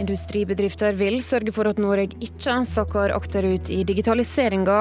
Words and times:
Industribedrifter 0.00 0.96
vil 0.96 1.20
sørge 1.24 1.52
for 1.54 1.68
at 1.70 1.80
Norge 1.80 2.16
ikke 2.24 2.60
sakker 2.68 3.12
akterut 3.14 3.70
i 3.72 3.82
digitaliseringa. 3.84 4.80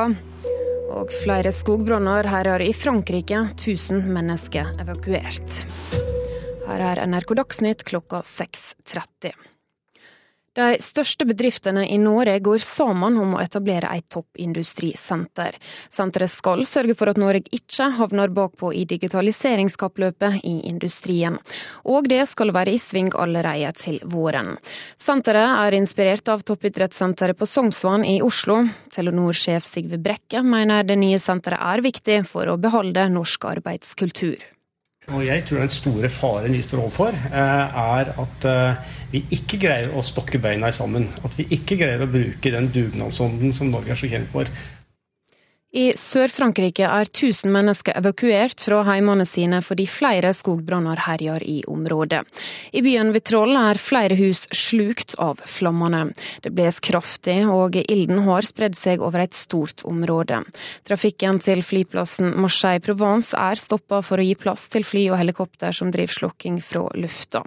Og 0.89 1.11
flere 1.21 1.51
skogbranner 1.53 2.27
herjer 2.31 2.63
i 2.65 2.71
Frankrike. 2.73 3.43
1000 3.53 4.07
mennesker 4.09 4.73
evakuert. 4.81 5.61
Her 6.69 6.85
er 6.93 7.05
NRK 7.09 7.35
Dagsnytt 7.37 7.85
klokka 7.85 8.23
6.30. 8.25 9.35
De 10.59 10.75
største 10.83 11.23
bedriftene 11.23 11.85
i 11.87 11.97
Norge 12.01 12.33
går 12.43 12.59
sammen 12.59 13.15
om 13.21 13.37
å 13.37 13.39
etablere 13.39 13.93
et 13.95 14.09
toppindustrisenter. 14.11 15.55
Senteret 15.87 16.33
skal 16.33 16.65
sørge 16.67 16.97
for 16.99 17.11
at 17.11 17.21
Norge 17.21 17.47
ikke 17.55 17.87
havner 17.95 18.33
bakpå 18.35 18.73
i 18.75 18.83
digitaliseringskappløpet 18.89 20.41
i 20.43 20.57
industrien. 20.67 21.39
Og 21.87 22.11
det 22.11 22.25
skal 22.33 22.51
være 22.55 22.75
i 22.75 22.81
sving 22.81 23.07
allerede 23.15 23.71
til 23.79 24.01
våren. 24.03 24.57
Senteret 24.99 25.55
er 25.63 25.79
inspirert 25.79 26.27
av 26.27 26.43
toppidrettssenteret 26.43 27.39
på 27.39 27.47
Sognsvann 27.47 28.03
i 28.03 28.19
Oslo. 28.25 28.65
Telenor-sjef 28.91 29.63
Sigve 29.63 30.01
Brekke 30.03 30.43
mener 30.43 30.83
det 30.83 30.99
nye 30.99 31.23
senteret 31.23 31.63
er 31.71 31.87
viktig 31.87 32.23
for 32.27 32.51
å 32.51 32.59
beholde 32.59 33.07
norsk 33.15 33.47
arbeidskultur. 33.55 34.58
Og 35.09 35.25
jeg 35.25 35.43
tror 35.47 35.63
den 35.63 35.71
store 35.73 36.09
faren 36.09 36.53
vi 36.53 36.61
står 36.61 36.83
overfor, 36.83 37.15
eh, 37.15 37.77
er 37.81 38.11
at 38.23 38.45
eh, 38.45 38.97
vi 39.11 39.23
ikke 39.39 39.57
greier 39.63 39.93
å 39.97 40.03
stokke 40.05 40.41
beina 40.41 40.69
sammen. 40.71 41.07
At 41.25 41.37
vi 41.37 41.47
ikke 41.55 41.79
greier 41.79 42.03
å 42.05 42.11
bruke 42.11 42.51
den 42.53 42.69
dugnadsånden 42.73 43.53
som 43.53 43.71
Norge 43.73 43.95
er 43.95 43.99
så 43.99 44.09
kjent 44.11 44.29
for. 44.29 44.51
I 45.69 45.91
Sør-Frankrike 45.93 46.87
er 46.87 47.05
1000 47.05 47.51
mennesker 47.53 47.93
evakuert 47.99 48.57
fra 48.63 48.79
heimene 48.87 49.25
sine 49.29 49.59
fordi 49.61 49.83
flere 49.85 50.31
skogbranner 50.33 50.97
herjer 51.05 51.43
i 51.45 51.59
området. 51.69 52.23
I 52.73 52.81
byen 52.81 53.11
Vitroll 53.13 53.53
er 53.53 53.77
flere 53.77 54.17
hus 54.17 54.47
slukt 54.49 55.13
av 55.21 55.43
flammene. 55.45 56.07
Det 56.41 56.49
bles 56.57 56.81
kraftig, 56.81 57.43
og 57.45 57.77
ilden 57.83 58.23
har 58.25 58.47
spredd 58.49 58.79
seg 58.79 59.03
over 59.05 59.21
et 59.27 59.37
stort 59.37 59.85
område. 59.85 60.41
Trafikken 60.89 61.37
til 61.45 61.61
flyplassen 61.61 62.33
Marseille-Provence 62.41 63.37
er 63.37 63.61
stoppa 63.61 64.01
for 64.01 64.17
å 64.17 64.25
gi 64.25 64.33
plass 64.41 64.65
til 64.73 64.87
fly 64.87 65.05
og 65.13 65.21
helikopter 65.21 65.75
som 65.75 65.93
driver 65.93 66.17
slukking 66.17 66.57
fra 66.65 66.87
lufta. 66.97 67.45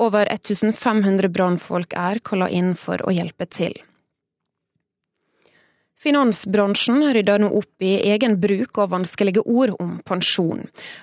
Over 0.00 0.32
1500 0.32 1.28
brannfolk 1.28 1.92
er 1.92 2.24
kalla 2.24 2.48
inn 2.48 2.72
for 2.72 3.04
å 3.04 3.12
hjelpe 3.12 3.44
til. 3.52 3.76
Finansbransjen 6.00 7.02
rydder 7.12 7.42
nå 7.42 7.50
opp 7.58 7.84
i 7.84 7.90
egen 8.08 8.38
bruk 8.40 8.78
av 8.80 8.94
vanskelige 8.94 9.42
ord 9.44 9.74
om 9.82 9.98
pensjon. 10.08 10.62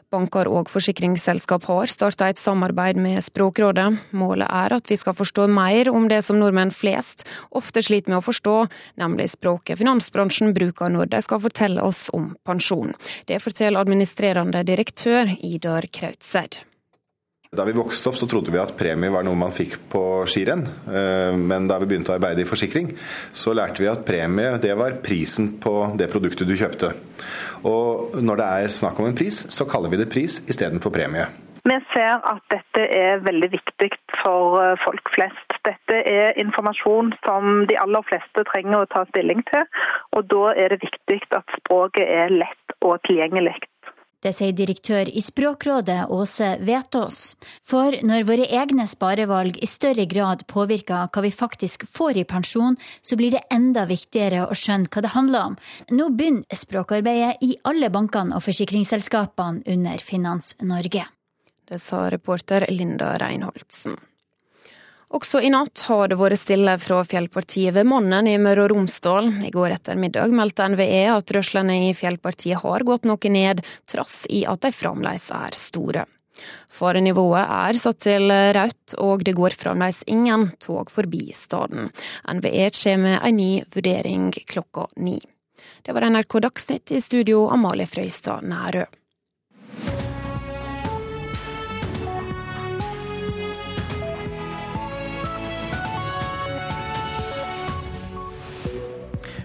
Banker 0.09 0.49
og 0.49 0.71
forsikringsselskap 0.73 1.67
har 1.69 1.91
starta 1.91 2.31
et 2.31 2.41
samarbeid 2.41 2.97
med 2.97 3.21
Språkrådet. 3.21 3.91
Målet 4.17 4.49
er 4.49 4.73
at 4.79 4.89
vi 4.89 4.97
skal 4.97 5.13
forstå 5.17 5.45
mer 5.53 5.91
om 5.93 6.07
det 6.09 6.23
som 6.25 6.39
nordmenn 6.41 6.73
flest 6.73 7.27
ofte 7.53 7.83
sliter 7.85 8.09
med 8.09 8.23
å 8.23 8.25
forstå, 8.25 8.55
nemlig 8.97 9.29
språket 9.35 9.77
finansbransjen 9.83 10.55
bruker 10.57 10.89
når 10.89 11.11
de 11.13 11.21
skal 11.21 11.43
fortelle 11.45 11.83
oss 11.85 12.07
om 12.17 12.31
pensjon. 12.47 12.95
Det 13.29 13.37
forteller 13.43 13.83
administrerende 13.85 14.65
direktør 14.65 15.29
Idar 15.37 15.85
Krautsed. 15.93 16.57
Da 17.55 17.63
vi 17.63 17.71
vokste 17.71 18.09
opp 18.11 18.17
så 18.19 18.27
trodde 18.27 18.51
vi 18.51 18.59
at 18.59 18.73
premie 18.75 19.11
var 19.13 19.23
noe 19.23 19.37
man 19.39 19.53
fikk 19.55 19.77
på 19.91 20.01
skirenn. 20.27 20.65
Eh, 20.91 21.31
men 21.39 21.69
da 21.69 21.77
vi 21.79 21.87
begynte 21.87 22.11
å 22.11 22.17
arbeide 22.17 22.43
i 22.43 22.49
forsikring, 22.49 22.91
så 23.31 23.55
lærte 23.55 23.83
vi 23.83 23.87
at 23.87 24.03
premie 24.07 24.57
det 24.59 24.73
var 24.75 24.99
prisen 25.03 25.53
på 25.63 25.93
det 25.95 26.09
produktet 26.11 26.49
du 26.49 26.57
kjøpte. 26.59 26.91
Og 27.67 28.17
når 28.19 28.41
det 28.41 28.47
er 28.59 28.77
snakk 28.81 28.99
om 28.99 29.07
en 29.07 29.15
pris, 29.15 29.45
så 29.53 29.67
kaller 29.69 29.93
vi 29.93 30.01
det 30.01 30.09
pris 30.11 30.41
istedenfor 30.51 30.91
premie. 30.91 31.27
Vi 31.67 31.75
ser 31.91 32.19
at 32.23 32.43
dette 32.51 32.83
er 32.95 33.23
veldig 33.23 33.49
viktig 33.55 33.89
for 34.19 34.59
eh, 34.59 34.75
folk 34.83 35.07
flest. 35.15 35.55
Dette 35.67 36.03
er 36.03 36.37
informasjon 36.43 37.15
som 37.23 37.63
de 37.71 37.79
aller 37.79 38.03
fleste 38.11 38.43
trenger 38.51 38.83
å 38.83 38.91
ta 38.91 39.07
stilling 39.09 39.43
til. 39.47 39.63
Og 40.15 40.27
da 40.31 40.51
er 40.55 40.75
det 40.75 40.83
viktig 40.83 41.23
at 41.35 41.57
språket 41.61 42.07
er 42.07 42.31
lett 42.43 42.77
og 42.83 42.99
tilgjengelig. 43.07 43.55
Det 44.23 44.31
sier 44.33 44.53
direktør 44.57 45.09
i 45.09 45.21
Språkrådet 45.21 46.07
Åse 46.09 46.47
Vetås. 46.65 47.35
For 47.61 47.93
når 48.01 48.25
våre 48.25 48.47
egne 48.49 48.87
sparevalg 48.89 49.59
i 49.61 49.69
større 49.69 50.07
grad 50.09 50.41
påvirker 50.49 51.11
hva 51.13 51.23
vi 51.25 51.31
faktisk 51.33 51.85
får 51.93 52.17
i 52.17 52.25
pensjon, 52.25 52.79
så 53.01 53.17
blir 53.19 53.35
det 53.37 53.43
enda 53.53 53.85
viktigere 53.85 54.47
å 54.47 54.57
skjønne 54.57 54.89
hva 54.89 55.05
det 55.05 55.13
handler 55.13 55.51
om. 55.51 55.59
Nå 55.93 56.09
begynner 56.17 56.63
språkarbeidet 56.63 57.45
i 57.45 57.53
alle 57.69 57.91
bankene 57.93 58.33
og 58.33 58.45
forsikringsselskapene 58.47 59.67
under 59.69 60.01
Finans 60.01 60.55
Norge. 60.65 61.05
Det 61.67 61.81
sa 61.83 62.07
reporter 62.09 62.65
Linda 62.71 63.13
Reinholdsen. 63.21 63.99
Også 65.07 65.39
i 65.39 65.49
natt 65.49 65.85
har 65.87 66.09
det 66.11 66.17
vært 66.19 66.41
stille 66.41 66.73
fra 66.83 66.99
fjellpartiet 67.07 67.71
ved 67.77 67.87
Mannen 67.87 68.27
i 68.27 68.35
Møre 68.43 68.65
og 68.65 68.73
Romsdal. 68.73 69.29
I 69.47 69.51
går 69.55 69.77
ettermiddag 69.77 70.33
meldte 70.35 70.67
NVE 70.73 71.05
at 71.13 71.31
rørslene 71.31 71.77
i 71.87 71.93
fjellpartiet 71.95 72.59
har 72.65 72.83
gått 72.87 73.07
noe 73.07 73.31
ned, 73.31 73.63
trass 73.87 74.25
i 74.27 74.43
at 74.49 74.65
de 74.65 74.73
fremdeles 74.75 75.29
er 75.31 75.55
store. 75.55 76.03
Farenivået 76.69 77.47
er 77.47 77.79
satt 77.79 78.03
til 78.03 78.27
rødt, 78.29 78.97
og 78.99 79.23
det 79.25 79.37
går 79.39 79.55
fremdeles 79.57 80.03
ingen 80.11 80.49
tog 80.59 80.91
forbi 80.91 81.31
staden. 81.33 81.87
NVE 82.27 82.69
kommer 82.75 83.07
med 83.07 83.17
en 83.23 83.39
ny 83.39 83.51
vurdering 83.73 84.29
klokka 84.43 84.89
ni. 84.99 85.21
Det 85.87 85.95
var 85.95 86.03
NRK 86.11 86.41
Dagsnytt 86.43 86.91
i 86.91 87.01
studio, 87.01 87.47
Amalie 87.47 87.87
Frøystad 87.87 88.43
Nærø. 88.43 88.83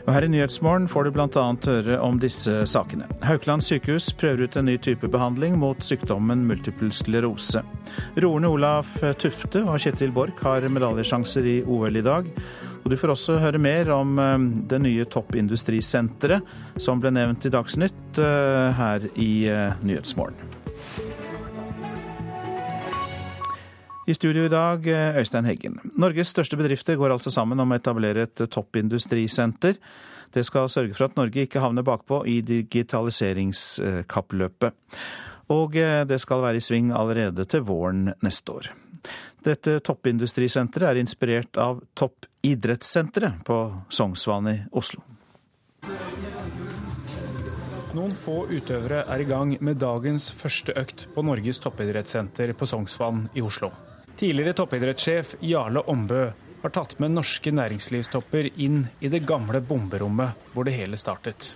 Og 0.02 0.10
her 0.16 0.26
i 0.26 0.30
Nyhetsmorgen 0.32 0.88
får 0.90 1.06
du 1.06 1.12
bl.a. 1.14 1.44
høre 1.66 1.98
om 2.02 2.18
disse 2.22 2.64
sakene. 2.70 3.06
Haukeland 3.22 3.62
sykehus 3.62 4.10
prøver 4.18 4.46
ut 4.46 4.58
en 4.58 4.66
ny 4.66 4.76
type 4.82 5.08
behandling 5.12 5.54
mot 5.60 5.78
sykdommen 5.84 6.42
multiple 6.48 6.90
sklerose. 6.94 7.62
Roerne 8.18 8.50
Olaf 8.50 8.98
Tufte 9.22 9.62
og 9.62 9.78
Kjetil 9.82 10.14
Borch 10.14 10.42
har 10.42 10.66
medaljesjanser 10.66 11.46
i 11.46 11.56
OL 11.62 12.02
i 12.02 12.06
dag. 12.06 12.30
Og 12.82 12.90
du 12.90 12.98
får 12.98 13.14
også 13.14 13.38
høre 13.42 13.60
mer 13.62 13.90
om 13.94 14.16
eh, 14.18 14.38
det 14.70 14.80
nye 14.82 15.06
toppindustrisenteret 15.10 16.80
som 16.82 17.02
ble 17.02 17.14
nevnt 17.14 17.46
i 17.46 17.52
Dagsnytt 17.54 18.22
eh, 18.22 18.72
her 18.78 19.06
i 19.14 19.32
eh, 19.50 19.78
Nyhetsmorgen. 19.86 20.51
I 24.06 24.14
studio 24.14 24.44
i 24.44 24.48
dag, 24.50 24.86
Øystein 25.18 25.44
Heggen. 25.46 25.78
Norges 25.94 26.28
største 26.34 26.56
bedrifter 26.58 26.96
går 26.98 27.10
altså 27.14 27.30
sammen 27.30 27.60
om 27.62 27.70
å 27.70 27.76
etablere 27.78 28.22
et 28.26 28.34
toppindustrisenter. 28.50 29.74
Det 30.34 30.42
skal 30.48 30.72
sørge 30.72 30.94
for 30.96 31.04
at 31.06 31.16
Norge 31.16 31.42
ikke 31.46 31.62
havner 31.62 31.82
bakpå 31.86 32.26
i 32.26 32.40
digitaliseringskappløpet. 32.42 34.72
Og 35.54 35.72
det 36.08 36.20
skal 36.22 36.42
være 36.42 36.56
i 36.58 36.64
sving 36.64 36.90
allerede 36.90 37.44
til 37.46 37.62
våren 37.68 38.12
neste 38.26 38.52
år. 38.56 38.64
Dette 39.42 39.80
toppindustrisenteret 39.86 40.88
er 40.90 40.96
inspirert 40.98 41.56
av 41.58 41.82
Toppidrettssenteret 41.98 43.34
på 43.46 43.72
Sognsvann 43.86 44.48
i 44.50 44.58
Oslo. 44.78 45.00
Noen 47.92 48.14
få 48.16 48.46
utøvere 48.48 49.04
er 49.04 49.20
i 49.20 49.24
gang 49.28 49.60
med 49.60 49.76
dagens 49.82 50.30
første 50.32 50.72
økt 50.80 51.08
på 51.14 51.22
Norges 51.26 51.58
toppidrettssenter 51.60 52.52
på 52.56 52.66
Sognsvann 52.66 53.28
i 53.36 53.42
Oslo. 53.44 53.91
Tidligere 54.22 54.52
toppidrettssjef 54.54 55.32
Jarle 55.42 55.80
Ombø 55.90 56.20
har 56.62 56.70
tatt 56.70 56.92
med 57.02 57.10
norske 57.10 57.50
næringslivstopper 57.50 58.52
inn 58.62 58.84
i 59.02 59.08
det 59.10 59.24
gamle 59.26 59.58
bomberommet 59.66 60.44
hvor 60.52 60.62
det 60.68 60.76
hele 60.76 60.94
startet. 61.00 61.48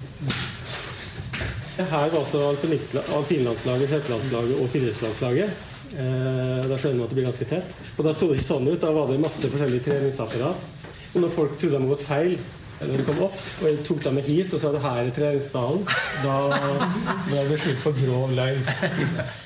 Her 1.77 2.09
var 2.11 2.17
altså 2.19 2.41
alpinlandslaget, 2.51 3.87
hettelandslaget 3.93 4.59
og 4.59 4.67
friidrettslandslaget. 4.73 5.61
Eh, 5.95 6.67
da 6.67 6.81
skjønner 6.81 6.99
man 6.99 7.05
at 7.05 7.15
det 7.15 7.19
blir 7.21 7.29
ganske 7.29 7.47
tett. 7.53 7.79
Og 7.95 8.03
Da 8.09 8.17
så 8.17 8.33
det 8.33 8.41
ikke 8.41 8.49
sånn 8.49 8.67
ut. 8.67 8.81
Da 8.83 8.91
var 8.99 9.13
det 9.13 9.21
masse 9.23 9.53
forskjellige 9.55 9.87
treningsapparat. 9.87 10.67
Og 11.13 11.23
når 11.23 11.35
folk 11.39 11.55
trodde 11.61 11.71
de 11.71 11.79
hadde 11.79 11.93
gått 11.93 12.05
feil, 12.09 12.37
når 12.81 12.97
de 12.99 13.07
kom 13.13 13.23
opp, 13.29 13.39
og 13.61 13.71
jeg 13.71 13.79
tok 13.87 14.03
dem 14.09 14.19
med 14.19 14.27
hit 14.27 14.59
og 14.59 14.65
sa 14.65 14.75
det 14.75 14.83
her 14.83 15.05
er 15.05 15.15
treningssalen, 15.15 15.87
da 16.27 16.35
ble 17.31 17.47
det 17.53 17.63
slutt 17.63 17.81
på 17.87 17.95
grov 18.03 18.35
løgn. 18.43 18.67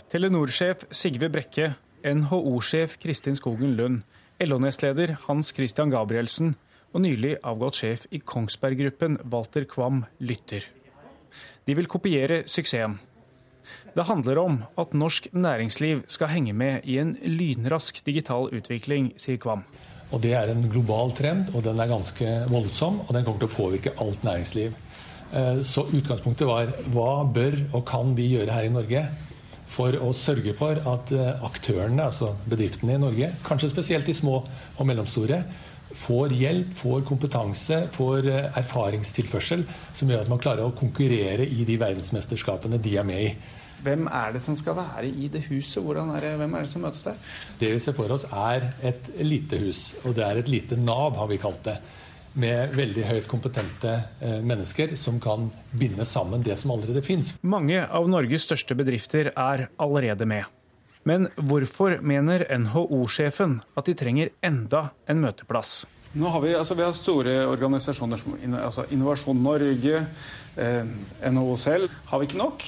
Telenor-sjef 0.09 0.89
Sigve 0.89 1.29
Brekke 1.29 1.75
NHO-sjef 2.05 2.99
Kristin 3.03 3.37
Skogen 3.37 3.77
Lund, 3.77 4.03
LO-nestleder 4.41 5.17
Hans 5.27 5.53
Christian 5.57 5.93
Gabrielsen 5.93 6.55
og 6.95 7.05
nylig 7.05 7.37
avgått 7.47 7.79
sjef 7.81 8.07
i 8.11 8.21
Kongsberg 8.25 8.81
Gruppen, 8.81 9.19
Walter 9.31 9.67
Kvam, 9.69 10.05
lytter. 10.19 10.65
De 11.67 11.77
vil 11.79 11.89
kopiere 11.91 12.43
suksessen. 12.51 12.99
Det 13.95 14.07
handler 14.09 14.39
om 14.41 14.57
at 14.81 14.95
norsk 14.97 15.29
næringsliv 15.33 16.03
skal 16.11 16.33
henge 16.33 16.53
med 16.57 16.89
i 16.89 16.99
en 16.99 17.15
lynrask 17.23 18.01
digital 18.07 18.49
utvikling, 18.51 19.13
sier 19.21 19.39
Kvam. 19.39 19.63
Og 20.11 20.21
Det 20.21 20.33
er 20.35 20.51
en 20.51 20.67
global 20.71 21.13
trend, 21.15 21.55
og 21.55 21.63
den 21.63 21.79
er 21.79 21.87
ganske 21.87 22.31
voldsom. 22.51 23.01
Og 23.07 23.15
den 23.15 23.25
kommer 23.25 23.45
til 23.45 23.51
å 23.51 23.57
påvirke 23.57 23.95
alt 24.03 24.25
næringsliv. 24.27 24.75
Eh, 25.33 25.63
så 25.63 25.85
utgangspunktet 25.87 26.49
var 26.49 26.73
hva 26.91 27.23
bør 27.23 27.61
og 27.73 27.85
kan 27.87 28.17
vi 28.17 28.33
gjøre 28.33 28.51
her 28.51 28.67
i 28.67 28.73
Norge 28.75 29.05
for 29.81 29.97
å 30.05 30.13
sørge 30.17 30.55
for 30.59 30.81
at 30.93 31.13
eh, 31.17 31.45
aktørene, 31.47 32.11
altså 32.11 32.35
bedriftene 32.51 32.99
i 32.99 33.01
Norge, 33.01 33.33
kanskje 33.47 33.73
spesielt 33.73 34.09
de 34.09 34.17
små 34.17 34.43
og 34.43 34.89
mellomstore, 34.89 35.43
får 36.01 36.35
hjelp, 36.37 36.75
får 36.79 37.07
kompetanse, 37.09 37.81
får 37.95 38.29
eh, 38.31 38.51
erfaringstilførsel 38.61 39.65
som 39.97 40.13
gjør 40.13 40.27
at 40.27 40.33
man 40.33 40.43
klarer 40.43 40.67
å 40.67 40.77
konkurrere 40.77 41.49
i 41.49 41.65
de 41.69 41.79
verdensmesterskapene 41.81 42.81
de 42.83 42.95
er 43.01 43.09
med 43.09 43.25
i. 43.31 43.33
Hvem 43.81 44.11
er 44.13 44.35
det 44.35 44.43
som 44.45 44.57
skal 44.59 44.77
være 44.77 45.09
i 45.09 45.31
det 45.33 45.47
huset? 45.47 45.81
Er 45.81 46.21
det, 46.21 46.35
hvem 46.37 46.55
er 46.59 46.67
det 46.67 46.73
som 46.73 46.85
møtes 46.85 47.07
der? 47.07 47.17
Det 47.63 47.71
vi 47.73 47.81
ser 47.81 47.97
for 47.97 48.13
oss 48.13 48.27
er 48.29 48.69
et 48.85 49.09
elitehus. 49.17 49.95
Og 50.05 50.13
det 50.19 50.27
er 50.27 50.43
et 50.43 50.53
lite 50.53 50.77
Nav, 50.77 51.17
har 51.17 51.31
vi 51.31 51.41
kalt 51.41 51.65
det 51.65 51.79
med 52.39 52.75
veldig 52.77 53.05
høyt 53.09 53.29
kompetente 53.31 53.97
eh, 54.21 54.39
mennesker 54.45 54.95
som 54.99 55.19
kan 55.23 55.49
binde 55.73 56.07
sammen 56.07 56.45
det 56.47 56.57
som 56.61 56.73
allerede 56.75 57.03
fins. 57.03 57.35
Mange 57.43 57.83
av 57.87 58.09
Norges 58.11 58.47
største 58.47 58.77
bedrifter 58.79 59.33
er 59.35 59.69
allerede 59.81 60.29
med. 60.29 60.47
Men 61.09 61.31
hvorfor 61.35 61.97
mener 62.05 62.45
NHO-sjefen 62.61 63.61
at 63.79 63.89
de 63.89 63.97
trenger 63.97 64.35
enda 64.45 64.91
en 65.09 65.23
møteplass? 65.25 65.87
Nå 66.13 66.29
har 66.35 66.43
vi, 66.43 66.53
altså, 66.59 66.75
vi 66.75 66.85
har 66.85 66.95
store 66.97 67.35
organisasjoner 67.47 68.19
som 68.21 68.35
altså 68.59 68.85
Innovasjon 68.91 69.43
Norge, 69.43 70.05
eh, 70.59 70.95
NHO 71.31 71.57
selv. 71.63 71.93
Har 72.11 72.21
vi 72.21 72.29
ikke 72.29 72.41
nok? 72.43 72.65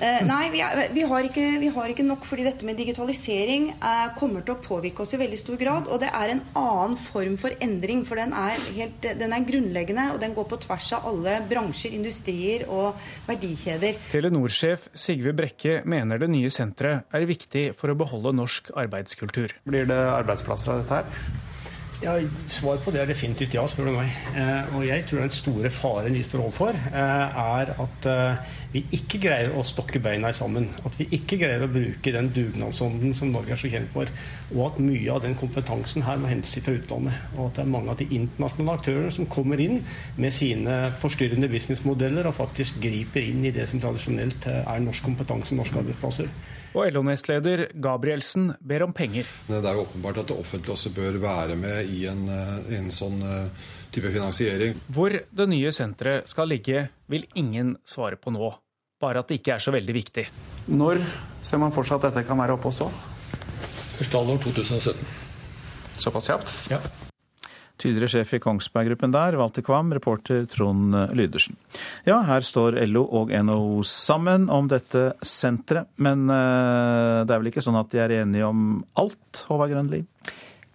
Eh, 0.00 0.22
nei, 0.24 0.46
vi, 0.48 0.62
er, 0.64 0.86
vi, 0.96 1.02
har 1.04 1.26
ikke, 1.28 1.42
vi, 1.60 1.68
har 1.74 1.90
ikke, 1.92 2.04
nok 2.08 2.24
fordi 2.24 2.46
dette 2.46 2.64
med 2.64 2.78
digitalisering 2.80 3.66
eh, 3.74 4.06
kommer 4.16 4.44
til 4.46 4.54
å 4.54 4.62
påvirke 4.64 5.04
oss 5.04 5.12
i 5.12 5.20
veldig 5.20 5.40
stor 5.40 5.58
grad. 5.60 5.90
Og 5.92 6.00
det 6.00 6.08
er 6.08 6.32
en 6.32 6.40
annen 6.56 6.96
form 7.10 7.36
for 7.40 7.52
endring, 7.60 8.06
for 8.08 8.20
den 8.20 8.32
er, 8.32 8.56
helt, 8.78 9.04
den 9.20 9.36
er 9.36 9.44
grunnleggende. 9.44 10.06
Og 10.14 10.22
den 10.22 10.32
går 10.38 10.48
på 10.48 10.60
tvers 10.64 10.88
av 10.96 11.10
alle 11.12 11.36
bransjer, 11.50 11.98
industrier 11.98 12.64
og 12.72 12.96
verdikjeder. 13.28 14.00
Telenor-sjef 14.14 14.88
Sigve 14.96 15.36
Brekke 15.36 15.82
mener 15.84 16.24
det 16.24 16.32
nye 16.32 16.54
senteret 16.54 17.12
er 17.12 17.28
viktig 17.28 17.68
for 17.76 17.92
å 17.92 18.00
beholde 18.00 18.32
norsk 18.40 18.72
arbeidskultur. 18.80 19.52
Blir 19.68 19.88
det 19.90 20.00
arbeidsplasser 20.00 20.78
av 20.78 20.84
dette 20.84 21.02
her? 21.02 21.48
Ja, 22.00 22.14
Svar 22.48 22.78
på 22.80 22.92
det 22.94 23.02
er 23.02 23.10
definitivt 23.10 23.52
ja, 23.52 23.60
spør 23.68 23.90
du 23.90 23.92
meg. 23.98 24.14
Eh, 24.32 24.70
og 24.72 24.86
jeg 24.86 25.02
tror 25.04 25.20
den 25.20 25.32
store 25.36 25.68
faren 25.68 26.14
vi 26.16 26.22
står 26.24 26.40
overfor, 26.46 26.76
eh, 26.96 27.40
er 27.42 27.72
at 27.84 28.06
eh, 28.08 28.54
vi 28.72 28.80
ikke 28.96 29.18
greier 29.20 29.52
å 29.52 29.64
stokke 29.68 30.00
beina 30.00 30.30
sammen. 30.32 30.70
At 30.88 30.96
vi 30.96 31.10
ikke 31.18 31.36
greier 31.42 31.66
å 31.66 31.68
bruke 31.68 32.14
den 32.14 32.30
dugnadsånden 32.32 33.12
som 33.18 33.34
Norge 33.34 33.52
er 33.52 33.60
så 33.60 33.68
kjent 33.68 33.92
for. 33.92 34.08
Og 34.54 34.62
at 34.70 34.80
mye 34.80 35.12
av 35.12 35.20
den 35.26 35.36
kompetansen 35.36 36.06
her 36.06 36.16
må 36.22 36.30
hentes 36.30 36.56
fra 36.64 36.78
utlandet. 36.78 37.20
Og 37.34 37.50
at 37.50 37.58
det 37.58 37.66
er 37.66 37.74
mange 37.74 37.92
av 37.92 38.00
de 38.00 38.08
internasjonale 38.16 38.78
aktørene 38.80 39.12
som 39.18 39.28
kommer 39.36 39.60
inn 39.60 39.82
med 40.16 40.32
sine 40.32 40.78
forstyrrende 41.02 41.52
businessmodeller 41.52 42.30
og 42.30 42.38
faktisk 42.38 42.80
griper 42.80 43.28
inn 43.28 43.44
i 43.44 43.52
det 43.52 43.68
som 43.68 43.82
tradisjonelt 43.82 44.48
er 44.54 44.80
norsk 44.86 45.04
kompetanse, 45.10 45.58
norske 45.58 45.84
arbeidsplasser. 45.84 46.32
Og 46.74 46.86
LO-nestleder 46.94 47.66
Gabrielsen 47.82 48.52
ber 48.62 48.84
om 48.86 48.94
penger. 48.94 49.26
Det 49.48 49.58
er 49.58 49.74
jo 49.74 49.84
åpenbart 49.88 50.22
at 50.22 50.30
det 50.30 50.38
offentlige 50.38 50.76
også 50.76 50.92
bør 50.94 51.18
være 51.22 51.58
med 51.58 51.90
i 51.90 52.04
en, 52.10 52.28
eh, 52.30 52.78
en 52.78 52.90
sånn 52.94 53.18
eh, 53.26 53.68
type 53.90 54.12
finansiering. 54.14 54.78
Hvor 54.86 55.10
det 55.10 55.48
nye 55.50 55.72
senteret 55.74 56.30
skal 56.30 56.50
ligge, 56.52 56.88
vil 57.10 57.26
ingen 57.34 57.76
svare 57.84 58.20
på 58.20 58.30
nå. 58.34 58.52
Bare 59.00 59.24
at 59.24 59.28
det 59.28 59.40
ikke 59.40 59.56
er 59.56 59.64
så 59.64 59.74
veldig 59.74 59.96
viktig. 59.96 60.28
Når 60.68 61.02
ser 61.42 61.58
man 61.58 61.72
for 61.74 61.88
seg 61.88 61.98
at 61.98 62.10
dette 62.10 62.26
kan 62.28 62.38
være 62.38 62.54
oppe 62.54 62.70
og 62.70 62.76
stå? 62.76 62.90
Første 64.00 64.16
halvår 64.16 64.42
2017. 64.46 65.14
Såpass 66.00 66.30
kjapt? 66.30 66.58
Ja. 66.70 66.80
Tidligere 67.80 68.12
sjef 68.12 68.34
i 68.36 68.40
Kongsberg 68.42 68.90
Gruppen 68.90 69.14
der, 69.14 69.38
Walter 69.40 69.64
Kvam, 69.64 69.92
reporter 69.96 70.44
Trond 70.50 70.92
Lydersen. 71.16 71.56
Ja, 72.04 72.18
her 72.28 72.44
står 72.44 72.76
LO 72.90 73.06
og 73.22 73.32
NHO 73.32 73.80
sammen 73.88 74.50
om 74.52 74.68
dette 74.68 75.14
senteret, 75.24 75.88
men 75.96 76.28
eh, 76.28 77.24
det 77.24 77.32
er 77.32 77.40
vel 77.40 77.48
ikke 77.52 77.64
sånn 77.64 77.80
at 77.80 77.88
de 77.94 78.02
er 78.04 78.18
enige 78.20 78.50
om 78.50 78.82
alt, 79.00 79.46
Håvard 79.48 79.72
Grønli? 79.72 80.04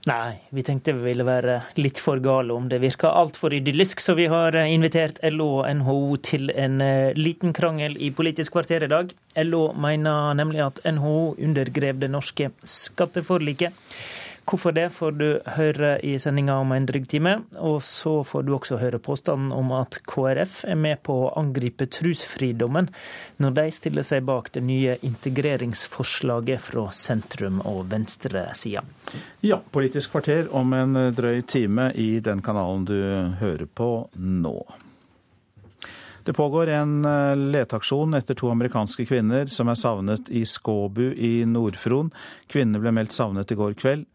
Nei, 0.06 0.36
vi 0.54 0.62
tenkte 0.62 0.94
vi 0.94 1.02
ville 1.08 1.26
være 1.26 1.54
litt 1.82 1.98
for 1.98 2.20
gale 2.22 2.54
om 2.54 2.68
det 2.70 2.78
virka 2.84 3.10
altfor 3.18 3.56
idyllisk, 3.58 4.04
så 4.04 4.14
vi 4.14 4.28
har 4.30 4.54
invitert 4.62 5.18
LO 5.34 5.48
og 5.64 5.70
NHO 5.80 6.20
til 6.26 6.52
en 6.54 6.78
eh, 6.86 7.16
liten 7.18 7.56
krangel 7.58 7.98
i 7.98 8.12
Politisk 8.14 8.54
kvarter 8.54 8.86
i 8.86 8.92
dag. 8.92 9.10
LO 9.42 9.64
mener 9.74 10.38
nemlig 10.38 10.62
at 10.62 10.84
NHO 10.86 11.34
undergrev 11.42 12.04
det 12.04 12.12
norske 12.14 12.52
skatteforliket. 12.62 13.74
Hvorfor 14.46 14.76
det 14.78 14.92
får 14.94 15.16
du 15.18 15.30
høre 15.56 15.96
i 16.06 16.12
sendinga 16.22 16.60
om 16.62 16.70
en 16.76 16.86
drygg 16.86 17.08
time. 17.10 17.32
Og 17.58 17.80
så 17.84 18.20
får 18.28 18.46
du 18.46 18.52
også 18.54 18.78
høre 18.78 19.00
påstanden 19.02 19.50
om 19.56 19.72
at 19.74 19.98
KrF 20.06 20.60
er 20.70 20.78
med 20.78 21.02
på 21.06 21.16
å 21.24 21.32
angripe 21.40 21.88
trosfridommen 21.90 22.92
når 23.42 23.56
de 23.58 23.66
stiller 23.74 24.06
seg 24.06 24.28
bak 24.30 24.52
det 24.54 24.62
nye 24.68 25.00
integreringsforslaget 25.02 26.62
fra 26.62 26.86
sentrum- 26.94 27.64
og 27.66 27.88
venstresida. 27.90 28.86
Ja, 29.42 29.58
Politisk 29.76 30.14
kvarter 30.14 30.52
om 30.54 30.74
en 30.78 30.94
drøy 31.18 31.42
time 31.50 31.90
i 31.98 32.20
den 32.22 32.46
kanalen 32.46 32.86
du 32.86 33.00
hører 33.42 33.66
på 33.66 33.90
nå. 34.14 34.60
Det 36.26 36.34
pågår 36.34 36.70
en 36.74 37.06
eh, 37.06 37.36
leteaksjon 37.38 38.14
etter 38.18 38.38
to 38.38 38.50
amerikanske 38.50 39.06
kvinner 39.06 39.50
som 39.50 39.70
er 39.70 39.78
savnet 39.78 40.30
i 40.34 40.42
Skåbu 40.50 41.12
i 41.14 41.34
Nord-Fron. 41.46 42.10
Kvinnene 42.50 42.82
ble 42.82 42.94
meldt 42.98 43.14
savnet 43.14 43.54
i 43.54 43.58
går 43.60 43.78
kveld. 43.78 44.08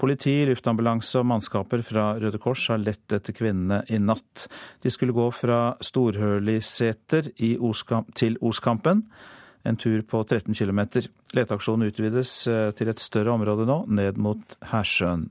Politi, 0.00 0.40
luftambulanse 0.48 1.20
og 1.20 1.28
mannskaper 1.30 1.84
fra 1.86 2.08
Røde 2.18 2.40
Kors 2.42 2.66
har 2.72 2.80
lett 2.82 3.14
etter 3.14 3.36
kvinnene 3.36 3.84
i 3.94 4.00
natt. 4.02 4.48
De 4.82 4.90
skulle 4.90 5.14
gå 5.14 5.28
fra 5.30 5.76
Storhøliseter 5.84 7.30
til 7.38 8.36
Oskampen, 8.42 9.04
en 9.64 9.78
tur 9.80 10.02
på 10.02 10.20
13 10.26 10.52
km. 10.52 10.82
Leteaksjonen 11.32 11.88
utvides 11.88 12.34
eh, 12.50 12.68
til 12.76 12.90
et 12.90 13.00
større 13.00 13.32
område 13.38 13.64
nå, 13.70 13.84
ned 13.88 14.18
mot 14.20 14.58
Hersjøen. 14.74 15.30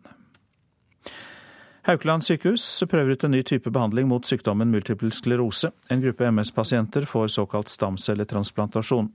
Haukeland 1.84 2.24
sykehus 2.24 2.64
prøver 2.88 3.12
ut 3.12 3.26
en 3.28 3.34
ny 3.36 3.42
type 3.44 3.68
behandling 3.68 4.08
mot 4.08 4.24
sykdommen 4.24 4.72
multiple 4.72 5.12
sklerose. 5.12 5.74
En 5.92 6.02
gruppe 6.02 6.32
MS-pasienter 6.32 7.04
får 7.06 7.36
såkalt 7.36 7.68
stamcelletransplantasjon. 7.68 9.12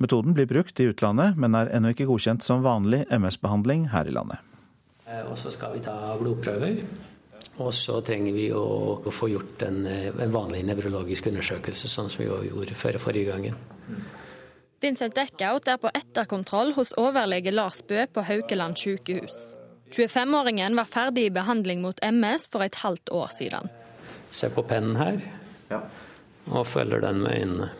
Metoden 0.00 0.32
blir 0.32 0.48
brukt 0.48 0.80
i 0.80 0.88
utlandet, 0.88 1.36
men 1.36 1.54
er 1.58 1.68
ennå 1.76 1.92
ikke 1.92 2.08
godkjent 2.08 2.46
som 2.46 2.64
vanlig 2.64 3.04
MS-behandling 3.12 3.90
her 3.92 4.08
i 4.08 4.16
landet. 4.16 4.47
Eh, 5.08 5.24
og 5.30 5.38
så 5.40 5.52
skal 5.52 5.76
vi 5.76 5.84
ta 5.84 5.96
blodprøver. 6.20 6.82
Og 7.58 7.72
så 7.74 7.98
trenger 8.06 8.34
vi 8.36 8.46
å, 8.54 9.00
få 9.10 9.30
gjort 9.32 9.62
en, 9.66 9.84
eh, 9.86 10.12
en 10.22 10.32
vanlig 10.34 10.62
nevrologisk 10.68 11.26
undersøkelse, 11.32 11.88
sånn 11.88 12.10
som 12.10 12.22
vi 12.22 12.28
gjorde 12.28 12.74
før 12.74 12.98
forrige 13.02 13.32
gangen. 13.32 13.56
Vincent 14.80 15.14
Deckout 15.14 15.66
er 15.66 15.78
på 15.82 15.90
etterkontroll 15.90 16.74
hos 16.76 16.92
overlege 16.96 17.50
Lars 17.50 17.82
Bø 17.82 18.06
på 18.06 18.22
Haukeland 18.22 18.78
sykehus. 18.78 19.54
25-åringen 19.90 20.76
var 20.76 20.84
ferdig 20.84 21.24
i 21.26 21.34
behandling 21.34 21.82
mot 21.82 21.98
MS 22.02 22.46
for 22.52 22.62
et 22.62 22.76
halvt 22.84 23.10
år 23.10 23.32
siden. 23.32 23.70
Se 24.30 24.50
på 24.52 24.62
pennen 24.62 24.96
her, 25.00 25.18
og 26.52 26.66
følger 26.66 27.00
den 27.00 27.22
med 27.24 27.40
øynene. 27.40 27.70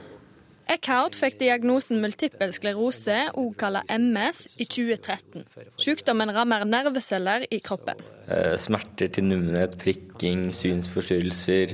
Eckhout 0.69 1.15
fikk 1.17 1.39
diagnosen 1.41 2.03
multippel 2.03 2.51
sklerose, 2.53 3.17
òg 3.41 3.55
kalt 3.57 3.89
MS, 3.89 4.43
i 4.61 4.67
2013. 4.69 5.47
Sykdommen 5.81 6.33
rammer 6.37 6.67
nerveceller 6.69 7.47
i 7.49 7.61
kroppen. 7.65 8.03
Eh, 8.29 8.53
smerter 8.61 9.09
til 9.09 9.25
nummenhet, 9.25 9.79
prikking, 9.81 10.51
synsforstyrrelser. 10.53 11.73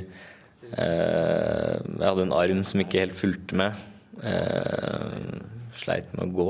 Eh, 0.79 1.75
jeg 1.83 2.07
hadde 2.07 2.29
en 2.29 2.37
arm 2.39 2.63
som 2.63 2.85
ikke 2.85 3.03
helt 3.03 3.19
fulgte 3.19 3.59
med. 3.59 3.83
Eh, 4.23 5.19
sleit 5.75 6.15
med 6.15 6.29
å 6.29 6.33
gå. 6.39 6.49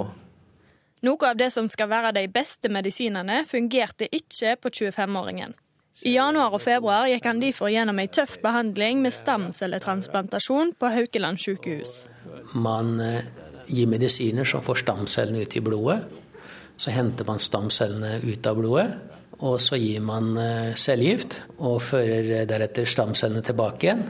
Noe 1.05 1.29
av 1.31 1.41
det 1.41 1.51
som 1.53 1.67
skal 1.69 1.89
være 1.89 2.13
de 2.17 2.29
beste 2.29 2.69
medisinene, 2.69 3.43
fungerte 3.49 4.09
ikke 4.13 4.57
på 4.61 4.69
25-åringen. 4.69 5.57
I 6.03 6.17
januar 6.17 6.57
og 6.57 6.63
februar 6.65 7.07
gikk 7.07 7.27
han 7.29 7.41
derfor 7.41 7.71
gjennom 7.71 8.01
ei 8.03 8.09
tøff 8.11 8.41
behandling 8.43 8.99
med 9.05 9.15
stamcelletransplantasjon 9.15 10.73
på 10.81 10.91
Haukeland 10.91 11.39
sykehus. 11.39 12.09
Man 12.55 13.01
eh, 13.01 13.25
gir 13.67 13.91
medisiner 13.91 14.47
som 14.49 14.63
får 14.63 14.83
stamcellene 14.85 15.43
ut 15.43 15.57
i 15.57 15.63
blodet. 15.65 16.01
Så 16.77 16.91
henter 16.91 17.27
man 17.27 17.39
stamcellene 17.39 18.19
ut 18.25 18.47
av 18.47 18.59
blodet, 18.59 18.87
og 19.39 19.61
så 19.63 19.79
gir 19.79 20.03
man 20.03 20.35
eh, 20.39 20.75
cellegift. 20.79 21.41
Og 21.59 21.83
fører 21.83 22.47
deretter 22.51 22.89
stamcellene 22.89 23.45
tilbake 23.47 23.89
igjen, 23.89 24.07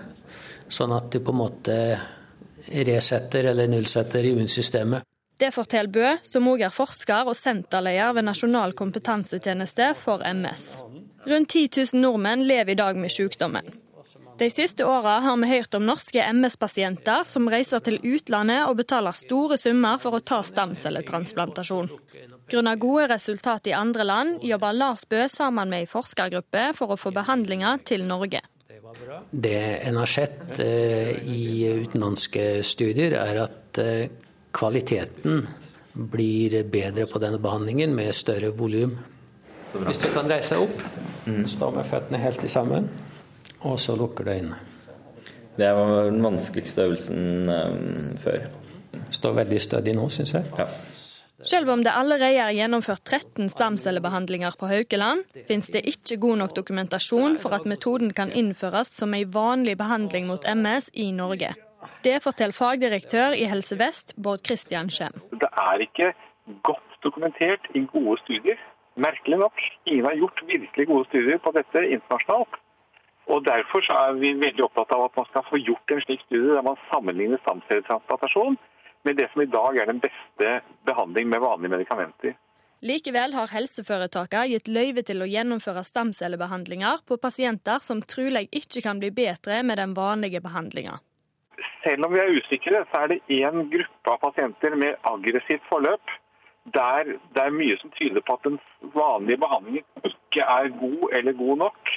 sånn 0.68 0.94
at 0.96 1.10
du 1.12 1.20
på 1.20 1.34
en 1.34 1.42
måte 1.42 1.78
resetter 2.64 3.50
eller 3.52 3.68
nullsetter 3.68 4.24
immunsystemet. 4.24 5.04
Det 5.38 5.50
forteller 5.50 5.90
Bø, 5.90 6.10
som 6.22 6.46
òg 6.46 6.62
er 6.62 6.72
forsker 6.72 7.26
og 7.26 7.34
senterleder 7.34 8.14
ved 8.14 8.28
Nasjonal 8.28 8.72
kompetansetjeneste 8.78 9.90
for 9.98 10.22
MS. 10.22 10.68
Rundt 11.26 11.50
10 11.50 11.82
000 11.96 12.02
nordmenn 12.04 12.44
lever 12.46 12.72
i 12.72 12.78
dag 12.78 12.96
med 12.96 13.10
sykdommen. 13.10 13.66
De 14.38 14.50
siste 14.50 14.84
åra 14.84 15.18
har 15.20 15.36
vi 15.36 15.48
hørt 15.48 15.74
om 15.78 15.84
norske 15.86 16.22
MS-pasienter 16.32 17.22
som 17.28 17.46
reiser 17.50 17.82
til 17.86 18.00
utlandet 18.02 18.64
og 18.66 18.80
betaler 18.80 19.14
store 19.14 19.58
summer 19.60 20.00
for 20.02 20.18
å 20.18 20.22
ta 20.26 20.40
stamcelletransplantasjon. 20.42 21.92
Grunnet 22.50 22.80
gode 22.82 23.06
resultat 23.12 23.70
i 23.70 23.76
andre 23.78 24.04
land 24.04 24.42
jobber 24.42 24.74
Lars 24.74 25.06
Bø 25.06 25.22
sammen 25.30 25.70
med 25.70 25.84
ei 25.84 25.88
forskergruppe 25.88 26.72
for 26.74 26.92
å 26.92 26.98
få 26.98 27.14
behandlinger 27.14 27.86
til 27.86 28.08
Norge. 28.10 28.42
Det 29.30 29.62
en 29.86 30.02
har 30.02 30.10
sett 30.10 30.58
eh, 30.62 31.14
i 31.30 31.70
utenlandske 31.84 32.62
studier, 32.66 33.14
er 33.18 33.40
at 33.46 33.80
eh, 33.82 34.10
kvaliteten 34.54 35.46
blir 35.94 36.58
bedre 36.70 37.06
på 37.06 37.22
denne 37.22 37.38
behandlingen 37.42 37.94
med 37.94 38.14
større 38.14 38.50
volum. 38.54 38.98
Hvis 39.74 40.02
du 40.02 40.10
kan 40.14 40.26
reise 40.30 40.58
opp, 40.62 40.82
mm. 41.26 41.44
stå 41.50 41.70
med 41.74 41.86
føttene 41.86 42.22
helt 42.22 42.50
sammen, 42.50 42.90
og 43.64 43.80
så 43.80 43.96
lukker 43.98 44.24
du 44.26 44.30
øynene. 44.34 44.60
Det 45.56 45.70
var 45.76 46.10
den 46.10 46.22
vanskeligste 46.24 46.82
øvelsen 46.82 47.48
um, 47.48 48.16
før. 48.18 48.46
Står 49.10 49.36
veldig 49.38 49.60
stødig 49.62 49.94
nå, 49.94 50.08
syns 50.10 50.34
jeg. 50.34 50.46
Ja. 50.58 50.66
Selv 51.44 51.70
om 51.70 51.82
det 51.84 51.92
allerede 51.92 52.40
er 52.40 52.54
gjennomført 52.56 53.04
13 53.04 53.50
stamcellebehandlinger 53.52 54.56
på 54.58 54.70
Haukeland, 54.70 55.26
finnes 55.48 55.68
det 55.74 55.84
ikke 55.90 56.16
god 56.22 56.40
nok 56.40 56.54
dokumentasjon 56.56 57.36
for 57.42 57.52
at 57.56 57.66
metoden 57.68 58.14
kan 58.16 58.32
innføres 58.32 58.88
som 58.96 59.14
en 59.14 59.34
vanlig 59.34 59.76
behandling 59.78 60.26
mot 60.30 60.46
MS 60.48 60.88
i 60.94 61.10
Norge. 61.12 61.52
Det 62.04 62.16
forteller 62.24 62.56
fagdirektør 62.56 63.36
i 63.36 63.44
Helse 63.50 63.76
Vest, 63.78 64.14
Bård 64.16 64.40
Christian 64.46 64.88
Skjem. 64.90 65.20
Det 65.36 65.50
er 65.52 65.84
ikke 65.84 66.14
godt 66.64 66.98
dokumentert 67.04 67.68
i 67.74 67.84
gode 67.92 68.16
studier. 68.24 68.58
Merkelig 68.96 69.38
nok. 69.44 69.60
Ingen 69.86 70.08
har 70.08 70.16
gjort 70.16 70.40
virkelig 70.48 70.86
gode 70.86 71.08
studier 71.10 71.38
på 71.44 71.52
dette 71.56 71.86
internasjonalt. 71.96 72.60
Og 73.32 73.44
Derfor 73.44 73.84
er 73.92 74.16
vi 74.20 74.34
veldig 74.36 74.64
opptatt 74.66 74.92
av 74.92 75.06
at 75.06 75.16
man 75.16 75.26
skal 75.30 75.44
få 75.48 75.60
gjort 75.62 75.90
en 75.90 76.02
slik 76.04 76.22
studie 76.26 76.54
der 76.54 76.64
man 76.66 76.80
sammenligner 76.90 77.40
stamcelletransplantasjon 77.42 78.58
med 79.04 79.16
det 79.16 79.28
som 79.32 79.42
i 79.42 79.50
dag 79.52 79.76
er 79.80 79.88
den 79.88 80.00
beste 80.00 80.58
behandling 80.88 81.28
med 81.28 81.40
vanlige 81.44 81.72
medikamenter. 81.76 82.34
Likevel 82.84 83.32
har 83.32 83.48
helseforetakene 83.48 84.50
gitt 84.52 84.68
løyve 84.68 85.04
til 85.08 85.24
å 85.24 85.28
gjennomføre 85.28 85.84
stamcellebehandlinger 85.88 87.00
på 87.08 87.16
pasienter 87.22 87.80
som 87.80 88.02
trolig 88.04 88.44
ikke 88.52 88.82
kan 88.84 89.00
bli 89.00 89.08
bedre 89.14 89.62
med 89.64 89.80
den 89.80 89.94
vanlige 89.96 90.42
behandlinga. 90.44 90.98
Selv 91.84 92.04
om 92.04 92.12
vi 92.12 92.20
er 92.20 92.34
usikre, 92.36 92.82
så 92.90 93.04
er 93.04 93.12
det 93.12 93.40
én 93.40 93.70
gruppe 93.72 94.12
av 94.12 94.20
pasienter 94.20 94.76
med 94.76 95.00
aggressivt 95.08 95.64
forløp 95.70 96.12
der 96.76 97.14
det 97.36 97.42
er 97.42 97.56
mye 97.56 97.76
som 97.80 97.92
tyder 97.96 98.24
på 98.24 98.36
at 98.36 98.44
den 98.46 98.60
vanlige 98.94 99.40
behandlingen 99.40 100.08
ikke 100.08 100.44
er 100.44 100.70
god 100.80 101.16
eller 101.16 101.36
god 101.40 101.60
nok 101.64 101.96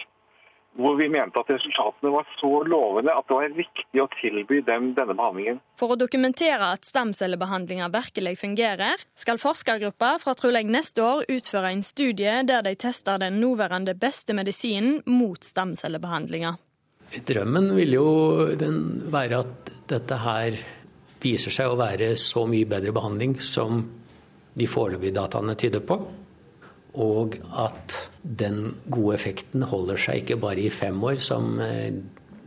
hvor 0.78 0.98
vi 1.00 1.08
mente 1.10 1.42
at 1.42 1.50
resultatene 1.50 2.12
var 2.14 2.28
så 2.38 2.52
lovende 2.70 3.14
at 3.14 3.26
det 3.28 3.38
var 3.38 3.56
riktig 3.58 4.02
å 4.02 4.08
tilby 4.20 4.62
dem 4.66 4.92
denne 4.98 5.16
behandlingen. 5.18 5.60
For 5.80 5.94
å 5.94 6.00
dokumentere 6.00 6.72
at 6.76 6.86
stamcellebehandlinga 6.88 7.90
virkelig 7.94 8.38
fungerer, 8.44 9.02
skal 9.18 9.42
forskergruppa 9.42 10.14
fra 10.22 10.36
trolig 10.38 10.66
neste 10.70 11.04
år 11.06 11.26
utføre 11.34 11.74
en 11.74 11.84
studie 11.86 12.40
der 12.48 12.64
de 12.66 12.76
tester 12.78 13.20
den 13.22 13.42
nåværende 13.42 13.98
beste 13.98 14.38
medisinen 14.38 15.02
mot 15.10 15.44
stamcellebehandlinga. 15.44 16.56
Drømmen 17.28 17.72
vil 17.78 17.94
jo 17.96 18.08
være 19.14 19.42
at 19.42 19.72
dette 19.88 20.22
her 20.22 20.58
viser 21.24 21.54
seg 21.54 21.72
å 21.72 21.80
være 21.80 22.14
så 22.20 22.44
mye 22.50 22.68
bedre 22.70 22.94
behandling 22.94 23.38
som 23.42 23.82
de 24.58 24.68
foreløpige 24.70 25.16
dataene 25.16 25.56
tyder 25.58 25.84
på 25.88 26.02
og 26.98 27.38
at 27.54 27.98
den 28.22 28.76
gode 28.90 29.16
effekten 29.20 29.66
holder 29.70 30.00
seg 30.02 30.24
ikke 30.24 30.40
bare 30.42 30.66
i 30.66 30.74
fem 30.74 30.98
år, 31.06 31.22
som 31.24 31.60
eh, 31.64 31.94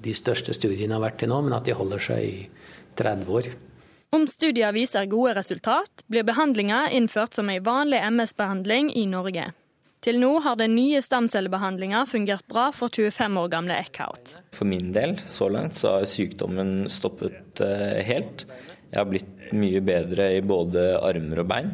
de 0.00 0.14
største 0.16 0.54
studiene 0.56 0.96
har 0.96 1.04
vært 1.04 1.20
til 1.22 1.30
nå, 1.32 1.40
men 1.46 1.56
at 1.56 1.68
de 1.68 1.76
holder 1.76 2.02
seg 2.02 2.26
i 2.26 2.36
30 2.98 3.36
år. 3.38 3.50
Om 4.10 4.26
studier 4.26 4.74
viser 4.74 5.06
gode 5.06 5.36
resultat, 5.38 6.02
blir 6.10 6.26
behandlinga 6.26 6.88
innført 6.96 7.36
som 7.38 7.50
en 7.52 7.62
vanlig 7.62 8.00
MS-behandling 8.10 8.90
i 8.98 9.04
Norge. 9.06 9.52
Til 10.00 10.16
nå 10.16 10.30
har 10.40 10.56
den 10.56 10.72
nye 10.74 11.02
stamcellebehandlinga 11.04 12.06
fungert 12.08 12.46
bra 12.48 12.70
for 12.72 12.88
25 12.88 13.36
år 13.36 13.50
gamle 13.52 13.76
Eckhout. 13.76 14.32
For 14.56 14.66
min 14.66 14.94
del, 14.96 15.18
så 15.28 15.50
langt, 15.52 15.76
så 15.76 15.98
har 15.98 16.08
sykdommen 16.08 16.88
stoppet 16.90 17.60
eh, 17.62 18.00
helt. 18.08 18.46
Jeg 18.90 18.98
har 18.98 19.10
blitt 19.10 19.52
mye 19.54 19.82
bedre 19.84 20.30
i 20.38 20.40
både 20.42 20.94
armer 21.04 21.44
og 21.44 21.50
bein. 21.52 21.70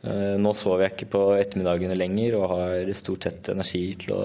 Eh, 0.00 0.36
nå 0.40 0.52
sover 0.56 0.86
jeg 0.86 0.94
ikke 0.94 1.10
på 1.12 1.24
ettermiddagene 1.36 1.96
lenger 1.98 2.38
og 2.38 2.46
har 2.54 2.92
stort 2.96 3.26
sett 3.26 3.50
energi 3.52 3.82
til 4.00 4.14
å 4.16 4.22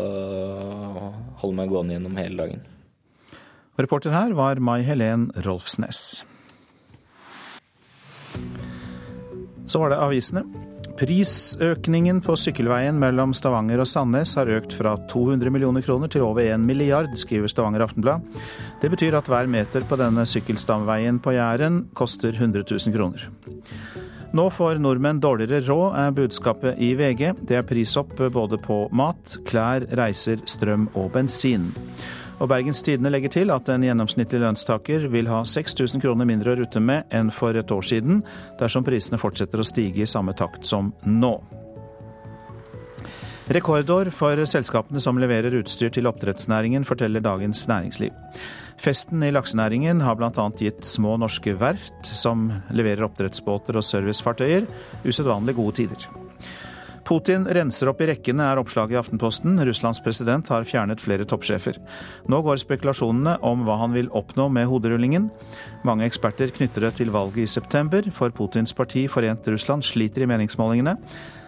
holde 1.41 1.57
meg 1.57 1.73
gående 1.73 1.97
gjennom 1.97 2.15
hele 2.21 2.39
dagen. 2.39 2.63
Reporter 3.75 4.13
her 4.15 4.31
var 4.37 4.61
Mai 4.63 4.79
Helen 4.87 5.27
Rolfsnes. 5.43 6.23
Så 9.65 9.81
var 9.81 9.91
det 9.91 9.99
avisene. 9.99 10.45
Prisøkningen 10.95 12.21
på 12.23 12.37
sykkelveien 12.39 12.95
mellom 13.01 13.33
Stavanger 13.35 13.81
og 13.83 13.89
Sandnes 13.91 14.31
har 14.39 14.47
økt 14.55 14.77
fra 14.77 14.93
200 15.11 15.51
millioner 15.51 15.83
kroner 15.83 16.07
til 16.07 16.23
over 16.23 16.45
1 16.45 16.63
milliard, 16.63 17.11
skriver 17.19 17.51
Stavanger 17.51 17.83
Aftenblad. 17.83 18.23
Det 18.79 18.93
betyr 18.93 19.17
at 19.19 19.27
hver 19.27 19.49
meter 19.51 19.83
på 19.83 19.99
denne 19.99 20.23
sykkelstamveien 20.23 21.19
på 21.19 21.35
Jæren 21.35 21.89
koster 21.99 22.31
100 22.31 22.63
000 22.63 22.95
kroner. 22.95 23.27
Nå 24.35 24.49
får 24.51 24.75
nordmenn 24.83 25.19
dårligere 25.23 25.61
råd, 25.63 25.93
er 25.95 26.11
budskapet 26.11 26.79
i 26.83 26.89
VG. 26.99 27.29
Det 27.47 27.55
er 27.55 27.63
prisopp 27.63 28.17
både 28.19 28.57
på 28.59 28.81
mat, 28.91 29.37
klær, 29.47 29.85
reiser, 29.95 30.41
strøm 30.43 30.89
og 30.91 31.13
bensin. 31.13 31.69
Og 32.43 32.49
Bergens 32.51 32.83
Tidende 32.83 33.13
legger 33.13 33.31
til 33.31 33.53
at 33.55 33.71
en 33.71 33.85
gjennomsnittlig 33.87 34.41
lønnstaker 34.43 35.07
vil 35.13 35.31
ha 35.31 35.39
6000 35.47 36.03
kroner 36.03 36.27
mindre 36.27 36.51
å 36.51 36.57
rutte 36.59 36.83
med 36.83 37.07
enn 37.15 37.31
for 37.31 37.55
et 37.55 37.71
år 37.71 37.87
siden, 37.87 38.25
dersom 38.59 38.83
prisene 38.83 39.21
fortsetter 39.21 39.63
å 39.63 39.67
stige 39.69 40.03
i 40.03 40.09
samme 40.09 40.35
takt 40.35 40.67
som 40.67 40.91
nå. 41.07 41.37
Rekordår 43.55 44.11
for 44.11 44.43
selskapene 44.51 44.99
som 44.99 45.21
leverer 45.21 45.55
utstyr 45.61 45.95
til 45.95 46.11
oppdrettsnæringen, 46.11 46.83
forteller 46.83 47.23
Dagens 47.23 47.63
Næringsliv. 47.71 48.11
Festen 48.81 49.23
i 49.23 49.31
laksenæringen 49.31 50.01
har 50.03 50.17
bl.a. 50.19 50.49
gitt 50.59 50.85
små 50.85 51.15
norske 51.21 51.55
verft, 51.59 52.11
som 52.13 52.49
leverer 52.75 53.07
oppdrettsbåter 53.07 53.79
og 53.79 53.85
servicefartøyer, 53.87 54.67
usedvanlig 55.07 55.55
gode 55.57 55.79
tider. 55.81 56.07
Putin 57.05 57.45
renser 57.45 57.91
opp 57.91 57.99
i 58.01 58.07
rekkene, 58.09 58.47
er 58.49 58.57
oppslaget 58.57 58.95
i 58.95 58.97
Aftenposten. 58.97 59.59
Russlands 59.67 60.01
president 60.01 60.49
har 60.49 60.65
fjernet 60.65 61.03
flere 61.03 61.27
toppsjefer. 61.29 61.77
Nå 62.33 62.39
går 62.41 62.57
spekulasjonene 62.63 63.37
om 63.45 63.61
hva 63.67 63.77
han 63.83 63.93
vil 63.93 64.09
oppnå 64.09 64.47
med 64.49 64.65
hoderullingen. 64.71 65.29
Mange 65.85 66.09
eksperter 66.09 66.49
knytter 66.55 66.87
det 66.87 66.95
til 66.97 67.13
valget 67.13 67.45
i 67.45 67.49
september, 67.51 68.09
for 68.09 68.33
Putins 68.33 68.73
parti 68.73 69.05
Forent 69.05 69.45
Russland 69.53 69.85
sliter 69.85 70.25
i 70.25 70.31
meningsmålingene 70.33 70.97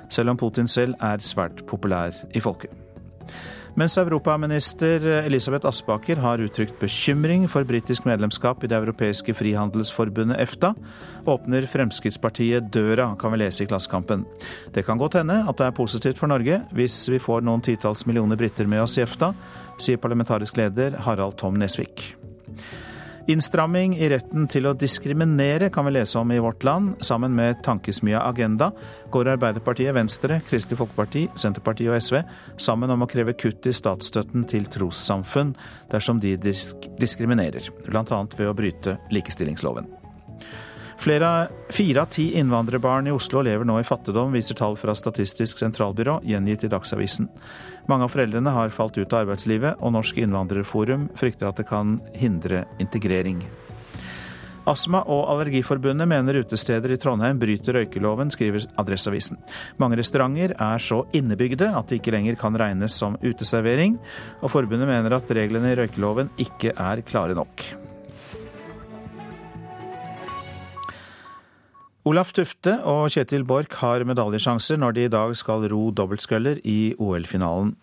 selv 0.10 0.30
om 0.30 0.38
Putin 0.40 0.68
selv 0.68 0.96
er 1.04 1.24
svært 1.24 1.66
populær 1.68 2.16
i 2.36 2.44
folket. 2.44 2.72
Mens 3.78 3.94
europaminister 4.02 5.04
Elisabeth 5.06 5.68
Aspaker 5.70 6.18
har 6.24 6.42
uttrykt 6.42 6.80
bekymring 6.82 7.44
for 7.46 7.62
britisk 7.70 8.08
medlemskap 8.10 8.64
i 8.66 8.70
det 8.72 8.74
europeiske 8.74 9.36
frihandelsforbundet 9.38 10.40
EFTA, 10.42 10.72
åpner 11.30 11.68
Fremskrittspartiet 11.70 12.72
døra, 12.74 13.12
kan 13.22 13.36
vi 13.36 13.44
lese 13.44 13.68
i 13.68 13.70
Klassekampen. 13.70 14.26
Det 14.74 14.82
kan 14.88 14.98
godt 14.98 15.20
hende 15.22 15.44
at 15.44 15.62
det 15.62 15.68
er 15.68 15.78
positivt 15.78 16.18
for 16.18 16.34
Norge 16.34 16.64
hvis 16.74 17.04
vi 17.14 17.22
får 17.22 17.46
noen 17.46 17.62
titalls 17.62 18.08
millioner 18.10 18.40
briter 18.42 18.66
med 18.66 18.82
oss 18.82 18.98
i 18.98 19.06
EFTA, 19.06 19.30
sier 19.78 20.02
parlamentarisk 20.02 20.58
leder 20.58 20.98
Harald 21.06 21.38
Tom 21.38 21.62
Nesvik. 21.62 22.16
Innstramming 23.28 23.98
i 24.00 24.08
retten 24.08 24.46
til 24.48 24.70
å 24.70 24.72
diskriminere 24.80 25.68
kan 25.74 25.84
vi 25.84 25.92
lese 25.98 26.16
om 26.16 26.30
i 26.32 26.40
Vårt 26.40 26.64
Land. 26.64 26.94
Sammen 27.04 27.34
med 27.36 27.60
tankesmia 27.66 28.22
Agenda 28.24 28.70
går 29.12 29.34
Arbeiderpartiet, 29.34 29.92
Venstre, 29.98 30.40
Kristelig 30.48 30.80
Folkeparti, 30.80 31.26
Senterpartiet 31.36 31.92
og 31.92 32.00
SV 32.00 32.22
sammen 32.70 32.96
om 32.96 33.04
å 33.04 33.10
kreve 33.12 33.36
kutt 33.36 33.68
i 33.68 33.76
statsstøtten 33.76 34.48
til 34.48 34.72
trossamfunn 34.72 35.58
dersom 35.92 36.24
de 36.24 36.38
disk 36.40 36.88
diskriminerer, 37.02 37.68
bl.a. 37.90 38.24
ved 38.40 38.48
å 38.48 38.56
bryte 38.56 38.96
likestillingsloven. 39.12 39.92
Flere 40.98 41.50
fire 41.70 42.02
av 42.02 42.10
ti 42.12 42.32
innvandrerbarn 42.40 43.08
i 43.08 43.14
Oslo 43.14 43.44
lever 43.46 43.68
nå 43.70 43.78
i 43.80 43.86
fattigdom, 43.86 44.34
viser 44.34 44.58
tall 44.58 44.74
fra 44.80 44.96
Statistisk 44.98 45.62
sentralbyrå, 45.62 46.18
gjengitt 46.26 46.66
i 46.66 46.72
Dagsavisen. 46.74 47.30
Mange 47.88 48.08
av 48.08 48.12
foreldrene 48.16 48.52
har 48.52 48.74
falt 48.74 48.98
ut 48.98 49.14
av 49.14 49.28
arbeidslivet, 49.28 49.78
og 49.78 49.94
Norsk 49.94 50.18
innvandrerforum 50.24 51.08
frykter 51.16 51.52
at 51.52 51.62
det 51.62 51.68
kan 51.70 52.00
hindre 52.18 52.66
integrering. 52.82 53.46
Astma- 54.68 55.06
og 55.08 55.30
Allergiforbundet 55.32 56.10
mener 56.12 56.42
utesteder 56.42 56.92
i 56.92 57.00
Trondheim 57.00 57.40
bryter 57.40 57.78
røykeloven, 57.78 58.34
skriver 58.34 58.66
Adresseavisen. 58.82 59.40
Mange 59.80 60.02
restauranter 60.02 60.58
er 60.58 60.84
så 60.84 61.06
innebygde 61.16 61.70
at 61.72 61.88
de 61.88 62.02
ikke 62.02 62.12
lenger 62.18 62.36
kan 62.42 62.58
regnes 62.60 62.98
som 63.00 63.16
uteservering, 63.24 63.96
og 64.42 64.52
forbundet 64.52 64.90
mener 64.90 65.16
at 65.16 65.38
reglene 65.40 65.72
i 65.72 65.80
røykeloven 65.80 66.34
ikke 66.50 66.76
er 66.76 67.06
klare 67.08 67.38
nok. 67.38 67.87
Olaf 72.08 72.30
Tufte 72.32 72.72
og 72.88 73.10
Kjetil 73.12 73.44
Borch 73.44 73.82
har 73.82 74.06
medaljesjanser 74.08 74.78
når 74.80 74.94
de 74.96 75.02
i 75.08 75.12
dag 75.12 75.34
skal 75.36 75.66
ro 75.68 75.90
dobbeltsculler 75.92 76.62
i 76.64 76.94
OL-finalen. 77.04 77.74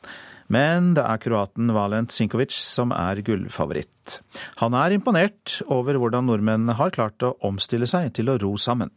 Men 0.55 0.95
det 0.97 1.05
er 1.05 1.21
kroaten 1.21 1.73
Valent 1.77 2.13
Sinkovic 2.15 2.55
som 2.57 2.95
er 2.97 3.21
gullfavoritt. 3.27 4.23
Han 4.63 4.77
er 4.81 4.95
imponert 4.97 5.59
over 5.67 5.99
hvordan 6.01 6.25
nordmennene 6.31 6.77
har 6.79 6.95
klart 6.95 7.27
å 7.27 7.35
omstille 7.45 7.89
seg 7.91 8.15
til 8.17 8.33
å 8.33 8.39
ro 8.41 8.55
sammen. 8.57 8.95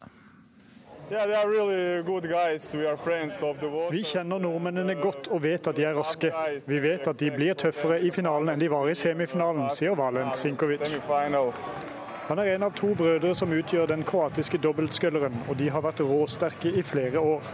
Vi 3.91 4.01
kjenner 4.07 4.43
nordmennene 4.47 4.95
godt 5.01 5.27
og 5.31 5.43
vet 5.43 5.67
at 5.67 5.75
de 5.75 5.87
er 5.89 5.95
raske. 5.97 6.31
Vi 6.67 6.81
vet 6.83 7.07
at 7.07 7.19
de 7.19 7.35
blir 7.35 7.59
tøffere 7.59 7.99
i 7.99 8.15
finalen 8.15 8.53
enn 8.53 8.63
de 8.63 8.71
var 8.71 8.87
i 8.87 8.95
semifinalen, 8.95 9.71
sier 9.75 9.95
Valent 9.99 10.39
Sinkovic. 10.39 10.87
Han 12.27 12.39
er 12.39 12.55
en 12.55 12.63
av 12.63 12.73
to 12.75 12.89
brødre 12.95 13.29
som 13.35 13.53
utgjør 13.55 13.85
den 13.87 14.01
kroatiske 14.03 14.59
dobbeltsculleren, 14.59 15.37
og 15.47 15.55
de 15.59 15.69
har 15.71 15.83
vært 15.85 16.01
råsterke 16.03 16.73
i 16.75 16.83
flere 16.83 17.21
år. 17.23 17.45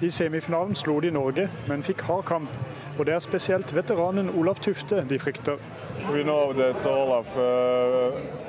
I 0.00 0.08
semifinalen 0.10 0.72
slo 0.78 0.94
de 1.04 1.10
Norge, 1.12 1.50
men 1.68 1.84
fikk 1.84 2.06
hard 2.08 2.24
kamp. 2.30 2.54
Og 2.98 3.04
det 3.06 3.12
er 3.14 3.20
spesielt 3.20 3.74
veteranen 3.76 4.32
Olaf 4.32 4.60
Tufte 4.64 5.04
de 5.08 5.18
frykter. 5.20 5.60
Olaf, 6.08 7.36
uh... 7.36 8.48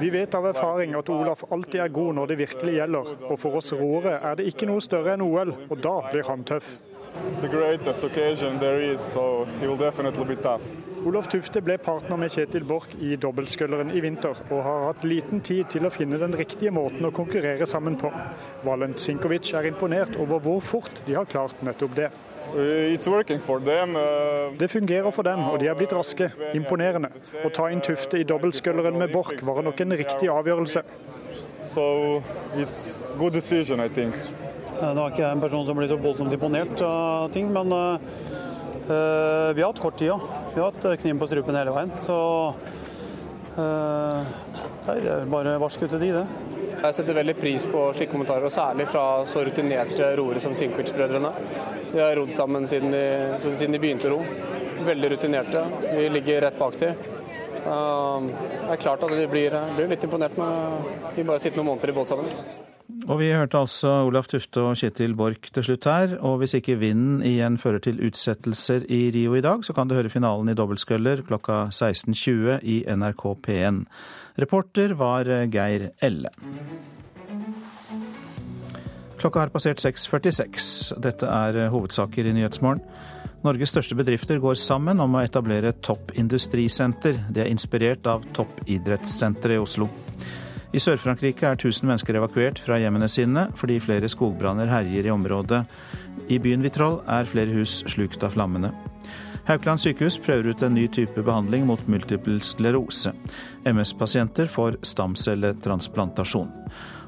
Vi 0.00 0.10
vet 0.10 0.34
av 0.34 0.46
erfaring 0.46 0.92
at 0.94 1.08
Olaf 1.10 1.42
alltid 1.50 1.80
er 1.80 1.88
god 1.88 2.14
når 2.14 2.26
det 2.30 2.38
virkelig 2.44 2.74
gjelder. 2.76 3.12
Og 3.26 3.38
for 3.40 3.58
oss 3.58 3.72
råere 3.74 4.20
er 4.20 4.36
det 4.38 4.46
ikke 4.52 4.68
noe 4.70 4.84
større 4.84 5.16
enn 5.16 5.24
OL, 5.24 5.56
og 5.66 5.80
da 5.82 5.96
blir 6.12 6.28
han 6.28 6.44
tøff. 6.46 6.68
Is, 7.12 9.00
so 9.12 9.46
Olof 11.04 11.26
Tufte 11.28 11.60
ble 11.60 11.76
partner 11.82 12.16
med 12.16 12.30
Kjetil 12.32 12.64
Borch 12.64 12.94
i 13.02 13.16
dobbeltsculleren 13.20 13.90
i 13.92 14.00
vinter, 14.00 14.38
og 14.48 14.62
har 14.64 14.84
hatt 14.86 15.04
liten 15.04 15.42
tid 15.44 15.68
til 15.74 15.84
å 15.84 15.90
finne 15.92 16.20
den 16.22 16.32
riktige 16.38 16.72
måten 16.72 17.04
å 17.04 17.12
konkurrere 17.12 17.66
sammen 17.68 17.98
på. 18.00 18.08
Valent 18.64 19.02
Sinkovic 19.02 19.50
er 19.58 19.68
imponert 19.68 20.16
over 20.22 20.40
hvor 20.44 20.62
fort 20.64 21.02
de 21.06 21.18
har 21.18 21.28
klart 21.28 21.60
nettopp 21.66 21.96
det. 21.98 22.10
Uh, 22.52 22.92
uh, 22.92 24.58
det 24.58 24.70
fungerer 24.70 25.10
for 25.10 25.26
dem, 25.26 25.44
og 25.50 25.58
de 25.60 25.68
er 25.68 25.76
blitt 25.78 25.94
raske. 25.96 26.30
Imponerende. 26.54 27.12
Å 27.44 27.50
ta 27.52 27.68
inn 27.72 27.82
Tufte 27.84 28.20
i 28.20 28.28
dobbeltsculleren 28.28 28.98
med 28.98 29.12
Borch 29.12 29.42
var 29.42 29.62
nok 29.66 29.80
en 29.84 29.96
riktig 29.98 30.30
avgjørelse. 30.32 30.84
So 31.72 32.22
decision, 33.32 33.80
Nå 34.82 34.98
er 34.98 35.12
ikke 35.12 35.22
jeg 35.22 35.36
en 35.36 35.42
person 35.42 35.66
som 35.66 35.78
blir 35.78 35.86
så 35.86 35.96
voldsomt 36.02 36.32
imponert 36.34 36.80
av 36.82 37.28
ting, 37.30 37.46
men 37.54 37.70
uh, 37.70 37.98
vi 39.54 39.62
har 39.62 39.68
hatt 39.68 39.82
kort 39.82 39.94
tid 40.00 40.08
ja. 40.10 40.16
Vi 40.50 40.58
har 40.58 40.72
hatt 40.72 41.02
kniven 41.04 41.20
på 41.20 41.28
strupen 41.30 41.54
hele 41.54 41.74
veien. 41.76 41.92
Så 42.02 42.16
uh, 43.60 44.32
det 44.88 44.96
er 45.06 45.30
bare 45.30 45.54
varsk 45.62 45.84
ut 45.84 45.92
til 45.92 46.02
de, 46.02 46.08
det. 46.16 46.24
Jeg 46.82 46.96
setter 46.96 47.14
veldig 47.14 47.36
pris 47.38 47.68
på 47.70 47.84
slike 47.94 48.10
kommentarer, 48.10 48.48
og 48.48 48.54
særlig 48.54 48.88
fra 48.90 49.04
så 49.30 49.44
rutinerte 49.46 50.08
roere 50.18 50.42
som 50.42 50.56
Sinkwich-brødrene. 50.58 51.30
De 51.92 52.02
har 52.02 52.18
rodd 52.18 52.34
sammen 52.34 52.66
siden 52.66 52.90
de, 52.90 53.04
siden 53.44 53.78
de, 53.78 53.82
begynte 53.84 54.10
å 54.10 54.16
ro. 54.16 54.24
Veldig 54.82 55.12
rutinerte. 55.14 55.62
Vi 55.92 56.08
ligger 56.10 56.42
rett 56.48 56.58
bak 56.58 56.80
dem. 56.82 57.06
Det 57.62 58.74
er 58.74 58.82
klart 58.82 59.06
at 59.06 59.14
de 59.14 59.30
blir, 59.30 59.54
blir 59.78 59.94
litt 59.94 60.10
imponert 60.10 60.34
med 60.42 60.90
de 61.14 61.28
bare 61.30 61.38
sitter 61.38 61.62
noen 61.62 61.70
måneder 61.70 61.94
i 61.94 61.98
båt 62.00 62.10
sammen. 62.16 62.71
Og 63.10 63.18
vi 63.18 63.32
hørte 63.34 63.58
altså 63.58 63.90
Olaf 64.06 64.28
Tufte 64.30 64.62
og 64.62 64.76
Kjetil 64.78 65.16
Borch 65.18 65.48
til 65.54 65.64
slutt 65.66 65.88
her. 65.90 66.14
Og 66.22 66.38
hvis 66.38 66.54
ikke 66.54 66.78
vinden 66.78 67.22
igjen 67.26 67.58
fører 67.58 67.82
til 67.82 67.98
utsettelser 68.06 68.84
i 68.86 69.08
Rio 69.14 69.34
i 69.34 69.42
dag, 69.42 69.64
så 69.66 69.74
kan 69.74 69.90
du 69.90 69.96
høre 69.96 70.12
finalen 70.12 70.52
i 70.52 70.54
dobbeltsculler 70.58 71.24
klokka 71.26 71.64
16.20 71.74 72.60
i 72.62 72.76
NRK 72.86 73.24
P1. 73.46 73.82
Reporter 74.38 74.94
var 74.98 75.26
Geir 75.50 75.90
Elle. 76.00 76.30
Klokka 79.18 79.42
har 79.42 79.50
passert 79.54 79.82
6.46. 79.82 80.94
Dette 81.02 81.26
er 81.26 81.68
hovedsaker 81.74 82.26
i 82.26 82.36
Nyhetsmorgen. 82.38 82.82
Norges 83.42 83.72
største 83.74 83.98
bedrifter 83.98 84.38
går 84.38 84.54
sammen 84.58 85.02
om 85.02 85.16
å 85.18 85.24
etablere 85.24 85.72
et 85.72 85.82
toppindustrisenter. 85.82 87.18
Det 87.34 87.42
er 87.42 87.50
inspirert 87.50 88.06
av 88.06 88.22
toppidrettssenteret 88.38 89.58
i 89.58 89.62
Oslo. 89.62 89.90
I 90.72 90.80
Sør-Frankrike 90.80 91.44
er 91.44 91.58
1000 91.58 91.84
mennesker 91.84 92.16
evakuert 92.16 92.60
fra 92.62 92.78
hjemmene 92.80 93.08
sine 93.12 93.44
fordi 93.60 93.76
flere 93.84 94.08
skogbranner 94.08 94.70
herjer 94.72 95.08
i 95.08 95.12
området. 95.12 95.66
I 96.32 96.38
byen 96.40 96.64
Vitrol 96.64 97.02
er 97.12 97.28
flere 97.28 97.52
hus 97.52 97.82
slukt 97.92 98.24
av 98.24 98.32
flammene. 98.32 98.72
Haukeland 99.48 99.82
sykehus 99.82 100.16
prøver 100.22 100.52
ut 100.52 100.62
en 100.62 100.76
ny 100.78 100.86
type 100.88 101.24
behandling 101.26 101.66
mot 101.68 101.82
multiple 101.90 102.38
sklerose. 102.46 103.12
MS-pasienter 103.68 104.48
får 104.48 104.78
stamcelletransplantasjon. 104.86 106.48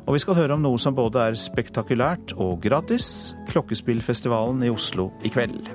Og 0.05 0.17
vi 0.19 0.21
skal 0.21 0.37
høre 0.37 0.59
om 0.59 0.65
noe 0.67 0.81
som 0.83 0.97
både 0.97 1.23
er 1.31 1.39
spektakulært 1.39 2.35
og 2.37 2.59
gratis. 2.67 3.33
Klokkespillfestivalen 3.49 4.67
i 4.67 4.73
Oslo 4.75 5.09
i 5.25 5.33
kveld. 5.33 5.71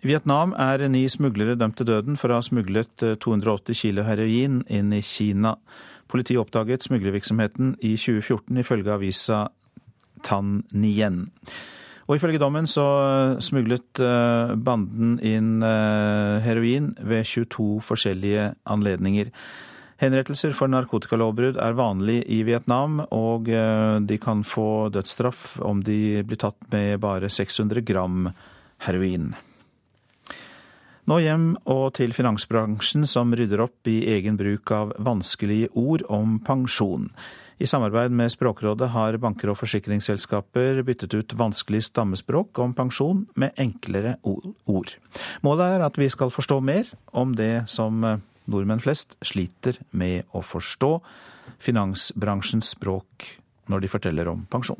I 0.00 0.08
Vietnam 0.08 0.54
er 0.56 0.80
ni 0.88 1.02
smuglere 1.12 1.58
dømt 1.60 1.76
til 1.76 1.90
døden 1.90 2.14
for 2.16 2.32
å 2.32 2.38
ha 2.38 2.44
smuglet 2.44 3.02
280 3.20 3.68
eh, 3.74 3.76
kilo 3.76 4.04
heroin 4.06 4.62
inn 4.72 4.94
i 4.96 5.02
Kina. 5.04 5.58
Politiet 6.08 6.40
oppdaget 6.40 6.86
smuglervirksomheten 6.86 7.74
i 7.84 7.92
2014, 8.00 8.62
ifølge 8.62 8.94
avisa 8.94 9.40
Tan 10.24 10.62
Nien. 10.72 11.26
Og 12.08 12.16
ifølge 12.16 12.40
dommen 12.40 12.64
så 12.64 12.86
eh, 13.02 13.34
smuglet 13.44 14.00
eh, 14.00 14.54
banden 14.56 15.18
inn 15.20 15.60
heroin 16.46 16.94
ved 16.96 17.28
22 17.28 17.68
forskjellige 17.84 18.48
anledninger. 18.72 19.28
Henrettelser 20.00 20.56
for 20.56 20.72
narkotikalovbrudd 20.72 21.60
er 21.60 21.76
vanlig 21.76 22.22
i 22.32 22.40
Vietnam, 22.48 23.02
og 23.12 23.52
de 23.52 24.16
kan 24.16 24.40
få 24.48 24.88
dødsstraff 24.88 25.58
om 25.60 25.84
de 25.84 26.24
blir 26.24 26.40
tatt 26.40 26.56
med 26.72 27.02
bare 27.04 27.28
600 27.28 27.84
gram 27.84 28.30
heroin. 28.88 29.34
Nå 31.10 31.16
hjem 31.18 31.56
og 31.66 31.96
til 31.98 32.12
finansbransjen 32.14 33.02
som 33.10 33.32
rydder 33.34 33.64
opp 33.64 33.88
i 33.90 33.96
egen 34.12 34.36
bruk 34.38 34.70
av 34.70 34.92
vanskelige 35.02 35.66
ord 35.74 36.04
om 36.06 36.36
pensjon. 36.46 37.08
I 37.58 37.66
samarbeid 37.66 38.14
med 38.14 38.30
Språkrådet 38.30 38.92
har 38.94 39.18
banker 39.18 39.50
og 39.50 39.58
forsikringsselskaper 39.58 40.84
byttet 40.86 41.18
ut 41.18 41.34
vanskelig 41.34 41.82
stammespråk 41.88 42.62
om 42.62 42.76
pensjon 42.78 43.24
med 43.34 43.58
enklere 43.58 44.14
ord. 44.22 44.94
Målet 45.42 45.74
er 45.80 45.88
at 45.88 45.98
vi 45.98 46.06
skal 46.14 46.30
forstå 46.30 46.62
mer 46.62 46.94
om 47.10 47.34
det 47.34 47.66
som 47.66 48.06
nordmenn 48.46 48.86
flest 48.86 49.18
sliter 49.18 49.82
med 49.90 50.30
å 50.30 50.46
forstå, 50.46 50.94
finansbransjens 51.58 52.76
språk 52.78 53.32
når 53.66 53.82
de 53.82 53.96
forteller 53.98 54.30
om 54.30 54.46
pensjon. 54.46 54.78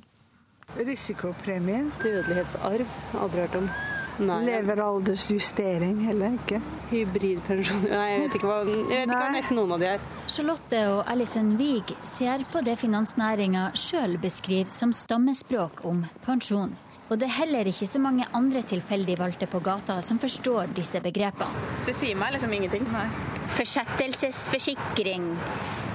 Risikopremie. 0.78 1.88
Dødelighetsarv. 2.04 3.00
Aldri 3.18 3.48
hørt 3.48 3.64
om. 3.64 3.74
Nei. 4.20 4.40
Leveraldersjustering 4.44 6.02
heller 6.04 6.34
ikke. 6.36 6.60
Hybridpensjon 6.90 7.86
Nei, 7.88 8.04
jeg 8.10 8.20
vet 8.24 8.36
ikke 8.36 8.50
hva, 8.50 8.58
jeg 8.66 8.84
vet 8.90 9.06
ikke 9.06 9.16
hva 9.16 9.30
nesten 9.32 9.56
noen 9.56 9.72
av 9.76 9.80
de 9.82 9.88
er. 9.94 10.04
Charlotte 10.28 10.82
og 10.92 11.00
Alison 11.10 11.54
Wiig 11.60 11.94
ser 12.06 12.44
på 12.52 12.62
det 12.66 12.76
finansnæringa 12.82 13.70
sjøl 13.78 14.18
beskriver 14.20 14.70
som 14.72 14.92
stammespråk 14.96 15.84
om 15.88 16.04
pensjon. 16.26 16.76
Og 17.10 17.18
det 17.18 17.26
er 17.26 17.34
heller 17.40 17.66
ikke 17.66 17.88
så 17.90 17.98
mange 17.98 18.28
andre 18.38 18.62
tilfeldig 18.62 19.16
valgte 19.18 19.48
på 19.50 19.58
gata 19.66 19.96
som 20.06 20.20
forstår 20.22 20.70
disse 20.76 21.00
begrepene. 21.02 21.64
Det 21.88 21.96
sier 21.98 22.14
meg 22.18 22.36
liksom 22.36 22.52
ingenting. 22.54 22.86
Nei. 22.92 23.08
Forsettelsesforsikring. 23.56 25.26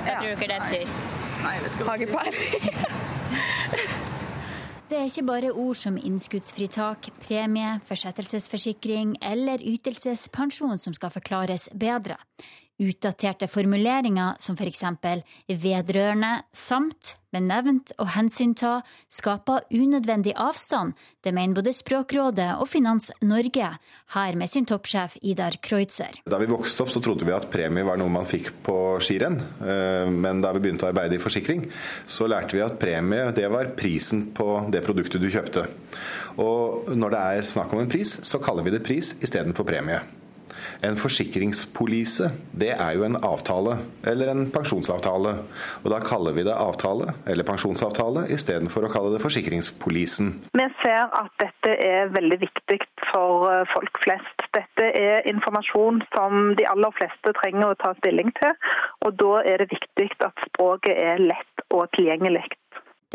Hva 0.04 0.18
tror 0.20 0.36
dere 0.42 0.50
det 0.50 0.60
heter? 0.66 0.92
Nei, 1.46 1.54
jeg 1.56 1.64
vet 1.64 1.78
ikke. 1.78 1.88
Har 1.88 1.96
ikke 2.04 2.12
peiling. 2.18 4.12
Det 4.96 5.02
er 5.02 5.10
ikke 5.10 5.28
bare 5.28 5.50
ord 5.52 5.76
som 5.76 5.98
innskuddsfritak, 6.00 7.10
premie, 7.20 7.74
forsettelsesforsikring 7.84 9.18
eller 9.28 9.60
ytelsespensjon 9.60 10.80
som 10.80 10.96
skal 10.96 11.12
forklares 11.12 11.66
bedre. 11.76 12.16
Utdaterte 12.76 13.48
formuleringer 13.48 14.36
som 14.44 14.58
for 14.60 14.68
eksempel 14.68 15.22
vedrørende, 15.48 16.42
samt, 16.52 17.14
benevnt 17.32 17.94
og 18.00 18.10
hensynta 18.16 18.82
skaper 19.12 19.64
unødvendig 19.72 20.34
avstand, 20.40 20.92
det 21.24 21.32
mener 21.36 21.56
både 21.56 21.72
Språkrådet 21.76 22.50
og 22.60 22.68
Finans 22.72 23.14
Norge, 23.24 23.70
her 24.16 24.36
med 24.40 24.52
sin 24.52 24.68
toppsjef 24.68 25.16
Idar 25.24 25.56
Kreutzer. 25.64 26.20
Da 26.28 26.40
vi 26.42 26.50
vokste 26.52 26.84
opp 26.84 26.92
så 26.92 27.04
trodde 27.04 27.28
vi 27.28 27.36
at 27.36 27.48
premie 27.54 27.88
var 27.88 28.00
noe 28.02 28.12
man 28.12 28.28
fikk 28.28 28.52
på 28.66 28.76
skirenn, 29.04 29.40
eh, 29.64 30.12
men 30.12 30.44
da 30.44 30.52
vi 30.56 30.66
begynte 30.66 30.88
å 30.88 30.92
arbeide 30.92 31.16
i 31.16 31.24
forsikring, 31.24 31.66
så 32.08 32.28
lærte 32.28 32.58
vi 32.58 32.66
at 32.66 32.76
premie 32.82 33.32
det 33.36 33.48
var 33.52 33.72
prisen 33.80 34.28
på 34.36 34.50
det 34.72 34.84
produktet 34.84 35.24
du 35.24 35.32
kjøpte. 35.32 35.64
Og 36.44 36.92
når 36.92 37.16
det 37.16 37.24
er 37.24 37.50
snakk 37.56 37.72
om 37.72 37.86
en 37.86 37.92
pris, 37.92 38.18
så 38.28 38.44
kaller 38.44 38.68
vi 38.68 38.76
det 38.76 38.84
pris 38.84 39.16
istedenfor 39.24 39.68
premie. 39.68 40.04
En 40.86 40.98
forsikringspolise, 41.00 42.30
det 42.54 42.72
er 42.76 42.98
jo 42.98 43.06
en 43.08 43.18
avtale, 43.18 43.78
eller 44.06 44.30
en 44.32 44.44
pensjonsavtale. 44.54 45.32
Og 45.84 45.88
da 45.94 46.00
kaller 46.04 46.36
vi 46.38 46.44
det 46.46 46.54
avtale, 46.54 47.16
eller 47.32 47.48
pensjonsavtale, 47.48 48.28
istedenfor 48.36 48.86
å 48.86 48.92
kalle 48.94 49.16
det 49.16 49.22
forsikringspolisen. 49.24 50.34
Vi 50.54 50.68
ser 50.84 51.10
at 51.10 51.32
dette 51.42 51.74
er 51.88 52.12
veldig 52.14 52.40
viktig 52.44 52.80
for 53.10 53.48
eh, 53.50 53.64
folk 53.74 54.02
flest. 54.04 54.46
Dette 54.58 54.92
er 55.00 55.26
informasjon 55.32 56.04
som 56.14 56.54
de 56.60 56.68
aller 56.70 56.94
fleste 57.00 57.34
trenger 57.42 57.72
å 57.72 57.80
ta 57.82 57.96
stilling 58.02 58.30
til, 58.38 58.54
og 59.08 59.18
da 59.22 59.42
er 59.42 59.64
det 59.64 59.72
viktig 59.74 60.12
at 60.28 60.46
språket 60.52 60.94
er 60.94 61.24
lett 61.24 61.66
og 61.74 61.90
tilgjengelig. 61.98 62.46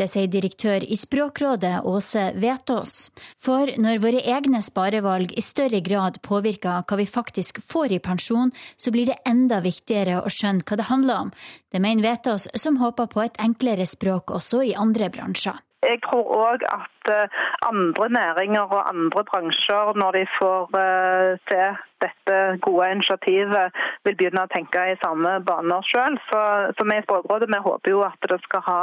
Det 0.01 0.07
sier 0.09 0.29
direktør 0.33 0.81
i 0.81 0.95
Språkrådet 0.97 1.83
Åse 1.85 2.23
Vetås. 2.41 3.11
For 3.37 3.69
når 3.77 3.99
våre 4.01 4.23
egne 4.33 4.63
sparevalg 4.65 5.35
i 5.37 5.43
større 5.45 5.77
grad 5.85 6.17
påvirker 6.25 6.87
hva 6.89 6.97
vi 6.97 7.05
faktisk 7.05 7.61
får 7.61 7.93
i 7.93 7.99
pensjon, 8.01 8.49
så 8.81 8.89
blir 8.89 9.11
det 9.11 9.19
enda 9.29 9.59
viktigere 9.61 10.23
å 10.23 10.31
skjønne 10.33 10.65
hva 10.65 10.79
det 10.79 10.89
handler 10.89 11.27
om. 11.27 11.33
Det 11.69 11.83
mener 11.85 12.07
Vetås, 12.07 12.49
som 12.57 12.81
håper 12.81 13.13
på 13.13 13.21
et 13.27 13.37
enklere 13.45 13.85
språk 13.85 14.33
også 14.33 14.63
i 14.71 14.73
andre 14.73 15.11
bransjer. 15.13 15.61
Jeg 15.81 16.01
tror 16.05 16.25
òg 16.37 16.65
at 16.69 17.11
andre 17.65 18.07
næringer 18.13 18.61
og 18.75 18.89
andre 18.89 19.23
bransjer, 19.29 19.93
når 19.97 20.11
de 20.17 20.25
får 20.37 20.75
se 21.49 21.61
dette 22.03 22.37
gode 22.65 22.89
initiativet, 22.95 23.81
vil 24.05 24.17
begynne 24.17 24.45
å 24.45 24.51
tenke 24.53 24.83
i 24.91 24.99
samme 25.01 25.33
baner 25.47 25.85
sjøl. 25.89 26.17
Så, 26.29 26.41
så 26.77 26.87
vi 26.87 26.97
i 26.97 27.05
Språkrådet 27.05 27.49
vi 27.51 27.61
håper 27.65 27.93
jo 27.93 28.03
at 28.05 28.29
det 28.31 28.39
skal 28.45 28.65
ha 28.67 28.79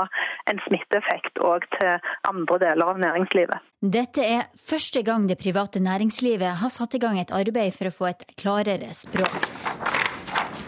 en 0.51 0.63
smitteeffekt 0.67 1.43
òg 1.43 1.67
til 1.79 2.11
andre 2.31 2.61
deler 2.65 2.95
av 2.95 3.03
næringslivet. 3.03 3.65
Dette 3.79 4.25
er 4.27 4.49
første 4.59 5.05
gang 5.07 5.29
det 5.31 5.39
private 5.39 5.83
næringslivet 5.83 6.59
har 6.63 6.75
satt 6.75 6.99
i 6.99 7.03
gang 7.03 7.19
et 7.21 7.35
arbeid 7.35 7.77
for 7.77 7.91
å 7.91 7.95
få 7.95 8.11
et 8.11 8.27
klarere 8.41 8.91
språk. 8.97 9.39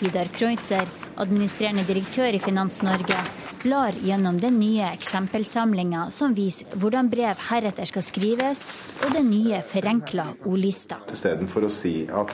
Vidar 0.01 0.31
Kreutzer, 0.33 0.87
administrerende 1.21 1.85
direktør 1.85 2.33
i 2.33 2.41
Finans 2.41 2.81
Norge, 2.87 3.19
blar 3.63 3.97
gjennom 4.03 4.39
den 4.41 4.59
nye 4.61 4.87
eksempelsamlinga 4.93 6.07
som 6.15 6.35
viser 6.37 6.71
hvordan 6.81 7.11
brev 7.13 7.41
heretter 7.51 7.89
skal 7.89 8.05
skrives, 8.05 8.65
og 9.05 9.15
den 9.15 9.31
nye 9.33 9.61
forenkla 9.67 10.31
ordlista. 10.49 11.01
Istedenfor 11.13 11.67
å 11.69 11.73
si 11.73 11.95
at 12.09 12.33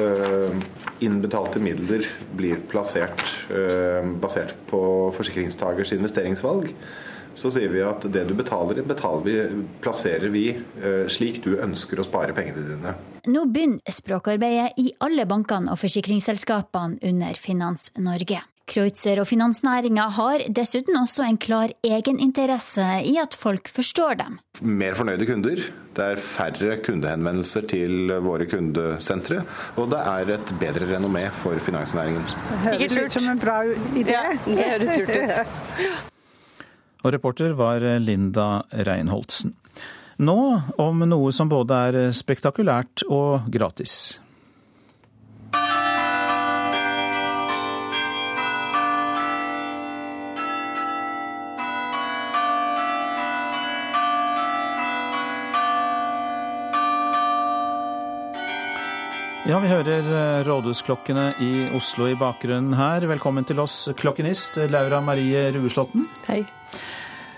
øh, 0.00 0.54
innbetalte 1.04 1.62
midler 1.62 2.06
blir 2.36 2.62
plassert 2.70 3.24
øh, 3.50 4.06
basert 4.20 4.54
på 4.70 4.80
forsikringstagers 5.16 5.94
investeringsvalg, 5.96 6.72
så 7.36 7.50
sier 7.52 7.68
vi 7.68 7.82
at 7.84 8.04
det 8.12 8.24
du 8.30 8.32
betaler, 8.36 8.80
betaler 8.88 9.24
vi, 9.26 9.36
plasserer 9.84 10.32
vi 10.32 10.46
øh, 10.56 11.04
slik 11.12 11.42
du 11.44 11.58
ønsker 11.60 12.00
å 12.00 12.06
spare 12.06 12.36
pengene 12.36 12.64
dine. 12.64 12.96
Nå 13.28 13.44
begynner 13.52 13.92
språkarbeidet 13.92 14.76
i 14.80 14.92
alle 15.04 15.26
bankene 15.28 15.72
og 15.72 15.80
forsikringsselskapene 15.82 17.00
under 17.04 17.40
Finans 17.40 17.90
Norge. 18.00 18.40
Kreutzer 18.66 19.20
og 19.22 19.28
finansnæringa 19.30 20.08
har 20.16 20.42
dessuten 20.50 20.96
også 20.98 21.22
en 21.22 21.36
klar 21.38 21.70
egeninteresse 21.86 22.84
i 23.06 23.14
at 23.22 23.36
folk 23.38 23.70
forstår 23.70 24.18
dem. 24.18 24.40
Mer 24.60 24.96
fornøyde 24.98 25.28
kunder, 25.28 25.62
det 25.94 26.06
er 26.16 26.18
færre 26.18 26.80
kundehenvendelser 26.82 27.68
til 27.70 28.10
våre 28.24 28.48
kundesentre, 28.50 29.44
og 29.78 29.92
det 29.94 30.02
er 30.02 30.34
et 30.34 30.52
bedre 30.58 30.90
renommé 30.90 31.28
for 31.44 31.62
finansnæringen. 31.62 32.26
Sikkert 32.66 32.98
lurt. 32.98 33.12
som 33.14 33.30
en 33.30 33.38
bra 33.38 33.60
idé. 33.94 34.18
Ja, 34.18 34.34
det 34.44 34.68
høres 34.72 34.98
lurt 34.98 35.14
ut. 35.14 36.04
Og 37.06 37.12
reporter 37.14 37.52
var 37.54 37.84
Linda 38.02 38.64
Reinholdsen. 38.74 39.54
Nå 40.18 40.38
om 40.82 41.02
noe 41.06 41.30
som 41.30 41.46
både 41.52 41.78
er 41.88 41.98
spektakulært 42.16 43.04
og 43.06 43.46
gratis. 43.52 44.16
Ja, 59.46 59.60
vi 59.62 59.68
hører 59.70 60.42
rådhusklokkene 60.42 61.28
i 61.38 61.50
Oslo 61.78 62.08
i 62.10 62.16
bakgrunnen 62.18 62.74
her. 62.74 63.04
Velkommen 63.06 63.44
til 63.46 63.60
oss, 63.62 63.84
klokkenist 63.94 64.58
Laura 64.72 64.98
Marie 64.98 65.44
Rueslåtten. 65.54 66.02
Hei. 66.26 66.40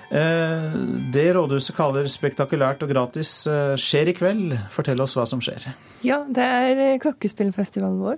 Det 0.08 1.26
rådhuset 1.36 1.76
kaller 1.76 2.08
spektakulært 2.08 2.80
og 2.86 2.94
gratis 2.94 3.34
skjer 3.44 4.08
i 4.08 4.16
kveld. 4.16 4.56
Fortell 4.72 5.04
oss 5.04 5.18
hva 5.20 5.28
som 5.28 5.44
skjer. 5.44 5.68
Ja, 6.00 6.22
det 6.24 6.48
er 6.48 6.96
klokkespillfestivalen 7.04 8.00
vår. 8.00 8.16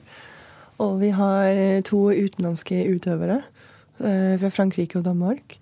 Og 0.86 0.96
vi 1.02 1.10
har 1.18 1.82
to 1.90 2.06
utenlandske 2.14 2.84
utøvere 2.94 3.42
fra 3.98 4.54
Frankrike 4.54 5.02
og 5.02 5.08
Danmark. 5.10 5.58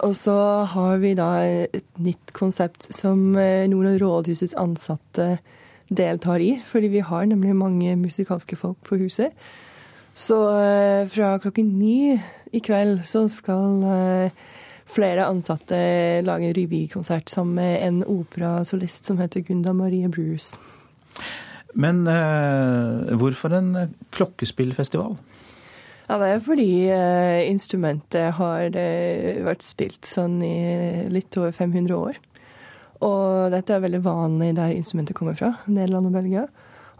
Og 0.00 0.16
så 0.16 0.42
har 0.64 1.02
vi 1.04 1.12
da 1.20 1.34
et 1.68 1.90
nytt 2.00 2.32
konsept 2.32 2.88
som 2.88 3.34
noen 3.36 3.90
av 3.98 4.00
rådhusets 4.00 4.56
ansatte 4.56 5.34
deltar 5.88 6.42
i, 6.44 6.54
fordi 6.66 6.92
vi 6.92 7.04
har 7.04 7.26
nemlig 7.26 7.56
mange 7.56 7.96
musikalske 7.96 8.56
folk 8.56 8.78
på 8.84 9.00
huset. 9.02 9.32
Så 10.14 10.36
fra 11.08 11.38
klokken 11.40 11.70
ni 11.78 12.20
i 12.52 12.60
kveld 12.60 13.00
så 13.08 13.24
skal 13.32 14.30
flere 14.92 15.24
ansatte 15.24 15.78
lage 16.24 16.50
en 16.50 16.56
revykonsert 16.56 17.30
sammen 17.32 17.54
med 17.54 17.86
en 17.86 18.02
operasolist 18.04 19.08
som 19.08 19.20
heter 19.22 19.40
Gunda 19.46 19.72
Marie 19.72 20.10
Bruce. 20.12 20.58
Men 21.74 22.06
eh, 22.06 23.14
hvorfor 23.16 23.54
en 23.56 23.94
klokkespillfestival? 24.12 25.16
Ja, 26.08 26.18
Det 26.18 26.28
er 26.28 26.42
fordi 26.44 26.72
eh, 26.92 27.48
instrumentet 27.48 28.34
har 28.36 28.76
eh, 28.76 29.40
vært 29.44 29.64
spilt 29.64 30.04
sånn 30.08 30.42
i 30.44 31.08
litt 31.08 31.36
over 31.40 31.54
500 31.56 31.96
år. 31.96 32.20
Og 33.02 33.50
dette 33.54 33.74
er 33.74 33.82
veldig 33.82 34.02
vanlig 34.04 34.52
der 34.58 34.74
instrumentet 34.76 35.16
kommer 35.18 35.34
fra, 35.38 35.56
Nederland 35.66 36.10
og 36.10 36.14
Belgia. 36.14 36.44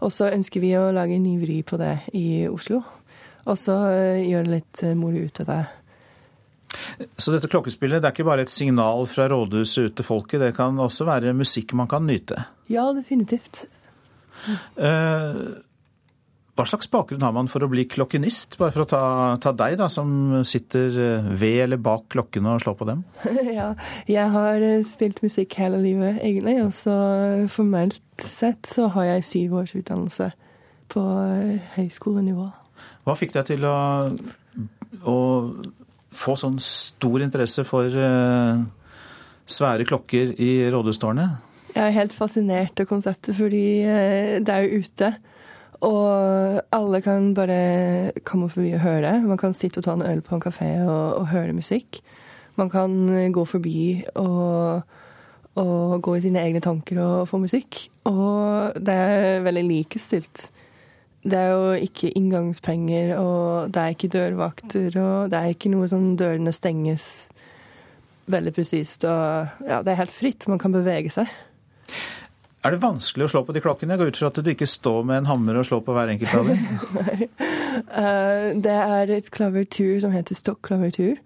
Og 0.03 0.11
så 0.11 0.27
ønsker 0.33 0.63
vi 0.63 0.73
å 0.75 0.89
lage 0.95 1.15
en 1.15 1.23
ny 1.23 1.37
vri 1.39 1.61
på 1.63 1.79
det 1.79 1.95
i 2.17 2.43
Oslo. 2.51 2.81
Og 3.47 3.59
så 3.59 3.77
gjøre 4.19 4.51
litt 4.57 4.83
moro 4.99 5.23
ut 5.23 5.41
av 5.43 5.49
det. 5.51 5.61
Så 7.17 7.31
dette 7.33 7.49
klokkespillet 7.51 8.01
det 8.01 8.09
er 8.09 8.15
ikke 8.15 8.27
bare 8.27 8.43
et 8.47 8.51
signal 8.51 9.05
fra 9.07 9.27
rådhuset 9.31 9.89
ut 9.89 9.95
til 9.99 10.07
folket, 10.07 10.41
det 10.41 10.55
kan 10.57 10.79
også 10.81 11.07
være 11.07 11.35
musikk 11.37 11.75
man 11.77 11.89
kan 11.91 12.07
nyte? 12.07 12.47
Ja, 12.71 12.89
definitivt. 12.95 13.65
Hva 16.53 16.67
slags 16.69 16.85
bakgrunn 16.93 17.23
har 17.25 17.31
man 17.33 17.47
for 17.49 17.65
å 17.65 17.67
bli 17.71 17.87
klokkenist? 17.89 18.59
Bare 18.61 18.73
for 18.75 18.83
å 18.83 18.89
ta, 18.89 19.01
ta 19.41 19.55
deg, 19.57 19.73
da, 19.79 19.87
som 19.89 20.43
sitter 20.45 20.93
ved 21.33 21.63
eller 21.63 21.81
bak 21.81 22.05
klokkene 22.13 22.51
og 22.53 22.61
slår 22.61 22.75
på 22.77 22.87
dem. 22.91 23.01
ja, 23.57 23.71
jeg 24.05 24.27
har 24.35 24.65
spilt 24.85 25.23
musikk 25.25 25.57
hele 25.57 25.81
livet, 25.81 26.19
egentlig. 26.21 26.59
Og 26.61 26.69
så 26.77 26.97
formelt 27.49 28.03
sett 28.21 28.69
så 28.69 28.85
har 28.93 29.09
jeg 29.15 29.25
syv 29.31 29.57
års 29.63 29.73
utdannelse 29.79 30.29
på 30.93 31.07
høyskolenivå. 31.73 32.47
Hva 33.03 33.17
fikk 33.17 33.33
deg 33.33 33.49
til 33.49 33.65
å, 33.65 33.75
å 35.09 35.17
få 36.13 36.37
sånn 36.37 36.61
stor 36.61 37.25
interesse 37.25 37.65
for 37.65 37.89
uh, 37.97 38.61
svære 39.49 39.89
klokker 39.89 40.37
i 40.37 40.53
rådhustårnet? 40.69 41.49
Jeg 41.73 41.87
er 41.89 41.97
helt 41.97 42.13
fascinert 42.13 42.77
av 42.77 42.93
konseptet, 42.93 43.33
fordi 43.41 43.65
det 44.45 44.53
er 44.53 44.67
jo 44.67 44.83
ute. 44.85 45.15
Og 45.83 46.61
alle 46.71 47.01
kan 47.03 47.33
bare 47.35 48.13
komme 48.23 48.49
forbi 48.49 48.71
og 48.77 48.83
høre. 48.85 49.17
Man 49.27 49.39
kan 49.39 49.55
sitte 49.57 49.81
og 49.81 49.87
ta 49.87 49.97
en 49.97 50.05
øl 50.05 50.21
på 50.23 50.37
en 50.37 50.43
kafé 50.43 50.69
og, 50.85 51.19
og 51.19 51.27
høre 51.33 51.53
musikk. 51.53 51.99
Man 52.55 52.69
kan 52.69 53.31
gå 53.33 53.45
forbi 53.45 54.03
og, 54.15 54.81
og, 55.55 56.01
gå 56.01 56.15
i 56.15 56.21
sine 56.21 56.39
egne 56.39 56.61
tanker 56.61 57.01
og 57.01 57.27
få 57.27 57.41
musikk. 57.41 57.87
Og 58.07 58.77
det 58.79 58.93
er 58.93 59.43
veldig 59.43 59.63
likestilt. 59.67 60.49
Det 61.23 61.39
er 61.39 61.51
jo 61.51 61.71
ikke 61.85 62.11
inngangspenger, 62.19 63.15
og 63.17 63.73
det 63.73 63.81
er 63.81 63.93
ikke 63.95 64.11
dørvakter, 64.11 64.97
og 64.99 65.31
det 65.31 65.39
er 65.39 65.53
ikke 65.53 65.71
noe 65.71 65.87
sånn 65.87 66.17
dørene 66.19 66.51
stenges 66.51 67.05
veldig 68.27 68.53
presist. 68.55 69.05
Og 69.07 69.67
ja, 69.67 69.79
det 69.83 69.93
er 69.93 70.01
helt 70.03 70.15
fritt. 70.15 70.47
Man 70.51 70.59
kan 70.59 70.75
bevege 70.75 71.11
seg. 71.11 71.31
Er 72.63 72.71
det 72.71 72.79
vanskelig 72.79 73.25
å 73.25 73.31
slå 73.33 73.41
på 73.43 73.53
de 73.55 73.59
klokkene? 73.59 73.97
Jeg 73.97 73.99
går 73.99 74.11
ut 74.13 74.19
fra 74.21 74.29
at 74.31 74.37
du 74.39 74.49
ikke 74.53 74.67
står 74.69 75.01
med 75.07 75.17
en 75.19 75.27
hammer 75.27 75.57
og 75.59 75.65
slår 75.67 75.81
på 75.83 75.95
hver 75.97 76.13
enkelt 76.13 76.35
av 76.39 76.47
dem? 76.47 76.61
Nei. 76.97 77.27
Uh, 77.91 78.49
det 78.63 78.75
er 78.77 79.11
et 79.17 79.27
klavertur 79.35 79.97
som 79.99 80.13
heter 80.15 80.37
stokklavertur. 80.39 81.19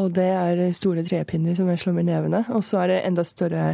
Og 0.00 0.10
det 0.16 0.26
er 0.26 0.64
store 0.74 1.04
trepinner 1.06 1.54
som 1.54 1.70
jeg 1.70 1.84
slår 1.84 1.94
med 2.00 2.08
nevene. 2.10 2.42
Og 2.50 2.66
så 2.66 2.82
er 2.82 2.90
det 2.90 2.98
enda 3.06 3.22
større 3.22 3.68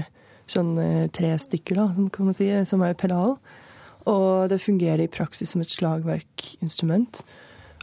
sånn 0.50 0.74
tre 1.14 1.30
stykker, 1.40 1.78
da, 1.78 2.08
kan 2.12 2.28
man 2.28 2.36
si, 2.36 2.50
som 2.68 2.82
er 2.84 2.98
pedal. 2.98 3.38
Og 4.10 4.50
det 4.52 4.60
fungerer 4.60 5.06
i 5.06 5.12
praksis 5.12 5.54
som 5.54 5.62
et 5.64 5.72
slagverkinstrument. 5.72 7.22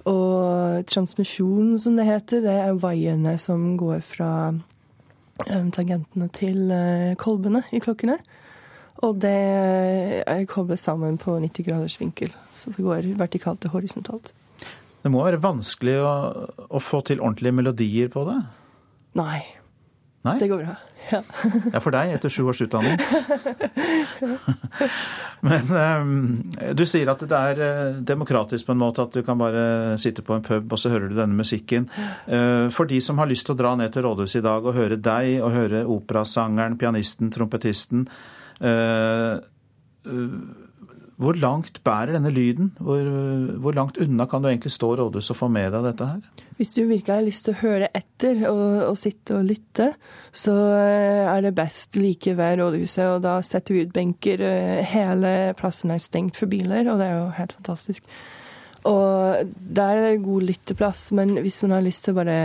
Og 0.05 0.85
transmisjon, 0.91 1.77
som 1.81 1.97
det 1.97 2.05
heter, 2.05 2.43
det 2.45 2.57
er 2.67 2.81
vaierne 2.81 3.33
som 3.41 3.71
går 3.79 4.03
fra 4.05 4.31
tangentene 5.73 6.29
til 6.35 6.69
kolbene 7.17 7.63
i 7.73 7.81
klokkene. 7.81 8.19
Og 9.05 9.19
det 9.21 9.37
er 10.23 10.45
koblet 10.49 10.81
sammen 10.81 11.19
på 11.21 11.37
90 11.43 11.67
graders 11.67 11.99
vinkel. 12.01 12.33
Så 12.57 12.73
det 12.73 12.85
går 12.85 13.11
vertikalt 13.19 13.61
til 13.61 13.73
horisontalt. 13.75 14.33
Det 15.03 15.11
må 15.13 15.21
være 15.23 15.41
vanskelig 15.43 15.99
å, 16.01 16.13
å 16.67 16.81
få 16.81 17.03
til 17.05 17.21
ordentlige 17.21 17.55
melodier 17.59 18.09
på 18.11 18.25
det? 18.27 18.39
Nei. 19.19 19.39
Nei? 20.27 20.35
Det 20.41 20.49
går 20.49 20.63
bra. 20.65 20.75
Ja. 21.07 21.21
ja, 21.73 21.79
for 21.79 21.95
deg 21.95 22.11
etter 22.17 22.31
sju 22.33 22.49
års 22.51 22.59
utdanning. 22.65 22.97
Men 25.47 25.69
um, 25.71 26.15
du 26.75 26.83
sier 26.89 27.07
at 27.13 27.21
det 27.29 27.39
er 27.51 27.61
uh, 27.61 27.99
demokratisk 28.03 28.67
på 28.67 28.75
en 28.75 28.81
måte, 28.81 29.05
at 29.05 29.15
du 29.15 29.21
kan 29.23 29.39
bare 29.39 29.95
sitte 30.01 30.25
på 30.25 30.35
en 30.35 30.43
pub 30.43 30.73
og 30.73 30.81
så 30.81 30.91
hører 30.91 31.11
du 31.11 31.15
denne 31.15 31.37
musikken. 31.37 31.87
Uh, 32.27 32.67
for 32.73 32.89
de 32.89 32.99
som 33.03 33.21
har 33.21 33.29
lyst 33.29 33.47
til 33.47 33.55
å 33.55 33.61
dra 33.61 33.75
ned 33.79 33.93
til 33.93 34.03
rådhuset 34.07 34.41
i 34.41 34.47
dag 34.49 34.65
og 34.65 34.75
høre 34.75 34.99
deg, 34.99 35.37
og 35.45 35.53
høre 35.55 35.85
operasangeren, 35.85 36.79
pianisten, 36.81 37.31
trompetisten 37.31 38.07
Hvor 41.17 41.33
langt 41.33 41.79
bærer 41.81 42.13
denne 42.13 42.29
lyden? 42.29 42.69
Hvor, 42.77 43.01
hvor, 43.57 43.73
langt 43.73 43.97
unna 43.97 44.27
kan 44.29 44.43
du 44.43 44.51
egentlig 44.51 44.71
stå 44.71 44.91
rådhus 44.99 45.31
og 45.33 45.39
få 45.39 45.47
med 45.49 45.71
deg 45.73 45.87
dette 45.87 46.05
her? 46.05 46.45
Hvis 46.59 46.75
du 46.75 46.83
virkelig 46.83 47.09
har 47.15 47.25
lyst 47.25 47.47
til 47.47 47.55
å 47.55 47.61
høre 47.63 47.89
etter 47.97 48.43
og, 48.51 48.75
og 48.91 48.97
sitte 49.01 49.33
og 49.39 49.47
lytte, 49.49 49.87
så 50.29 50.53
eh, 50.77 51.25
er 51.25 51.41
det 51.41 51.55
best 51.57 51.97
like 51.97 52.35
ved 52.37 52.61
rådhuset. 52.61 53.15
Og 53.15 53.25
da 53.25 53.39
setter 53.45 53.73
vi 53.73 53.87
ut 53.87 53.95
benker. 53.95 54.45
Eh, 54.45 54.85
hele 54.93 55.33
plassen 55.57 55.93
er 55.93 56.03
stengt 56.05 56.37
for 56.37 56.49
biler, 56.53 56.85
og 56.85 57.01
det 57.01 57.09
er 57.09 57.17
jo 57.17 57.27
helt 57.39 57.57
fantastisk. 57.63 58.05
Og 58.85 59.53
der 59.81 59.97
er 59.97 60.11
det 60.11 60.25
god 60.25 60.49
lytteplass, 60.51 61.09
men 61.17 61.39
hvis 61.41 61.63
man 61.65 61.79
har 61.79 61.85
lyst 61.85 62.05
til 62.05 62.13
å 62.13 62.21
bare 62.21 62.39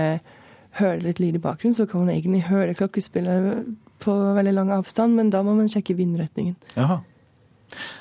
høre 0.80 1.04
litt 1.04 1.20
lyd 1.20 1.36
i 1.36 1.44
bakgrunnen, 1.44 1.76
så 1.76 1.84
kan 1.84 2.06
man 2.06 2.14
egentlig 2.16 2.46
høre 2.48 2.76
klokkespillet 2.78 3.66
på 4.02 4.14
veldig 4.36 4.54
lang 4.56 4.74
avstand, 4.74 5.16
men 5.18 5.30
da 5.32 5.44
må 5.46 5.54
man 5.58 5.70
sjekke 5.70 5.96
vindretningen. 5.98 6.56
Jaha. 6.76 7.00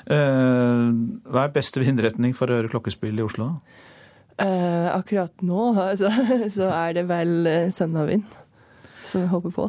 Eh, 0.06 0.88
hva 1.32 1.46
er 1.46 1.54
beste 1.54 1.82
vindretning 1.82 2.34
for 2.36 2.50
å 2.50 2.58
høre 2.58 2.72
klokkespill 2.72 3.18
i 3.18 3.24
Oslo? 3.24 3.52
Eh, 4.42 4.88
akkurat 4.92 5.44
nå 5.44 5.72
altså, 5.80 6.10
så 6.56 6.70
er 6.72 6.96
det 6.96 7.06
vel 7.10 7.34
uh, 7.46 7.72
sønnavind 7.72 8.26
som 9.06 9.24
vi 9.24 9.30
håper 9.32 9.54
på. 9.54 9.68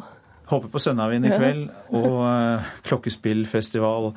Håper 0.50 0.70
på 0.72 0.80
sønnavind 0.82 1.24
i 1.24 1.32
kveld 1.32 1.68
og 1.96 2.18
uh, 2.20 2.72
klokkespillfestival. 2.84 4.10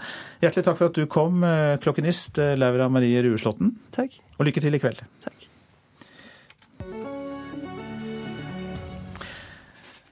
Hjertelig 0.43 0.67
takk 0.67 0.79
for 0.79 0.91
at 0.91 0.99
du 0.99 1.07
kom, 1.11 1.45
klokkenist 1.83 2.41
Laura 2.59 2.89
Marie 2.91 3.23
Rueslåtten. 3.23 3.77
Takk. 3.95 4.19
Og 4.37 4.49
lykke 4.49 4.63
til 4.63 4.75
i 4.75 4.81
kveld. 4.83 5.05
Takk. 5.23 5.46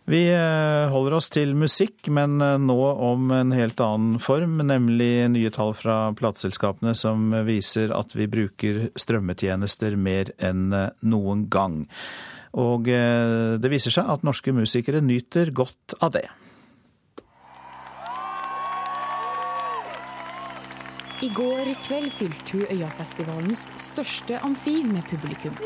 Vi 0.05 0.27
eh, 0.29 0.85
holder 0.93 1.15
oss 1.17 1.31
til 1.33 1.55
musikk, 1.57 2.11
men 2.13 2.37
eh, 2.43 2.59
nå 2.61 2.77
om 3.07 3.31
en 3.33 3.53
helt 3.57 3.81
annen 3.81 4.19
form, 4.21 4.59
nemlig 4.61 5.25
nye 5.33 5.49
tall 5.53 5.73
fra 5.73 6.11
plateselskapene 6.17 6.93
som 6.97 7.33
viser 7.47 7.89
at 7.95 8.13
vi 8.13 8.29
bruker 8.29 8.83
strømmetjenester 9.01 9.97
mer 9.97 10.29
enn 10.37 10.69
eh, 10.77 10.91
noen 11.09 11.47
gang. 11.49 11.87
Og 12.55 12.87
det 12.87 13.67
viser 13.67 13.91
seg 13.91 14.07
at 14.07 14.21
norske 14.23 14.53
musikere 14.55 15.01
nyter 15.03 15.49
godt 15.51 15.97
av 15.99 16.13
det. 16.15 16.23
I 21.19 21.27
går 21.35 21.73
kveld 21.83 22.13
fylte 22.15 22.61
hun 22.61 22.77
Øyafestivalens 22.77 23.67
største 23.89 24.39
amfi 24.47 24.77
med 24.87 25.03
publikum. 25.11 25.59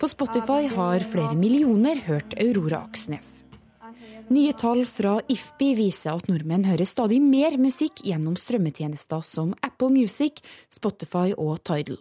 På 0.00 0.08
Spotify 0.08 0.66
har 0.66 1.02
flere 1.04 1.34
millioner 1.36 1.98
hørt 2.06 2.32
Aurora 2.40 2.78
Aksnes. 2.86 3.44
Nye 4.32 4.52
tall 4.56 4.86
fra 4.88 5.18
IFPI 5.28 5.74
viser 5.76 6.14
at 6.16 6.30
nordmenn 6.30 6.64
hører 6.64 6.88
stadig 6.88 7.18
mer 7.20 7.58
musikk 7.60 8.00
gjennom 8.06 8.38
strømmetjenester 8.40 9.20
som 9.26 9.52
Apple 9.60 9.90
Music, 9.92 10.40
Spotify 10.72 11.34
og 11.36 11.58
Tidal. 11.68 11.98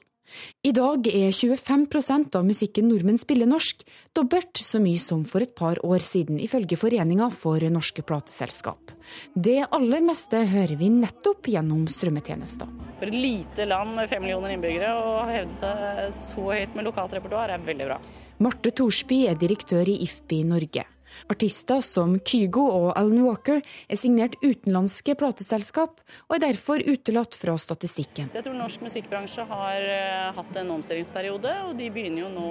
I 0.65 0.71
dag 0.75 1.07
er 1.07 1.31
25% 1.33 2.35
av 2.37 2.45
musikken 2.47 2.89
nordmenn 2.91 3.19
spiller 3.21 3.49
norsk, 3.49 3.81
dobbelt 4.15 4.61
så 4.63 4.81
mye 4.83 4.99
som 5.01 5.23
for 5.27 5.45
et 5.45 5.55
par 5.57 5.81
år 5.85 6.03
siden, 6.03 6.39
ifølge 6.41 6.77
Foreninga 6.79 7.29
for 7.33 7.63
norske 7.71 8.03
plateselskap. 8.05 8.93
Det 9.33 9.61
aller 9.65 10.03
meste 10.05 10.43
hører 10.51 10.75
vi 10.79 10.91
nettopp 10.93 11.49
gjennom 11.49 11.87
strømmetjenester. 11.89 12.69
For 12.99 13.09
et 13.09 13.17
lite 13.17 13.67
land 13.69 13.95
med 13.97 14.11
fem 14.11 14.23
millioner 14.25 14.55
innbyggere 14.55 14.93
å 14.99 15.17
hevde 15.29 15.55
seg 15.55 16.13
så 16.17 16.49
høyt 16.51 16.77
med 16.77 16.89
lokalt 16.89 17.17
repertoar 17.17 17.55
er 17.55 17.65
veldig 17.65 17.89
bra. 17.89 17.99
Marte 18.39 18.71
Thorsby 18.71 19.25
er 19.27 19.35
direktør 19.39 19.89
i 19.91 19.97
IFPI 20.05 20.45
Norge. 20.47 20.85
Artister 21.31 21.83
som 21.85 22.15
Kygo 22.23 22.65
og 22.69 22.87
Alan 22.93 23.23
Walker 23.25 23.59
er 23.61 23.99
signert 23.99 24.37
utenlandske 24.43 25.15
plateselskap, 25.19 25.99
og 26.29 26.35
er 26.37 26.45
derfor 26.47 26.83
utelatt 26.85 27.37
fra 27.39 27.57
statistikken. 27.59 28.31
Så 28.31 28.39
jeg 28.39 28.47
tror 28.47 28.57
norsk 28.59 28.85
musikkbransje 28.85 29.45
har 29.49 29.87
uh, 29.89 30.31
hatt 30.39 30.59
en 30.61 30.73
omstillingsperiode, 30.77 31.53
og 31.67 31.77
de 31.79 31.91
begynner 31.93 32.25
jo 32.25 32.33
nå 32.33 32.49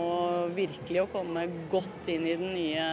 virkelig 0.57 1.05
å 1.05 1.11
komme 1.13 1.47
godt 1.73 2.13
inn 2.13 2.27
i 2.29 2.37
den 2.39 2.55
nye 2.57 2.89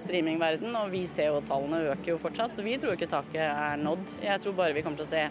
streamingverdenen. 0.00 0.76
Og 0.82 0.92
vi 0.94 1.04
ser 1.10 1.32
jo 1.32 1.44
tallene 1.46 1.84
øker 1.92 2.14
jo 2.14 2.20
fortsatt, 2.22 2.56
så 2.56 2.64
vi 2.66 2.78
tror 2.80 2.96
ikke 2.96 3.10
taket 3.12 3.44
er 3.46 3.80
nådd. 3.80 4.18
Jeg 4.24 4.42
tror 4.42 4.58
bare 4.58 4.76
vi 4.76 4.86
kommer 4.86 5.00
til 5.02 5.08
å 5.08 5.14
se 5.14 5.26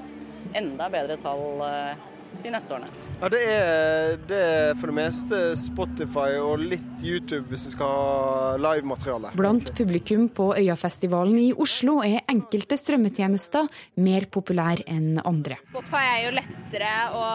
enda 0.53 0.89
bedre 0.91 1.17
tall 1.19 1.63
uh, 1.63 2.09
de 2.43 2.51
neste 2.53 2.75
årene. 2.75 3.01
Ja, 3.21 3.29
det 3.31 3.41
er, 3.47 4.17
det 4.27 4.39
er, 4.43 4.73
for 4.79 4.91
det 4.91 4.95
meste 4.97 5.41
Spotify 5.59 6.39
og 6.41 6.63
litt 6.63 7.03
YouTube 7.03 7.45
hvis 7.51 7.67
vi 7.69 7.73
skal 7.75 7.93
ha 7.93 8.55
livemateriale. 8.59 9.31
Blant 9.39 9.71
publikum 9.77 10.27
på 10.33 10.49
Øyafestivalen 10.59 11.37
i 11.39 11.47
Oslo 11.53 11.99
er 12.03 12.25
enkelte 12.31 12.77
strømmetjenester 12.79 13.69
mer 14.03 14.27
populære 14.33 14.87
enn 14.91 15.21
andre. 15.23 15.59
Spotify 15.69 16.03
er 16.09 16.21
jo 16.25 16.35
lettere 16.39 16.93
å 17.15 17.25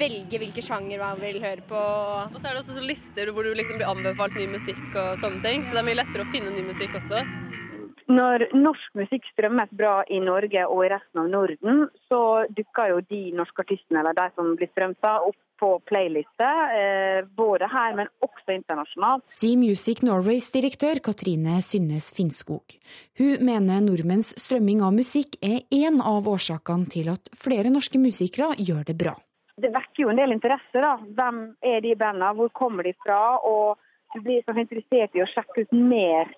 velge 0.00 0.42
hvilke 0.42 0.64
sjanger 0.64 1.02
man 1.02 1.22
vil 1.22 1.38
høre 1.44 1.62
på. 1.68 1.82
Og 2.32 2.38
så 2.40 2.50
er 2.50 2.56
det 2.56 2.64
også 2.64 2.82
lister 2.82 3.30
hvor 3.30 3.46
du 3.46 3.54
liksom 3.54 3.78
blir 3.78 3.90
anbefalt 3.90 4.34
ny 4.38 4.48
musikk 4.50 4.86
og 4.94 5.14
sånne 5.22 5.44
ting, 5.46 5.66
så 5.66 5.76
det 5.76 5.84
er 5.84 5.90
mye 5.92 6.00
lettere 6.02 6.26
å 6.26 6.32
finne 6.34 6.54
ny 6.54 6.66
musikk 6.66 6.98
også. 6.98 7.22
Når 8.06 8.44
norsk 8.54 8.92
musikk 8.94 9.24
strømmes 9.32 9.72
bra 9.74 10.04
i 10.06 10.20
Norge 10.22 10.62
og 10.70 10.84
i 10.86 10.90
resten 10.92 11.24
av 11.24 11.30
Norden, 11.32 11.88
så 12.06 12.20
dukker 12.54 12.92
jo 12.92 13.00
de 13.10 13.22
norske 13.34 13.64
artistene 13.64 13.98
eller 14.02 14.14
de 14.14 14.28
som 14.36 14.52
blir 14.58 14.70
strømt 14.70 15.08
opp 15.10 15.34
på 15.58 15.70
playlister, 15.88 16.58
eh, 16.76 17.24
både 17.24 17.66
her, 17.72 17.94
men 17.96 18.10
også 18.22 18.54
internasjonalt. 18.54 19.24
Sier 19.26 19.56
Music 19.58 20.04
Norways 20.04 20.50
direktør 20.52 21.00
Katrine 21.02 21.58
Synnes 21.64 22.12
Finnskog. 22.14 22.76
Hun 23.18 23.40
mener 23.40 23.80
nordmenns 23.80 24.34
strømming 24.38 24.84
av 24.84 24.92
musikk 24.94 25.40
er 25.42 25.64
én 25.72 25.98
av 26.04 26.28
årsakene 26.28 26.86
til 26.92 27.08
at 27.10 27.32
flere 27.34 27.72
norske 27.72 27.98
musikere 27.98 28.52
gjør 28.60 28.84
det 28.92 28.98
bra. 29.00 29.16
Det 29.56 29.72
vekker 29.72 30.04
jo 30.04 30.12
en 30.12 30.20
del 30.20 30.36
interesse. 30.36 30.76
da. 30.76 30.98
Hvem 31.00 31.56
er 31.64 31.80
de 31.80 31.96
bandene, 31.96 32.34
hvor 32.36 32.52
kommer 32.52 32.84
de 32.84 32.92
fra? 33.02 33.40
Og 33.42 33.78
du 34.14 34.20
blir 34.20 34.44
så 34.44 34.52
interessert 34.52 35.16
i 35.16 35.24
å 35.24 35.30
sjekke 35.32 35.64
ut 35.64 35.72
mer 35.72 36.28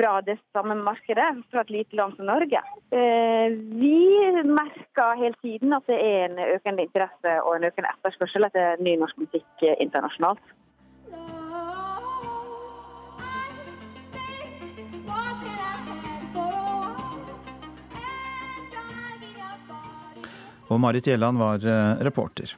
fra 0.00 0.20
det 0.24 0.38
samme 0.52 0.74
markedet, 0.74 1.28
fra 1.50 1.60
et 1.60 1.70
lite 1.70 1.96
land 1.96 2.16
som 2.16 2.26
Norge. 2.26 2.62
Eh, 2.90 3.52
vi 3.82 3.98
merker 4.48 5.18
hele 5.20 5.36
tiden 5.42 5.74
at 5.76 5.84
det 5.90 5.98
er 6.00 6.24
en 6.28 6.40
økende 6.46 6.86
interesse 6.88 7.36
og 7.44 7.56
en 7.56 7.68
økende 7.68 7.92
etterspørsel 7.92 8.48
etter 8.48 8.80
ny 8.80 8.96
norsk 9.00 9.20
musikk 9.20 9.68
internasjonalt. 9.76 10.56
Og 20.70 20.78
Marit 20.78 21.06
Gjelland 21.10 21.38
var 21.38 21.64
eh, 21.66 22.02
reporter. 22.06 22.54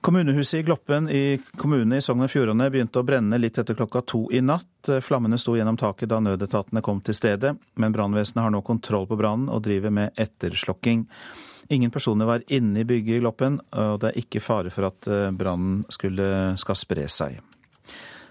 Kommunehuset 0.00 0.60
i 0.60 0.62
Gloppen 0.62 1.08
i 1.08 1.40
kommunen 1.56 1.98
i 1.98 2.00
Sogn 2.00 2.24
og 2.24 2.30
Fjordane 2.32 2.70
begynte 2.72 3.02
å 3.02 3.04
brenne 3.04 3.36
litt 3.36 3.58
etter 3.60 3.76
klokka 3.76 4.00
to 4.08 4.22
i 4.32 4.40
natt. 4.40 4.88
Flammene 5.04 5.36
sto 5.38 5.52
gjennom 5.58 5.76
taket 5.76 6.08
da 6.08 6.22
nødetatene 6.24 6.80
kom 6.80 7.02
til 7.04 7.16
stedet, 7.18 7.52
men 7.76 7.92
brannvesenet 7.92 8.46
har 8.46 8.54
nå 8.54 8.62
kontroll 8.64 9.04
på 9.10 9.18
brannen 9.20 9.50
og 9.52 9.60
driver 9.66 9.92
med 9.92 10.16
etterslokking. 10.16 11.04
Ingen 11.76 11.92
personer 11.92 12.26
var 12.26 12.46
inne 12.48 12.80
i 12.80 12.86
bygget 12.88 13.18
i 13.18 13.20
Gloppen, 13.20 13.60
og 13.76 14.00
det 14.00 14.10
er 14.10 14.22
ikke 14.24 14.40
fare 14.40 14.72
for 14.72 14.88
at 14.88 15.06
eh, 15.06 15.28
brannen 15.36 15.84
skal 15.92 16.80
spre 16.80 17.04
seg. 17.04 17.36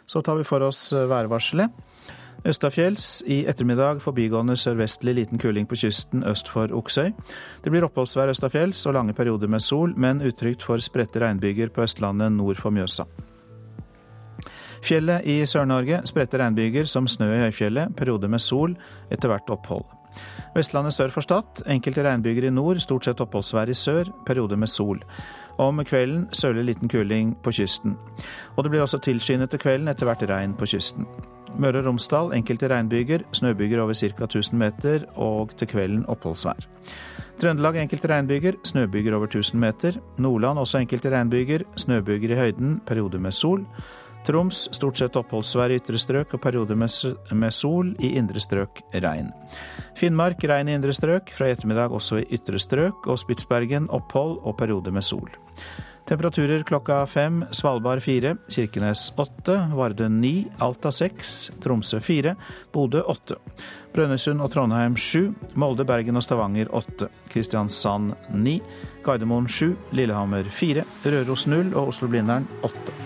Så 0.10 0.26
tar 0.26 0.42
vi 0.42 0.50
for 0.50 0.66
oss 0.66 0.88
eh, 0.92 1.06
værvarselet. 1.08 1.86
Østafjells 2.48 3.20
i 3.28 3.42
ettermiddag 3.52 4.00
forbigående 4.00 4.56
sørvestlig 4.58 5.16
liten 5.18 5.42
kuling 5.42 5.68
på 5.68 5.76
kysten 5.82 6.24
øst 6.24 6.48
for 6.48 6.72
Oksøy. 6.72 7.12
Det 7.64 7.72
blir 7.72 7.84
oppholdsvær 7.84 8.32
østafjells 8.32 8.86
og 8.88 8.96
lange 8.96 9.14
perioder 9.14 9.52
med 9.52 9.60
sol, 9.60 9.92
men 9.98 10.22
utrygt 10.24 10.64
for 10.64 10.80
spredte 10.80 11.20
regnbyger 11.20 11.74
på 11.76 11.84
Østlandet 11.84 12.32
nord 12.32 12.56
for 12.56 12.72
Mjøsa. 12.72 13.04
Fjellet 14.80 15.26
i 15.28 15.42
Sør-Norge 15.44 16.00
spredte 16.08 16.40
regnbyger 16.40 16.88
som 16.88 17.08
snø 17.08 17.28
i 17.36 17.42
høyfjellet, 17.44 17.96
perioder 18.00 18.32
med 18.32 18.40
sol, 18.40 18.78
etter 19.12 19.28
hvert 19.28 19.52
opphold. 19.52 19.84
Vestlandet 20.56 20.96
sør 20.96 21.12
for 21.14 21.22
Stad, 21.22 21.66
enkelte 21.68 22.06
regnbyger 22.08 22.48
i 22.48 22.54
nord, 22.54 22.80
stort 22.80 23.06
sett 23.06 23.20
oppholdsvær 23.22 23.70
i 23.70 23.76
sør, 23.76 24.08
perioder 24.26 24.58
med 24.58 24.72
sol. 24.72 25.04
Om 25.60 25.84
kvelden 25.84 26.30
sørlig 26.32 26.64
liten 26.72 26.88
kuling 26.88 27.36
på 27.44 27.52
kysten. 27.52 27.98
Og 28.56 28.64
det 28.64 28.72
blir 28.72 28.86
også 28.86 29.02
tilskyende 29.04 29.50
til 29.52 29.60
kvelden, 29.60 29.92
etter 29.92 30.08
hvert 30.08 30.24
regn 30.32 30.56
på 30.56 30.72
kysten. 30.72 31.06
Møre 31.58 31.82
og 31.82 31.88
Romsdal 31.90 32.34
enkelte 32.38 32.70
regnbyger, 32.72 33.24
snøbyger 33.36 33.82
over 33.84 33.98
ca. 33.98 34.26
1000 34.28 34.60
meter, 34.60 35.06
og 35.16 35.56
til 35.58 35.68
kvelden 35.72 36.06
oppholdsvær. 36.12 36.68
Trøndelag 37.40 37.80
enkelte 37.82 38.12
regnbyger, 38.12 38.60
snøbyger 38.68 39.16
over 39.16 39.32
1000 39.32 39.60
meter. 39.60 39.98
Nordland 40.18 40.60
også 40.60 40.82
enkelte 40.84 41.12
regnbyger, 41.14 41.64
snøbyger 41.76 42.36
i 42.36 42.40
høyden, 42.40 42.80
perioder 42.86 43.20
med 43.20 43.32
sol. 43.32 43.66
Troms 44.28 44.66
stort 44.76 45.00
sett 45.00 45.16
oppholdsvær 45.16 45.72
i 45.72 45.78
ytre 45.80 46.00
strøk 46.02 46.34
og 46.36 46.42
perioder 46.44 46.76
med 46.76 47.54
sol, 47.56 47.94
i 48.04 48.12
indre 48.20 48.42
strøk 48.44 48.82
regn. 48.94 49.32
Finnmark 49.98 50.44
regn 50.44 50.70
i 50.70 50.76
indre 50.76 50.94
strøk, 50.94 51.32
fra 51.34 51.48
i 51.48 51.56
ettermiddag 51.56 51.96
også 51.96 52.20
i 52.20 52.28
ytre 52.36 52.60
strøk, 52.60 53.08
og 53.08 53.20
Spitsbergen 53.22 53.88
opphold 53.90 54.42
og 54.44 54.58
perioder 54.60 54.92
med 54.92 55.08
sol. 55.08 55.32
Temperaturer 56.10 56.64
klokka 56.64 57.06
fem, 57.06 57.46
Svalbard 57.52 58.02
fire, 58.02 58.32
Kirkenes 58.50 59.14
åtte, 59.16 59.54
Varde 59.78 60.08
ni, 60.10 60.48
Alta 60.58 60.90
seks, 60.92 61.52
Tromsø 61.62 62.00
fire, 62.02 62.34
Bodø 62.74 63.04
åtte. 63.06 63.38
Brønnøysund 63.94 64.42
og 64.42 64.50
Trondheim 64.50 64.98
sju, 64.98 65.36
Molde, 65.54 65.86
Bergen 65.86 66.18
og 66.18 66.26
Stavanger 66.26 66.74
åtte. 66.74 67.12
Kristiansand 67.30 68.16
ni, 68.34 68.58
Gardermoen 69.06 69.46
sju, 69.46 69.76
Lillehammer 69.94 70.50
fire, 70.50 70.88
Røros 71.06 71.46
null 71.46 71.76
og 71.76 71.94
Oslo-Blindern 71.94 72.50
åtte. 72.66 72.98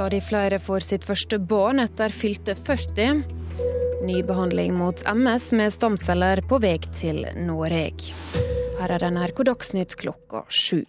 Stadig 0.00 0.22
flere 0.24 0.56
får 0.56 0.80
sitt 0.80 1.02
første 1.04 1.36
barn 1.44 1.76
etter 1.82 2.08
fylte 2.08 2.54
40. 2.56 3.18
Ny 4.08 4.22
behandling 4.24 4.72
mot 4.72 5.02
MS 5.04 5.50
med 5.58 5.74
stamceller 5.74 6.40
på 6.48 6.56
vei 6.62 6.78
til 6.96 7.18
Norge. 7.36 8.14
Her 8.78 8.94
er 8.96 9.02
NRK 9.12 9.42
Dagsnytt 9.50 9.98
klokka 10.00 10.46
sju. 10.48 10.86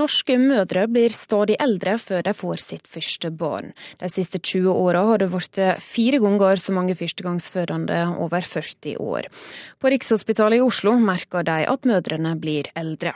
Norske 0.00 0.38
mødre 0.40 0.86
blir 0.88 1.12
stadig 1.12 1.58
eldre 1.60 1.98
før 2.00 2.24
de 2.30 2.32
får 2.38 2.62
sitt 2.64 2.88
første 2.88 3.28
barn. 3.28 3.74
De 4.00 4.08
siste 4.08 4.40
20 4.40 4.72
åra 4.72 5.02
har 5.10 5.20
det 5.20 5.28
blitt 5.34 5.60
fire 5.84 6.22
ganger 6.24 6.64
så 6.64 6.72
mange 6.72 6.96
førstegangsfødende 6.96 8.00
over 8.24 8.40
40 8.54 8.96
år. 9.04 9.28
På 9.76 9.92
Rikshospitalet 9.92 10.62
i 10.62 10.64
Oslo 10.64 10.96
merker 10.96 11.44
de 11.44 11.60
at 11.68 11.84
mødrene 11.92 12.32
blir 12.40 12.72
eldre. 12.72 13.12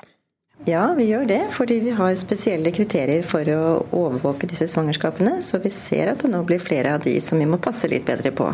Ja, 0.64 0.94
vi 0.96 1.10
gjør 1.10 1.26
det, 1.28 1.42
fordi 1.52 1.76
vi 1.84 1.92
har 1.94 2.14
spesielle 2.16 2.72
kriterier 2.72 3.26
for 3.28 3.44
å 3.52 3.64
overvåke 3.92 4.48
disse 4.48 4.66
svangerskapene. 4.72 5.36
Så 5.44 5.60
vi 5.62 5.70
ser 5.70 6.14
at 6.14 6.24
det 6.24 6.32
nå 6.32 6.40
blir 6.48 6.62
flere 6.62 6.96
av 6.96 7.04
de 7.04 7.12
som 7.20 7.38
vi 7.38 7.46
må 7.46 7.60
passe 7.62 7.90
litt 7.92 8.06
bedre 8.08 8.32
på. 8.32 8.48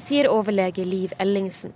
Sier 0.00 0.30
overlege 0.32 0.86
Liv 0.88 1.12
Ellingsen. 1.22 1.74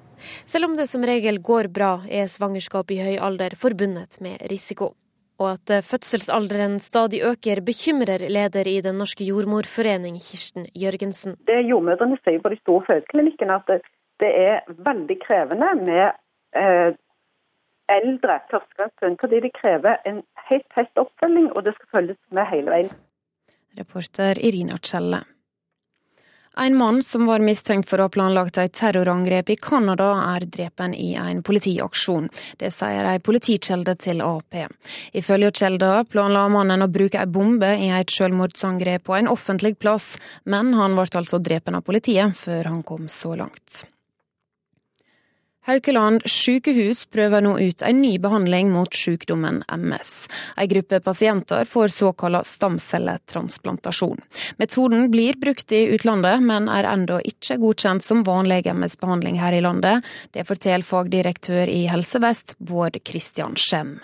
Selv 0.49 0.71
om 0.71 0.77
det 0.79 0.89
som 0.91 1.05
regel 1.07 1.39
går 1.45 1.69
bra, 1.69 2.01
er 2.09 2.31
svangerskap 2.33 2.91
i 2.91 3.03
høy 3.05 3.19
alder 3.23 3.55
forbundet 3.61 4.17
med 4.25 4.41
risiko. 4.51 4.95
Og 5.37 5.51
at 5.53 5.85
fødselsalderen 5.85 6.79
stadig 6.81 7.21
øker, 7.29 7.61
bekymrer 7.61 8.25
leder 8.33 8.67
i 8.67 8.81
Den 8.81 8.97
norske 8.97 9.25
jordmorforening, 9.29 10.17
Kirsten 10.17 10.65
Jørgensen. 10.73 11.37
Det 11.47 11.61
Jordmødrene 11.69 12.17
sier 12.25 12.41
på 12.41 12.55
de 12.55 12.59
store 12.63 12.87
fødeklinikkene, 12.89 13.61
at 13.61 13.85
det 14.25 14.33
er 14.33 14.65
veldig 14.89 15.19
krevende 15.21 15.69
med 15.85 16.07
eh, 16.57 16.97
eldre 17.93 18.41
førstegangsstund, 18.51 19.21
fordi 19.21 19.41
de 19.47 19.53
krever 19.55 20.03
en 20.09 20.23
helt 20.51 20.67
tett 20.75 21.01
oppfølging, 21.01 21.53
og 21.55 21.65
det 21.67 21.77
skal 21.79 21.93
følges 21.99 22.21
med 22.35 22.51
hele 22.51 22.75
veien. 22.75 22.93
Reporter 23.77 24.39
Irina 24.41 24.79
Kjelle. 24.83 25.23
En 26.59 26.77
mann 26.77 27.03
som 27.03 27.27
var 27.27 27.43
mistenkt 27.45 27.85
for 27.91 28.01
å 28.01 28.07
ha 28.07 28.13
planlagt 28.13 28.57
et 28.57 28.73
terrorangrep 28.73 29.51
i 29.53 29.57
Canada, 29.61 30.07
er 30.33 30.47
drepen 30.49 30.95
i 30.97 31.11
en 31.21 31.43
politiaksjon. 31.45 32.31
Det 32.57 32.71
sier 32.73 33.05
ei 33.11 33.19
politikjelde 33.21 33.93
til 34.01 34.23
Ap. 34.25 34.57
Ifølge 35.13 35.51
kjelda 35.61 35.91
planla 36.09 36.47
mannen 36.49 36.87
å 36.87 36.89
bruke 36.89 37.21
ei 37.21 37.29
bombe 37.29 37.75
i 37.77 37.91
et 37.93 38.15
selvmordsangrep 38.15 39.05
på 39.05 39.19
en 39.19 39.29
offentlig 39.29 39.75
plass, 39.77 40.15
men 40.49 40.73
han 40.81 40.97
ble 40.97 41.05
altså 41.21 41.43
drepen 41.45 41.77
av 41.77 41.85
politiet 41.85 42.33
før 42.41 42.73
han 42.73 42.81
kom 42.89 43.05
så 43.13 43.35
langt. 43.37 43.85
Haukeland 45.67 46.23
sykehus 46.31 47.01
prøver 47.11 47.43
nå 47.43 47.57
ut 47.59 47.81
en 47.83 47.99
ny 47.99 48.13
behandling 48.23 48.69
mot 48.71 48.95
sykdommen 48.95 49.65
MS. 49.75 50.13
En 50.63 50.69
gruppe 50.71 51.01
pasienter 51.03 51.67
får 51.67 51.91
såkalt 51.91 52.47
stamcelletransplantasjon. 52.47 54.23
Metoden 54.63 55.09
blir 55.11 55.35
brukt 55.43 55.75
i 55.75 55.89
utlandet, 55.97 56.45
men 56.47 56.71
er 56.71 56.87
ennå 56.87 57.19
ikke 57.33 57.59
godkjent 57.65 58.07
som 58.07 58.23
vanlig 58.29 58.63
MS-behandling 58.71 59.41
her 59.43 59.59
i 59.59 59.65
landet. 59.67 60.07
Det 60.31 60.47
forteller 60.47 60.87
fagdirektør 60.87 61.67
i 61.67 61.83
Helse 61.91 62.23
Vest, 62.23 62.55
Bård 62.63 63.03
Christian 63.03 63.59
Skjem. 63.59 63.97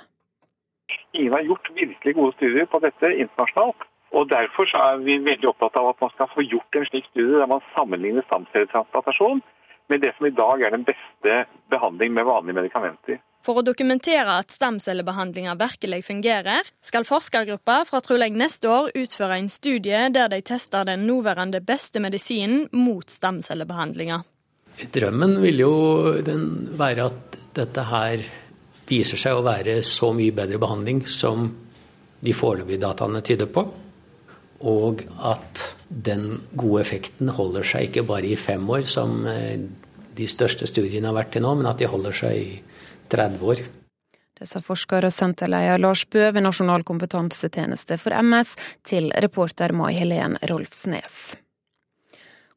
Ingen 1.14 1.32
har 1.38 1.46
gjort 1.46 1.70
virkelig 1.78 2.18
gode 2.18 2.34
studier 2.40 2.66
på 2.66 2.82
dette 2.82 3.14
internasjonalt. 3.14 3.86
Og 4.18 4.26
Derfor 4.34 4.66
er 4.76 4.98
vi 5.06 5.22
veldig 5.22 5.54
opptatt 5.54 5.78
av 5.78 5.92
at 5.94 6.02
man 6.02 6.10
skal 6.18 6.34
få 6.34 6.42
gjort 6.42 6.76
en 6.76 6.90
slik 6.90 7.06
studie 7.14 7.38
der 7.38 7.48
man 7.48 7.62
sammenligner 7.72 8.26
stamcelletransplantasjon 8.26 9.46
med 9.88 10.00
det 10.00 10.14
som 10.16 10.26
i 10.26 10.34
dag 10.34 10.62
er 10.62 10.74
den 10.74 10.86
beste 10.86 11.44
behandling 11.72 12.14
med 12.14 12.26
vanlige 12.28 12.58
medikamenter. 12.60 13.20
For 13.42 13.58
å 13.58 13.64
dokumentere 13.66 14.36
at 14.38 14.54
stamcellebehandlinga 14.54 15.56
virkelig 15.58 16.04
fungerer, 16.06 16.68
skal 16.84 17.06
forskergruppa 17.06 17.80
fra 17.88 18.00
trolig 18.04 18.30
neste 18.36 18.70
år 18.70 18.92
utføre 18.94 19.40
en 19.40 19.50
studie 19.50 20.04
der 20.14 20.30
de 20.30 20.38
tester 20.46 20.86
den 20.86 21.08
nåværende 21.08 21.58
beste 21.66 22.02
medisinen 22.02 22.68
mot 22.70 23.10
stamcellebehandlinga. 23.10 24.20
Drømmen 24.94 25.36
vil 25.42 25.64
jo 25.64 25.74
være 26.78 27.08
at 27.10 27.36
dette 27.58 27.84
her 27.90 28.22
viser 28.88 29.20
seg 29.20 29.36
å 29.36 29.44
være 29.44 29.80
så 29.86 30.12
mye 30.16 30.34
bedre 30.36 30.60
behandling 30.62 31.02
som 31.10 31.50
de 32.22 32.34
foreløpige 32.36 32.80
dataene 32.80 33.20
tyder 33.26 33.50
på. 33.50 33.66
Og 34.62 35.02
at 35.18 35.68
den 35.90 36.42
gode 36.54 36.84
effekten 36.84 37.32
holder 37.34 37.66
seg 37.66 37.88
ikke 37.88 38.06
bare 38.06 38.30
i 38.30 38.38
fem 38.38 38.68
år, 38.70 38.86
som 38.90 39.24
eh, 39.26 39.58
de 40.16 40.28
største 40.30 40.68
studiene 40.70 41.10
har 41.10 41.18
vært 41.18 41.32
til 41.34 41.44
nå, 41.44 41.56
men 41.58 41.70
at 41.70 41.80
de 41.82 41.90
holder 41.90 42.14
seg 42.14 42.38
i 42.38 42.60
30 43.12 43.48
år. 43.54 43.64
Det 44.42 44.48
sa 44.48 44.62
forsker 44.64 45.06
og 45.06 45.14
senterleder 45.14 45.78
Lars 45.78 46.02
Bø 46.10 46.24
ved 46.34 46.42
Nasjonal 46.42 46.82
kompetansetjeneste 46.86 47.98
for 48.00 48.16
MS 48.22 48.56
til 48.86 49.12
reporter 49.22 49.74
Mai 49.76 49.92
Helen 49.94 50.38
Rolfsnes. 50.50 51.36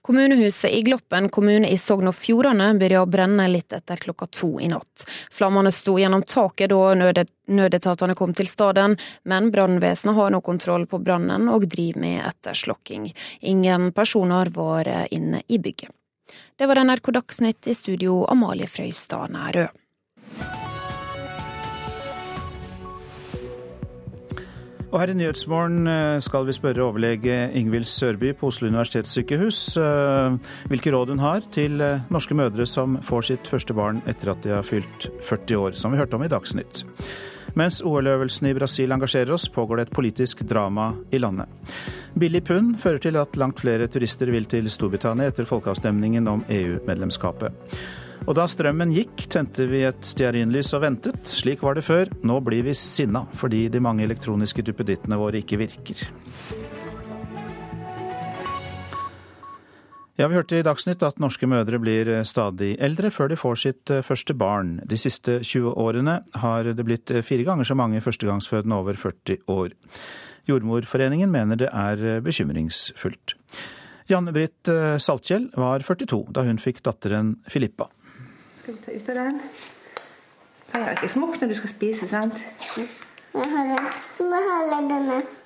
Kommunehuset 0.06 0.72
i 0.72 0.82
Gloppen 0.82 1.30
kommune 1.30 1.70
i 1.70 1.78
Sogn 1.82 2.12
og 2.12 2.14
Fjordane 2.14 2.68
begynte 2.78 3.00
å 3.02 3.08
brenne 3.10 3.48
litt 3.50 3.74
etter 3.74 3.98
klokka 3.98 4.28
to 4.30 4.50
i 4.62 4.68
natt. 4.70 5.02
Flammene 5.34 5.72
sto 5.74 5.96
gjennom 5.98 6.22
taket 6.30 6.70
da 6.70 7.24
nødetatene 7.50 8.14
kom 8.14 8.36
til 8.38 8.46
stedet, 8.46 8.86
men 9.26 9.50
brannvesenet 9.50 10.14
har 10.14 10.30
nå 10.30 10.44
kontroll 10.46 10.86
på 10.86 11.00
brannen 11.02 11.50
og 11.50 11.66
driver 11.66 12.04
med 12.04 12.20
etterslokking. 12.22 13.08
Ingen 13.50 13.90
personer 13.98 14.54
var 14.54 14.92
inne 15.10 15.42
i 15.48 15.58
bygget. 15.58 15.90
Det 16.54 16.70
var 16.70 16.84
NRK 16.86 17.12
Dagsnytt 17.18 17.74
i 17.74 17.74
studio, 17.74 18.22
Amalie 18.30 18.70
Frøystad 18.70 19.34
Nærø. 19.34 19.66
Og 24.96 25.02
her 25.02 25.12
i 25.12 25.16
Nyhetsmorgen 25.20 25.90
eh, 25.92 26.22
skal 26.24 26.46
vi 26.48 26.54
spørre 26.56 26.86
overlege 26.86 27.50
Ingvild 27.60 27.84
Sørby 27.92 28.30
på 28.40 28.48
Oslo 28.48 28.70
universitetssykehus 28.72 29.58
eh, 29.82 30.38
hvilke 30.72 30.94
råd 30.96 31.12
hun 31.12 31.20
har 31.20 31.44
til 31.52 31.84
eh, 31.84 32.06
norske 32.16 32.38
mødre 32.40 32.64
som 32.64 32.96
får 33.04 33.26
sitt 33.28 33.50
første 33.52 33.76
barn 33.76 34.00
etter 34.08 34.32
at 34.32 34.46
de 34.46 34.54
har 34.56 34.64
fylt 34.64 35.10
40 35.28 35.60
år, 35.60 35.76
som 35.76 35.92
vi 35.92 36.00
hørte 36.00 36.16
om 36.16 36.24
i 36.24 36.32
Dagsnytt. 36.32 36.86
Mens 37.60 37.82
OL-øvelsen 37.84 38.48
i 38.48 38.56
Brasil 38.56 38.96
engasjerer 38.96 39.36
oss, 39.36 39.50
pågår 39.52 39.82
det 39.82 39.88
et 39.90 39.94
politisk 40.00 40.46
drama 40.48 40.94
i 41.12 41.20
landet. 41.20 41.52
Billig 42.16 42.46
pund 42.48 42.80
fører 42.80 43.04
til 43.04 43.20
at 43.20 43.36
langt 43.36 43.60
flere 43.60 43.92
turister 43.92 44.32
vil 44.32 44.48
til 44.48 44.72
Storbritannia 44.72 45.28
etter 45.28 45.48
folkeavstemningen 45.52 46.32
om 46.32 46.48
EU-medlemskapet. 46.48 47.52
Og 48.26 48.34
da 48.34 48.48
strømmen 48.50 48.90
gikk, 48.90 49.28
tente 49.30 49.68
vi 49.70 49.84
et 49.86 50.02
stearinlys 50.02 50.72
og 50.74 50.82
ventet. 50.82 51.28
Slik 51.30 51.62
var 51.62 51.78
det 51.78 51.84
før. 51.86 52.10
Nå 52.26 52.40
blir 52.42 52.64
vi 52.66 52.74
sinna 52.74 53.22
fordi 53.38 53.68
de 53.70 53.82
mange 53.84 54.02
elektroniske 54.08 54.64
duppedittene 54.66 55.20
våre 55.22 55.44
ikke 55.44 55.60
virker. 55.62 56.00
Ja, 60.18 60.30
Vi 60.32 60.38
hørte 60.40 60.58
i 60.58 60.64
Dagsnytt 60.64 61.04
at 61.04 61.20
norske 61.20 61.46
mødre 61.46 61.78
blir 61.78 62.08
stadig 62.26 62.78
eldre 62.80 63.12
før 63.12 63.30
de 63.30 63.38
får 63.38 63.60
sitt 63.62 63.92
første 64.08 64.34
barn. 64.34 64.80
De 64.88 64.98
siste 64.98 65.42
20 65.44 65.76
årene 65.76 66.22
har 66.42 66.72
det 66.72 66.86
blitt 66.88 67.12
fire 67.22 67.46
ganger 67.46 67.68
så 67.68 67.76
mange 67.78 68.02
førstegangsfødende 68.02 68.80
over 68.80 68.98
40 68.98 69.44
år. 69.52 69.76
Jordmorforeningen 70.50 71.30
mener 71.30 71.60
det 71.60 71.70
er 71.70 72.24
bekymringsfullt. 72.26 73.36
Janne 74.10 74.34
Britt 74.34 74.72
Saltkjell 75.04 75.52
var 75.58 75.84
42 75.84 76.32
da 76.34 76.46
hun 76.48 76.64
fikk 76.64 76.82
datteren 76.86 77.36
Filippa. 77.52 77.92
Skal 78.66 78.74
vi 78.74 78.82
ta 78.82 78.92
ut 78.92 79.10
av 79.10 79.16
den? 79.16 79.36
Trenger 80.72 80.96
ikke 80.96 81.08
smukt 81.14 81.44
når 81.44 81.52
du 81.52 81.56
skal 81.60 81.70
spise, 81.70 82.08
sant? 82.10 82.34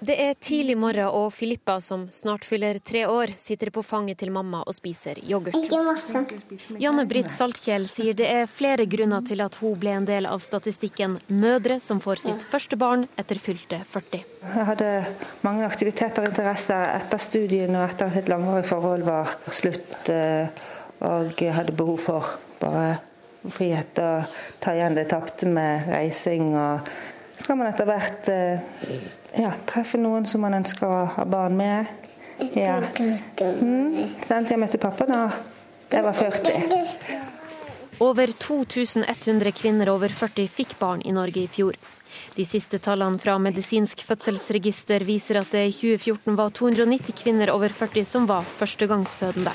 Det 0.08 0.16
er 0.24 0.38
tidlig 0.40 0.78
morgen, 0.80 1.10
og 1.12 1.34
Filippa, 1.36 1.82
som 1.84 2.06
snart 2.16 2.48
fyller 2.48 2.80
tre 2.80 3.02
år, 3.12 3.34
sitter 3.36 3.74
på 3.76 3.84
fanget 3.84 4.22
til 4.24 4.32
mamma 4.32 4.62
og 4.64 4.78
spiser 4.78 5.20
yoghurt. 5.20 5.58
Ikke 5.60 5.82
masse. 5.84 6.22
Janne 6.80 7.04
Britt 7.12 7.28
Saltkjell 7.36 7.90
sier 7.92 8.16
det 8.16 8.30
er 8.30 8.48
flere 8.48 8.88
grunner 8.88 9.28
til 9.28 9.44
at 9.44 9.60
hun 9.60 9.76
ble 9.84 9.98
en 9.98 10.08
del 10.08 10.30
av 10.30 10.40
statistikken 10.40 11.20
mødre 11.28 11.82
som 11.84 12.00
får 12.00 12.24
sitt 12.24 12.48
første 12.54 12.80
barn 12.80 13.04
etter 13.20 13.44
fylte 13.44 13.82
40. 13.84 14.24
Jeg 14.48 14.70
hadde 14.72 14.94
mange 15.44 15.68
aktiviteter 15.68 16.24
og 16.24 16.32
interesser 16.32 16.88
etter 16.96 17.28
studiene 17.28 17.84
og 17.84 17.90
etter 17.90 18.08
at 18.08 18.24
et 18.24 18.32
langvarig 18.32 18.64
forhold 18.72 19.04
var 19.12 19.36
slutt. 19.52 20.08
Og 21.04 21.36
jeg 21.36 21.60
hadde 21.60 21.76
behov 21.76 22.00
for 22.08 22.36
bare 22.64 23.00
frihet 23.48 24.00
og 24.04 24.42
ta 24.60 24.74
igjen 24.76 24.98
det 24.98 25.08
tapte 25.12 25.48
med 25.48 25.88
reising 25.94 26.52
og 26.60 26.90
skal 27.40 27.60
man 27.60 27.70
etter 27.70 27.88
hvert 27.88 28.28
ja, 29.40 29.54
treffe 29.70 30.00
noen 30.02 30.26
som 30.28 30.44
man 30.44 30.58
ønsker 30.60 30.88
å 30.90 31.06
ha 31.16 31.26
barn 31.30 31.56
med. 31.56 31.88
Ja. 32.56 32.80
Mm. 33.40 33.96
Jeg 34.28 34.60
møtte 34.60 34.80
pappa 34.82 35.08
da 35.08 35.22
jeg 35.90 36.06
var 36.06 36.14
40. 36.14 37.30
Over 38.00 38.32
2100 38.32 39.52
kvinner 39.52 39.90
over 39.92 40.12
40 40.14 40.48
fikk 40.48 40.78
barn 40.80 41.02
i 41.04 41.12
Norge 41.16 41.42
i 41.44 41.50
fjor. 41.52 41.76
De 42.40 42.46
siste 42.48 42.78
tallene 42.80 43.20
fra 43.20 43.34
Medisinsk 43.36 44.00
fødselsregister 44.08 45.04
viser 45.04 45.42
at 45.42 45.50
det 45.52 45.66
i 45.68 45.72
2014 45.76 46.38
var 46.40 46.54
290 46.56 47.18
kvinner 47.20 47.50
over 47.52 47.74
40 47.76 48.06
som 48.08 48.28
var 48.30 48.46
førstegangsfødende. 48.48 49.52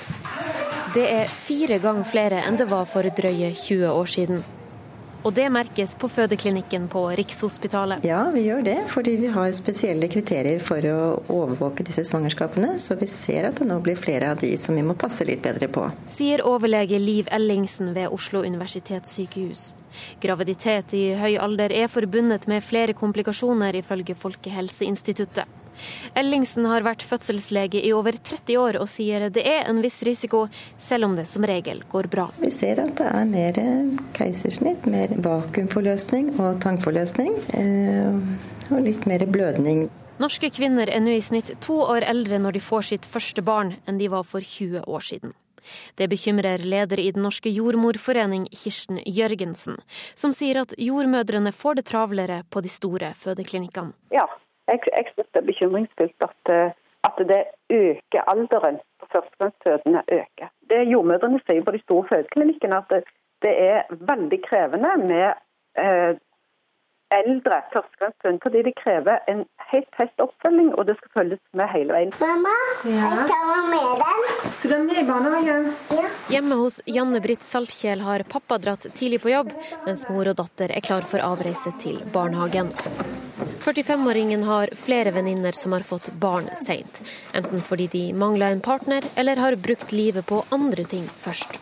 Det 0.93 1.05
er 1.09 1.31
fire 1.33 1.79
ganger 1.81 2.05
flere 2.05 2.43
enn 2.45 2.59
det 2.61 2.67
var 2.69 2.85
for 2.85 3.09
drøye 3.09 3.55
20 3.57 3.89
år 3.89 4.11
siden. 4.13 4.43
Og 5.25 5.33
det 5.33 5.47
merkes 5.49 5.95
på 5.97 6.11
fødeklinikken 6.13 6.91
på 6.93 7.07
Rikshospitalet. 7.17 8.05
Ja, 8.05 8.27
vi 8.35 8.43
gjør 8.51 8.61
det, 8.67 8.77
fordi 8.93 9.15
vi 9.23 9.31
har 9.33 9.55
spesielle 9.57 10.11
kriterier 10.13 10.61
for 10.61 10.85
å 10.85 10.99
overvåke 11.33 11.87
disse 11.89 12.05
svangerskapene. 12.05 12.75
Så 12.77 12.99
vi 13.01 13.09
ser 13.09 13.49
at 13.49 13.63
det 13.63 13.71
nå 13.71 13.79
blir 13.81 13.97
flere 13.97 14.35
av 14.35 14.45
de 14.45 14.53
som 14.61 14.77
vi 14.77 14.85
må 14.85 14.93
passe 14.93 15.25
litt 15.25 15.41
bedre 15.47 15.71
på. 15.73 15.87
Sier 16.13 16.45
overlege 16.45 17.01
Liv 17.01 17.33
Ellingsen 17.33 17.95
ved 17.97 18.13
Oslo 18.13 18.45
universitetssykehus. 18.45 19.71
Graviditet 20.23 20.95
i 20.97 21.05
høy 21.19 21.35
alder 21.41 21.73
er 21.75 21.91
forbundet 21.93 22.49
med 22.51 22.65
flere 22.65 22.97
komplikasjoner, 22.97 23.77
ifølge 23.81 24.17
Folkehelseinstituttet. 24.19 25.61
Ellingsen 26.15 26.69
har 26.71 26.85
vært 26.87 27.03
fødselslege 27.03 27.81
i 27.83 27.91
over 27.97 28.15
30 28.15 28.59
år 28.61 28.79
og 28.79 28.89
sier 28.91 29.27
det 29.35 29.43
er 29.43 29.67
en 29.71 29.81
viss 29.83 30.01
risiko, 30.07 30.45
selv 30.79 31.09
om 31.09 31.17
det 31.19 31.27
som 31.31 31.47
regel 31.47 31.83
går 31.91 32.09
bra. 32.13 32.29
Vi 32.39 32.51
ser 32.55 32.83
at 32.85 32.95
det 33.01 33.11
er 33.11 33.27
mer 33.31 33.59
keisersnitt, 34.17 34.87
mer 34.87 35.15
vakuumforløsning 35.25 36.35
og 36.39 36.61
tangforløsning. 36.65 37.35
Eh, 37.59 38.73
og 38.73 38.81
litt 38.87 39.05
mer 39.11 39.27
blødning. 39.29 39.89
Norske 40.23 40.49
kvinner 40.55 40.89
er 40.89 41.03
nå 41.03 41.17
i 41.17 41.23
snitt 41.25 41.51
to 41.65 41.81
år 41.83 42.07
eldre 42.07 42.39
når 42.39 42.57
de 42.57 42.63
får 42.63 42.87
sitt 42.93 43.09
første 43.09 43.43
barn, 43.45 43.75
enn 43.89 43.99
de 43.99 44.09
var 44.13 44.23
for 44.29 44.41
20 44.41 44.87
år 44.87 45.03
siden. 45.05 45.35
Det 45.99 46.09
bekymrer 46.13 46.65
leder 46.65 47.01
i 47.01 47.11
Den 47.15 47.27
norske 47.27 47.51
jordmorforening, 47.53 48.47
Kirsten 48.53 49.01
Jørgensen, 49.07 49.81
som 50.15 50.33
sier 50.37 50.63
at 50.63 50.75
jordmødrene 50.79 51.53
får 51.53 51.81
det 51.81 51.87
travlere 51.91 52.43
på 52.51 52.63
de 52.65 52.73
store 52.73 53.13
fødeklinikkene. 53.19 53.95
Ja, 54.13 54.27
jeg, 54.71 54.81
jeg 54.91 55.07
synes 55.13 55.31
det 55.33 55.43
er 55.43 55.51
bekymringsfullt 55.51 56.29
at, 56.29 56.53
eh, 56.53 56.77
at 57.09 57.25
det 57.31 57.43
øker 57.71 58.31
alderen 58.33 58.79
på 59.01 59.09
førstegangsfødende 59.13 60.03
øker. 60.19 60.53
Det 60.71 60.85
Jordmødrene 60.93 61.41
sier 61.47 61.65
på 61.65 61.75
de 61.77 61.83
store 61.83 62.09
fødeklinikkene, 62.13 62.79
at 62.83 62.93
det, 62.95 63.03
det 63.45 63.55
er 63.71 63.83
veldig 64.13 64.41
krevende 64.49 64.93
med 65.11 65.27
eh, 65.83 66.13
eldre 67.13 67.61
førstegangsfødende, 67.73 68.41
fordi 68.43 68.63
det 68.67 68.75
krever 68.81 69.21
en 69.31 69.45
helt 69.71 69.89
tett 69.97 70.23
oppfølging, 70.25 70.71
og 70.75 70.87
det 70.89 70.97
skal 70.99 71.13
følges 71.19 71.43
med 71.59 71.69
hele 71.73 71.97
veien. 71.97 72.15
Mamma, 72.21 72.55
ja. 72.89 72.95
jeg 73.03 73.27
skal 73.29 73.51
være 73.51 73.67
med 73.73 74.05
den. 74.05 74.25
Skal 74.59 74.71
du 74.71 74.75
være 74.75 74.85
med 74.89 75.01
i 75.03 75.07
barnehagen? 75.11 75.69
Ja. 75.99 76.07
Hjemme 76.35 76.61
hos 76.63 76.81
Janne 76.87 77.21
Britt 77.25 77.45
Saltkjel 77.47 78.05
har 78.07 78.25
pappa 78.31 78.59
dratt 78.59 78.89
tidlig 78.93 79.21
på 79.25 79.35
jobb, 79.35 79.53
mens 79.87 80.07
mor 80.11 80.33
og 80.33 80.39
datter 80.41 80.73
er 80.75 80.85
klar 80.85 81.07
for 81.07 81.25
avreise 81.25 81.75
til 81.83 82.01
barnehagen. 82.15 82.73
45-åringen 83.65 84.43
har 84.45 84.73
flere 84.77 85.13
venninner 85.15 85.57
som 85.57 85.73
har 85.73 85.85
fått 85.87 86.11
barn 86.21 86.51
seint. 86.67 87.01
Enten 87.35 87.63
fordi 87.65 87.87
de 87.93 88.03
mangla 88.13 88.51
en 88.53 88.61
partner, 88.65 89.05
eller 89.17 89.41
har 89.41 89.57
brukt 89.57 89.93
livet 89.93 90.27
på 90.27 90.43
andre 90.55 90.85
ting 90.85 91.07
først. 91.09 91.59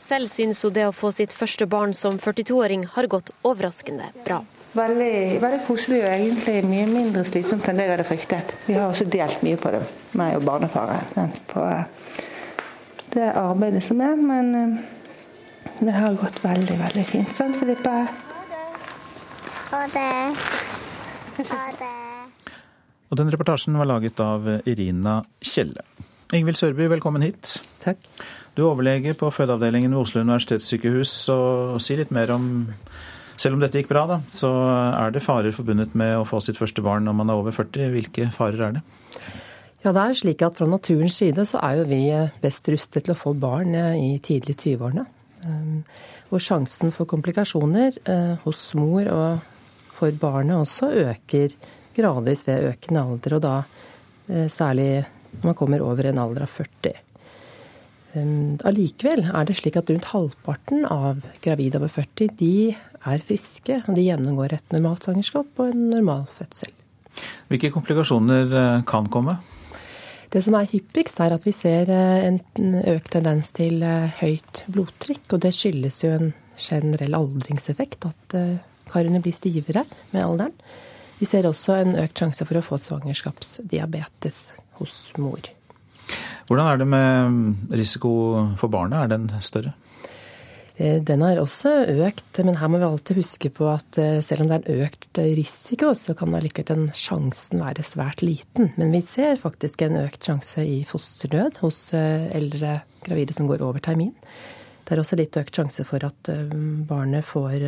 Selv 0.00 0.28
syns 0.28 0.60
hun 0.64 0.74
det 0.76 0.84
å 0.88 0.92
få 0.92 1.12
sitt 1.14 1.32
første 1.32 1.66
barn 1.66 1.94
som 1.96 2.18
42-åring 2.20 2.84
har 2.96 3.08
gått 3.08 3.30
overraskende 3.48 4.10
bra. 4.26 4.42
Veldig, 4.72 5.40
veldig 5.42 5.60
koselig 5.66 5.98
og 6.00 6.08
egentlig 6.08 6.62
mye 6.64 6.86
mindre 6.88 7.26
slitsomt 7.28 7.66
enn 7.68 7.76
det 7.76 7.84
jeg 7.84 7.92
hadde 7.92 8.06
fryktet. 8.08 8.54
Vi 8.64 8.76
har 8.78 8.86
også 8.88 9.04
delt 9.12 9.42
mye 9.44 9.58
på 9.60 9.72
det, 9.74 9.82
meg 10.16 10.38
og 10.38 10.46
barnefaren, 10.48 11.34
på 11.50 11.66
det 13.12 13.28
arbeidet 13.36 13.82
som 13.84 14.00
er. 14.00 14.16
Men 14.16 14.54
eh, 14.56 14.78
det 15.82 15.92
har 15.92 16.16
gått 16.16 16.40
veldig, 16.44 16.78
veldig 16.86 17.04
fint. 17.10 17.34
Sant, 17.36 17.60
Filippe? 17.60 17.96
Ha 19.72 19.82
det. 19.92 20.12
Og 23.12 23.20
den 23.20 23.32
reportasjen 23.32 23.76
var 23.76 23.88
laget 23.92 24.20
av 24.24 24.48
Irina 24.64 25.20
Kjelle. 25.44 25.84
Ingvild 26.32 26.56
Sørby, 26.56 26.86
velkommen 26.88 27.24
hit. 27.24 27.58
Takk. 27.84 28.00
Du 28.56 28.62
er 28.62 28.70
overlege 28.70 29.12
på 29.16 29.28
fødeavdelingen 29.32 29.92
ved 29.92 30.00
Oslo 30.00 30.24
universitetssykehus. 30.24 31.12
og 31.32 31.80
Si 31.84 31.96
litt 31.96 32.12
mer 32.12 32.32
om 32.32 32.46
Selv 33.42 33.56
om 33.56 33.62
dette 33.62 33.80
gikk 33.80 33.90
bra, 33.90 34.04
da, 34.06 34.20
så 34.30 34.50
er 34.94 35.14
det 35.14 35.24
farer 35.24 35.54
forbundet 35.54 35.96
med 35.98 36.14
å 36.20 36.26
få 36.28 36.38
sitt 36.44 36.60
første 36.60 36.84
barn 36.84 37.08
når 37.08 37.16
man 37.18 37.32
er 37.32 37.40
over 37.40 37.54
40. 37.56 37.88
Hvilke 37.90 38.28
farer 38.34 38.68
er 38.68 38.76
det? 38.76 38.82
Ja, 39.82 39.90
det 39.90 40.02
er 40.02 40.14
slik 40.14 40.44
at 40.46 40.60
Fra 40.60 40.68
naturens 40.70 41.18
side 41.18 41.42
så 41.50 41.58
er 41.58 41.80
jo 41.80 41.88
vi 41.90 42.04
best 42.44 42.68
rustet 42.70 43.02
til 43.02 43.16
å 43.16 43.18
få 43.18 43.32
barn 43.34 43.74
i 43.74 44.14
tidlig 44.22 44.60
20-årene. 44.60 45.06
Hvor 46.30 46.42
sjansen 46.42 46.94
for 46.94 47.08
komplikasjoner 47.10 47.98
eh, 48.08 48.34
hos 48.44 48.60
mor 48.78 49.08
og 49.10 49.48
for 49.96 50.14
barnet 50.22 50.62
også 50.62 50.92
øker 51.02 51.56
gradvis 51.96 52.46
ved 52.46 52.68
økende 52.70 53.02
alder, 53.02 53.34
og 53.36 53.42
da 53.42 53.56
eh, 54.30 54.46
særlig 54.48 55.02
når 55.32 55.48
man 55.50 55.58
kommer 55.58 55.82
over 55.84 56.08
en 56.08 56.20
alder 56.22 56.46
av 56.46 56.54
40. 56.54 56.94
Ehm, 58.12 58.56
allikevel 58.68 59.24
er 59.28 59.48
det 59.48 59.58
slik 59.58 59.78
at 59.80 59.90
rundt 59.90 60.10
halvparten 60.12 60.86
av 60.86 61.22
gravide 61.44 61.80
over 61.80 61.92
40 61.92 62.32
de 62.40 62.54
er 63.08 63.24
friske. 63.26 63.80
De 63.86 64.04
gjennomgår 64.04 64.56
et 64.56 64.74
normalt 64.74 65.06
svangerskap 65.06 65.62
og 65.62 65.72
en 65.72 65.88
normal 65.92 66.26
fødsel. 66.38 66.72
Hvilke 67.52 67.72
komplikasjoner 67.74 68.54
eh, 68.58 68.84
kan 68.88 69.08
komme? 69.12 69.36
Det 70.32 70.40
som 70.44 70.56
er 70.56 70.70
hyppigst, 70.70 71.20
er 71.20 71.34
at 71.36 71.44
vi 71.44 71.52
ser 71.56 71.90
eh, 71.92 72.28
en 72.28 72.78
økt 72.94 73.12
tendens 73.12 73.52
til 73.56 73.84
høyt 74.20 74.62
blodtrykk. 74.72 75.26
Og 75.34 75.42
det 75.44 75.52
skyldes 75.56 76.02
jo 76.04 76.14
en 76.16 76.32
generell 76.56 77.18
aldringseffekt. 77.18 78.08
At 78.08 78.38
karene 78.92 79.20
blir 79.24 79.36
stivere 79.36 79.84
med 80.12 80.24
alderen. 80.24 80.56
Vi 81.22 81.28
ser 81.28 81.46
også 81.46 81.76
en 81.78 81.98
økt 82.02 82.18
sjanse 82.18 82.46
for 82.48 82.58
å 82.58 82.64
få 82.66 82.80
svangerskapsdiabetes 82.82 84.38
hos 84.80 84.96
mor. 85.22 85.52
Hvordan 86.48 86.66
er 86.66 86.80
det 86.80 86.88
med 86.90 87.76
risiko 87.78 88.10
for 88.58 88.72
barnet, 88.72 89.04
er 89.04 89.12
den 89.12 89.28
større? 89.44 89.76
Eh, 90.76 91.02
den 91.02 91.22
har 91.22 91.40
også 91.40 91.72
økt, 92.06 92.38
men 92.44 92.56
her 92.56 92.70
må 92.72 92.80
vi 92.80 92.86
alltid 92.86 93.20
huske 93.20 93.50
på 93.52 93.68
at 93.68 93.98
eh, 94.00 94.20
selv 94.24 94.44
om 94.44 94.48
det 94.48 94.58
er 94.58 94.62
en 94.62 94.86
økt 94.86 95.20
risiko, 95.36 95.92
så 95.98 96.16
kan 96.18 96.32
allikevel 96.36 96.70
den 96.70 96.88
sjansen 96.96 97.60
være 97.60 97.84
svært 97.86 98.24
liten. 98.24 98.72
Men 98.80 98.94
vi 98.94 99.02
ser 99.04 99.40
faktisk 99.40 99.84
en 99.84 100.00
økt 100.00 100.24
sjanse 100.24 100.64
i 100.64 100.80
fosterdød 100.88 101.60
hos 101.64 101.84
eh, 101.98 102.30
eldre 102.36 102.80
gravide 103.04 103.36
som 103.36 103.50
går 103.50 103.64
over 103.64 103.84
termin. 103.84 104.14
Det 104.82 104.96
er 104.96 105.02
også 105.02 105.16
litt 105.20 105.36
økt 105.38 105.56
sjanse 105.56 105.84
for 105.86 106.02
at 106.04 106.28
barnet 106.88 107.24
får 107.24 107.62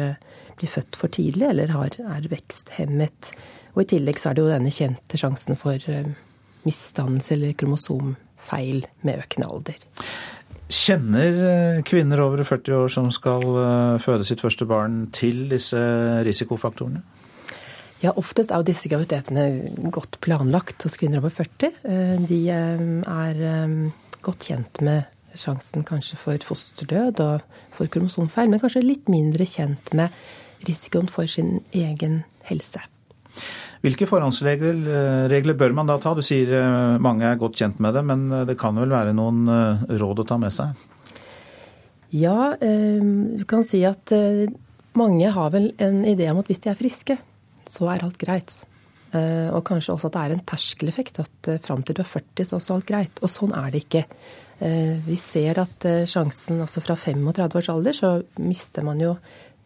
blir 0.59 0.71
født 0.71 0.97
for 0.99 1.13
tidlig 1.15 1.47
eller 1.47 1.71
har, 1.73 1.95
er 1.95 2.27
veksthemmet. 2.29 3.31
Og 3.77 3.85
i 3.85 3.87
tillegg 3.95 4.19
så 4.21 4.31
er 4.31 4.37
det 4.37 4.43
jo 4.43 4.51
denne 4.51 4.73
kjente 4.75 5.21
sjansen 5.21 5.57
for 5.59 5.79
misdannelse 6.67 7.37
eller 7.37 7.55
kromosomfeil 7.59 8.83
med 9.07 9.23
økende 9.23 9.49
alder. 9.49 9.87
Kjenner 10.75 11.41
eh, 11.49 11.83
kvinner 11.87 12.23
over 12.25 12.43
40 12.43 12.79
år 12.83 12.93
som 12.93 13.11
skal 13.15 13.45
eh, 13.45 14.03
føde 14.03 14.27
sitt 14.27 14.43
første 14.43 14.67
barn 14.69 15.05
til 15.15 15.45
disse 15.53 15.79
risikofaktorene? 16.27 17.05
Ja, 18.03 18.13
oftest 18.21 18.51
er 18.51 18.61
jo 18.61 18.69
disse 18.69 18.91
graviditetene 18.91 19.89
godt 19.95 20.19
planlagt 20.25 20.83
hos 20.85 20.99
kvinner 21.01 21.23
over 21.23 21.33
40. 21.33 21.71
De 22.29 22.41
er 22.53 23.39
godt 24.27 24.49
kjent 24.51 24.83
med 24.85 25.07
sjansen 25.39 25.87
kanskje 25.89 26.19
for 26.21 26.47
fosterdød 26.51 27.23
og 27.25 27.61
for 27.75 27.91
kromosomfeil, 27.91 28.51
men 28.51 28.61
kanskje 28.63 28.85
litt 28.85 29.09
mindre 29.13 29.47
kjent 29.49 29.95
med 29.97 30.13
risikoen 30.69 31.09
for 31.11 31.31
sin 31.31 31.59
egen 31.73 32.23
helse. 32.49 32.83
Hvilke 33.85 34.07
forhåndsregler 34.09 35.57
bør 35.61 35.75
man 35.77 35.91
da 35.91 35.99
ta? 36.01 36.15
Du 36.17 36.25
sier 36.25 36.49
eh, 36.57 36.97
mange 37.05 37.27
er 37.29 37.41
godt 37.41 37.59
kjent 37.61 37.83
med 37.85 37.93
det, 37.93 38.01
men 38.09 38.23
eh, 38.33 38.47
det 38.49 38.57
kan 38.61 38.77
vel 38.81 38.93
være 38.95 39.13
noen 39.17 39.43
eh, 39.53 39.83
råd 40.01 40.23
å 40.23 40.29
ta 40.31 40.39
med 40.41 40.55
seg? 40.57 40.73
Ja, 42.15 42.55
du 42.55 43.43
kan 43.51 43.65
si 43.67 43.81
at 43.83 44.13
mange 44.95 45.31
har 45.35 45.49
vel 45.51 45.73
en 45.83 46.05
idé 46.07 46.29
om 46.31 46.39
at 46.39 46.47
hvis 46.47 46.61
de 46.63 46.71
er 46.71 46.77
friske, 46.79 47.17
så 47.67 47.89
er 47.91 48.05
alt 48.07 48.21
greit. 48.21 48.53
Og 49.11 49.59
kanskje 49.67 49.97
også 49.97 50.13
at 50.13 50.15
det 50.15 50.21
er 50.23 50.35
en 50.37 50.45
terskeleffekt, 50.47 51.19
at 51.25 51.49
fram 51.65 51.83
til 51.83 51.99
du 51.99 52.05
er 52.05 52.07
40 52.13 52.47
så 52.53 52.61
er 52.61 52.77
alt 52.77 52.87
greit. 52.87 53.19
Og 53.19 53.33
sånn 53.33 53.57
er 53.59 53.75
det 53.75 53.81
ikke. 53.83 54.05
Vi 55.09 55.19
ser 55.19 55.59
at 55.65 55.89
sjansen 56.07 56.63
altså 56.63 56.85
fra 56.87 56.95
35 56.95 57.59
års 57.59 57.73
alder 57.75 57.99
så 57.99 58.13
mister 58.39 58.87
man 58.87 59.03
jo 59.03 59.17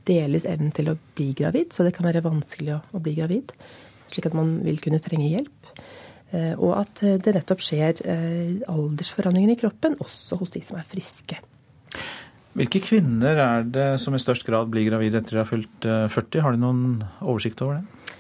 delvis 0.09 0.49
evnen 0.49 0.73
til 0.73 0.89
å 0.95 0.97
bli 0.97 1.35
gravid, 1.37 1.77
så 1.77 1.85
det 1.85 1.93
kan 1.99 2.09
være 2.09 2.25
vanskelig 2.25 2.79
å 2.81 3.05
bli 3.05 3.13
gravid. 3.21 3.53
Slik 4.09 4.29
at 4.29 4.37
man 4.37 4.59
vil 4.65 4.81
kunne 4.83 5.01
trenge 5.03 5.31
hjelp. 5.31 5.73
Eh, 6.29 6.55
og 6.61 6.75
at 6.77 7.01
det 7.25 7.33
nettopp 7.33 7.63
skjer 7.65 8.03
eh, 8.05 8.59
aldersforandringer 8.69 9.55
i 9.55 9.61
kroppen, 9.61 9.97
også 10.05 10.37
hos 10.43 10.53
de 10.53 10.63
som 10.65 10.77
er 10.77 10.89
friske. 10.89 11.41
Hvilke 12.59 12.83
kvinner 12.83 13.39
er 13.39 13.65
det 13.71 13.89
som 14.03 14.17
i 14.17 14.21
størst 14.21 14.45
grad 14.49 14.69
blir 14.73 14.89
gravide 14.91 15.23
etter 15.23 15.39
de 15.39 15.41
har 15.41 15.49
fylt 15.49 15.89
40? 15.89 16.13
Eh, 16.21 16.45
har 16.45 16.53
du 16.53 16.61
noen 16.61 16.85
oversikt 17.23 17.65
over 17.65 17.79
det? 17.79 18.15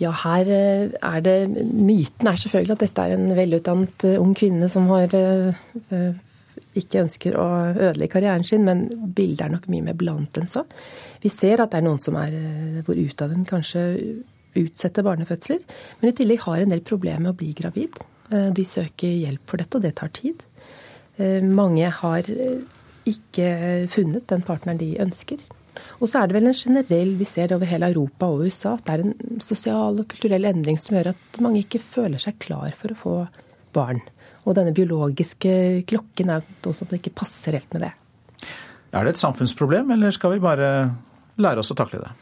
Ja, 0.00 0.10
her 0.22 0.48
er 0.48 1.20
det 1.22 1.36
Myten 1.52 2.26
er 2.26 2.38
selvfølgelig 2.40 2.74
at 2.74 2.84
dette 2.86 3.02
er 3.04 3.12
en 3.14 3.36
velutdannet 3.36 4.06
ung 4.16 4.32
kvinne 4.34 4.66
som 4.72 4.88
har 4.88 5.12
ikke 5.12 7.02
ønsker 7.04 7.36
å 7.38 7.44
ødelegge 7.70 8.14
karrieren 8.16 8.46
sin, 8.48 8.64
men 8.66 8.86
bildet 9.14 9.44
er 9.44 9.52
nok 9.52 9.68
mye 9.70 9.84
mer 9.84 9.98
blant 10.00 10.40
enn 10.40 10.48
så. 10.50 10.64
Vi 11.22 11.30
ser 11.30 11.62
at 11.62 11.70
det 11.70 11.82
er 11.82 11.86
noen 11.86 12.00
som 12.02 12.16
er 12.18 12.34
hvor 12.82 12.98
utdannet 12.98 13.46
kanskje 13.46 13.84
utsetter 14.58 15.06
barnefødsler, 15.06 15.62
men 16.00 16.10
i 16.10 16.14
tillegg 16.16 16.44
har 16.44 16.62
en 16.62 16.74
del 16.74 16.84
problemer 16.86 17.24
med 17.24 17.34
å 17.34 17.38
bli 17.38 17.52
gravid. 17.56 17.98
De 18.32 18.64
søker 18.64 19.08
hjelp 19.08 19.42
for 19.50 19.60
dette, 19.60 19.76
og 19.78 19.84
det 19.84 19.94
tar 20.00 20.12
tid. 20.16 20.44
Mange 21.44 21.88
har 22.02 22.28
ikke 23.08 23.48
funnet 23.92 24.28
den 24.30 24.44
partneren 24.46 24.80
de 24.80 24.94
ønsker. 25.02 25.42
Og 26.02 26.08
så 26.10 26.20
er 26.20 26.28
det 26.28 26.36
vel 26.36 26.48
en 26.50 26.56
generell, 26.56 27.12
vi 27.18 27.26
ser 27.28 27.48
det 27.48 27.56
over 27.56 27.68
hele 27.68 27.88
Europa 27.92 28.28
og 28.30 28.46
USA, 28.46 28.74
at 28.76 28.84
det 28.86 28.94
er 28.94 29.04
en 29.06 29.42
sosial 29.42 30.00
og 30.02 30.08
kulturell 30.10 30.48
endring 30.48 30.78
som 30.80 30.96
gjør 30.96 31.12
at 31.12 31.40
mange 31.44 31.62
ikke 31.64 31.80
føler 31.82 32.22
seg 32.22 32.38
klar 32.42 32.74
for 32.78 32.92
å 32.92 32.98
få 33.02 33.14
barn. 33.74 34.02
Og 34.42 34.56
denne 34.58 34.74
biologiske 34.74 35.52
klokken 35.88 36.32
er 36.34 36.44
noe 36.64 36.76
som 36.76 36.90
ikke 36.92 37.14
passer 37.22 37.56
helt 37.56 37.70
med 37.74 37.86
det. 37.86 37.92
Er 38.92 39.06
det 39.06 39.14
et 39.14 39.22
samfunnsproblem, 39.22 39.94
eller 39.94 40.12
skal 40.12 40.34
vi 40.34 40.42
bare 40.42 40.68
lære 41.40 41.62
oss 41.62 41.72
å 41.72 41.78
takle 41.78 42.02
det? 42.02 42.12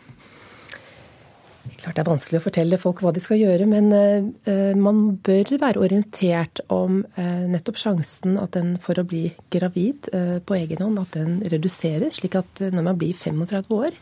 Klart 1.80 1.96
det 1.96 2.02
er 2.02 2.08
vanskelig 2.08 2.40
å 2.40 2.44
fortelle 2.46 2.78
folk 2.80 3.02
hva 3.04 3.12
de 3.12 3.20
skal 3.22 3.40
gjøre, 3.40 3.66
men 3.68 3.90
uh, 3.92 4.72
man 4.80 5.02
bør 5.24 5.52
være 5.60 5.82
orientert 5.84 6.62
om 6.72 7.02
uh, 7.18 7.44
nettopp 7.52 7.80
sjansen 7.80 8.38
at 8.40 8.54
den 8.56 8.74
for 8.80 9.00
å 9.00 9.06
bli 9.06 9.26
gravid 9.52 10.08
på 10.46 10.56
egen 10.56 10.84
hånd, 10.84 11.00
at 11.02 11.16
den 11.18 11.40
reduseres. 11.52 12.20
Slik 12.20 12.38
at 12.40 12.62
når 12.72 12.86
man 12.90 13.00
blir 13.00 13.16
35 13.16 13.76
år 13.76 13.96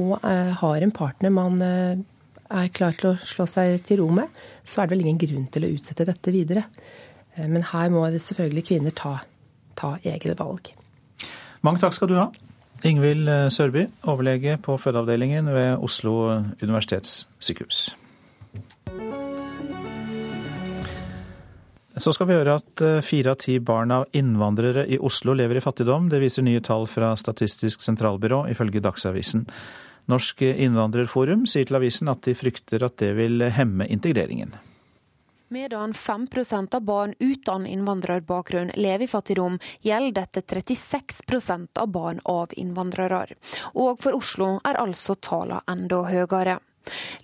og 0.00 0.22
har 0.22 0.84
en 0.84 0.92
partner 0.94 1.32
man 1.34 1.58
er 1.60 2.68
klar 2.72 2.94
til 2.96 3.10
å 3.10 3.16
slå 3.20 3.44
seg 3.50 3.82
til 3.84 3.98
ro 4.00 4.06
med, 4.14 4.30
så 4.64 4.80
er 4.80 4.88
det 4.88 4.94
vel 4.94 5.02
ingen 5.02 5.18
grunn 5.20 5.48
til 5.52 5.66
å 5.66 5.72
utsette 5.74 6.06
dette 6.08 6.32
videre. 6.32 6.62
men 7.36 7.66
her 7.72 7.90
må 7.92 8.06
selvfølgelig 8.14 8.64
kvinner 8.70 8.94
ta, 8.96 9.18
ta 9.76 9.96
egne 10.06 10.38
valg. 10.38 10.72
Mange 11.66 11.82
takk 11.82 11.98
skal 11.98 12.08
du 12.08 12.16
ha. 12.16 12.30
Ingvild 12.86 13.28
eh, 13.28 13.48
Sørby, 13.52 13.86
overlege 14.08 14.56
på 14.62 14.76
fødeavdelingen 14.80 15.50
ved 15.52 15.82
Oslo 15.84 16.14
universitetssykehus. 16.62 17.90
Så 22.00 22.14
skal 22.16 22.30
vi 22.30 22.38
høre 22.38 22.56
at 22.62 22.84
eh, 22.86 23.02
fire 23.04 23.34
av 23.34 23.42
ti 23.42 23.58
barn 23.60 23.92
av 23.92 24.06
innvandrere 24.16 24.86
i 24.88 24.96
Oslo 24.96 25.34
lever 25.36 25.60
i 25.60 25.64
fattigdom. 25.64 26.08
Det 26.08 26.22
viser 26.22 26.46
nye 26.46 26.62
tall 26.64 26.88
fra 26.88 27.12
Statistisk 27.20 27.84
sentralbyrå, 27.84 28.46
ifølge 28.54 28.80
Dagsavisen. 28.80 29.44
Norsk 30.08 30.40
innvandrerforum 30.48 31.44
sier 31.50 31.68
til 31.68 31.76
avisen 31.76 32.08
at 32.08 32.24
de 32.24 32.34
frykter 32.38 32.86
at 32.86 32.96
det 33.02 33.12
vil 33.20 33.44
hemme 33.52 33.86
integreringen. 33.92 34.56
Medan 35.52 35.92
5% 35.92 36.74
av 36.74 36.80
barn 36.80 37.14
uten 37.18 37.66
innvandrerbakgrunn 37.66 38.70
lever 38.74 39.04
i 39.04 39.08
fattigdom, 39.08 39.58
gjelder 39.80 40.20
dette 40.20 40.40
36% 40.40 41.78
av 41.78 41.88
barn 41.90 42.20
av 42.24 42.54
innvandrere. 42.54 43.34
Og 43.74 43.98
for 43.98 44.14
Oslo 44.14 44.52
er 44.62 44.78
altså 44.78 45.18
tallene 45.18 45.64
enda 45.66 46.04
høyere. 46.06 46.60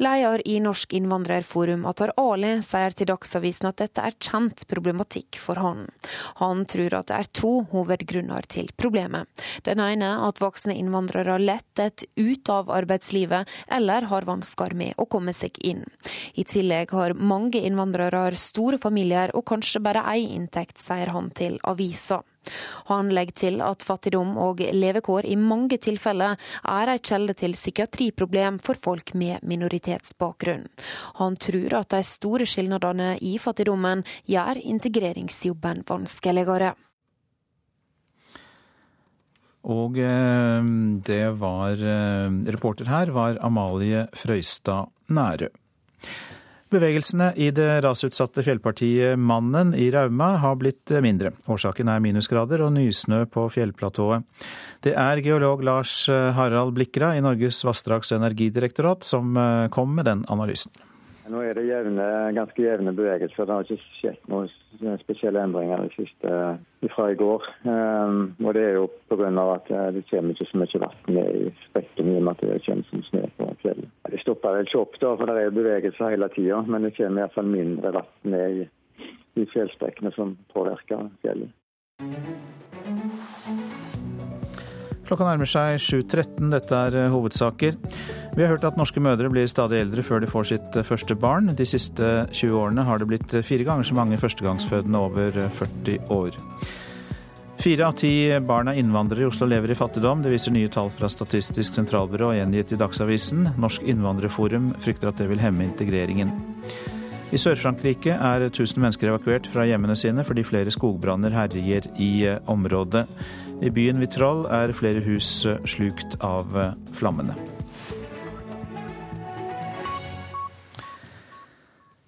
Leder 0.02 0.42
i 0.48 0.58
Norsk 0.60 0.92
innvandrerforum, 0.92 1.86
Atar 1.88 2.12
Ali, 2.20 2.56
sier 2.62 2.94
til 2.96 3.08
Dagsavisen 3.10 3.68
at 3.70 3.80
dette 3.80 4.04
er 4.04 4.16
kjent 4.20 4.66
problematikk 4.70 5.38
for 5.40 5.60
han. 5.60 5.86
Han 6.40 6.64
tror 6.68 6.98
at 6.98 7.10
det 7.10 7.18
er 7.18 7.30
to 7.40 7.52
hovedgrunner 7.72 8.46
til 8.52 8.70
problemet. 8.76 9.28
Den 9.66 9.80
ene 9.82 10.12
at 10.26 10.40
voksne 10.42 10.76
innvandrere 10.76 11.38
lettet 11.42 12.06
ut 12.16 12.52
av 12.52 12.70
arbeidslivet 12.72 13.48
eller 13.72 14.08
har 14.12 14.28
vansker 14.28 14.76
med 14.76 14.94
å 15.00 15.08
komme 15.10 15.34
seg 15.36 15.58
inn. 15.64 15.84
I 16.34 16.44
tillegg 16.44 16.92
har 16.96 17.16
mange 17.16 17.62
innvandrere 17.64 18.28
store 18.36 18.78
familier 18.82 19.32
og 19.36 19.46
kanskje 19.48 19.82
bare 19.82 20.04
én 20.16 20.36
inntekt, 20.36 20.78
sier 20.82 21.12
han 21.14 21.30
til 21.34 21.60
avisa. 21.64 22.22
Han 22.90 23.10
legger 23.14 23.38
til 23.42 23.60
at 23.64 23.84
fattigdom 23.86 24.36
og 24.42 24.60
levekår 24.60 25.28
i 25.28 25.36
mange 25.40 25.78
tilfeller 25.82 26.36
er 26.62 26.92
en 26.92 27.02
kjelde 27.02 27.36
til 27.38 27.56
psykiatriproblem 27.58 28.60
for 28.64 28.78
folk 28.78 29.14
med 29.14 29.44
minoritetsbakgrunn. 29.46 30.66
Han 31.20 31.36
tror 31.36 31.78
at 31.80 31.92
de 31.94 32.02
store 32.06 32.48
skilnadene 32.48 33.14
i 33.20 33.36
fattigdommen 33.42 34.04
gjør 34.28 34.60
integreringsjobben 34.62 35.84
vanskeligere. 35.88 36.74
Og 39.66 39.98
eh, 39.98 40.66
det 41.08 41.24
var 41.40 41.80
eh, 41.82 42.34
Reporter 42.54 42.90
her 42.90 43.10
var 43.14 43.40
Amalie 43.42 44.06
Frøystad 44.14 44.92
Nærø. 45.10 45.50
Bevegelsene 46.76 47.30
i 47.40 47.46
det 47.56 47.80
rasutsatte 47.86 48.42
fjellpartiet 48.44 49.16
Mannen 49.16 49.70
i 49.72 49.86
Rauma 49.94 50.34
har 50.42 50.58
blitt 50.60 50.92
mindre. 51.00 51.30
Årsaken 51.48 51.88
er 51.88 52.02
minusgrader 52.04 52.60
og 52.66 52.74
nysnø 52.74 53.22
på 53.32 53.46
fjellplatået. 53.54 54.26
Det 54.84 54.92
er 54.92 55.22
geolog 55.24 55.64
Lars 55.64 56.02
Harald 56.06 56.74
Blikra 56.76 57.14
i 57.16 57.22
Norges 57.24 57.62
vassdrags- 57.64 58.12
og 58.12 58.20
energidirektorat 58.20 59.08
som 59.08 59.32
eh, 59.40 59.70
kom 59.72 59.96
med 59.96 60.04
den 60.10 60.26
analysen. 60.28 60.74
Nå 61.26 61.40
er 61.42 61.56
det 61.58 61.64
jevne, 61.66 62.04
ganske 62.36 62.62
jevne 62.62 62.92
bevegelser. 62.94 63.46
Det 63.46 63.54
har 63.54 63.66
ikke 63.66 63.98
skjedd 63.98 64.28
noen 64.30 65.00
spesielle 65.00 65.42
endringer 65.42 65.88
siste 65.96 66.32
fra 66.94 67.08
i 67.10 67.18
går. 67.18 67.48
Um, 67.66 68.36
og 68.44 68.54
Det 68.54 68.62
er 68.62 68.78
jo 68.78 68.86
pga. 69.10 69.28
at 69.56 69.70
eh, 69.70 69.92
det 69.96 70.04
kommer 70.10 70.34
ikke 70.34 70.50
så 70.50 70.58
mye 70.62 70.82
vann 70.84 71.18
i 71.18 71.50
sprekken 71.66 72.12
i 72.12 72.16
og 72.16 72.22
med 72.22 72.32
at 72.32 72.40
det 72.46 72.62
kommer 72.66 72.90
som 72.90 73.02
snø 73.10 73.22
på 73.38 73.50
fjellet. 73.62 73.90
Det 74.10 74.20
stopper 74.22 74.56
vel 74.56 74.66
ikke 74.66 74.82
opp, 74.84 74.98
da, 75.00 75.14
for 75.16 75.26
det 75.26 75.42
er 75.42 75.58
bevegelser 75.58 76.14
hele 76.14 76.28
tida. 76.34 76.62
Men 76.62 76.86
det 76.86 76.96
kommer 76.96 77.24
iallfall 77.24 77.50
mindre 77.50 77.94
vann 77.98 78.12
ned 78.22 78.62
i, 78.62 78.68
i 79.42 79.48
fjellsprekkene 79.50 80.14
som 80.14 80.36
påvirker 80.54 81.10
fjellet. 81.24 81.50
Klokka 85.06 85.22
nærmer 85.22 85.46
seg 85.46 85.76
7.13. 85.78 86.48
Dette 86.50 86.78
er 86.88 86.96
eh, 86.98 87.12
hovedsaker. 87.12 87.76
Vi 88.34 88.42
har 88.42 88.50
hørt 88.50 88.64
at 88.66 88.78
norske 88.78 88.98
mødre 89.02 89.30
blir 89.30 89.46
stadig 89.46 89.78
eldre 89.84 90.02
før 90.02 90.24
de 90.24 90.30
får 90.30 90.48
sitt 90.50 90.78
eh, 90.80 90.86
første 90.86 91.14
barn. 91.14 91.52
De 91.54 91.66
siste 91.68 92.08
20 92.34 92.56
årene 92.58 92.86
har 92.88 92.98
det 92.98 93.06
blitt 93.12 93.36
eh, 93.38 93.44
fire 93.46 93.68
ganger 93.68 93.86
så 93.86 93.94
mange 93.94 94.18
førstegangsfødende 94.18 95.04
over 95.06 95.38
40 95.60 96.10
år. 96.10 96.40
Fire 97.62 97.86
av 97.86 97.94
ti 97.98 98.10
barn 98.46 98.72
av 98.72 98.78
innvandrere 98.78 99.24
i 99.24 99.30
Oslo 99.30 99.46
lever 99.48 99.70
i 99.72 99.78
fattigdom. 99.78 100.26
Det 100.26 100.34
viser 100.34 100.54
nye 100.54 100.72
tall 100.74 100.90
fra 100.90 101.08
Statistisk 101.10 101.78
sentralbyrå 101.78 102.34
gjengitt 102.34 102.74
i 102.74 102.80
Dagsavisen. 102.82 103.46
Norsk 103.62 103.86
innvandrerforum 103.86 104.72
frykter 104.82 105.12
at 105.12 105.22
det 105.22 105.30
vil 105.30 105.42
hemme 105.42 105.68
integreringen. 105.70 106.34
I 107.34 107.38
Sør-Frankrike 107.42 108.14
er 108.14 108.50
1000 108.50 108.82
mennesker 108.82 109.10
evakuert 109.10 109.48
fra 109.50 109.64
hjemmene 109.66 109.96
sine 109.98 110.22
fordi 110.26 110.44
flere 110.46 110.74
skogbranner 110.74 111.34
herjer 111.34 111.88
i 111.98 112.12
området. 112.50 113.06
I 113.64 113.70
byen 113.72 114.00
Vitral 114.00 114.44
er 114.52 114.74
flere 114.76 115.00
hus 115.06 115.46
slukt 115.64 116.18
av 116.24 116.50
flammene. 116.96 117.36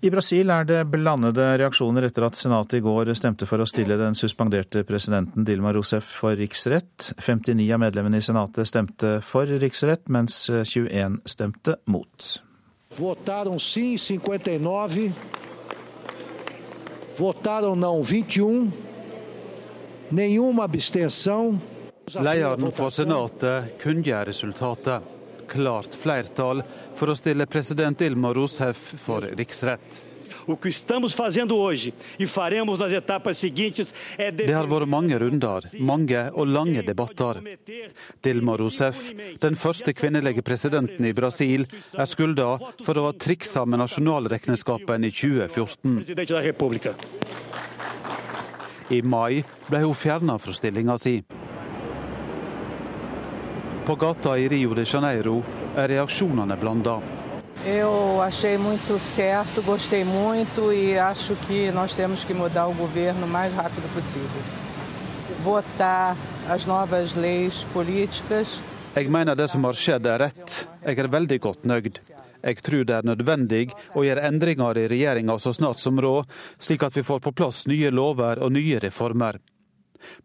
I 0.00 0.10
Brasil 0.14 0.46
er 0.54 0.62
det 0.62 0.82
blandede 0.92 1.42
reaksjoner 1.58 2.04
etter 2.06 2.22
at 2.28 2.36
senatet 2.38 2.78
i 2.78 2.82
går 2.84 3.08
stemte 3.18 3.48
for 3.50 3.58
å 3.58 3.66
stille 3.66 3.96
den 3.98 4.14
suspenderte 4.14 4.84
presidenten 4.86 5.42
Dilma 5.42 5.72
Rousef 5.74 6.06
for 6.20 6.38
riksrett. 6.38 7.08
59 7.18 7.66
av 7.74 7.82
medlemmene 7.82 8.20
i 8.20 8.22
senatet 8.22 8.70
stemte 8.70 9.16
for 9.26 9.50
riksrett, 9.58 10.06
mens 10.06 10.44
21 10.46 11.18
stemte 11.26 11.80
mot. 11.90 12.28
Votaron 12.94 13.58
sim 13.58 13.98
59. 13.98 15.10
votaron 17.18 17.80
não 17.80 18.04
21. 18.04 18.70
Nenhuma 20.10 20.64
abstenção. 20.64 21.60
Lederen 22.14 22.72
for 22.72 22.90
Senatet 22.90 23.76
kunngjør 23.82 24.30
resultatet. 24.30 25.04
Klart 25.48 25.96
flertall 25.96 26.62
for 26.96 27.12
å 27.12 27.16
stille 27.16 27.46
president 27.48 28.00
Dilma 28.00 28.32
Rousseff 28.36 28.94
for 29.00 29.24
riksrett. 29.36 30.02
O 30.48 30.56
que 30.56 30.68
estamos 30.68 31.12
fazendo 31.12 31.58
hoje 31.58 31.92
e 32.18 32.26
faremos 32.26 32.78
nas 32.78 32.92
etapas 32.92 33.36
seguintes 33.36 33.92
é 34.16 34.30
Det 34.32 34.48
har 34.48 34.66
vært 34.66 34.88
mange 34.88 35.18
runder, 35.20 35.68
mange 35.78 36.30
og 36.32 36.48
lange 36.48 36.82
debatter. 36.82 37.42
Dilma 38.24 38.56
Rousef, 38.56 39.12
den 39.40 39.54
første 39.54 39.92
kvinnelige 39.92 40.40
presidenten 40.42 41.04
i 41.04 41.12
Brasil, 41.12 41.66
er 41.92 42.08
skylda 42.08 42.58
for 42.80 42.96
å 42.96 43.10
ha 43.10 43.12
triksa 43.12 43.66
med 43.68 43.84
nasjonalregnskapen 43.84 45.04
i 45.04 45.12
2014. 45.12 46.04
I 48.90 49.02
mai 49.02 49.44
ble 49.68 49.82
hun 49.84 49.94
fjerna 49.94 50.38
fra 50.40 50.52
stillinga 50.56 50.96
si. 50.98 51.18
På 53.84 53.96
gata 53.96 54.36
i 54.38 54.48
Rio 54.48 54.74
de 54.74 54.84
Janeiro 54.84 55.42
er 55.76 55.88
reaksjonene 55.88 56.56
blanda. 56.56 56.98
Eu 57.66 58.22
achei 58.22 58.56
muito 58.56 58.98
certo, 58.98 59.62
gostei 59.62 60.04
muito 60.04 60.72
e 60.72 60.98
acho 60.98 61.34
que 61.46 61.70
nós 61.72 61.96
temos 61.96 62.24
que 62.24 62.32
mudar 62.32 62.66
o 62.66 62.74
governo 62.74 63.26
o 63.26 63.28
mais 63.28 63.52
rápido 63.52 63.88
possível. 63.94 64.42
Votar 65.42 66.16
as 66.48 66.66
novas 66.66 67.14
leis 67.14 67.66
políticas. 67.72 68.60
Jeg 68.94 69.10
mener 69.10 69.34
det 69.34 69.50
som 69.50 69.64
har 69.64 69.76
skjedd 69.76 70.06
er 70.06 70.18
rett. 70.18 70.68
Jeg 70.84 70.98
er 70.98 71.08
veldig 71.08 71.40
godt 71.40 71.64
nøyd. 71.64 72.00
Jeg 72.42 72.62
tror 72.62 72.84
det 72.86 72.96
er 72.96 73.08
nødvendig 73.08 73.68
å 73.94 74.04
gjøre 74.06 74.26
endringer 74.28 74.78
i 74.78 74.88
regjeringa 74.90 75.38
så 75.42 75.52
snart 75.56 75.80
som 75.82 76.00
råd, 76.00 76.28
slik 76.58 76.84
at 76.86 76.96
vi 76.96 77.06
får 77.06 77.22
på 77.24 77.34
plass 77.34 77.66
nye 77.70 77.90
lover 77.90 78.42
og 78.42 78.52
nye 78.54 78.80
reformer. 78.82 79.40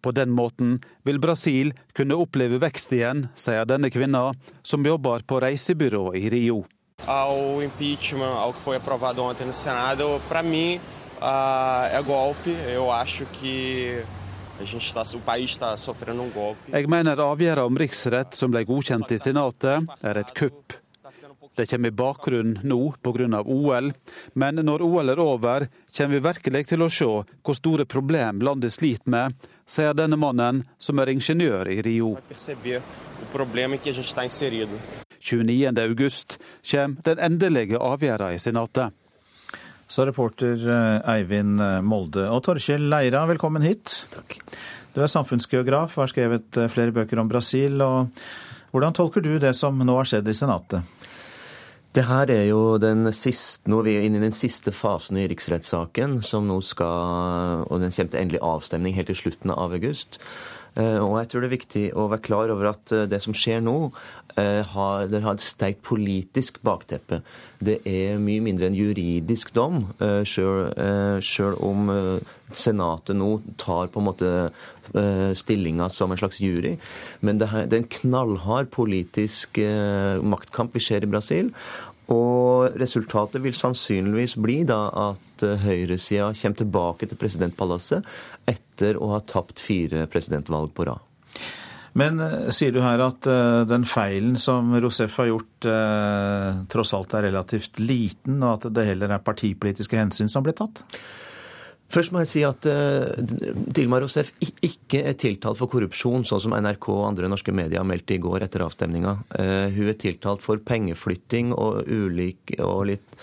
På 0.02 0.12
den 0.14 0.30
måten 0.30 0.78
vil 1.04 1.20
Brasil 1.20 1.74
kunne 1.98 2.18
oppleve 2.22 2.60
vekst 2.62 2.94
igjen, 2.94 3.28
sier 3.36 3.66
denne 3.66 3.90
kvinna, 3.90 4.32
som 4.62 4.86
jobber 4.86 5.26
på 5.26 5.42
reisebyrå 5.42 6.12
i 6.16 6.30
Rio. 6.30 6.64
Ao 7.10 7.62
impeachment, 7.62 8.38
ao 8.38 8.54
que 8.54 8.62
foi 8.62 8.78
aprovado 8.78 9.24
ontem 9.24 9.48
no 9.48 9.54
Senado, 9.54 10.22
para 10.30 10.44
mim 10.44 10.80
uh, 11.20 11.90
é 11.90 12.02
golpe. 12.06 12.52
Eu 12.70 12.92
acho 12.92 13.26
que 13.34 14.06
jeg 16.72 16.88
mener 16.88 17.20
avgjørelsen 17.20 17.66
om 17.66 17.78
riksrett 17.82 18.38
som 18.38 18.52
ble 18.54 18.62
godkjent 18.70 19.12
i 19.12 19.18
Senatet, 19.20 19.90
er 20.06 20.20
et 20.22 20.34
kupp. 20.38 20.83
Det 21.56 21.68
kommer 21.70 21.88
i 21.92 21.96
bakgrunnen 21.96 22.60
nå 22.64 22.94
pga. 23.02 23.42
OL, 23.46 23.92
men 24.34 24.56
når 24.66 24.82
OL 24.82 25.10
er 25.14 25.20
over, 25.22 25.68
kommer 25.98 26.16
vi 26.16 26.24
virkelig 26.28 26.66
til 26.72 26.82
å 26.82 26.90
se 26.90 27.06
hvor 27.06 27.56
store 27.58 27.86
problem 27.86 28.42
landet 28.42 28.74
sliter 28.74 29.10
med, 29.10 29.34
sier 29.70 29.94
denne 29.94 30.18
mannen, 30.18 30.64
som 30.78 31.00
er 31.00 31.14
ingeniør 31.14 31.70
i 31.70 31.82
Rio. 31.86 32.18
29.8 35.24 36.38
kommer 36.72 37.02
den 37.08 37.24
endelige 37.30 37.80
avgjørelsen 37.80 38.36
i 38.36 38.44
Senatet. 38.44 39.00
Så 39.88 40.06
reporter 40.08 40.58
eh, 40.58 41.12
Eivind 41.14 41.62
eh, 41.62 41.82
Molde. 41.86 42.26
Og 42.34 42.42
Torkjell 42.48 42.88
Leira, 42.90 43.28
velkommen 43.30 43.62
hit. 43.66 44.08
Takk. 44.14 44.40
Du 44.96 45.02
er 45.04 45.12
samfunnsgeograf 45.12 45.98
og 45.98 46.06
har 46.06 46.12
skrevet 46.12 46.58
eh, 46.58 46.70
flere 46.72 46.96
bøker 46.96 47.22
om 47.22 47.30
Brasil. 47.30 47.78
og 47.84 48.10
Hvordan 48.74 48.96
tolker 48.98 49.22
du 49.22 49.36
det 49.42 49.54
som 49.58 49.78
nå 49.78 49.98
har 50.00 50.10
skjedd 50.10 50.32
i 50.32 50.38
Senatet? 50.38 50.82
Det 51.94 52.08
her 52.10 52.32
er 52.34 52.48
jo 52.48 52.80
den 52.82 53.06
siste, 53.14 53.70
Nå 53.70 53.84
er 53.84 53.86
vi 53.86 53.94
inne 54.08 54.18
i 54.18 54.26
den 54.26 54.34
siste 54.34 54.74
fasen 54.74 55.20
i 55.22 55.28
riksrettssaken, 55.30 56.24
som 56.26 56.48
nå 56.50 56.58
skal, 56.66 57.68
og 57.70 57.84
den 57.84 57.94
kommer 57.94 58.12
til 58.16 58.22
endelig 58.24 58.42
avstemning 58.42 58.98
helt 58.98 59.12
til 59.12 59.20
slutten 59.20 59.54
av 59.54 59.76
august. 59.78 60.18
Og 60.74 61.20
jeg 61.20 61.30
tror 61.30 61.44
det 61.44 61.48
er 61.52 61.54
viktig 61.54 61.84
å 61.94 62.08
være 62.10 62.26
klar 62.26 62.50
over 62.50 62.72
at 62.72 62.94
det 63.12 63.20
som 63.22 63.36
skjer 63.38 63.62
nå, 63.62 63.92
Eh, 63.92 64.23
har, 64.36 65.08
den 65.12 65.24
har 65.24 65.38
et 65.38 65.46
sterkt 65.46 65.84
politisk 65.86 66.60
bakteppe. 66.66 67.22
Det 67.64 67.80
er 67.88 68.22
mye 68.22 68.42
mindre 68.44 68.70
en 68.70 68.78
juridisk 68.78 69.54
dom, 69.56 69.84
eh, 70.04 70.22
sjøl 70.26 70.72
eh, 70.74 71.64
om 71.64 71.94
Senatet 72.54 73.18
nå 73.18 73.30
tar 73.58 73.90
på 73.90 74.02
en 74.02 74.08
måte 74.12 74.34
stillinga 75.40 75.88
som 75.90 76.12
en 76.12 76.20
slags 76.20 76.38
jury. 76.44 76.76
Men 77.26 77.40
det, 77.42 77.48
er 77.50 77.72
en 77.74 77.88
knallhard 77.96 78.70
politisk 78.70 79.58
maktkamp 80.22 80.76
vi 80.76 80.84
ser 80.84 81.08
i 81.08 81.10
Brasil. 81.10 81.50
Og 82.14 82.76
resultatet 82.78 83.42
vil 83.42 83.58
sannsynligvis 83.58 84.36
bli 84.44 84.60
da 84.70 84.84
at 85.08 85.48
høyresida 85.64 86.30
kommer 86.36 86.62
tilbake 86.62 87.10
til 87.10 87.18
presidentpalasset 87.18 88.14
etter 88.54 89.02
å 89.02 89.16
ha 89.16 89.24
tapt 89.26 89.64
fire 89.64 90.06
presidentvalg 90.12 90.76
på 90.78 90.92
rad. 90.92 91.02
Men 92.00 92.22
eh, 92.24 92.48
sier 92.56 92.74
du 92.74 92.82
her 92.84 93.02
at 93.06 93.28
uh, 93.30 93.64
den 93.70 93.86
feilen 93.86 94.38
som 94.42 94.74
Rousseff 94.82 95.20
har 95.22 95.30
gjort, 95.30 95.68
uh, 95.70 96.64
tross 96.72 96.94
alt 96.98 97.14
er 97.18 97.28
relativt 97.30 97.82
liten, 97.82 98.42
og 98.42 98.58
at 98.58 98.74
det 98.74 98.88
heller 98.90 99.14
er 99.14 99.26
partipolitiske 99.26 100.00
hensyn 100.00 100.32
som 100.32 100.46
blir 100.46 100.58
tatt? 100.58 100.82
Først 101.94 102.10
må 102.10 102.24
jeg 102.24 102.30
si 102.32 102.42
at 102.48 102.66
uh, 102.66 103.14
Dilma 103.78 104.00
Rousef 104.02 104.32
ikke 104.42 105.04
er 105.12 105.18
tiltalt 105.22 105.60
for 105.60 105.70
korrupsjon, 105.70 106.26
sånn 106.26 106.42
som 106.42 106.56
NRK 106.58 106.90
og 106.96 107.06
andre 107.12 107.30
norske 107.30 107.54
medier 107.54 107.86
meldte 107.86 108.18
i 108.18 108.22
går 108.24 108.48
etter 108.48 108.66
avstemninga. 108.66 109.14
Uh, 109.38 109.70
hun 109.76 109.92
er 109.94 110.00
tiltalt 110.02 110.42
for 110.42 110.62
pengeflytting 110.66 111.54
og, 111.54 111.84
ulik, 111.86 112.56
og 112.58 112.88
litt 112.90 113.20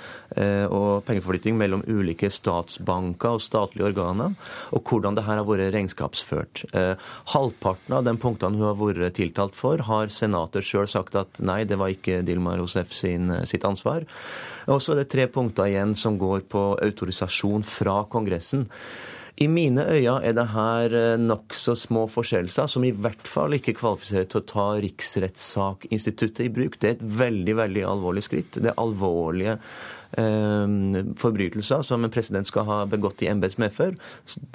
og 0.70 1.02
pengeforflytting 1.08 1.56
mellom 1.58 1.82
ulike 1.88 2.30
statsbanker 2.32 3.36
og 3.36 3.42
statlige 3.42 3.88
organer, 3.90 4.36
og 4.70 4.86
hvordan 4.86 5.16
det 5.16 5.24
her 5.26 5.40
har 5.40 5.48
vært 5.48 5.74
regnskapsført. 5.74 6.64
Eh, 6.72 6.94
halvparten 7.34 7.96
av 7.98 8.06
de 8.06 8.14
punktene 8.20 8.58
hun 8.58 8.68
har 8.68 8.78
vært 8.78 9.16
tiltalt 9.18 9.56
for, 9.58 9.82
har 9.90 10.12
senatet 10.14 10.66
sjøl 10.66 10.88
sagt 10.90 11.18
at 11.18 11.40
nei, 11.42 11.62
det 11.68 11.78
var 11.80 11.92
ikke 11.94 12.22
Dilma 12.26 12.56
Rousef 12.60 12.92
sin, 12.96 13.32
sitt 13.48 13.66
ansvar. 13.68 14.06
Og 14.70 14.82
så 14.82 14.94
er 14.94 15.02
det 15.02 15.10
tre 15.12 15.28
punkter 15.30 15.70
igjen 15.70 15.96
som 15.98 16.18
går 16.20 16.44
på 16.50 16.66
autorisasjon 16.80 17.66
fra 17.66 18.02
Kongressen. 18.10 18.68
I 19.40 19.46
mine 19.48 19.86
øyne 19.88 20.18
er 20.20 20.34
det 20.36 20.46
her 20.52 20.94
eh, 20.96 21.20
nokså 21.20 21.72
små 21.78 22.04
forskjellelser, 22.12 22.66
som 22.68 22.84
i 22.84 22.92
hvert 22.92 23.28
fall 23.28 23.56
ikke 23.56 23.72
kvalifiserer 23.78 24.26
til 24.28 24.42
å 24.42 24.48
ta 24.50 24.66
riksrettssakinstituttet 24.84 26.42
i 26.44 26.50
bruk. 26.52 26.76
Det 26.76 26.90
er 26.90 26.98
et 26.98 27.06
veldig, 27.22 27.54
veldig 27.62 27.86
alvorlig 27.88 28.26
skritt. 28.26 28.58
Det 28.60 28.68
er 28.68 28.82
alvorlige 28.82 29.54
eh, 29.56 29.62
forbrytelser 31.20 31.84
som 31.86 32.04
en 32.04 32.12
president 32.12 32.48
skal 32.48 32.66
ha 32.68 32.78
begått 32.90 33.22
i 33.22 33.30
embetsmedfør, 33.30 33.94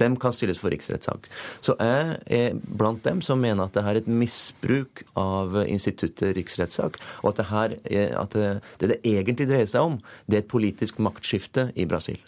dem 0.01 0.17
kan 0.19 0.35
stilles 0.35 0.59
for 0.61 0.73
riksrettssak. 0.73 1.29
Så 1.65 1.77
jeg 1.79 2.19
er 2.27 2.59
blant 2.65 3.03
dem 3.05 3.21
som 3.25 3.41
mener 3.41 3.67
at 3.67 3.75
det 3.77 3.85
her 3.85 3.95
er 3.95 4.03
et 4.03 4.11
misbruk 4.11 5.05
av 5.19 5.55
instituttet 5.65 6.35
riksrettssak, 6.37 6.99
og 7.23 7.33
at 7.33 7.41
det, 7.41 7.49
her 7.51 7.77
er, 7.85 8.15
at 8.19 8.35
det, 8.35 8.53
det 8.81 8.93
det 8.95 9.01
egentlig 9.07 9.49
dreier 9.49 9.69
seg 9.69 9.91
om, 9.93 9.99
det 10.27 10.39
er 10.39 10.45
et 10.45 10.51
politisk 10.51 10.99
maktskifte 11.03 11.69
i 11.75 11.87
Brasil. 11.89 12.19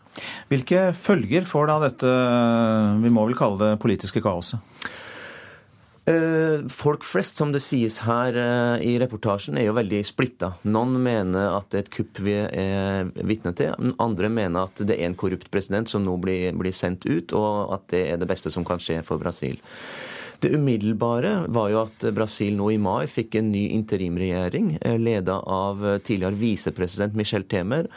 Hvilke 0.50 0.92
følger 0.98 1.46
får 1.46 1.70
da 1.70 1.78
dette, 1.84 2.12
vi 3.04 3.12
må 3.14 3.28
vel 3.28 3.38
kalle 3.38 3.60
det 3.62 3.82
politiske 3.84 4.24
kaoset? 4.26 4.64
Eh, 6.08 6.68
folk 6.70 7.04
flest, 7.04 7.36
som 7.36 7.52
det 7.52 7.60
sies 7.66 7.98
her 8.08 8.38
eh, 8.40 8.84
i 8.88 8.94
reportasjen, 9.02 9.58
er 9.60 9.66
jo 9.68 9.76
veldig 9.76 10.00
splitta. 10.08 10.54
Noen 10.64 10.96
mener 11.04 11.58
at 11.58 11.68
det 11.74 11.82
er 11.82 11.84
et 11.84 11.96
kupp 11.98 12.22
vi 12.24 12.36
er 12.38 13.10
vitne 13.28 13.52
til. 13.58 13.76
Andre 14.00 14.30
mener 14.32 14.70
at 14.70 14.80
det 14.88 14.96
er 14.96 15.10
en 15.10 15.18
korrupt 15.20 15.52
president 15.52 15.92
som 15.92 16.06
nå 16.08 16.16
blir, 16.24 16.56
blir 16.56 16.76
sendt 16.76 17.04
ut, 17.10 17.36
og 17.36 17.76
at 17.76 17.90
det 17.92 18.06
er 18.14 18.22
det 18.22 18.30
beste 18.30 18.54
som 18.56 18.64
kan 18.68 18.80
skje 18.80 19.02
for 19.04 19.20
Brasil. 19.20 19.60
Det 20.40 20.52
umiddelbare 20.54 21.48
var 21.48 21.70
jo 21.72 21.80
at 21.82 22.04
Brasil 22.14 22.54
nå 22.60 22.70
i 22.76 22.78
mai 22.78 23.08
fikk 23.10 23.40
en 23.40 23.50
ny 23.52 23.64
interimregjering, 23.74 24.78
eh, 24.82 24.98
leda 25.02 25.40
av 25.42 25.82
tidligere 26.06 26.38
visepresident 26.38 27.18
Michel 27.18 27.44
Temer. 27.44 27.88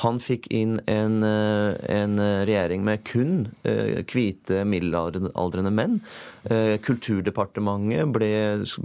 Han 0.00 0.18
fikk 0.22 0.48
inn 0.54 0.78
en, 0.88 1.22
eh, 1.22 1.76
en 2.00 2.16
regjering 2.48 2.84
med 2.84 3.04
kun 3.04 3.50
eh, 3.64 4.00
hvite 4.08 4.64
middelaldrende 4.64 5.72
menn. 5.74 6.00
Eh, 6.48 6.78
Kulturdepartementet 6.80 8.08
ble, 8.14 8.30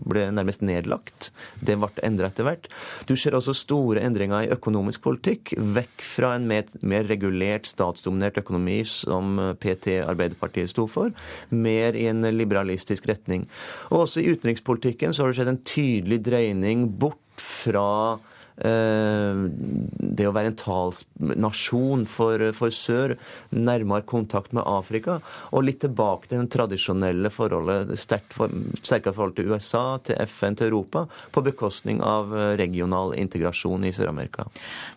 ble 0.03 0.25
nærmest 0.35 0.63
nedlagt. 0.65 1.31
Det 1.63 1.77
ble 1.79 2.03
endra 2.03 2.27
etter 2.31 2.47
hvert. 2.47 2.67
Du 3.07 3.15
ser 3.15 3.37
også 3.37 3.55
store 3.55 4.03
endringer 4.03 4.43
i 4.43 4.51
økonomisk 4.55 5.05
politikk. 5.07 5.53
Vekk 5.55 6.03
fra 6.03 6.33
en 6.35 6.49
mer, 6.49 6.67
mer 6.81 7.07
regulert, 7.07 7.69
statsdominert 7.69 8.41
økonomi 8.41 8.81
som 8.89 9.39
PT 9.61 10.01
Arbeiderpartiet 10.03 10.73
sto 10.73 10.87
for, 10.91 11.15
mer 11.49 11.95
i 11.95 12.09
en 12.11 12.25
liberalistisk 12.35 13.04
retning. 13.09 13.47
Og 13.91 14.05
også 14.05 14.23
i 14.23 14.31
utenrikspolitikken 14.33 15.13
så 15.13 15.23
har 15.23 15.31
det 15.31 15.39
skjedd 15.39 15.53
en 15.55 15.65
tydelig 15.65 16.21
dreining 16.25 16.87
bort 16.99 17.21
fra 17.41 17.89
Eh, 18.55 19.39
det 20.15 20.27
å 20.29 20.31
være 20.35 20.53
en 20.53 20.57
talsnasjon 20.59 22.05
for, 22.07 22.43
for, 22.55 22.71
sør, 22.71 23.15
nærmere 23.51 24.05
kontakt 24.07 24.55
med 24.55 24.63
Afrika, 24.63 25.17
og 25.51 25.65
litt 25.67 25.81
tilbake 25.83 26.31
til 26.31 26.39
det 26.39 26.53
tradisjonelle 26.55 27.31
forholdet, 27.33 27.91
sterkere 27.99 29.11
forhold 29.11 29.35
til 29.35 29.51
USA, 29.51 29.83
til 29.99 30.21
FN, 30.23 30.55
til 30.55 30.71
Europa, 30.71 31.03
på 31.35 31.43
bekostning 31.43 31.99
av 32.05 32.31
eh, 32.31 32.53
regional 32.61 33.15
integrasjon 33.19 33.89
i 33.89 33.93
Sør-Amerika. 33.95 34.47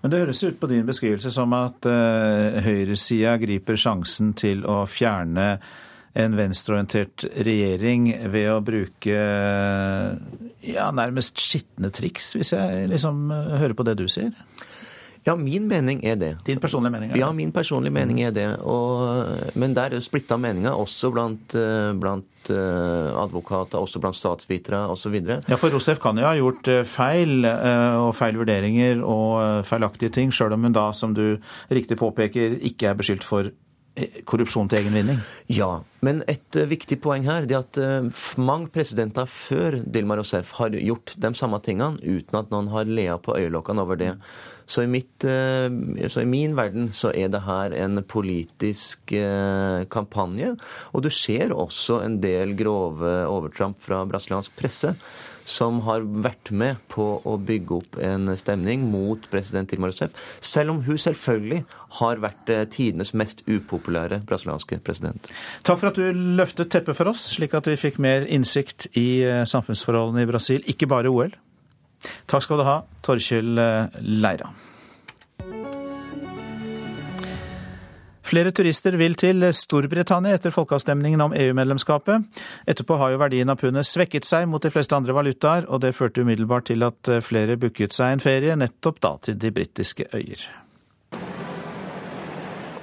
Men 0.05 0.15
det 0.15 0.23
høres 0.23 0.45
ut 0.47 0.61
på 0.61 0.71
din 0.71 0.87
beskrivelse 0.87 1.33
som 1.35 1.53
at 1.57 1.87
uh, 1.89 2.59
høyresida 2.63 3.35
griper 3.43 3.79
sjansen 3.81 4.31
til 4.39 4.63
å 4.69 4.85
fjerne 4.89 5.57
en 6.19 6.37
venstreorientert 6.39 7.27
regjering 7.47 8.11
ved 8.33 8.51
å 8.53 8.59
bruke 8.65 9.19
ja, 10.67 10.89
nærmest 10.95 11.39
skitne 11.43 11.93
triks, 11.95 12.33
hvis 12.39 12.55
jeg 12.57 12.89
liksom 12.93 13.29
hører 13.31 13.77
på 13.79 13.87
det 13.87 13.99
du 14.01 14.09
sier? 14.11 14.35
Ja, 15.29 15.35
min 15.37 15.67
mening 15.69 16.01
er 16.07 16.17
det. 16.17 16.31
Din 16.47 16.61
personlige 16.61 16.93
mening? 16.95 17.11
Er 17.11 17.15
det? 17.15 17.21
Ja, 17.21 17.29
min 17.33 17.53
personlige 17.53 17.93
mening 17.93 18.21
er 18.25 18.31
det. 18.33 18.47
Og, 18.65 19.53
men 19.61 19.75
der 19.77 19.97
er 19.97 20.01
splitta 20.05 20.39
meninger, 20.41 20.73
også 20.73 21.11
blant, 21.13 21.55
eh, 21.59 21.93
blant 22.01 22.49
uh, 22.49 23.13
advokater, 23.25 23.77
også 23.77 24.01
blant 24.01 24.17
statsvitere 24.17 24.87
osv. 24.89 25.19
Ja, 25.21 25.59
for 25.61 25.75
Rosef 25.75 26.01
kan 26.01 26.17
jo 26.17 26.25
ha 26.25 26.33
gjort 26.39 26.71
eh, 26.73 26.85
feil 26.89 27.45
og 27.45 28.15
feil 28.17 28.41
vurderinger 28.41 29.03
og 29.05 29.67
feilaktige 29.69 30.15
ting, 30.17 30.33
sjøl 30.33 30.57
om 30.57 30.65
hun 30.65 30.77
da, 30.77 30.89
som 30.97 31.13
du 31.17 31.37
riktig 31.69 31.99
påpeker, 32.01 32.61
ikke 32.71 32.93
er 32.93 32.99
beskyldt 32.99 33.27
for 33.27 33.53
korrupsjon 34.29 34.69
til 34.71 34.81
egen 34.81 34.95
vinning? 34.97 35.21
Ja, 35.53 35.83
men 36.05 36.23
et 36.31 36.59
uh, 36.59 36.67
viktig 36.71 37.01
poeng 37.05 37.27
her 37.27 37.47
er 37.49 37.57
at 37.61 37.81
uh, 37.81 38.09
mange 38.41 38.71
presidenter 38.75 39.29
før 39.31 39.81
Dilma 39.85 40.19
Rousseff 40.19 40.55
har 40.61 40.77
gjort 40.77 41.17
de 41.21 41.33
samme 41.39 41.61
tingene 41.65 42.01
uten 42.03 42.41
at 42.41 42.53
noen 42.55 42.71
har 42.73 42.91
lea 42.91 43.19
på 43.23 43.37
øyelokkene 43.39 43.85
over 43.85 44.01
det. 44.01 44.15
Så 44.69 44.85
i, 44.85 44.89
mitt, 44.91 45.25
så 45.25 46.21
i, 46.21 46.27
min 46.29 46.53
verden 46.53 46.91
så 46.93 47.09
er 47.17 47.31
det 47.33 47.39
her 47.47 47.73
en 47.73 48.03
politisk 48.05 49.15
kampanje. 49.89 50.51
Og 50.93 51.07
du 51.07 51.09
ser 51.09 51.55
også 51.57 52.03
en 52.05 52.19
del 52.21 52.53
grove 52.59 53.15
overtramp 53.33 53.81
fra 53.81 54.03
brasiliansk 54.05 54.53
presse 54.61 54.93
som 55.49 55.81
har 55.87 56.05
vært 56.05 56.53
med 56.53 56.79
på 56.93 57.07
å 57.25 57.37
bygge 57.41 57.79
opp 57.79 57.99
en 58.05 58.29
stemning 58.39 58.85
mot 58.93 59.25
president 59.33 59.71
Dilma 59.71 59.89
Rousseff, 59.89 60.15
selv 60.45 60.75
om 60.75 60.83
hun 60.87 61.01
selvfølgelig 61.01 61.65
har 61.99 62.23
vært 62.23 62.53
eh, 62.53 62.65
tidenes 62.69 63.15
mest 63.17 63.43
upopulære 63.49 64.21
brasilianske 64.29 64.81
president. 64.85 65.31
Takk 65.67 65.81
for 65.81 65.91
at 65.93 66.01
du 66.01 66.23
løftet 66.39 66.73
teppet 66.75 66.99
for 66.99 67.15
oss, 67.15 67.31
slik 67.39 67.57
at 67.57 67.71
vi 67.71 67.79
fikk 67.81 68.01
mer 68.05 68.29
innsikt 68.29 68.91
i 68.99 69.09
eh, 69.25 69.45
samfunnsforholdene 69.49 70.27
i 70.27 70.31
Brasil, 70.31 70.65
ikke 70.69 70.91
bare 70.91 71.13
OL. 71.13 71.33
Takk 72.31 72.45
skal 72.45 72.61
du 72.61 72.69
ha, 72.69 72.81
Torkjell 73.07 73.57
eh, 73.59 74.01
Leira. 74.05 74.53
Flere 78.29 78.51
turister 78.53 78.93
vil 79.01 79.15
til 79.17 79.41
Storbritannia 79.57 80.37
etter 80.37 80.53
folkeavstemningen 80.53 81.23
om 81.25 81.33
EU-medlemskapet. 81.33 82.27
Etterpå 82.69 82.99
har 83.01 83.15
jo 83.15 83.23
verdien 83.23 83.49
av 83.49 83.57
pundet 83.63 83.89
svekket 83.89 84.29
seg 84.29 84.45
mot 84.53 84.61
de 84.61 84.73
fleste 84.75 84.97
andre 84.97 85.17
valutaer, 85.17 85.65
og 85.73 85.81
det 85.81 85.95
førte 85.97 86.21
umiddelbart 86.27 86.69
til 86.69 86.85
at 86.85 87.13
flere 87.25 87.57
booket 87.57 87.97
seg 87.97 88.19
en 88.19 88.25
ferie 88.25 88.59
nettopp 88.61 89.01
da 89.01 89.15
til 89.25 89.41
de 89.41 89.55
britiske 89.57 90.11
øyer. 90.13 90.45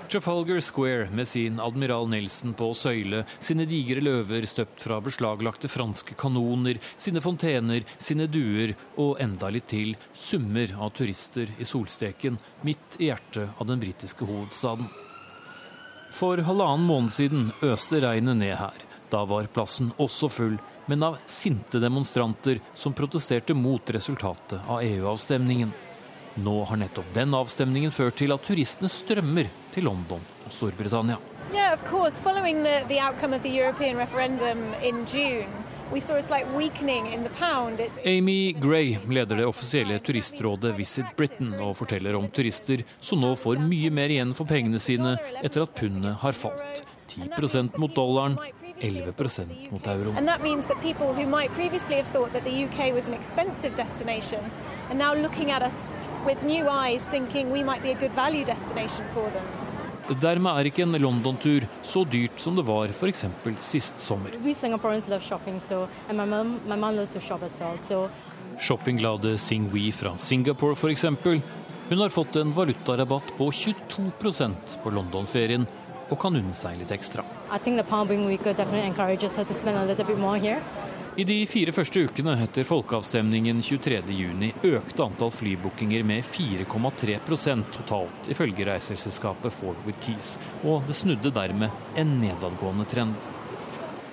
Trafalgar 0.10 0.60
Square 0.66 1.12
med 1.14 1.28
sin 1.28 1.60
Admiral 1.60 2.10
Nelson 2.10 2.54
på 2.58 2.72
søyle, 2.78 3.22
sine 3.40 3.66
digre 3.70 4.02
løver 4.02 4.46
støpt 4.50 4.86
fra 4.88 4.98
beslaglagte 5.04 5.70
franske 5.70 6.18
kanoner, 6.18 6.82
sine 6.98 7.22
fontener, 7.22 7.86
sine 7.98 8.26
duer 8.32 8.74
og 8.96 9.18
enda 9.22 9.54
litt 9.54 9.70
til 9.74 9.94
summer 10.14 10.74
av 10.80 10.94
turister 10.98 11.54
i 11.60 11.68
solsteken 11.68 12.42
midt 12.66 12.98
i 13.02 13.12
hjertet 13.12 13.60
av 13.60 13.70
den 13.70 13.82
britiske 13.82 14.26
hovedstaden. 14.26 14.90
For 16.16 16.40
halvannen 16.48 16.86
måned 16.88 17.12
siden 17.12 17.50
øste 17.66 18.00
regnet 18.00 18.38
ned 18.40 18.56
her. 18.56 18.84
Da 19.12 19.26
var 19.28 19.50
plassen 19.52 19.90
også 20.00 20.30
full, 20.32 20.54
men 20.88 21.04
av 21.04 21.18
sinte 21.28 21.82
demonstranter 21.84 22.62
som 22.74 22.96
protesterte 22.96 23.54
mot 23.58 23.92
resultatet 23.92 24.64
av 24.64 24.80
EU-avstemningen. 24.86 25.74
Nå 26.40 26.56
har 26.70 26.80
nettopp 26.80 27.12
den 27.16 27.36
avstemningen 27.36 27.92
ført 27.92 28.16
til 28.22 28.32
at 28.32 28.48
turistene 28.48 28.92
strømmer 28.92 29.52
til 29.76 29.90
London 29.90 30.24
og 30.46 30.56
Storbritannia. 30.56 31.20
Yeah, 31.54 31.74
of 31.74 31.84
course. 31.84 32.16
Following 32.24 32.64
the, 32.64 32.84
the 32.88 33.00
outcome 33.00 33.34
of 33.36 33.44
the 33.44 33.60
Amy 38.06 38.54
Gray 38.58 38.98
leder 39.10 39.38
det 39.38 39.46
offisielle 39.46 40.00
turistrådet 40.00 40.74
Visit 40.80 41.12
Britain 41.18 41.54
og 41.62 41.76
forteller 41.78 42.18
om 42.18 42.26
turister 42.34 42.82
som 43.00 43.22
nå 43.22 43.36
får 43.38 43.62
mye 43.62 43.92
mer 43.94 44.10
igjen 44.16 44.34
for 44.38 44.50
pengene 44.50 44.82
sine 44.82 45.16
etter 45.44 45.66
at 45.68 45.76
pundet 45.78 46.18
har 46.24 46.38
falt. 46.38 46.82
10 47.16 47.78
mot 47.78 47.94
dollaren 47.96 48.40
11 48.82 49.14
mot 49.72 49.88
euroen. 49.88 50.18
The 60.08 60.14
a. 60.14 60.18
Dermed 60.22 60.52
er 60.60 60.70
ikke 60.70 60.84
en 60.86 60.98
London-tur 61.02 61.66
så 61.84 62.04
dyrt 62.06 62.40
som 62.42 62.56
det 62.56 62.66
var 62.68 62.88
f.eks. 62.94 63.26
sist 63.62 64.00
sommer. 64.00 64.32
Shopping, 65.22 65.62
so, 65.62 65.88
mom, 66.14 66.60
well, 66.68 67.06
so. 67.80 68.10
Shoppingglade 68.60 69.38
Sing 69.38 69.70
We 69.74 69.92
fra 69.92 70.18
Singapore 70.18 70.76
f.eks. 70.76 71.06
Hun 71.90 72.00
har 72.00 72.10
fått 72.10 72.36
en 72.36 72.54
valutarabatt 72.54 73.38
på 73.38 73.52
22% 73.52 74.78
på 74.84 74.90
London-ferien 74.90 75.68
og 76.10 76.20
kan 76.22 76.36
unne 76.38 76.54
seg 76.54 76.78
litt 76.80 76.92
ekstra. 76.92 77.24
I 77.50 77.60
de 81.24 81.38
fire 81.48 81.72
første 81.72 82.02
ukene 82.04 82.34
etter 82.44 82.66
folkeavstemningen 82.68 83.62
23.6 83.64 84.66
økte 84.68 85.06
antall 85.06 85.32
flybookinger 85.32 86.04
med 86.04 86.26
4,3% 86.28 87.70
totalt, 87.78 88.28
ifølge 88.28 88.66
reiseselskapet 88.68 89.56
Forward 89.56 90.02
Keys, 90.04 90.34
og 90.68 90.84
det 90.90 90.98
snudde 91.00 91.32
dermed 91.32 91.72
en 91.96 92.18
nedadgående 92.20 92.84
trend. 92.92 93.16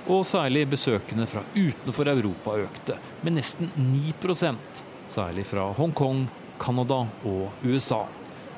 Og 0.07 0.23
særlig 0.27 0.69
besøkende 0.71 1.27
fra 1.27 1.43
utenfor 1.57 2.13
Europa 2.13 2.55
økte, 2.63 3.01
med 3.27 3.39
nesten 3.41 3.75
9% 3.75 4.87
særlig 5.11 5.47
fra 5.47 5.73
Hongkong, 5.75 6.29
Canada 6.63 7.03
og 7.27 7.67
USA. 7.67 8.05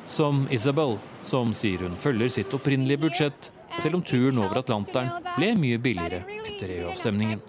Som 0.06 0.44
Isabel, 0.52 0.98
som 1.24 1.56
sier 1.56 1.86
hun 1.86 1.96
følger 1.96 2.28
sitt 2.28 2.52
opprinnelige 2.52 3.06
budsjett, 3.06 3.48
selv 3.80 3.98
om 3.98 4.02
turen 4.02 4.38
over 4.42 4.60
Atlanteren 4.60 5.10
ble 5.36 5.54
mye 5.58 5.80
billigere 5.82 6.22
etter 6.44 6.70
EU-avstemningen. 6.78 7.40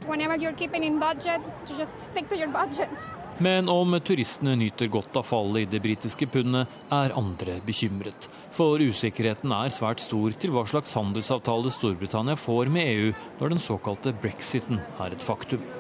Men 3.38 3.70
om 3.70 4.00
turistene 4.00 4.56
nyter 4.56 4.88
godt 4.88 5.18
av 5.20 5.28
fallet 5.28 5.66
i 5.66 5.72
det 5.76 5.82
britiske 5.84 6.28
pundet, 6.32 6.72
er 6.96 7.16
andre 7.20 7.60
bekymret. 7.68 8.30
For 8.56 8.80
usikkerheten 8.80 9.52
er 9.52 9.74
svært 9.76 10.00
stor 10.00 10.36
til 10.40 10.56
hva 10.56 10.64
slags 10.72 10.96
handelsavtale 10.96 11.74
Storbritannia 11.76 12.40
får 12.40 12.72
med 12.72 12.94
EU 12.94 13.10
når 13.42 13.58
den 13.58 13.66
såkalte 13.66 14.16
brexiten 14.16 14.80
er 15.04 15.12
et 15.12 15.26
faktum. 15.26 15.75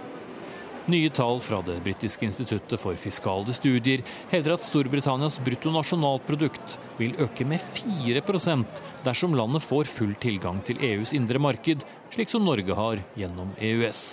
Nye 0.85 1.09
tall 1.09 1.39
fra 1.41 1.63
det 1.65 1.79
britiske 1.81 2.27
instituttet 2.27 2.77
for 2.77 2.93
fiskale 3.01 3.53
studier 3.57 4.03
hevder 4.29 4.53
at 4.53 4.65
Storbritannias 4.67 5.39
bruttonasjonalprodukt 5.41 6.75
vil 6.99 7.15
øke 7.25 7.47
med 7.49 7.63
4% 7.73 8.83
dersom 9.07 9.33
landet 9.33 9.65
får 9.65 9.89
full 9.89 10.13
tilgang 10.21 10.59
til 10.67 10.77
EUs 10.85 11.15
indre 11.17 11.41
marked, 11.41 11.81
slik 12.13 12.29
som 12.29 12.45
Norge 12.45 12.77
har 12.77 13.01
gjennom 13.17 13.55
EØS. 13.57 14.03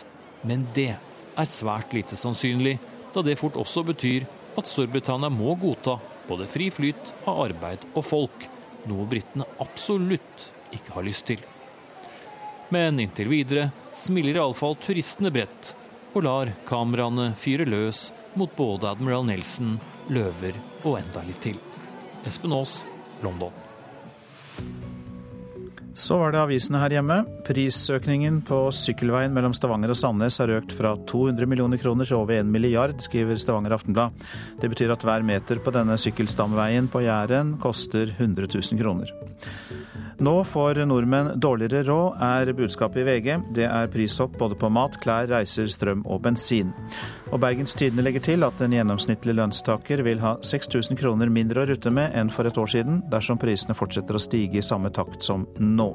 Men 0.48 0.64
det 0.72 0.94
er 0.96 1.52
svært 1.52 1.92
lite 1.92 2.16
sannsynlig, 2.16 2.78
da 3.12 3.20
det 3.20 3.36
fort 3.42 3.60
også 3.60 3.84
betyr 3.92 4.24
at 4.56 4.72
Storbritannia 4.72 5.28
må 5.28 5.52
godta 5.60 5.98
både 6.30 6.48
fri 6.48 6.70
flyt 6.72 7.12
av 7.26 7.50
arbeid 7.50 7.84
og 7.92 8.00
folk, 8.14 8.48
noe 8.88 9.04
britene 9.12 9.44
absolutt 9.60 10.48
ikke 10.72 10.96
har 10.96 11.04
lyst 11.04 11.28
til. 11.28 11.44
Men 12.72 12.96
inntil 12.96 13.28
videre 13.28 13.68
smiler 13.92 14.40
iallfall 14.40 14.80
turistene 14.80 15.28
bredt 15.34 15.74
og 16.12 16.24
lar 16.26 16.52
kameraene 16.68 17.32
fyre 17.38 17.66
løs 17.68 18.10
mot 18.38 18.52
både 18.56 18.90
Admiral 18.92 19.26
Nelson, 19.28 19.76
løver 20.12 20.56
og 20.84 20.98
enda 21.00 21.24
litt 21.26 21.42
til. 21.44 21.58
Espen 22.28 22.54
Aas, 22.56 22.82
London. 23.24 23.52
Så 25.94 26.16
var 26.16 26.32
det 26.32 26.40
avisene 26.40 26.80
her 26.80 26.94
hjemme. 26.94 27.18
Prisøkningen 27.44 28.38
på 28.48 28.62
sykkelveien 28.72 29.34
mellom 29.36 29.52
Stavanger 29.52 29.92
og 29.92 29.98
Sandnes 30.00 30.38
har 30.40 30.52
økt 30.54 30.72
fra 30.72 30.94
200 31.10 31.48
millioner 31.50 31.80
kroner 31.80 32.08
til 32.08 32.16
over 32.16 32.38
1 32.38 32.48
milliard, 32.48 32.96
skriver 33.04 33.36
Stavanger 33.36 33.76
Aftenblad. 33.76 34.24
Det 34.62 34.72
betyr 34.72 34.94
at 34.94 35.04
hver 35.04 35.26
meter 35.26 35.60
på 35.60 35.74
denne 35.74 35.98
sykkelstamveien 36.00 36.88
på 36.92 37.04
Jæren 37.04 37.58
koster 37.60 38.14
100 38.16 38.48
000 38.48 38.80
kroner. 38.80 39.12
Nå 40.18 40.44
får 40.44 40.82
nordmenn 40.86 41.40
dårligere 41.40 41.82
råd, 41.88 42.18
er 42.22 42.52
budskapet 42.56 43.02
i 43.02 43.04
VG. 43.06 43.28
Det 43.56 43.66
er 43.66 43.90
prishopp 43.92 44.36
både 44.38 44.58
på 44.58 44.68
mat, 44.72 44.98
klær, 45.02 45.28
reiser, 45.30 45.70
strøm 45.72 46.04
og 46.06 46.22
bensin. 46.26 46.72
Og 47.32 47.40
Bergens 47.40 47.74
Tidende 47.78 48.04
legger 48.04 48.24
til 48.24 48.44
at 48.46 48.60
en 48.60 48.74
gjennomsnittlig 48.76 49.36
lønnstaker 49.38 50.04
vil 50.06 50.20
ha 50.22 50.36
6000 50.44 51.00
kroner 51.00 51.32
mindre 51.32 51.64
å 51.64 51.70
rutte 51.72 51.90
med 51.94 52.12
enn 52.18 52.32
for 52.32 52.48
et 52.48 52.58
år 52.58 52.74
siden, 52.74 53.02
dersom 53.12 53.40
prisene 53.40 53.76
fortsetter 53.78 54.18
å 54.18 54.22
stige 54.22 54.60
i 54.60 54.66
samme 54.66 54.92
takt 54.92 55.24
som 55.24 55.48
nå. 55.58 55.92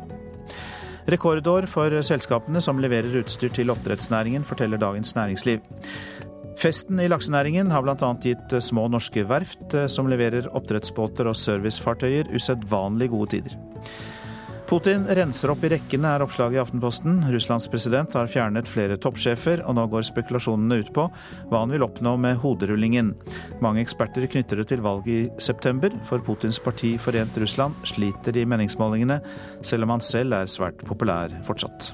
Rekordår 1.07 1.69
for 1.71 1.93
selskapene 2.03 2.59
som 2.59 2.81
leverer 2.83 3.21
utstyr 3.21 3.53
til 3.55 3.71
oppdrettsnæringen, 3.71 4.43
forteller 4.43 4.81
Dagens 4.81 5.13
Næringsliv. 5.15 5.61
Festen 6.57 6.97
i 6.99 7.05
laksenæringen 7.05 7.69
har 7.69 7.83
bl.a. 7.85 8.11
gitt 8.23 8.55
små 8.65 8.87
norske 8.89 9.21
verft 9.29 9.75
som 9.93 10.07
leverer 10.09 10.47
oppdrettsbåter 10.57 11.29
og 11.29 11.37
servicefartøyer, 11.37 12.31
usedvanlig 12.33 13.11
gode 13.13 13.35
tider. 13.35 13.57
Putin 14.67 15.05
renser 15.05 15.53
opp 15.53 15.61
i 15.63 15.69
rekkene, 15.71 16.09
er 16.11 16.23
oppslaget 16.25 16.57
i 16.57 16.59
Aftenposten. 16.59 17.21
Russlands 17.31 17.69
president 17.71 18.17
har 18.17 18.27
fjernet 18.27 18.67
flere 18.67 18.97
toppsjefer, 18.99 19.61
og 19.63 19.77
nå 19.77 19.85
går 19.93 20.03
spekulasjonene 20.09 20.81
ut 20.81 20.89
på 20.97 21.05
hva 21.47 21.61
han 21.61 21.71
vil 21.71 21.85
oppnå 21.85 22.17
med 22.19 22.41
hoderullingen. 22.41 23.13
Mange 23.63 23.85
eksperter 23.85 24.25
knytter 24.27 24.59
det 24.59 24.67
til 24.73 24.83
valget 24.83 25.13
i 25.13 25.45
september, 25.45 25.93
for 26.09 26.25
Putins 26.25 26.59
parti 26.59 26.97
Forent 26.99 27.37
Russland 27.39 27.79
sliter 27.87 28.35
i 28.35 28.43
meningsmålingene, 28.49 29.21
selv 29.61 29.87
om 29.87 29.95
han 29.95 30.03
selv 30.03 30.35
er 30.41 30.51
svært 30.51 30.83
populær 30.89 31.31
fortsatt. 31.47 31.93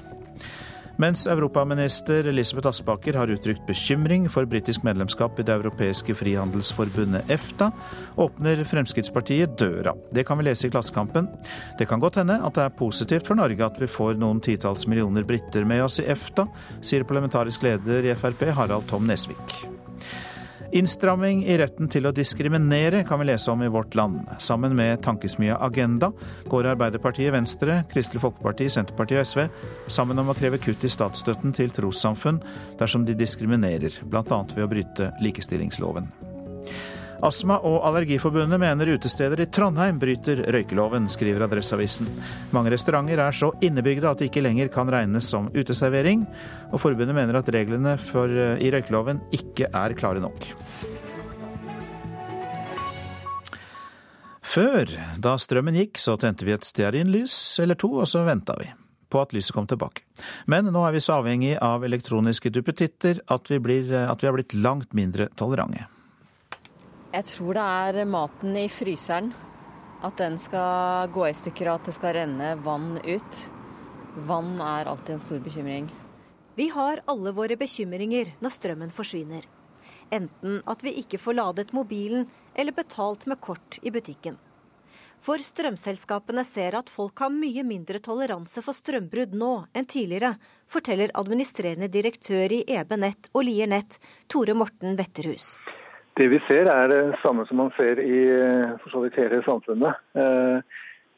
Mens 0.96 1.26
europaminister 1.26 2.28
Elisabeth 2.30 2.68
Aspaker 2.70 3.16
har 3.18 3.30
uttrykt 3.34 3.66
bekymring 3.66 4.28
for 4.30 4.46
britisk 4.46 4.84
medlemskap 4.86 5.40
i 5.40 5.46
det 5.46 5.56
europeiske 5.56 6.14
frihandelsforbundet 6.14 7.30
EFTA, 7.34 7.72
åpner 8.14 8.62
Fremskrittspartiet 8.70 9.58
døra. 9.58 9.96
Det 10.14 10.22
kan 10.28 10.38
vi 10.38 10.46
lese 10.46 10.68
i 10.68 10.70
Klassekampen. 10.70 11.26
Det 11.78 11.88
kan 11.90 12.02
godt 12.02 12.22
hende 12.22 12.38
at 12.38 12.54
det 12.54 12.68
er 12.68 12.78
positivt 12.78 13.26
for 13.26 13.34
Norge 13.34 13.66
at 13.66 13.80
vi 13.82 13.90
får 13.90 14.20
noen 14.22 14.42
titalls 14.44 14.86
millioner 14.86 15.26
briter 15.26 15.66
med 15.66 15.82
oss 15.82 15.98
i 15.98 16.06
EFTA, 16.06 16.46
sier 16.78 17.06
parlamentarisk 17.08 17.66
leder 17.66 18.06
i 18.06 18.14
Frp 18.14 18.52
Harald 18.54 18.86
Tom 18.86 19.10
Nesvik. 19.10 19.73
Innstramming 20.74 21.44
i 21.46 21.54
retten 21.60 21.86
til 21.86 22.08
å 22.08 22.10
diskriminere 22.10 23.04
kan 23.06 23.20
vi 23.20 23.28
lese 23.28 23.52
om 23.52 23.60
i 23.62 23.68
Vårt 23.70 23.94
Land. 23.94 24.24
Sammen 24.42 24.74
med 24.74 25.04
tankesmia 25.06 25.60
Agenda 25.62 26.08
går 26.50 26.72
Arbeiderpartiet, 26.72 27.30
Venstre, 27.30 27.78
Kristelig 27.92 28.24
Folkeparti, 28.24 28.66
Senterpartiet 28.66 29.22
og 29.22 29.30
SV 29.30 29.46
sammen 29.86 30.18
om 30.18 30.34
å 30.34 30.34
kreve 30.34 30.58
kutt 30.58 30.82
i 30.82 30.90
statsstøtten 30.90 31.54
til 31.54 31.70
trossamfunn 31.70 32.42
dersom 32.82 33.06
de 33.06 33.14
diskriminerer, 33.14 34.02
bl.a. 34.02 34.42
ved 34.56 34.66
å 34.66 34.70
bryte 34.74 35.12
likestillingsloven. 35.22 36.10
Astma- 37.24 37.56
og 37.64 37.78
Allergiforbundet 37.88 38.60
mener 38.60 38.90
utesteder 38.98 39.40
i 39.40 39.46
Trondheim 39.48 39.96
bryter 40.00 40.42
røykeloven, 40.52 41.06
skriver 41.08 41.46
Adresseavisen. 41.46 42.10
Mange 42.52 42.74
restauranter 42.74 43.22
er 43.24 43.32
så 43.32 43.48
innebygde 43.64 44.10
at 44.10 44.20
det 44.20 44.28
ikke 44.28 44.42
lenger 44.44 44.68
kan 44.72 44.90
regnes 44.92 45.30
som 45.32 45.48
uteservering, 45.54 46.26
og 46.68 46.82
forbundet 46.82 47.16
mener 47.16 47.38
at 47.40 47.48
reglene 47.48 47.96
for, 47.96 48.28
eh, 48.28 48.60
i 48.60 48.70
røykeloven 48.74 49.22
ikke 49.32 49.70
er 49.72 49.96
klare 49.96 50.20
nok. 50.20 50.50
Før, 54.44 54.84
da 55.18 55.38
strømmen 55.40 55.74
gikk, 55.74 55.96
så 55.98 56.18
tente 56.20 56.44
vi 56.44 56.52
et 56.52 56.68
stearinlys 56.68 57.58
eller 57.58 57.74
to, 57.74 57.88
og 58.04 58.06
så 58.06 58.26
venta 58.28 58.54
vi 58.60 58.68
på 59.08 59.22
at 59.22 59.32
lyset 59.32 59.54
kom 59.54 59.66
tilbake. 59.66 60.04
Men 60.46 60.66
nå 60.66 60.84
er 60.86 60.92
vi 60.92 61.00
så 61.00 61.22
avhengig 61.22 61.56
av 61.62 61.84
elektroniske 61.86 62.52
duppetitter 62.52 63.22
at 63.30 63.48
vi, 63.48 63.58
blir, 63.58 63.88
at 63.94 64.20
vi 64.20 64.28
har 64.28 64.36
blitt 64.36 64.54
langt 64.54 64.92
mindre 64.92 65.30
tolerante. 65.38 65.88
Jeg 67.14 67.28
tror 67.30 67.54
det 67.54 67.62
er 67.62 68.06
maten 68.10 68.56
i 68.58 68.64
fryseren. 68.66 69.28
At 70.02 70.18
den 70.18 70.34
skal 70.42 71.12
gå 71.14 71.28
i 71.28 71.34
stykker 71.36 71.68
og 71.70 71.76
at 71.78 71.86
det 71.86 71.92
skal 71.94 72.16
renne 72.16 72.48
vann 72.64 72.96
ut. 73.06 73.36
Vann 74.26 74.56
er 74.58 74.90
alltid 74.90 75.14
en 75.14 75.22
stor 75.22 75.44
bekymring. 75.44 75.86
Vi 76.58 76.66
har 76.74 77.04
alle 77.06 77.30
våre 77.36 77.54
bekymringer 77.60 78.32
når 78.42 78.54
strømmen 78.56 78.90
forsvinner. 78.94 79.46
Enten 80.10 80.58
at 80.66 80.82
vi 80.82 80.96
ikke 81.04 81.20
får 81.22 81.38
ladet 81.38 81.70
mobilen 81.76 82.26
eller 82.54 82.74
betalt 82.74 83.28
med 83.30 83.38
kort 83.40 83.78
i 83.82 83.94
butikken. 83.94 84.40
For 85.22 85.38
strømselskapene 85.38 86.42
ser 86.44 86.74
at 86.80 86.90
folk 86.90 87.22
har 87.22 87.30
mye 87.30 87.62
mindre 87.64 88.02
toleranse 88.02 88.58
for 88.58 88.74
strømbrudd 88.74 89.38
nå 89.38 89.52
enn 89.70 89.86
tidligere, 89.86 90.34
forteller 90.66 91.14
administrerende 91.14 91.88
direktør 91.88 92.58
i 92.58 92.64
EB 92.74 92.98
Nett 93.06 93.30
og 93.32 93.46
Lier 93.46 93.70
Nett, 93.70 94.00
Tore 94.26 94.58
Morten 94.58 94.98
Wetterhus. 94.98 95.54
Det 96.14 96.28
vi 96.30 96.38
ser 96.46 96.68
er 96.70 96.88
det 96.92 97.18
samme 97.22 97.46
som 97.48 97.58
man 97.58 97.72
ser 97.76 97.98
i 97.98 98.18
for 98.82 98.92
så 98.92 99.04
vidt 99.04 99.16
hele 99.18 99.42
samfunnet. 99.46 100.02
Eh, 100.14 100.60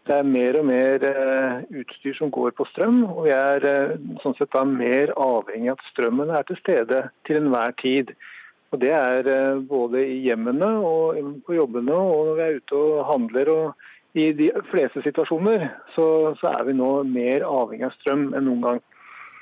Det 0.07 0.15
er 0.15 0.23
mer 0.23 0.55
og 0.61 0.67
mer 0.69 1.03
eh, 1.03 1.63
utstyr 1.81 2.15
som 2.15 2.31
går 2.31 2.53
på 2.55 2.65
strøm, 2.71 3.01
og 3.11 3.25
vi 3.27 3.33
er 3.35 3.65
eh, 3.67 3.97
sånn 4.23 4.37
sett 4.39 4.53
da 4.55 4.63
mer 4.63 5.11
avhengig 5.19 5.73
av 5.73 5.81
at 5.81 5.89
strømmen 5.91 6.31
er 6.31 6.47
til 6.47 6.59
stede 6.61 7.01
til 7.27 7.41
enhver 7.41 7.75
tid. 7.83 8.13
Og 8.71 8.79
Det 8.85 8.93
er 8.95 9.27
eh, 9.27 9.59
både 9.67 10.05
i 10.07 10.21
hjemmene 10.29 10.69
og 10.79 11.19
på 11.47 11.57
jobbene 11.59 11.97
og 11.97 12.29
når 12.29 12.39
vi 12.39 12.45
er 12.45 12.61
ute 12.61 12.79
og 12.79 13.07
handler. 13.11 13.51
og 13.51 13.75
I 14.15 14.31
de 14.39 14.53
fleste 14.71 15.03
situasjoner 15.03 15.67
så, 15.97 16.07
så 16.39 16.55
er 16.55 16.69
vi 16.71 16.77
nå 16.79 16.93
mer 17.11 17.43
avhengig 17.43 17.89
av 17.91 17.97
strøm 17.99 18.29
enn 18.31 18.47
noen 18.47 18.63
gang. 18.69 18.81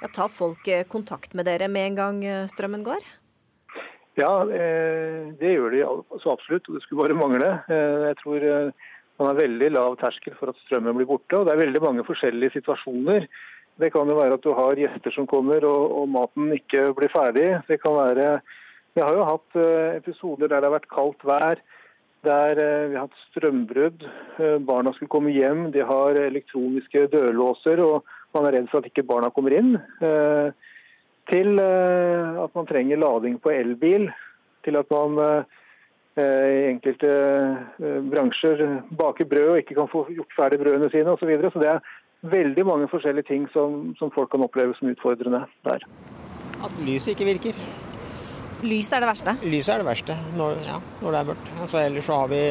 Ja, 0.00 0.08
tar 0.08 0.32
folk 0.32 0.64
eh, 0.68 0.86
kontakt 0.88 1.36
med 1.36 1.44
dere 1.44 1.68
med 1.68 1.90
en 1.90 2.00
gang 2.00 2.24
eh, 2.24 2.48
strømmen 2.48 2.88
går? 2.88 3.04
Ja, 4.14 4.44
eh, 4.46 5.32
det 5.40 5.56
gjør 5.56 5.72
de 5.74 5.80
så 6.22 6.34
absolutt, 6.34 6.68
og 6.68 6.76
det 6.76 6.84
skulle 6.84 7.02
bare 7.02 7.18
mangle. 7.18 7.48
Eh, 7.66 8.04
Jeg 8.12 8.18
tror 8.22 8.46
eh, 8.46 8.90
man 9.18 9.28
har 9.30 9.40
veldig 9.40 9.70
lav 9.74 9.96
terskel 9.98 10.36
for 10.38 10.52
at 10.52 10.60
strømmen 10.62 10.94
blir 10.94 11.08
borte, 11.10 11.34
og 11.34 11.46
det 11.46 11.54
er 11.54 11.64
veldig 11.64 11.82
mange 11.82 12.06
forskjellige 12.06 12.54
situasjoner. 12.60 13.26
Det 13.82 13.90
kan 13.90 14.06
jo 14.06 14.14
være 14.14 14.38
at 14.38 14.44
du 14.46 14.52
har 14.54 14.78
gjester 14.78 15.10
som 15.10 15.26
kommer 15.26 15.64
og, 15.66 15.90
og 15.98 16.08
maten 16.08 16.52
ikke 16.54 16.92
blir 16.94 17.10
ferdig. 17.10 17.48
Det 17.66 17.80
kan 17.82 17.96
være 17.98 18.40
Vi 18.94 19.02
har 19.02 19.16
jo 19.16 19.24
hatt 19.26 19.56
episoder 19.98 20.46
der 20.46 20.60
det 20.62 20.68
har 20.68 20.76
vært 20.76 20.92
kaldt 20.94 21.24
vær, 21.26 21.58
der 22.22 22.54
vi 22.54 22.94
har 22.94 23.08
hatt 23.08 23.24
strømbrudd. 23.32 24.04
Barna 24.62 24.92
skulle 24.94 25.10
komme 25.10 25.34
hjem, 25.34 25.72
de 25.74 25.82
har 25.82 26.14
elektroniske 26.14 27.08
dørlåser, 27.10 27.82
og 27.82 28.06
man 28.30 28.46
er 28.46 28.54
redd 28.54 28.70
for 28.70 28.78
at 28.78 28.86
ikke 28.86 29.02
barna 29.02 29.32
kommer 29.34 29.58
inn. 29.58 29.74
Til 31.30 31.58
eh, 31.60 32.40
at 32.44 32.56
man 32.56 32.68
trenger 32.68 33.00
lading 33.00 33.36
på 33.42 33.52
elbil, 33.54 34.08
til 34.64 34.78
at 34.80 34.90
man 34.92 35.20
eh, 35.24 36.48
i 36.54 36.64
enkelte 36.70 37.10
eh, 37.10 38.00
bransjer 38.12 38.64
baker 38.98 39.28
brød 39.28 39.52
og 39.54 39.60
ikke 39.62 39.78
kan 39.78 39.90
få 39.92 40.06
gjort 40.12 40.36
ferdig 40.36 40.60
brødene 40.62 40.90
sine 40.92 41.14
osv. 41.14 41.24
Så, 41.24 41.30
videre. 41.30 41.52
så 41.52 41.62
det 41.62 41.70
er 41.72 42.34
veldig 42.34 42.66
mange 42.66 42.90
forskjellige 42.92 43.28
ting 43.30 43.48
som, 43.52 43.94
som 43.98 44.12
folk 44.14 44.30
kan 44.32 44.44
oppleve 44.44 44.76
som 44.78 44.92
utfordrende 44.92 45.44
der. 45.64 45.88
At 46.64 46.76
lyset 46.84 47.14
ikke 47.14 47.30
virker. 47.32 47.64
Lyset 48.64 48.96
er 48.96 49.04
det 49.04 49.08
verste? 49.10 49.34
Lyset 49.44 49.74
er 49.74 49.82
det 49.82 49.88
verste 49.90 50.18
når, 50.38 50.60
ja, 50.64 50.76
når 51.02 51.10
det 51.10 51.18
er 51.20 51.30
mørkt. 51.32 51.48
Altså, 51.60 51.80
ellers 51.84 52.06
så 52.08 52.20
har 52.22 52.30
vi 52.32 52.44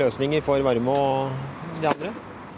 løsninger 0.00 0.44
for 0.44 0.64
varme 0.64 0.94
og 0.96 1.82
de 1.82 1.90
andre. 1.90 2.12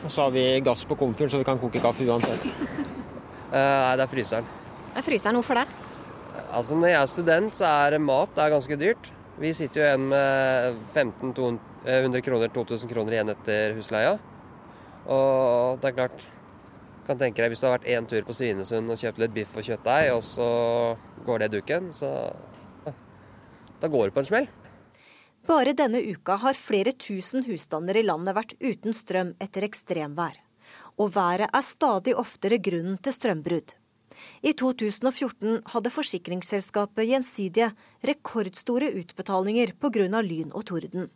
Og 0.05 0.13
så 0.13 0.27
har 0.27 0.35
vi 0.35 0.45
gass 0.63 0.85
på 0.85 0.99
komfyren, 1.01 1.33
så 1.33 1.41
vi 1.41 1.49
kan 1.49 1.59
koke 1.59 1.81
kaffe 1.83 2.07
uansett. 2.07 2.45
Nei, 3.55 3.97
det 3.97 4.05
er 4.05 4.11
fryseren. 4.11 4.64
Er 4.95 5.03
fryseren 5.03 5.39
hvorfor 5.39 5.59
det? 5.59 5.67
Altså, 6.51 6.77
Når 6.79 6.89
jeg 6.89 7.01
er 7.01 7.11
student, 7.11 7.55
så 7.55 7.71
er 7.87 7.99
mat 7.99 8.39
er 8.39 8.55
ganske 8.55 8.79
dyrt. 8.79 9.11
Vi 9.39 9.51
sitter 9.53 9.81
jo 9.81 9.87
igjen 9.89 10.09
med 10.09 10.77
1500 10.95 12.23
kroner, 12.23 12.53
2000 12.55 12.91
kroner 12.91 13.17
igjen 13.17 13.33
etter 13.35 13.75
husleia. 13.75 14.15
Og 15.11 15.81
det 15.83 15.91
er 15.91 15.99
klart 15.99 16.29
kan 17.05 17.19
tenke 17.21 17.43
deg 17.43 17.53
Hvis 17.53 17.61
du 17.61 17.67
har 17.69 17.77
vært 17.77 17.91
én 17.93 18.07
tur 18.09 18.25
på 18.25 18.33
Svinesund 18.33 18.89
og 18.89 19.01
kjøpt 19.01 19.21
litt 19.21 19.35
biff 19.35 19.57
og 19.59 19.67
kjøttdeig, 19.67 20.13
og 20.15 20.23
så 20.25 20.49
går 21.27 21.45
det 21.45 21.53
duken, 21.59 21.93
så 21.93 22.33
Da 23.83 23.91
går 23.91 24.09
det 24.09 24.15
på 24.15 24.23
en 24.23 24.29
smell. 24.31 24.47
Bare 25.45 25.75
denne 25.77 26.01
uka 26.01 26.39
har 26.41 26.57
flere 26.57 26.95
tusen 26.97 27.45
husstander 27.45 27.99
i 28.01 28.07
landet 28.07 28.33
vært 28.37 28.55
uten 28.63 28.97
strøm 28.97 29.35
etter 29.45 29.67
ekstremvær. 29.67 30.39
Og 30.97 31.11
været 31.13 31.51
er 31.53 31.67
stadig 31.67 32.15
oftere 32.17 32.57
grunnen 32.57 32.97
til 32.97 33.13
strømbrudd. 33.13 33.75
I 34.43 34.53
2014 34.53 35.63
hadde 35.75 35.91
forsikringsselskapet 35.91 37.09
Gjensidige 37.09 37.73
rekordstore 38.05 38.91
utbetalinger 39.01 39.75
pga. 39.81 40.21
lyn 40.23 40.53
og 40.55 40.65
torden. 40.65 41.11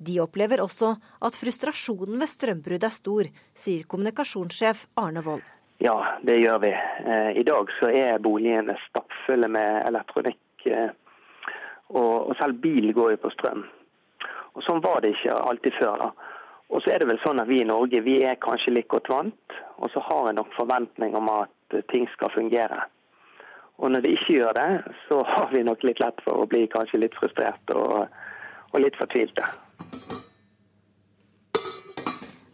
De 0.00 0.18
opplever 0.20 0.62
også 0.64 0.94
at 1.20 1.36
frustrasjonen 1.36 2.18
ved 2.18 2.28
strømbrudd 2.28 2.84
er 2.84 2.94
stor, 2.94 3.24
sier 3.54 3.84
kommunikasjonssjef 3.84 4.86
Arne 4.96 5.22
Wold. 5.24 5.42
Ja, 5.80 6.18
det 6.24 6.40
gjør 6.40 6.58
vi. 6.60 6.72
Eh, 6.72 7.30
I 7.38 7.44
dag 7.46 7.68
så 7.78 7.90
er 7.92 8.18
boligene 8.18 8.74
stappfulle 8.88 9.48
med 9.48 9.86
elektronikk. 9.86 10.38
eh, 10.66 10.90
Og 11.90 12.34
selv 12.36 12.60
bil 12.60 12.92
går 12.92 13.10
jo 13.10 13.16
på 13.16 13.30
strøm. 13.32 13.62
Og 14.54 14.62
Sånn 14.62 14.82
var 14.82 15.00
det 15.00 15.14
ikke 15.14 15.32
alltid 15.32 15.72
før. 15.78 15.96
da. 15.98 16.10
Og 16.68 16.82
så 16.84 16.92
er 16.92 17.00
det 17.00 17.08
vel 17.08 17.20
sånn 17.22 17.40
at 17.40 17.48
Vi 17.48 17.62
i 17.62 17.68
Norge 17.68 18.02
vi 18.04 18.18
er 18.28 18.40
kanskje 18.44 18.74
litt 18.76 18.88
godt 18.92 19.08
vant, 19.08 19.58
og 19.78 19.90
så 19.92 20.02
har 20.04 20.28
en 20.28 20.40
nok 20.40 20.52
forventning 20.56 21.16
om 21.16 21.30
at 21.32 21.80
ting 21.92 22.08
skal 22.12 22.32
fungere. 22.34 22.82
Og 23.78 23.92
Når 23.92 24.04
det 24.04 24.12
ikke 24.16 24.36
gjør 24.40 24.52
det, 24.58 24.68
så 25.08 25.22
har 25.32 25.48
vi 25.52 25.62
nok 25.62 25.86
litt 25.86 26.02
lett 26.02 26.20
for 26.26 26.42
å 26.42 26.50
bli 26.50 26.66
kanskje 26.68 27.00
litt 27.04 27.16
frustrert 27.16 27.74
og, 27.74 28.06
og 28.72 28.84
litt 28.84 28.98
fortvilte. 29.00 29.46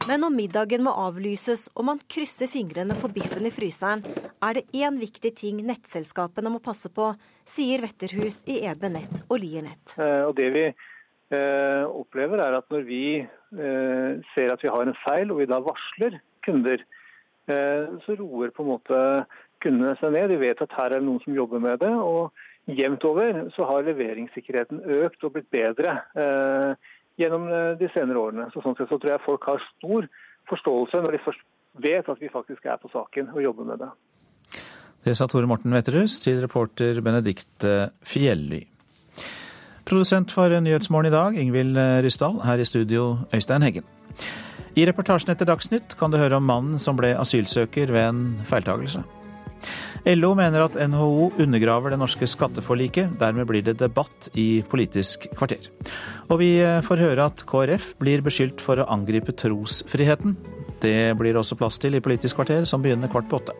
Men 0.04 0.20
når 0.20 0.32
middagen 0.34 0.82
må 0.84 0.92
avlyses 1.00 1.62
og 1.72 1.86
man 1.88 2.00
krysser 2.12 2.50
fingrene 2.52 2.92
for 2.98 3.08
biffen 3.08 3.46
i 3.48 3.52
fryseren, 3.54 4.02
er 4.44 4.58
det 4.58 4.66
én 4.76 4.98
viktig 5.00 5.30
ting 5.40 5.62
nettselskapene 5.64 6.52
må 6.52 6.60
passe 6.60 6.90
på, 6.92 7.06
sier 7.48 7.80
Wetterhus 7.80 8.42
i 8.44 8.58
EB 8.68 8.84
Nett 8.92 9.22
og 9.30 9.40
Lier 9.40 9.64
Nett. 9.64 9.94
Eh, 9.96 10.26
Og 10.28 10.36
det 10.36 10.50
vi 10.52 10.66
eh, 10.68 10.84
opplever 11.32 12.38
er 12.42 12.58
at 12.58 12.66
når 12.70 12.84
vi 12.88 13.04
eh, 13.22 14.10
ser 14.34 14.52
at 14.52 14.62
vi 14.62 14.70
har 14.70 14.84
en 14.84 14.98
feil, 15.04 15.32
og 15.32 15.40
vi 15.40 15.48
da 15.50 15.60
varsler 15.64 16.18
kunder, 16.44 16.82
eh, 17.48 17.94
så 18.04 18.16
roer 18.18 18.52
på 18.54 18.64
en 18.64 18.72
måte 18.74 18.98
kundene 19.64 19.94
seg 20.00 20.12
ned. 20.14 20.28
De 20.32 20.40
vet 20.42 20.60
at 20.62 20.76
her 20.76 20.92
er 20.92 21.00
det 21.00 21.06
noen 21.08 21.22
som 21.24 21.36
jobber 21.36 21.62
med 21.64 21.80
det. 21.82 21.92
og 21.92 22.32
Jevnt 22.64 23.04
over 23.04 23.42
så 23.52 23.66
har 23.68 23.84
leveringssikkerheten 23.84 24.80
økt 25.04 25.24
og 25.26 25.34
blitt 25.34 25.50
bedre 25.52 25.98
eh, 26.16 26.92
gjennom 27.20 27.48
eh, 27.52 27.74
de 27.80 27.90
senere 27.92 28.20
årene. 28.20 28.48
Så 28.54 28.64
Sånn 28.64 28.76
sett 28.78 28.88
så 28.88 28.98
tror 29.00 29.14
jeg 29.14 29.24
folk 29.26 29.44
har 29.50 29.66
stor 29.74 30.08
forståelse 30.48 31.02
når 31.04 31.16
de 31.16 31.24
først 31.26 31.44
vet 31.84 32.08
at 32.08 32.20
vi 32.22 32.32
faktisk 32.32 32.64
er 32.64 32.80
på 32.80 32.88
saken 32.92 33.34
og 33.34 33.42
jobber 33.44 33.68
med 33.68 33.84
det. 33.84 33.90
Det 35.04 35.12
sa 35.18 35.28
Tore 35.28 35.48
Morten 35.48 35.74
Wetterhus 35.76 36.16
til 36.24 36.40
reporter 36.40 37.02
Benedikte 37.04 37.90
Fjelly. 38.08 38.62
Produsent 39.84 40.32
for 40.32 40.48
Nyhetsmorgen 40.48 41.10
i 41.10 41.14
dag, 41.14 41.36
Ingvild 41.36 41.76
Ryssdal. 42.04 42.38
Her 42.44 42.60
i 42.60 42.64
studio, 42.64 43.18
Øystein 43.34 43.62
Heggen. 43.62 43.84
I 44.74 44.86
reportasjen 44.88 45.34
etter 45.34 45.46
Dagsnytt 45.46 45.94
kan 46.00 46.10
du 46.10 46.16
høre 46.18 46.40
om 46.40 46.48
mannen 46.48 46.80
som 46.82 46.96
ble 46.96 47.12
asylsøker 47.20 47.92
ved 47.92 48.08
en 48.08 48.24
feiltagelse. 48.48 49.04
LO 50.04 50.34
mener 50.36 50.64
at 50.64 50.76
NHO 50.90 51.30
undergraver 51.40 51.92
det 51.92 52.00
norske 52.00 52.26
skatteforliket. 52.28 53.14
Dermed 53.20 53.46
blir 53.48 53.64
det 53.64 53.78
debatt 53.80 54.28
i 54.34 54.64
Politisk 54.68 55.28
kvarter. 55.36 55.70
Og 56.28 56.40
vi 56.40 56.50
får 56.84 57.04
høre 57.04 57.28
at 57.30 57.44
KrF 57.48 57.94
blir 58.00 58.24
beskyldt 58.24 58.64
for 58.64 58.80
å 58.80 58.88
angripe 58.92 59.36
trosfriheten. 59.36 60.36
Det 60.82 61.14
blir 61.20 61.36
også 61.40 61.56
plass 61.60 61.78
til 61.80 61.96
i 61.96 62.04
Politisk 62.04 62.40
kvarter, 62.40 62.64
som 62.68 62.84
begynner 62.84 63.12
kvart 63.12 63.30
på 63.30 63.40
åtte. 63.40 63.56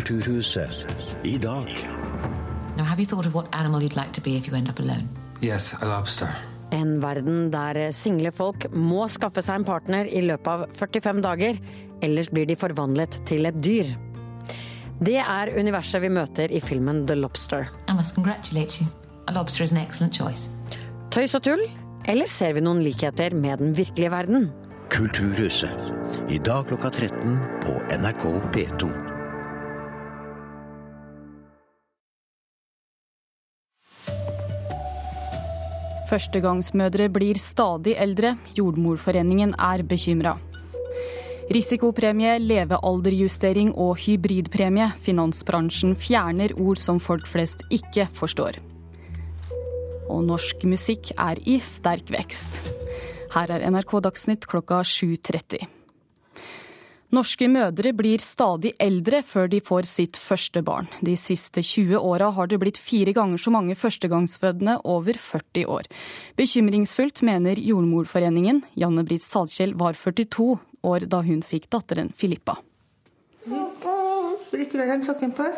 Kulturhuset 0.00 0.86
i 1.22 1.38
dag. 1.38 1.68
Now, 2.76 2.84
have 2.84 2.98
you 2.98 3.04
thought 3.04 3.26
of 3.26 3.34
what 3.34 3.48
animal 3.52 3.82
you'd 3.82 3.96
like 3.96 4.12
to 4.12 4.20
be 4.20 4.36
if 4.36 4.46
you 4.48 4.56
end 4.56 4.70
up 4.70 4.78
alone? 4.78 5.08
Yes, 5.42 5.74
a 5.82 5.84
lobster. 5.84 6.28
En 6.72 7.00
verden 7.02 7.50
der 7.50 7.90
single 7.92 8.30
folk 8.32 8.64
må 8.72 9.04
skaffe 9.12 9.42
seg 9.44 9.60
en 9.60 9.66
partner 9.68 10.08
i 10.08 10.22
løpet 10.24 10.48
av 10.48 10.64
45 10.78 11.20
dager, 11.26 11.58
ellers 12.00 12.30
blir 12.32 12.48
de 12.48 12.56
forvandlet 12.56 13.18
til 13.28 13.44
et 13.50 13.58
dyr. 13.60 13.92
Det 15.04 15.18
er 15.20 15.52
universet 15.58 16.00
vi 16.00 16.12
møter 16.16 16.48
i 16.48 16.62
filmen 16.64 17.04
The 17.06 17.18
Lobster. 17.20 17.68
I 17.88 17.98
must 17.98 18.16
congratulate 18.16 18.80
you. 18.80 18.88
A 19.28 19.36
lobster 19.36 19.64
is 19.64 19.76
an 19.76 19.82
excellent 19.82 20.16
choice. 20.16 20.48
Tøys 21.12 21.36
og 21.36 21.44
tull, 21.44 21.66
eller 22.08 22.30
ser 22.30 22.56
vi 22.56 22.64
noen 22.64 22.80
likheter 22.86 23.36
med 23.36 23.60
den 23.60 23.76
virkelige 23.76 24.16
verden? 24.16 24.48
Kulturhuset. 24.88 25.92
I 26.32 26.40
dag 26.40 26.72
klokka 26.72 26.88
13 26.88 27.38
på 27.60 27.78
NRK 28.00 28.28
P2. 28.56 29.09
Førstegangsmødre 36.10 37.06
blir 37.12 37.38
stadig 37.38 37.94
eldre. 37.94 38.34
Jordmorforeningen 38.58 39.54
er 39.54 39.84
bekymra. 39.86 40.34
Risikopremie, 41.54 42.36
levealderjustering 42.42 43.72
og 43.78 43.96
hybridpremie. 44.04 44.90
Finansbransjen 45.02 45.96
fjerner 45.98 46.54
ord 46.58 46.78
som 46.82 46.98
folk 47.02 47.26
flest 47.30 47.62
ikke 47.70 48.08
forstår. 48.14 48.58
Og 50.10 50.24
norsk 50.26 50.66
musikk 50.66 51.12
er 51.16 51.38
i 51.46 51.60
sterk 51.62 52.10
vekst. 52.10 52.62
Her 53.34 53.54
er 53.54 53.66
NRK 53.70 54.00
Dagsnytt 54.06 54.50
klokka 54.50 54.82
7.30. 54.82 55.79
Norske 57.10 57.48
mødre 57.50 57.90
blir 57.96 58.22
stadig 58.22 58.70
eldre 58.78 59.18
før 59.26 59.48
de 59.50 59.58
får 59.66 59.88
sitt 59.90 60.18
første 60.20 60.62
barn. 60.62 60.86
De 61.02 61.16
siste 61.18 61.62
20 61.62 61.98
åra 61.98 62.28
har 62.36 62.46
det 62.46 62.60
blitt 62.62 62.78
fire 62.78 63.10
ganger 63.16 63.40
så 63.42 63.50
mange 63.50 63.74
førstegangsfødende 63.74 64.76
over 64.86 65.18
40 65.18 65.66
år. 65.66 65.88
Bekymringsfullt, 66.38 67.24
mener 67.26 67.58
Jordmorforeningen. 67.58 68.62
Janne 68.78 69.02
Britt 69.08 69.26
Salkjell 69.26 69.74
var 69.74 69.98
42 69.98 70.54
år 70.86 71.08
da 71.10 71.24
hun 71.26 71.42
fikk 71.42 71.66
datteren 71.74 72.14
Filippa. 72.14 72.60
Vil 74.50 74.64
ikke 74.66 74.78
du 74.78 74.86
den 74.86 75.02
sokken 75.02 75.34
på? 75.34 75.50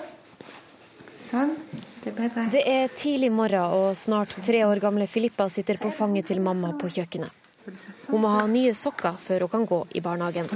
Sånn. 1.28 1.52
Det 2.02 2.10
er 2.10 2.16
bedre. 2.16 2.48
Det 2.50 2.64
er 2.66 2.96
tidlig 2.96 3.28
morgen, 3.32 3.76
og 3.76 3.92
snart 3.96 4.34
tre 4.40 4.64
år 4.66 4.80
gamle 4.82 5.06
Filippa 5.06 5.46
sitter 5.52 5.78
på 5.78 5.92
fanget 5.92 6.32
til 6.32 6.40
mamma 6.42 6.72
på 6.80 6.90
kjøkkenet. 6.96 7.41
Hun 8.08 8.22
må 8.22 8.30
ha 8.32 8.44
nye 8.50 8.74
sokker 8.74 9.18
før 9.22 9.46
hun 9.46 9.52
kan 9.52 9.66
gå 9.68 9.80
i 9.94 10.02
barnehagen. 10.04 10.48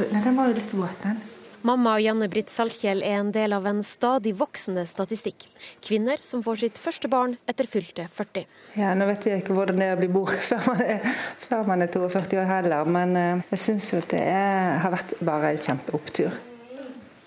Mamma 1.66 1.96
og 1.96 2.02
Janne 2.04 2.28
Britt 2.30 2.50
Salkjell 2.52 3.00
er 3.02 3.16
en 3.18 3.32
del 3.34 3.54
av 3.56 3.64
en 3.66 3.80
stadig 3.82 4.36
voksende 4.38 4.84
statistikk. 4.86 5.48
Kvinner 5.82 6.20
som 6.22 6.42
får 6.44 6.60
sitt 6.60 6.78
første 6.78 7.10
barn 7.10 7.34
etter 7.50 7.66
fylte 7.66 8.04
40. 8.12 8.44
Ja, 8.78 8.92
Nå 8.94 9.08
vet 9.08 9.26
jeg 9.26 9.42
ikke 9.42 9.56
hvordan 9.56 9.80
det 9.80 9.88
er 9.88 9.96
å 9.96 10.00
bli 10.00 10.10
mor 10.12 10.30
før 10.50 10.68
man 10.68 10.82
er, 10.84 11.16
før 11.42 11.64
man 11.66 11.82
er 11.82 11.90
42 11.90 12.38
år 12.42 12.50
heller, 12.50 12.92
men 12.98 13.16
eh, 13.18 13.46
jeg 13.54 13.64
syns 13.64 13.88
jo 13.90 14.02
at 14.02 14.12
det 14.12 14.20
er, 14.28 14.76
har 14.84 14.94
vært 14.94 15.16
bare 15.26 15.54
en 15.54 15.64
kjempeopptur. 15.64 16.36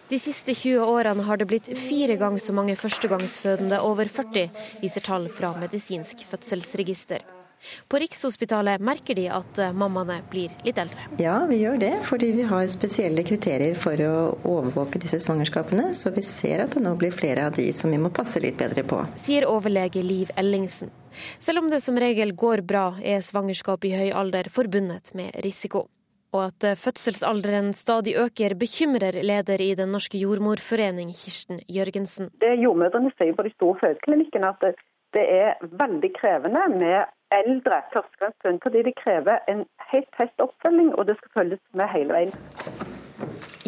De 0.10 0.18
siste 0.18 0.56
20 0.56 0.88
årene 0.88 1.26
har 1.28 1.38
det 1.38 1.50
blitt 1.50 1.68
fire 1.78 2.16
ganger 2.18 2.42
så 2.42 2.56
mange 2.56 2.78
førstegangsfødende 2.80 3.82
over 3.86 4.10
40, 4.10 4.48
viser 4.82 5.06
tall 5.06 5.28
fra 5.34 5.52
Medisinsk 5.60 6.24
fødselsregister. 6.32 7.39
På 7.88 8.00
Rikshospitalet 8.02 8.82
merker 8.82 9.18
de 9.20 9.28
at 9.34 9.60
eh, 9.60 9.74
mammaene 9.76 10.20
blir 10.32 10.54
litt 10.66 10.80
eldre. 10.82 11.08
Ja, 11.22 11.42
vi 11.50 11.62
gjør 11.64 11.80
det, 11.82 11.94
fordi 12.08 12.32
vi 12.38 12.48
har 12.50 12.68
spesielle 12.72 13.26
kriterier 13.28 13.78
for 13.80 14.00
å 14.06 14.16
overvåke 14.48 15.02
disse 15.02 15.20
svangerskapene. 15.24 15.92
Så 15.98 16.14
vi 16.16 16.24
ser 16.26 16.66
at 16.66 16.76
det 16.78 16.84
nå 16.86 16.96
blir 17.00 17.16
flere 17.16 17.50
av 17.50 17.58
de 17.58 17.70
som 17.76 17.92
vi 17.92 18.02
må 18.02 18.14
passe 18.14 18.42
litt 18.44 18.58
bedre 18.60 18.86
på. 18.88 19.04
Sier 19.20 19.48
overlege 19.50 20.04
Liv 20.06 20.32
Ellingsen. 20.40 20.94
Selv 21.40 21.64
om 21.64 21.70
det 21.72 21.82
som 21.84 21.98
regel 22.00 22.34
går 22.38 22.64
bra, 22.68 22.94
er 23.04 23.24
svangerskap 23.26 23.86
i 23.86 23.96
høy 23.98 24.12
alder 24.16 24.50
forbundet 24.54 25.14
med 25.18 25.34
risiko. 25.44 25.88
Og 26.30 26.44
at 26.46 26.66
eh, 26.68 26.78
fødselsalderen 26.78 27.72
stadig 27.74 28.16
øker, 28.22 28.54
bekymrer 28.60 29.22
leder 29.26 29.62
i 29.62 29.74
Den 29.76 29.92
norske 29.96 30.20
jordmorforening, 30.22 31.10
Kirsten 31.18 31.64
Jørgensen. 31.68 32.30
Det 32.42 32.54
Jordmødrene 32.62 33.12
sier 33.18 33.34
på 33.38 33.46
de 33.48 33.54
store 33.56 33.80
fødeklinikkene 33.82 34.52
at 34.54 34.62
det, 34.62 34.76
det 35.18 35.26
er 35.26 35.58
veldig 35.82 36.12
krevende 36.20 36.68
med 36.76 37.10
eldre 37.36 37.82
førstegangsfunn, 37.94 38.60
fordi 38.64 38.84
det 38.88 38.96
krever 39.00 39.42
en 39.52 39.66
helt 39.92 40.10
tett 40.18 40.44
oppfølging, 40.44 40.94
og 40.98 41.06
det 41.10 41.18
skal 41.20 41.36
følges 41.42 41.64
med 41.78 41.92
hele 41.94 42.18
veien. 42.18 42.36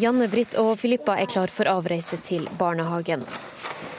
Janne 0.02 0.28
Britt 0.32 0.56
og 0.58 0.78
Filippa 0.82 1.18
er 1.20 1.30
klar 1.30 1.52
for 1.54 1.70
avreise 1.70 2.18
til 2.26 2.48
barnehagen. 2.58 3.26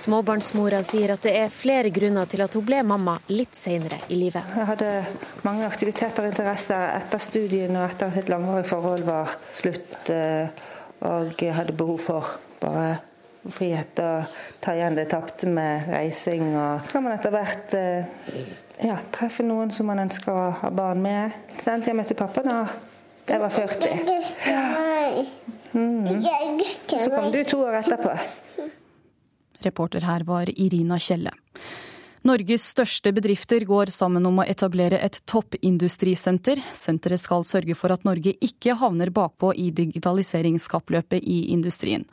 Småbarnsmora 0.02 0.80
sier 0.86 1.12
at 1.14 1.22
det 1.22 1.34
er 1.38 1.52
flere 1.52 1.92
grunner 1.94 2.26
til 2.26 2.42
at 2.42 2.54
hun 2.56 2.64
ble 2.66 2.80
mamma 2.82 3.18
litt 3.30 3.54
senere 3.54 4.00
i 4.10 4.18
livet. 4.18 4.48
Jeg 4.56 4.66
hadde 4.72 4.90
mange 5.46 5.68
aktiviteter 5.68 6.24
og 6.24 6.32
interesser 6.32 6.96
etter 6.96 7.22
studiene 7.22 7.84
og 7.84 7.92
etter 7.92 8.10
at 8.10 8.18
et 8.22 8.32
langvarig 8.32 8.66
forhold 8.66 9.06
var 9.06 9.36
slutt. 9.54 10.10
eh, 10.10 10.48
Og 11.02 11.34
jeg 11.42 11.54
hadde 11.54 11.74
behov 11.74 11.98
for 11.98 12.34
bare 12.62 13.00
frihet 13.50 13.98
og 13.98 14.34
ta 14.62 14.74
igjen 14.76 14.94
det 14.94 15.08
tapte 15.10 15.48
med 15.50 15.88
reising. 15.90 16.52
Og 16.54 16.84
så 16.86 16.96
kan 16.96 17.06
man 17.06 17.16
etter 17.16 17.34
hvert 17.34 17.74
eh, 17.74 18.04
ja, 18.82 18.98
treffe 19.14 19.44
noen 19.46 19.70
som 19.74 19.86
man 19.90 20.02
ønsker 20.02 20.32
å 20.32 20.50
ha 20.62 20.70
barn 20.74 21.02
med. 21.04 21.36
Sant? 21.62 21.86
Jeg 21.86 21.96
møtte 21.98 22.16
pappa 22.18 22.42
da 22.46 22.58
jeg 23.28 23.40
var 23.40 23.50
40. 23.54 23.88
Mm. 25.72 26.18
Så 26.90 27.08
kom 27.14 27.30
du 27.32 27.44
to 27.48 27.62
år 27.64 27.78
etterpå. 27.80 28.16
Reporter 29.62 30.04
her 30.04 30.26
var 30.26 30.50
Irina 30.50 30.98
Kjelle. 30.98 31.32
Norges 32.22 32.68
største 32.70 33.10
bedrifter 33.10 33.64
går 33.66 33.90
sammen 33.90 34.26
om 34.28 34.36
å 34.38 34.44
etablere 34.46 35.00
et 35.02 35.16
toppindustrisenter. 35.26 36.60
Senteret 36.70 37.18
skal 37.18 37.42
sørge 37.46 37.74
for 37.74 37.90
at 37.94 38.06
Norge 38.06 38.36
ikke 38.38 38.76
havner 38.78 39.10
bakpå 39.10 39.50
i 39.58 39.72
digitaliseringskappløpet 39.74 41.18
i 41.18 41.40
industrien. 41.54 42.06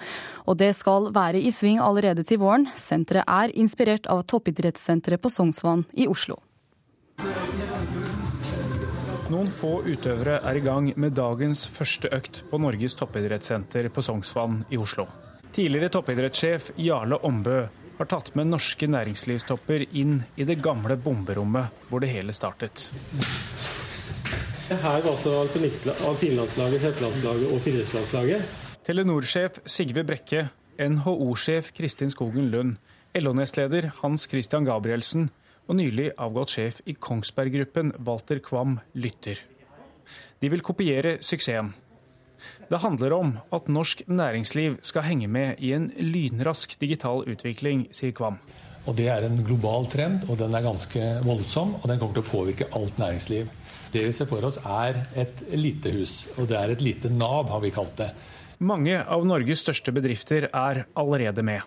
Og 0.50 0.58
det 0.62 0.72
skal 0.80 1.12
være 1.14 1.44
i 1.46 1.54
sving 1.54 1.78
allerede 1.78 2.26
til 2.26 2.42
våren. 2.42 2.66
Senteret 2.74 3.30
er 3.30 3.54
inspirert 3.54 4.10
av 4.10 4.26
toppidrettssenteret 4.26 5.22
på 5.22 5.30
Sognsvann 5.34 5.86
i 5.94 6.10
Oslo. 6.10 6.42
Noen 9.30 9.50
få 9.54 9.84
utøvere 9.86 10.40
er 10.42 10.58
i 10.58 10.62
gang 10.66 10.88
med 10.98 11.14
dagens 11.18 11.66
første 11.70 12.10
økt 12.16 12.42
på 12.50 12.58
Norges 12.62 12.96
toppidrettssenter 12.98 13.90
på 13.94 14.02
Sognsvann 14.06 14.64
i 14.74 14.80
Oslo. 14.80 15.06
Tidligere 15.54 15.92
toppidrettssjef 15.94 16.72
Jarle 16.82 17.20
Ombø 17.28 17.60
har 18.00 18.08
tatt 18.08 18.32
med 18.40 18.48
norske 18.50 18.88
næringslivstopper 18.88 19.84
inn 20.00 20.22
i 20.40 20.48
det 20.48 20.62
gamle 20.64 20.96
bomberommet 20.98 21.84
hvor 21.90 22.02
det 22.02 22.10
hele 22.14 22.34
startet. 22.34 22.88
Her 24.70 25.02
var 25.04 25.12
altså 25.12 25.36
alpinlandslaget, 25.44 26.82
hettelandslaget 26.86 27.52
og 27.52 27.62
friidrettslandslaget. 27.66 28.56
Telenor-sjef 28.88 29.60
Sigve 29.66 30.06
Brekke, 30.08 30.48
NHO-sjef 30.80 31.74
Kristin 31.76 32.14
Skogen 32.14 32.50
Lund, 32.54 32.78
LO-nestleder 33.18 33.92
Hans 34.00 34.30
Christian 34.32 34.66
Gabrielsen 34.66 35.30
og 35.70 35.78
nylig 35.78 36.10
avgått 36.18 36.56
sjef 36.56 36.82
i 36.90 36.96
Kongsberg 36.98 37.54
Gruppen, 37.54 37.94
Walter 38.06 38.42
Kvam, 38.44 38.80
lytter. 38.98 39.38
De 40.42 40.50
vil 40.50 40.66
kopiere 40.66 41.20
suksessen. 41.22 41.76
Det 42.70 42.80
handler 42.80 43.14
om 43.14 43.34
at 43.54 43.68
norsk 43.70 44.06
næringsliv 44.08 44.80
skal 44.86 45.06
henge 45.06 45.28
med 45.28 45.60
i 45.60 45.74
en 45.76 45.90
lynrask 46.00 46.78
digital 46.82 47.26
utvikling, 47.28 47.88
sier 47.92 48.16
Kvam. 48.16 48.40
Og 48.88 48.96
Det 48.96 49.10
er 49.12 49.26
en 49.28 49.44
global 49.46 49.86
trend, 49.92 50.24
og 50.30 50.40
den 50.40 50.56
er 50.56 50.66
ganske 50.66 51.02
voldsom. 51.26 51.76
Og 51.82 51.88
den 51.90 52.00
kommer 52.00 52.16
til 52.16 52.24
å 52.24 52.32
påvirke 52.32 52.70
alt 52.74 52.98
næringsliv. 52.98 53.50
Det 53.94 54.06
vi 54.06 54.14
ser 54.16 54.30
for 54.30 54.46
oss 54.46 54.58
er 54.64 55.04
et 55.20 55.44
lite 55.54 55.92
hus, 55.94 56.24
og 56.38 56.48
det 56.50 56.58
er 56.58 56.74
et 56.74 56.82
lite 56.82 57.12
Nav, 57.12 57.50
har 57.52 57.62
vi 57.62 57.74
kalt 57.76 57.98
det. 58.00 58.10
Mange 58.60 59.04
av 59.04 59.26
Norges 59.28 59.62
største 59.66 59.94
bedrifter 59.96 60.50
er 60.50 60.86
allerede 60.98 61.44
med. 61.46 61.62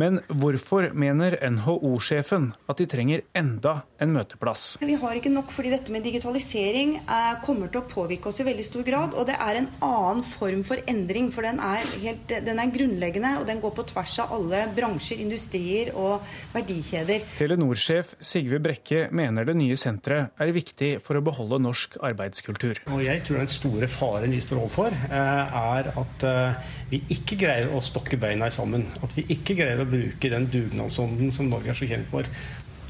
Men 0.00 0.18
hvorfor 0.26 0.88
mener 0.96 1.36
NHO-sjefen 1.38 2.48
at 2.70 2.80
de 2.80 2.86
trenger 2.90 3.22
enda 3.38 3.76
en 4.02 4.10
møteplass? 4.16 4.74
Vi 4.82 4.96
har 4.98 5.18
ikke 5.18 5.30
nok 5.30 5.52
fordi 5.54 5.70
dette 5.70 5.92
med 5.94 6.02
digitalisering 6.06 6.96
er, 7.04 7.38
kommer 7.44 7.70
til 7.70 7.82
å 7.82 7.86
påvirke 7.86 8.30
oss 8.30 8.40
i 8.42 8.46
veldig 8.48 8.64
stor 8.66 8.86
grad. 8.86 9.14
Og 9.14 9.28
det 9.28 9.36
er 9.38 9.60
en 9.60 9.68
annen 9.86 10.24
form 10.34 10.64
for 10.66 10.82
endring, 10.90 11.30
for 11.34 11.46
den 11.46 11.60
er, 11.62 11.86
helt, 12.02 12.34
den 12.46 12.62
er 12.62 12.72
grunnleggende. 12.74 13.36
Og 13.40 13.46
den 13.50 13.62
går 13.62 13.74
på 13.76 13.86
tvers 13.92 14.16
av 14.24 14.34
alle 14.34 14.64
bransjer, 14.74 15.22
industrier 15.22 15.92
og 15.94 16.26
verdikjeder. 16.56 17.28
Telenor-sjef 17.38 18.16
Sigve 18.18 18.58
Brekke 18.64 19.06
mener 19.14 19.46
det 19.46 19.56
nye 19.60 19.78
senteret 19.78 20.34
er 20.42 20.54
viktig 20.54 20.90
for 21.04 21.20
å 21.20 21.24
beholde 21.24 21.62
norsk 21.62 22.00
arbeidskultur. 22.02 22.82
Og 22.90 23.04
jeg 23.06 23.22
tror 23.26 23.44
den 23.44 23.52
store 23.52 23.90
faren 23.90 24.34
vi 24.34 24.42
står 24.42 24.64
overfor, 24.64 24.98
eh, 25.06 25.56
er 25.78 25.92
at 26.02 26.26
eh, 26.26 26.74
vi 26.90 27.02
ikke 27.14 27.38
greier 27.38 27.70
å 27.74 27.82
stokke 27.84 28.18
beina 28.20 28.50
sammen. 28.52 28.88
At 29.04 29.14
vi 29.16 29.26
ikke 29.34 29.56
greier 29.58 29.82
å 29.82 29.83
bruke 29.88 30.30
den 30.32 30.48
dugnadsånden 30.52 31.32
som 31.34 31.50
Norge 31.50 31.72
er 31.72 31.78
så 31.78 31.88
kjent 31.88 32.08
for. 32.10 32.28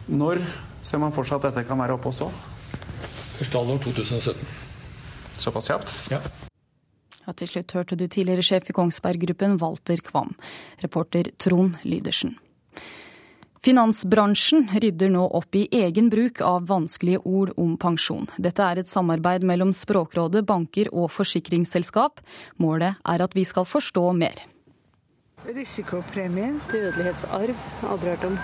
Når 0.09 0.43
ser 0.85 1.01
man 1.03 1.15
for 1.15 1.29
seg 1.29 1.41
at 1.41 1.51
dette 1.51 1.67
kan 1.69 1.81
være 1.81 1.97
oppe 1.97 2.11
og 2.11 2.17
stå? 2.17 2.31
Første 3.39 3.59
halvår 3.59 3.83
2017. 3.87 4.47
Såpass 5.43 5.71
kjapt? 5.73 5.95
Ja. 6.13 6.21
Og 7.25 7.37
til 7.41 7.49
slutt 7.49 7.73
hørte 7.73 7.97
du 7.97 8.07
tidligere 8.07 8.45
sjef 8.45 8.69
i 8.69 8.77
Kongsberg 8.77 9.23
Gruppen, 9.25 9.57
Walter 9.63 10.01
Kvam. 10.05 10.35
Reporter 10.85 11.33
Trond 11.41 11.81
Lydersen. 11.89 12.37
Finansbransjen 13.65 14.67
rydder 14.77 15.09
nå 15.09 15.23
opp 15.39 15.57
i 15.57 15.63
egen 15.73 16.11
bruk 16.13 16.43
av 16.45 16.67
vanskelige 16.69 17.23
ord 17.25 17.55
om 17.57 17.79
pensjon. 17.81 18.27
Dette 18.37 18.61
er 18.61 18.83
et 18.83 18.91
samarbeid 18.91 19.47
mellom 19.49 19.73
Språkrådet, 19.73 20.45
banker 20.45 20.91
og 20.93 21.09
forsikringsselskap. 21.15 22.21
Målet 22.61 23.01
er 23.09 23.25
at 23.25 23.33
vi 23.33 23.47
skal 23.49 23.65
forstå 23.65 24.11
mer. 24.21 24.45
Risikopremie. 25.49 26.55
Dødelighetsarv. 26.73 27.65
Aldri 27.91 28.15
hørt 28.15 28.25
om. 28.25 28.39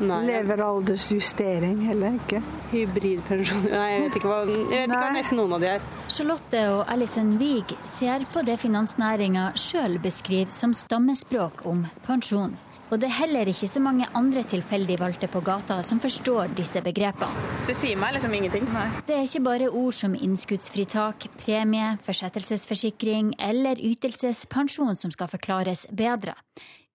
Nei. 0.00 0.20
Leveraldersjustering 0.28 1.78
heller 1.86 2.18
ikke. 2.18 2.42
Hybridpensjon 2.72 3.64
Nei, 3.72 3.86
jeg 3.94 4.02
vet 4.04 4.18
ikke 4.18 4.28
hva, 4.28 4.40
jeg 4.44 4.82
vet 4.82 4.90
ikke 4.90 5.00
hva 5.00 5.14
nesten 5.14 5.40
noen 5.40 5.56
av 5.56 5.64
de 5.64 5.70
er. 5.76 5.86
Charlotte 6.12 6.62
og 6.74 6.82
Alison 6.92 7.32
Wiig 7.40 7.72
ser 7.88 8.26
på 8.32 8.44
det 8.44 8.58
finansnæringa 8.60 9.48
sjøl 9.60 9.96
beskriver 10.02 10.52
som 10.52 10.76
stammespråk 10.76 11.64
om 11.68 11.86
pensjon. 12.06 12.56
Og 12.86 13.00
det 13.02 13.08
er 13.08 13.16
heller 13.18 13.48
ikke 13.50 13.66
så 13.70 13.80
mange 13.82 14.06
andre 14.14 14.44
tilfeldig 14.46 14.98
valgte 15.00 15.28
på 15.30 15.42
gata 15.44 15.80
som 15.86 15.98
forstår 16.02 16.54
disse 16.54 16.82
begrepene. 16.84 17.46
Det 17.66 17.74
sier 17.74 17.98
meg 17.98 18.14
liksom 18.14 18.34
ingenting. 18.38 18.68
Nei. 18.70 18.86
Det 19.08 19.16
er 19.16 19.26
ikke 19.26 19.42
bare 19.48 19.70
ord 19.70 19.96
som 19.96 20.14
innskuddsfritak, 20.14 21.26
premie, 21.42 21.96
forsettelsesforsikring 22.06 23.34
eller 23.42 23.82
ytelsespensjon 23.82 24.94
som 24.98 25.14
skal 25.14 25.30
forklares 25.32 25.86
bedre. 25.90 26.36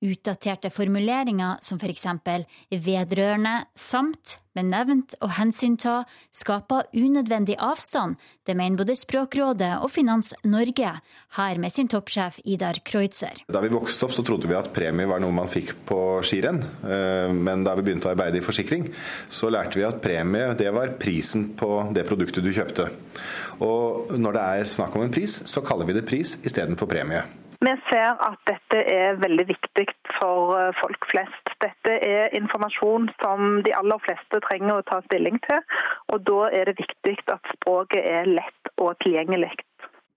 Utdaterte 0.02 0.72
formuleringer 0.74 1.60
som 1.62 1.78
f.eks. 1.78 2.08
vedrørende, 2.74 3.54
samt, 3.78 4.40
benevnt 4.58 5.14
og 5.22 5.34
hensynta 5.38 6.02
skaper 6.36 6.88
unødvendig 6.98 7.56
avstand. 7.62 8.18
Det 8.42 8.56
mener 8.58 8.82
både 8.82 8.96
Språkrådet 8.98 9.76
og 9.78 9.92
Finans 9.94 10.34
Norge, 10.44 10.94
her 11.38 11.62
med 11.62 11.74
sin 11.74 11.92
toppsjef 11.92 12.40
Idar 12.50 12.82
Kreutzer. 12.84 13.44
Da 13.46 13.62
vi 13.64 13.70
vokste 13.72 14.08
opp 14.08 14.16
så 14.16 14.26
trodde 14.26 14.50
vi 14.50 14.58
at 14.58 14.72
premie 14.74 15.10
var 15.10 15.22
noe 15.22 15.36
man 15.36 15.52
fikk 15.52 15.76
på 15.88 16.00
skirenn. 16.26 16.64
Eh, 16.82 17.30
men 17.32 17.66
da 17.68 17.76
vi 17.78 17.86
begynte 17.86 18.10
å 18.10 18.16
arbeide 18.16 18.42
i 18.42 18.46
forsikring, 18.46 18.90
så 19.30 19.52
lærte 19.54 19.80
vi 19.80 19.86
at 19.88 20.02
premie 20.04 20.56
det 20.58 20.72
var 20.74 20.96
prisen 21.02 21.52
på 21.58 21.92
det 21.94 22.08
produktet 22.10 22.42
du 22.42 22.52
kjøpte. 22.56 22.90
Og 23.62 24.18
når 24.18 24.36
det 24.38 24.48
er 24.58 24.74
snakk 24.80 24.98
om 24.98 25.06
en 25.06 25.14
pris, 25.14 25.38
så 25.46 25.62
kaller 25.62 25.86
vi 25.86 26.00
det 26.00 26.08
pris 26.10 26.40
istedenfor 26.42 26.90
premie. 26.90 27.22
Vi 27.62 27.74
ser 27.92 28.18
at 28.26 28.40
dette 28.50 28.78
er 28.90 29.20
veldig 29.22 29.44
viktig 29.52 29.86
for 30.18 30.56
eh, 30.58 30.72
folk 30.80 31.06
flest. 31.12 31.52
Dette 31.62 31.98
er 32.02 32.34
informasjon 32.34 33.12
som 33.22 33.60
de 33.66 33.76
aller 33.78 34.02
fleste 34.02 34.42
trenger 34.48 34.80
å 34.80 34.86
ta 34.88 34.98
stilling 35.06 35.38
til, 35.46 35.62
og 36.10 36.24
da 36.26 36.48
er 36.58 36.72
det 36.72 36.80
viktig 36.80 37.20
at 37.30 37.52
språket 37.54 38.02
er 38.02 38.32
lett 38.32 38.74
og 38.82 38.96
tilgjengelig. 39.06 39.52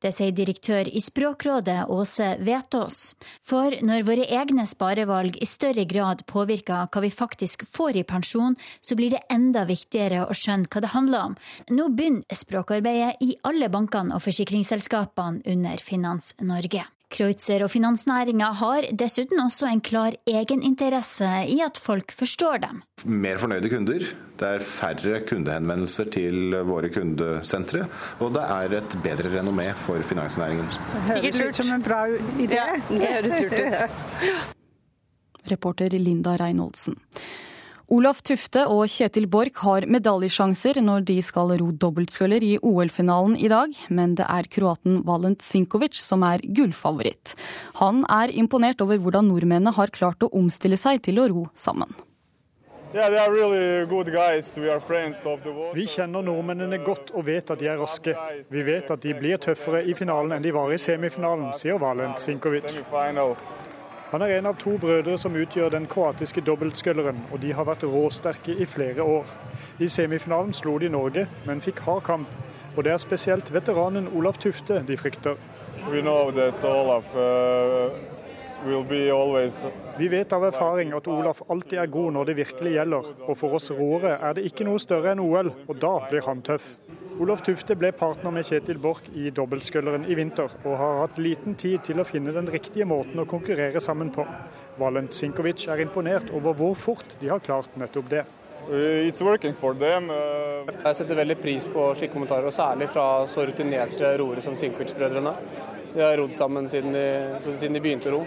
Det 0.04 0.10
sier 0.12 0.32
direktør 0.36 0.88
i 0.88 1.00
Språkrådet 1.00 1.86
Åse 1.92 2.26
Vetås. 2.44 2.98
For 3.44 3.76
når 3.88 4.04
våre 4.08 4.26
egne 4.40 4.66
sparevalg 4.68 5.38
i 5.40 5.48
større 5.48 5.86
grad 5.88 6.26
påvirker 6.28 6.90
hva 6.92 7.04
vi 7.04 7.12
faktisk 7.12 7.64
får 7.68 8.00
i 8.00 8.06
pensjon, 8.08 8.56
så 8.84 8.96
blir 9.00 9.14
det 9.14 9.24
enda 9.32 9.64
viktigere 9.68 10.26
å 10.26 10.36
skjønne 10.36 10.68
hva 10.68 10.84
det 10.84 10.92
handler 10.96 11.30
om. 11.30 11.38
Nå 11.72 11.88
begynner 11.92 12.40
språkarbeidet 12.44 13.24
i 13.24 13.32
alle 13.48 13.72
bankene 13.72 14.16
og 14.16 14.24
forsikringsselskapene 14.26 15.44
under 15.56 15.80
Finans 15.80 16.34
Norge. 16.40 16.84
Kreutzer 17.12 17.62
og 17.62 17.70
finansnæringa 17.70 18.48
har 18.58 18.88
dessuten 18.96 19.40
også 19.42 19.68
en 19.70 19.82
klar 19.84 20.16
egeninteresse 20.26 21.28
i 21.52 21.60
at 21.64 21.78
folk 21.78 22.12
forstår 22.16 22.62
dem. 22.64 22.80
Mer 23.04 23.38
fornøyde 23.38 23.70
kunder, 23.70 24.06
det 24.40 24.48
er 24.48 24.64
færre 24.66 25.20
kundehenvendelser 25.28 26.10
til 26.14 26.56
våre 26.66 26.90
kundesentre, 26.94 27.84
og 28.18 28.34
det 28.34 28.44
er 28.56 28.76
et 28.80 28.98
bedre 29.04 29.30
renommé 29.36 29.70
for 29.84 30.02
finansnæringen. 30.02 30.66
Det 31.06 31.20
høres 31.22 31.40
ut 31.40 31.62
som 31.62 31.72
en 31.76 31.86
bra 31.86 32.02
idé. 32.40 32.58
Ja, 32.58 32.68
det 32.88 33.14
høres 33.14 33.40
lurt 33.44 33.58
ut. 33.60 34.60
Reporter 35.52 35.98
Linda 36.00 36.38
Reinholdsen. 36.40 36.96
Olaf 37.92 38.22
Tufte 38.24 38.62
og 38.72 38.86
Kjetil 38.88 39.26
Borch 39.28 39.58
har 39.60 39.84
medaljesjanser 39.92 40.78
når 40.80 41.02
de 41.10 41.18
skal 41.22 41.50
ro 41.60 41.66
dobbeltsculler 41.68 42.40
i 42.40 42.56
OL-finalen 42.64 43.36
i 43.36 43.44
dag, 43.52 43.68
men 43.92 44.14
det 44.16 44.24
er 44.24 44.48
kroaten 44.48 45.04
Valent 45.04 45.44
Sinkovic 45.44 46.00
som 46.00 46.24
er 46.24 46.40
gullfavoritt. 46.56 47.36
Han 47.82 48.08
er 48.08 48.32
imponert 48.32 48.80
over 48.80 48.96
hvordan 48.96 49.28
nordmennene 49.28 49.76
har 49.76 49.92
klart 49.92 50.24
å 50.24 50.32
omstille 50.32 50.80
seg 50.80 51.04
til 51.04 51.20
å 51.20 51.28
ro 51.28 51.44
sammen. 51.52 51.92
Vi 52.94 53.00
kjenner 55.90 56.22
nordmennene 56.24 56.78
godt 56.86 57.10
og 57.12 57.26
vet 57.28 57.52
at 57.52 57.60
de 57.60 57.68
er 57.68 57.76
raske. 57.82 58.16
Vi 58.48 58.64
vet 58.64 58.88
at 58.96 59.04
de 59.04 59.12
blir 59.18 59.36
tøffere 59.44 59.84
i 59.84 59.92
finalen 59.98 60.38
enn 60.38 60.46
de 60.46 60.54
var 60.56 60.72
i 60.72 60.80
semifinalen, 60.80 61.52
sier 61.58 61.76
Valent 61.82 62.16
Sinkovic. 62.22 62.64
Han 64.14 64.22
er 64.22 64.36
en 64.36 64.46
av 64.46 64.54
to 64.54 64.76
brødre 64.78 65.16
som 65.18 65.34
utgjør 65.34 65.72
den 65.74 65.88
kroatiske 65.90 66.38
dobbeltsculleren, 66.46 67.16
og 67.34 67.40
de 67.42 67.48
har 67.50 67.66
vært 67.66 67.82
råsterke 67.82 68.54
i 68.62 68.66
flere 68.70 69.02
år. 69.02 69.26
I 69.82 69.88
semifinalen 69.90 70.52
slo 70.54 70.76
de 70.78 70.86
Norge, 70.86 71.24
men 71.48 71.62
fikk 71.64 71.80
hard 71.82 72.04
kamp. 72.06 72.36
Og 72.76 72.84
det 72.86 72.92
er 72.94 73.02
spesielt 73.02 73.50
veteranen 73.50 74.06
Olaf 74.14 74.38
Tufte 74.38 74.84
de 74.86 74.96
frykter. 74.96 75.34
Olaf, 75.90 77.10
uh. 77.18 77.98
Vi 79.98 80.08
vet 80.08 80.32
av 80.32 80.44
erfaring 80.48 80.94
at 80.96 81.08
Olaf 81.12 81.42
alltid 81.52 81.78
er 81.82 81.90
god 81.92 82.14
når 82.16 82.30
det 82.30 82.36
virkelig 82.38 82.72
gjelder, 82.78 83.08
og 83.28 83.36
for 83.36 83.56
oss 83.58 83.70
råere 83.76 84.16
er 84.16 84.36
det 84.38 84.46
ikke 84.48 84.64
noe 84.64 84.80
større 84.80 85.12
enn 85.12 85.20
OL, 85.20 85.50
og 85.68 85.74
da 85.82 85.92
blir 86.08 86.24
han 86.24 86.40
tøff. 86.44 86.70
Olaf 87.22 87.44
Tufte 87.46 87.76
ble 87.78 87.92
partner 87.94 88.32
med 88.34 88.46
Kjetil 88.48 88.80
Borch 88.82 89.06
i 89.14 89.28
dobbeltsculleren 89.30 90.06
i 90.10 90.16
vinter, 90.18 90.50
og 90.64 90.78
har 90.80 91.02
hatt 91.04 91.20
liten 91.22 91.54
tid 91.60 91.84
til 91.86 92.00
å 92.02 92.06
finne 92.08 92.32
den 92.34 92.48
riktige 92.50 92.88
måten 92.90 93.20
å 93.22 93.26
konkurrere 93.30 93.82
sammen 93.84 94.10
på. 94.14 94.24
Valent 94.80 95.14
Sinkovic 95.14 95.68
er 95.70 95.84
imponert 95.84 96.32
over 96.34 96.56
hvor 96.58 96.74
fort 96.74 97.14
de 97.20 97.30
har 97.30 97.44
klart 97.44 97.76
nettopp 97.78 98.08
det. 98.10 98.24
Uh, 98.64 99.04
Jeg 100.80 100.96
setter 100.96 101.20
veldig 101.20 101.36
pris 101.38 101.68
på 101.70 101.86
slike 101.98 102.16
kommentarer, 102.16 102.48
og 102.48 102.56
særlig 102.56 102.88
fra 102.90 103.06
så 103.30 103.44
rutinerte 103.46 104.16
roere 104.18 104.42
som 104.42 104.56
Sinkovic-brødrene. 104.58 105.36
De 105.94 106.02
har 106.02 106.16
rodd 106.18 106.34
sammen 106.34 106.66
siden 106.66 106.96
de, 106.96 107.06
siden 107.44 107.76
de 107.76 107.84
begynte 107.84 108.10
å 108.10 108.16
ro. 108.16 108.24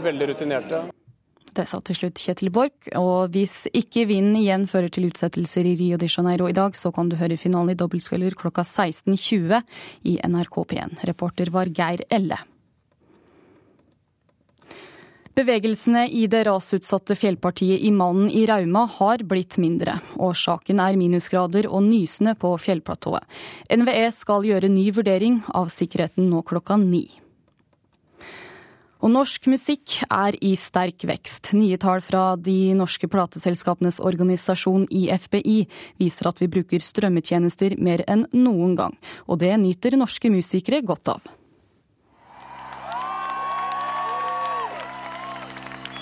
Veldig 0.00 0.32
rutinerte. 0.32 0.84
Det 1.50 1.66
sa 1.66 1.80
til 1.82 1.96
slutt 1.98 2.20
Kjetil 2.22 2.52
Borch. 2.54 2.92
Og 2.98 3.32
hvis 3.34 3.64
ikke 3.74 4.06
vinden 4.08 4.38
igjen 4.38 4.68
fører 4.70 4.92
til 4.92 5.08
utsettelser 5.08 5.66
i 5.66 5.74
Rio 5.80 5.98
de 5.98 6.08
Janeiro 6.10 6.46
i 6.48 6.56
dag, 6.56 6.76
så 6.78 6.92
kan 6.94 7.10
du 7.10 7.18
høre 7.18 7.38
finalen 7.40 7.74
i 7.74 7.78
dobbeltsculler 7.78 8.36
klokka 8.38 8.62
16.20 8.62 9.58
i 10.06 10.20
NRK 10.30 10.62
P1. 10.70 11.02
Reporter 11.10 11.50
var 11.50 11.72
Geir 11.74 12.06
Elle. 12.10 12.38
Bevegelsene 15.40 16.04
i 16.10 16.24
det 16.28 16.42
rasutsatte 16.48 17.14
fjellpartiet 17.16 17.80
i 17.86 17.92
Mannen 17.94 18.28
i 18.34 18.42
Rauma 18.50 18.82
har 18.98 19.22
blitt 19.24 19.56
mindre. 19.62 19.94
Årsaken 20.20 20.82
er 20.82 20.98
minusgrader 21.00 21.68
og 21.70 21.86
nysnø 21.86 22.34
på 22.38 22.50
fjellplatået. 22.60 23.24
NVE 23.70 24.10
skal 24.12 24.44
gjøre 24.44 24.72
ny 24.72 24.90
vurdering 24.94 25.40
av 25.54 25.70
sikkerheten 25.72 26.28
nå 26.32 26.42
klokka 26.46 26.76
ni. 26.82 27.06
Og 29.00 29.08
norsk 29.08 29.46
musikk 29.48 30.02
er 30.12 30.36
i 30.44 30.52
sterk 30.60 31.06
vekst. 31.08 31.54
Nye 31.56 31.78
tall 31.80 32.02
fra 32.04 32.34
de 32.36 32.74
norske 32.76 33.08
plateselskapenes 33.08 33.96
organisasjon 34.04 34.84
IFBI 34.92 35.62
viser 36.00 36.28
at 36.28 36.42
vi 36.42 36.50
bruker 36.52 36.84
strømmetjenester 36.84 37.78
mer 37.80 38.04
enn 38.04 38.26
noen 38.36 38.76
gang. 38.76 38.96
Og 39.24 39.40
det 39.40 39.54
nyter 39.62 39.96
norske 39.96 40.32
musikere 40.32 40.82
godt 40.84 41.14
av. 41.16 41.32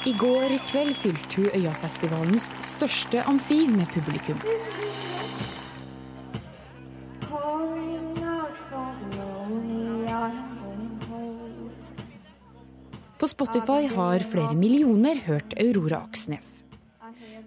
I 0.09 0.15
går 0.19 0.59
kveld 0.71 0.95
fylte 0.99 1.43
hun 1.43 1.51
Øyafestivalens 1.55 2.51
største 2.65 3.23
amfi 3.31 3.67
med 3.71 3.91
publikum. 3.95 4.39
På 13.19 13.27
Spotify 13.27 13.87
har 13.91 14.23
flere 14.31 14.55
millioner 14.55 15.19
hørt 15.27 15.55
Aurora 15.59 16.05
Aksnes. 16.07 16.63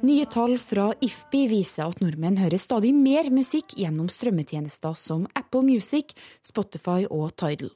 Nye 0.04 0.26
tall 0.28 0.58
fra 0.60 0.90
IFPI 1.00 1.46
viser 1.48 1.86
at 1.88 2.02
nordmenn 2.04 2.40
hører 2.42 2.60
stadig 2.60 2.92
mer 2.92 3.30
musikk 3.32 3.78
gjennom 3.80 4.10
strømmetjenester 4.12 4.98
som 5.00 5.24
Apple 5.32 5.64
Music, 5.70 6.12
Spotify 6.44 7.06
og 7.08 7.32
Tidal. 7.40 7.72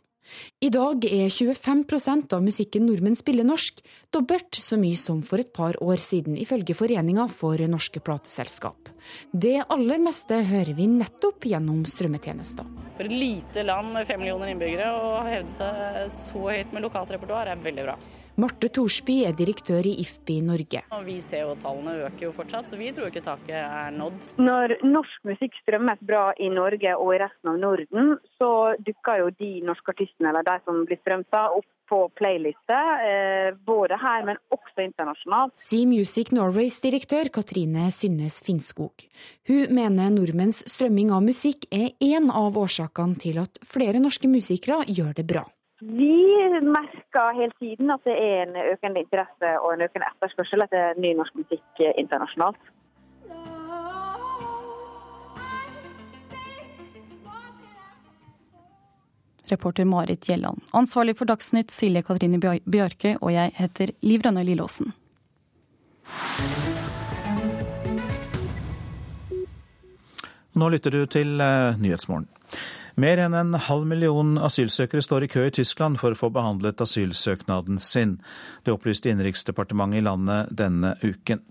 I 0.63 0.69
dag 0.73 1.05
er 1.05 1.29
25% 1.29 2.33
av 2.35 2.43
musikken 2.43 2.85
nordmenn 2.87 3.17
spiller 3.17 3.45
norsk, 3.47 3.81
dobbelt 4.13 4.57
så 4.57 4.79
mye 4.79 4.97
som 4.99 5.21
for 5.25 5.43
et 5.43 5.51
par 5.55 5.77
år 5.83 6.01
siden, 6.01 6.37
ifølge 6.39 6.75
Foreninga 6.77 7.27
for 7.31 7.61
norske 7.69 8.01
plateselskap. 8.03 8.89
Det 9.31 9.59
aller 9.69 10.01
meste 10.01 10.41
hører 10.47 10.73
vi 10.77 10.89
nettopp 10.89 11.45
gjennom 11.51 11.83
strømmetjenester. 11.89 12.67
For 12.97 13.07
et 13.07 13.15
lite 13.15 13.65
land 13.67 13.93
med 13.93 14.07
fem 14.07 14.21
millioner 14.23 14.53
innbyggere 14.53 14.91
å 14.95 15.15
hevde 15.27 15.51
seg 15.53 16.13
så 16.15 16.45
høyt 16.49 16.73
med 16.73 16.85
lokalt 16.87 17.13
repertoar 17.15 17.51
er 17.51 17.61
veldig 17.61 17.89
bra. 17.89 17.97
Marte 18.35 18.67
Thorsby 18.67 19.21
er 19.23 19.35
direktør 19.37 19.85
i 19.87 19.93
IFPI 20.03 20.41
Norge. 20.43 20.81
Og 20.91 21.05
vi 21.07 21.21
ser 21.23 21.45
jo 21.45 21.53
Tallene 21.61 21.93
øker 22.03 22.25
jo 22.27 22.33
fortsatt, 22.35 22.67
så 22.67 22.75
vi 22.79 22.89
tror 22.91 23.07
ikke 23.07 23.23
taket 23.23 23.55
er 23.61 23.93
nådd. 23.95 24.27
Når 24.41 24.75
norsk 24.83 25.29
musikk 25.29 25.55
strømmes 25.61 26.01
bra 26.03 26.25
i 26.35 26.49
Norge 26.51 26.97
og 26.97 27.13
i 27.15 27.21
resten 27.23 27.53
av 27.53 27.61
Norden, 27.61 28.17
så 28.35 28.49
dukker 28.83 29.23
jo 29.23 29.31
de 29.39 29.53
norske 29.63 29.95
artistene 29.95 30.33
eller 30.33 30.43
de 30.43 30.57
som 30.67 30.83
blir 30.83 30.99
strømt 30.99 31.39
opp 31.39 31.69
på 31.87 32.01
playlister, 32.17 32.91
eh, 33.07 33.55
både 33.65 33.95
her, 34.01 34.25
men 34.25 34.37
også 34.51 34.83
internasjonalt. 34.83 35.53
Sier 35.55 35.87
Music 35.87 36.31
Norways 36.33 36.79
direktør 36.81 37.29
Katrine 37.29 37.87
Synnes 37.93 38.41
Finnskog. 38.43 39.05
Hun 39.47 39.69
mener 39.69 40.09
nordmenns 40.11 40.63
strømming 40.67 41.13
av 41.13 41.23
musikk 41.23 41.69
er 41.71 41.93
en 42.01 42.31
av 42.31 42.57
årsakene 42.57 43.19
til 43.21 43.39
at 43.39 43.61
flere 43.63 44.01
norske 44.01 44.27
musikere 44.27 44.83
gjør 44.89 45.13
det 45.21 45.29
bra. 45.29 45.45
Vi 45.79 46.59
merker 46.61 47.33
hele 47.35 47.51
tiden 47.59 47.91
at 47.91 48.03
det 48.07 48.15
er 48.15 48.45
en 48.45 48.55
økende 48.55 49.01
interesse 49.03 49.49
og 49.59 49.73
en 49.73 49.83
økende 49.83 50.07
etterspørsel 50.07 50.63
etter 50.63 50.95
ny 51.03 51.11
norsk 51.17 51.35
musikk 51.35 51.81
internasjonalt. 51.99 52.61
Reporter 59.51 59.85
Marit 59.85 60.25
Gjelland. 60.29 60.63
Ansvarlig 60.73 61.17
for 61.19 61.27
Dagsnytt 61.29 61.71
Silje 61.71 62.01
Katrine 62.01 62.39
Bjarke, 62.39 63.17
og 63.21 63.33
jeg 63.33 63.51
heter 63.59 63.91
Liv 64.01 64.23
Rønne 64.25 64.45
Lillåsen. 64.47 64.93
Nå 70.55 70.71
lytter 70.71 70.95
du 70.95 71.05
til 71.05 71.35
uh, 71.43 71.75
Nyhetsmorgen. 71.77 72.29
Mer 72.95 73.19
enn 73.19 73.33
en 73.35 73.57
halv 73.59 73.87
million 73.89 74.37
asylsøkere 74.39 75.03
står 75.03 75.25
i 75.25 75.29
kø 75.33 75.41
i 75.49 75.53
Tyskland 75.57 75.99
for 75.99 76.15
å 76.15 76.19
få 76.19 76.29
behandlet 76.31 76.79
asylsøknaden 76.83 77.79
sin. 77.83 78.17
Det 78.63 78.71
opplyste 78.71 79.11
Innenriksdepartementet 79.11 79.99
i 79.99 80.05
landet 80.05 80.53
denne 80.55 80.93
uken. 81.03 81.41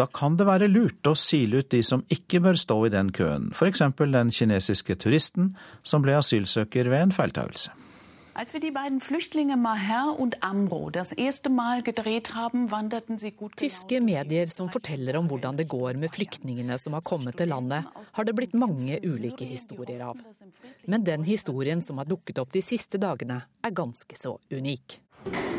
Da 0.00 0.06
kan 0.08 0.38
det 0.40 0.48
være 0.48 0.70
lurt 0.72 1.10
å 1.10 1.16
sile 1.18 1.60
ut 1.60 1.68
de 1.74 1.82
som 1.84 2.06
ikke 2.14 2.40
bør 2.44 2.56
stå 2.60 2.78
i 2.86 2.94
den 2.94 3.12
køen, 3.12 3.50
f.eks. 3.52 3.84
den 4.00 4.32
kinesiske 4.32 4.96
turisten 5.02 5.52
som 5.82 6.04
ble 6.04 6.16
asylsøker 6.16 6.88
ved 6.88 7.08
en 7.08 7.14
feiltagelse. 7.18 7.74
Als 8.38 8.52
wir 8.52 8.60
die 8.60 8.70
beiden 8.70 9.00
Flüchtlinge 9.00 9.56
Maher 9.56 10.14
und 10.16 10.44
Amro 10.44 10.90
das 10.90 11.10
erste 11.10 11.50
Mal 11.50 11.82
gedreht 11.82 12.36
haben, 12.36 12.70
wanderten 12.70 13.18
sie 13.18 13.32
gut 13.32 13.56
Tyske 13.56 14.00
medier 14.00 14.46
som 14.46 14.70
forteller 14.70 15.18
om 15.18 15.26
hvordan 15.26 15.58
det 15.58 15.66
går 15.66 15.98
med 15.98 16.12
flyktningene 16.14 16.76
som 16.78 16.94
har 16.94 17.02
kommet 17.02 17.34
til 17.34 17.50
landet, 17.50 17.88
har 18.12 18.28
det 18.28 18.36
blitt 18.38 18.54
mange 18.54 19.00
ulike 19.02 19.42
historier 19.42 20.04
av. 20.12 20.22
Men 20.86 21.02
den 21.02 21.26
historien 21.26 21.82
som 21.82 21.98
har 21.98 22.06
dukket 22.06 22.38
opp 22.38 22.54
de 22.54 22.62
siste 22.62 23.02
dagene, 23.02 23.40
er 23.42 23.74
ganske 23.74 24.14
så 24.14 24.36
unik. 24.54 25.00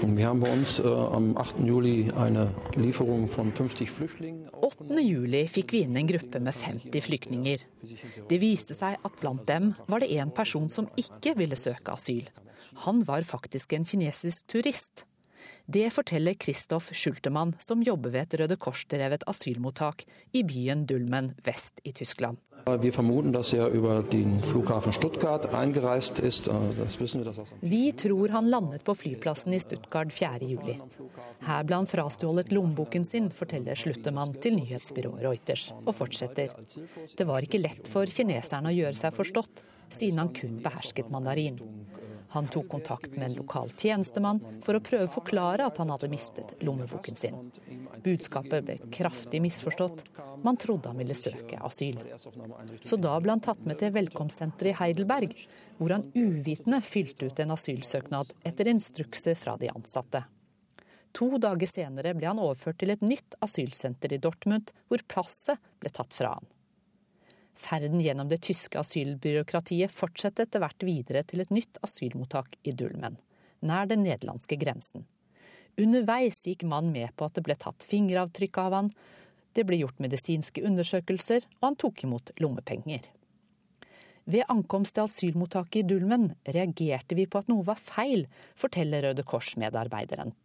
Vi 0.02 0.24
har 0.24 0.36
bei 0.36 0.52
uns 0.52 0.80
äh, 0.80 0.88
am 0.88 1.38
8. 1.38 1.60
Juli 1.66 2.12
eine 2.16 2.50
Lieferung 2.76 3.28
von 3.28 3.52
50 3.54 3.91
Flüchtlingen. 3.91 4.50
8. 4.62 5.00
juli 5.00 5.46
fikk 5.48 5.74
vi 5.76 5.84
inn 5.86 5.98
en 6.00 6.08
gruppe 6.08 6.40
med 6.44 6.56
50 6.56 7.04
flyktninger. 7.06 7.64
Det 8.30 8.40
viste 8.41 8.76
seg 8.78 8.98
at 9.04 9.20
blant 9.22 9.46
dem 9.48 9.74
var 9.88 10.04
det 10.04 10.12
en 10.20 10.32
person 10.32 10.70
som 10.70 10.90
ikke 11.00 11.36
ville 11.40 11.60
søke 11.60 11.96
asyl. 11.96 12.28
Han 12.86 13.04
var 13.08 13.24
faktisk 13.28 13.74
en 13.74 13.86
kinesisk 13.86 14.48
turist. 14.52 15.06
Det 15.70 15.90
forteller 15.94 16.34
Kristoff 16.34 16.94
Schultemann, 16.94 17.54
som 17.60 17.84
jobber 17.86 18.10
ved 18.10 18.24
et 18.26 18.40
Røde 18.41 18.56
Kors-drevet 18.58 19.22
asylmottak 19.30 20.02
i 20.34 20.41
byen 20.41 20.88
Dulmen 20.90 21.36
vest 21.46 21.84
i 21.86 21.91
Tyskland. 21.94 22.40
Vi 22.82 22.90
formoder 22.91 23.40
at 23.40 24.16
over 24.74 24.91
Stuttgart 24.91 25.46
eingereist 25.54 26.20
ist. 26.20 26.50
Vi 27.62 27.91
tror 27.91 28.30
han 28.30 28.50
landet 28.50 28.84
på 28.84 28.96
flyplassen 28.96 29.54
i 29.54 29.60
Stuttgart 29.60 30.10
4.7. 30.10 30.82
Her 31.46 31.64
ble 31.64 31.76
han 31.76 31.88
frastjålet 31.88 32.52
lommeboken 32.52 33.06
sin, 33.06 33.30
forteller 33.30 33.78
Sluttemann 33.78 34.34
til 34.41 34.58
nyhetsbyrået 34.58 35.22
Reuters, 35.22 35.70
og 35.86 35.94
fortsetter. 36.02 36.58
Det 37.14 37.30
var 37.30 37.46
ikke 37.46 37.62
lett 37.62 37.88
for 37.88 38.10
kineserne 38.10 38.74
å 38.74 38.78
gjøre 38.80 38.98
seg 38.98 39.14
forstått, 39.22 39.64
siden 39.94 40.26
han 40.26 40.34
kun 40.34 40.58
behersket 40.66 41.14
mandarin. 41.14 41.62
Han 42.30 42.47
tok 42.47 42.68
kontakt 42.69 43.15
med 43.15 43.30
en 43.30 43.38
lokal 43.39 43.72
tjenestemann 43.73 44.39
for 44.65 44.77
å 44.77 44.84
prøve 44.85 45.07
å 45.07 45.14
forklare 45.14 45.65
at 45.65 45.80
han 45.81 45.89
hadde 45.89 46.11
mistet 46.11 46.53
lommeboken 46.61 47.18
sin. 47.18 47.39
Budskapet 48.06 48.65
ble 48.68 48.76
kraftig 48.93 49.41
misforstått. 49.41 50.03
Man 50.45 50.60
trodde 50.61 50.91
han 50.91 51.01
ville 51.01 51.18
søke 51.18 51.57
asyl. 51.65 51.97
Så 52.85 52.99
da 53.01 53.15
ble 53.19 53.34
han 53.34 53.43
tatt 53.43 53.65
med 53.65 53.81
til 53.81 53.95
velkomstsenteret 53.95 54.76
i 54.76 54.77
Heidelberg, 54.84 55.34
hvor 55.80 55.95
han 55.95 56.06
uvitende 56.14 56.84
fylte 56.85 57.31
ut 57.31 57.41
en 57.41 57.56
asylsøknad 57.57 58.35
etter 58.45 58.69
instrukser 58.69 59.39
fra 59.39 59.57
de 59.57 59.72
ansatte. 59.73 60.23
To 61.18 61.31
dager 61.41 61.69
senere 61.69 62.14
ble 62.14 62.30
han 62.30 62.41
overført 62.41 62.77
til 62.84 62.93
et 62.93 63.01
nytt 63.01 63.39
asylsenter 63.41 64.14
i 64.14 64.22
Dortmund, 64.22 64.69
hvor 64.88 65.01
passet 65.10 65.57
ble 65.81 65.89
tatt 65.89 66.14
fra 66.14 66.35
han. 66.38 66.49
Ferden 67.60 67.99
gjennom 67.99 68.30
det 68.31 68.40
tyske 68.48 68.80
asylbyråkratiet 68.80 69.91
fortsetter 69.91 70.48
etter 70.48 70.64
hvert 70.64 70.86
videre 70.88 71.26
til 71.27 71.44
et 71.44 71.52
nytt 71.52 71.80
asylmottak 71.84 72.56
i 72.64 72.72
Dulmen, 72.72 73.18
nær 73.60 73.90
den 73.90 74.06
nederlandske 74.06 74.56
grensen. 74.61 75.03
Underveis 75.80 76.40
gikk 76.48 76.64
mannen 76.64 76.95
med 76.95 77.11
på 77.19 77.27
at 77.27 77.36
det 77.36 77.44
ble 77.44 77.57
tatt 77.60 77.84
fingeravtrykk 77.88 78.61
av 78.64 78.76
han, 78.77 78.91
det 79.57 79.65
ble 79.68 79.81
gjort 79.81 79.99
medisinske 79.99 80.64
undersøkelser, 80.64 81.44
og 81.60 81.68
han 81.68 81.80
tok 81.84 82.06
imot 82.07 82.31
lommepenger. 82.40 83.03
Ved 84.30 84.45
ankomst 84.45 84.93
til 84.93 85.07
asylmottaket 85.07 85.81
i 85.81 85.88
Dulmen 85.89 86.27
reagerte 86.45 87.15
vi 87.18 87.26
på 87.26 87.39
at 87.41 87.47
noe 87.49 87.64
var 87.65 87.80
feil, 87.81 88.27
forteller 88.60 89.07
Røde 89.07 89.23
Kors-medarbeideren. 89.26 90.35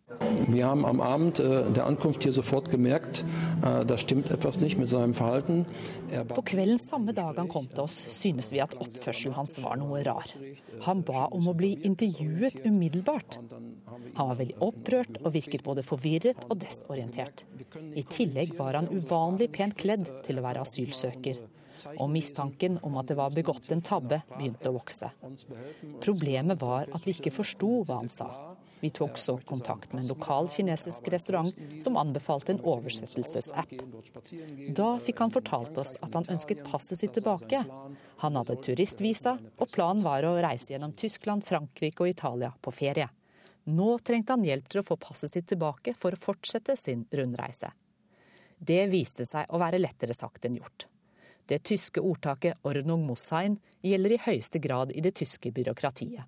Vi 0.49 0.61
har 0.61 0.73
am 0.73 1.01
Abend 1.01 1.41
äh, 1.41 1.71
der 1.73 1.85
Ankunft 1.85 2.23
hier 2.23 2.33
sofort 2.33 2.71
gemerkt, 2.71 3.25
äh, 3.63 3.85
da 3.85 3.99
stimmt 3.99 4.31
etwas 4.31 4.61
nicht 4.61 4.79
mit 4.79 4.89
seinem 4.89 5.13
Verhalten. 5.13 5.67
Er 6.11 6.25
på 6.25 6.41
kvelden 6.43 6.79
samme 6.79 7.13
dag 7.13 7.37
han 7.37 7.49
kom 7.49 7.69
til 7.69 7.83
oss, 7.85 7.99
synes 8.09 8.53
vi 8.53 8.63
at 8.65 8.77
oppførselen 8.81 9.35
hans 9.37 9.59
var 9.61 9.77
noe 9.77 10.01
rar. 10.07 10.33
Han 10.87 11.03
ba 11.05 11.27
om 11.33 11.49
å 11.49 11.57
bli 11.57 11.75
intervjuet 11.85 12.63
umiddelbart. 12.65 13.41
Han 14.15 14.31
var 14.31 14.39
veldig 14.41 14.61
opprørt 14.65 15.21
og 15.25 15.35
virket 15.35 15.65
både 15.67 15.85
forvirret 15.85 16.47
og 16.49 16.57
desorientert. 16.63 17.45
I 17.93 18.05
tillegg 18.09 18.57
var 18.57 18.81
han 18.81 18.89
uvanlig 18.93 19.51
pent 19.53 19.77
kledd 19.77 20.09
til 20.25 20.41
å 20.41 20.47
være 20.47 20.65
asylsøker 20.65 21.43
og 21.99 22.11
mistanken 22.13 22.79
om 22.83 22.99
at 23.01 23.11
det 23.11 23.19
var 23.19 23.35
begått 23.35 23.71
en 23.75 23.85
tabbe, 23.85 24.23
begynte 24.37 24.71
å 24.71 24.77
vokse. 24.79 25.11
Problemet 26.05 26.61
var 26.61 26.91
at 26.93 27.07
vi 27.07 27.17
ikke 27.17 27.35
forsto 27.35 27.81
hva 27.85 28.03
han 28.03 28.13
sa. 28.13 28.31
Vi 28.85 28.91
tok 28.91 29.19
så 29.19 29.39
kontakt 29.39 29.93
med 29.93 30.03
en 30.03 30.09
lokal 30.09 30.49
kinesisk 30.53 31.07
restaurant 31.09 31.55
som 31.81 31.97
anbefalte 31.97 32.53
en 32.53 32.61
oversettelsesapp. 32.69 33.71
Da 34.77 34.89
fikk 35.01 35.23
han 35.25 35.33
fortalt 35.33 35.79
oss 35.81 35.95
at 36.05 36.19
han 36.19 36.29
ønsket 36.29 36.61
passet 36.67 37.01
sitt 37.01 37.15
tilbake. 37.17 37.63
Han 38.21 38.37
hadde 38.37 38.59
turistvisa, 38.67 39.39
og 39.57 39.73
planen 39.73 40.05
var 40.05 40.29
å 40.29 40.35
reise 40.37 40.75
gjennom 40.75 40.93
Tyskland, 41.01 41.47
Frankrike 41.49 42.05
og 42.05 42.13
Italia 42.13 42.53
på 42.61 42.75
ferie. 42.77 43.09
Nå 43.65 43.95
trengte 44.05 44.37
han 44.37 44.45
hjelp 44.45 44.69
til 44.69 44.83
å 44.83 44.87
få 44.91 45.01
passet 45.01 45.33
sitt 45.33 45.49
tilbake 45.49 45.97
for 45.97 46.13
å 46.13 46.21
fortsette 46.21 46.77
sin 46.77 47.07
rundreise. 47.09 47.73
Det 48.59 48.85
viste 48.93 49.25
seg 49.25 49.49
å 49.49 49.61
være 49.65 49.81
lettere 49.81 50.13
sagt 50.13 50.45
enn 50.45 50.61
gjort. 50.61 50.91
Det 51.47 51.63
tyske 51.63 52.01
ordtaket 52.01 52.57
'Ordnung 52.63 53.07
muss 53.07 53.31
gjelder 53.83 54.13
i 54.13 54.23
høyeste 54.27 54.59
grad 54.59 54.93
i 54.93 55.01
det 55.01 55.15
tyske 55.15 55.53
byråkratiet. 55.53 56.25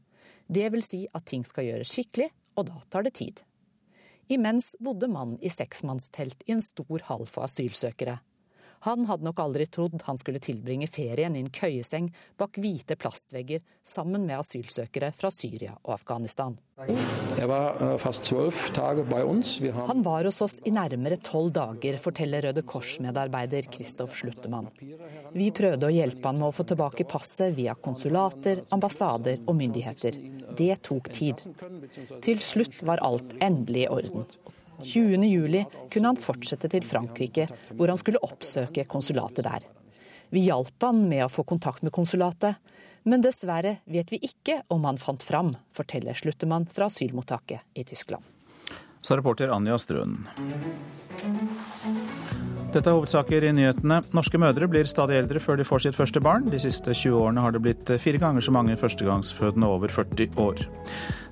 Det 0.47 0.73
vil 0.73 0.83
si 0.83 1.07
at 1.15 1.25
ting 1.25 1.45
skal 1.45 1.65
gjøres 1.65 1.91
skikkelig, 1.91 2.31
og 2.57 2.67
da 2.67 2.81
tar 2.91 3.03
det 3.03 3.15
tid. 3.15 3.41
Imens 4.29 4.75
bodde 4.81 5.09
mannen 5.09 5.39
i 5.41 5.49
seksmannstelt 5.49 6.43
i 6.47 6.53
en 6.53 6.63
stor 6.63 7.03
hall 7.09 7.27
for 7.27 7.47
asylsøkere. 7.47 8.19
Han 8.87 9.07
hadde 9.09 9.27
nok 9.27 9.41
aldri 9.43 9.67
trodd 9.67 9.99
han 10.07 10.19
skulle 10.21 10.39
tilbringe 10.43 10.87
ferien 10.87 11.35
i 11.35 11.43
en 11.43 11.51
køyeseng 11.51 12.13
bak 12.39 12.59
hvite 12.63 12.95
plastvegger 13.01 13.65
sammen 13.83 14.27
med 14.29 14.39
asylsøkere 14.39 15.11
fra 15.17 15.31
Syria 15.35 15.75
og 15.83 15.97
Afghanistan. 15.97 16.55
Var 16.77 17.99
fast 17.99 18.31
Han 18.31 20.03
var 20.07 20.29
hos 20.29 20.41
oss 20.45 20.59
i 20.65 20.71
nærmere 20.77 21.17
tolv 21.17 21.51
dager, 21.57 21.99
forteller 21.99 22.47
Røde 22.47 22.63
Kors-medarbeider 22.63 23.67
Kristoff 23.73 24.19
Sluttemann. 24.21 24.69
Vi 25.35 25.51
prøvde 25.57 25.89
å 25.89 25.95
hjelpe 25.95 26.29
han 26.29 26.39
med 26.39 26.51
å 26.51 26.55
få 26.55 26.67
tilbake 26.69 27.09
passet 27.11 27.57
via 27.57 27.75
konsulater, 27.75 28.63
ambassader 28.77 29.41
og 29.47 29.57
myndigheter. 29.59 30.21
Det 30.57 30.77
tok 30.87 31.11
tid. 31.17 31.43
Til 32.23 32.45
slutt 32.45 32.85
var 32.87 33.03
alt 33.03 33.35
endelig 33.43 33.89
i 33.89 33.91
orden. 33.99 34.29
20.07 34.83 35.65
kunne 35.93 36.13
han 36.13 36.21
fortsette 36.21 36.71
til 36.73 36.87
Frankrike, 36.87 37.49
hvor 37.73 37.93
han 37.93 38.01
skulle 38.01 38.23
oppsøke 38.25 38.87
konsulatet 38.91 39.47
der. 39.47 39.67
Vi 40.35 40.47
hjalp 40.49 40.83
han 40.83 41.05
med 41.09 41.25
å 41.27 41.33
få 41.33 41.45
kontakt 41.47 41.85
med 41.87 41.95
konsulatet, 41.95 42.59
men 43.07 43.23
dessverre 43.23 43.77
vet 43.87 44.11
vi 44.11 44.19
ikke 44.27 44.61
om 44.75 44.85
han 44.89 44.99
fant 44.99 45.23
fram, 45.23 45.55
forteller 45.75 46.19
Sluttemann 46.19 46.67
fra 46.67 46.91
asylmottaket 46.91 47.63
i 47.79 47.85
Tyskland. 47.87 48.25
Så 49.07 49.15
reporter 49.17 49.53
Anja 49.55 49.79
Strøen. 49.79 50.17
Dette 52.77 52.91
er 52.93 52.97
hovedsaker 52.99 53.45
i 53.49 53.51
nyhetene. 53.57 54.03
Norske 54.13 54.37
mødre 54.37 54.67
blir 54.69 54.85
stadig 54.85 55.17
eldre 55.17 55.41
før 55.41 55.57
de 55.57 55.65
får 55.65 55.87
sitt 55.87 55.97
første 55.97 56.21
barn. 56.21 56.45
De 56.53 56.59
siste 56.61 56.93
20 56.93 57.15
årene 57.17 57.41
har 57.41 57.55
det 57.55 57.63
blitt 57.65 57.93
fire 58.03 58.21
ganger 58.21 58.45
så 58.45 58.53
mange 58.53 58.77
førstegangsfødende 58.77 59.71
over 59.79 59.89
40 59.89 60.37
år. 60.45 60.61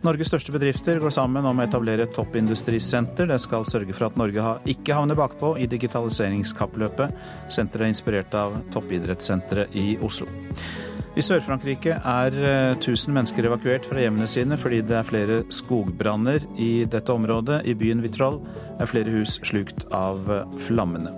Norges 0.08 0.32
største 0.32 0.54
bedrifter 0.54 1.02
går 1.02 1.12
sammen 1.12 1.44
om 1.44 1.60
å 1.60 1.66
etablere 1.66 2.06
et 2.08 2.16
toppindustrisenter. 2.16 3.28
Det 3.28 3.36
skal 3.44 3.68
sørge 3.68 3.92
for 3.92 4.08
at 4.08 4.16
Norge 4.16 4.54
ikke 4.72 4.96
havner 4.96 5.20
bakpå 5.20 5.52
i 5.60 5.68
digitaliseringskappløpet. 5.68 7.12
Senteret 7.52 7.90
er 7.90 7.92
inspirert 7.92 8.40
av 8.40 8.56
toppidrettssenteret 8.72 9.76
i 9.76 9.98
Oslo. 10.00 10.30
I 11.14 11.22
Sør-Frankrike 11.22 11.94
er 11.94 12.34
1000 12.34 12.90
eh, 12.90 13.14
mennesker 13.14 13.46
evakuert 13.46 13.84
fra 13.86 14.00
hjemmene 14.02 14.26
sine 14.26 14.56
fordi 14.58 14.80
det 14.82 14.96
er 14.98 15.06
flere 15.06 15.36
skogbranner 15.54 16.42
i 16.58 16.86
dette 16.90 17.14
området. 17.14 17.60
I 17.70 17.76
byen 17.78 18.02
Vitrol 18.02 18.40
er 18.82 18.90
flere 18.90 19.14
hus 19.14 19.36
slukt 19.46 19.86
av 19.94 20.26
eh, 20.26 20.56
flammene. 20.66 21.12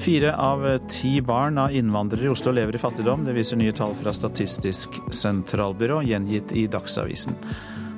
Fire 0.00 0.32
av 0.40 0.64
eh, 0.66 0.80
ti 0.88 1.18
barn 1.20 1.60
av 1.60 1.76
innvandrere 1.76 2.30
i 2.30 2.32
Oslo 2.32 2.54
lever 2.56 2.78
i 2.78 2.80
fattigdom. 2.80 3.26
Det 3.28 3.36
viser 3.36 3.60
nye 3.60 3.76
tall 3.76 3.92
fra 4.00 4.16
Statistisk 4.16 4.96
sentralbyrå, 5.12 6.00
gjengitt 6.08 6.56
i 6.56 6.64
Dagsavisen. 6.72 7.36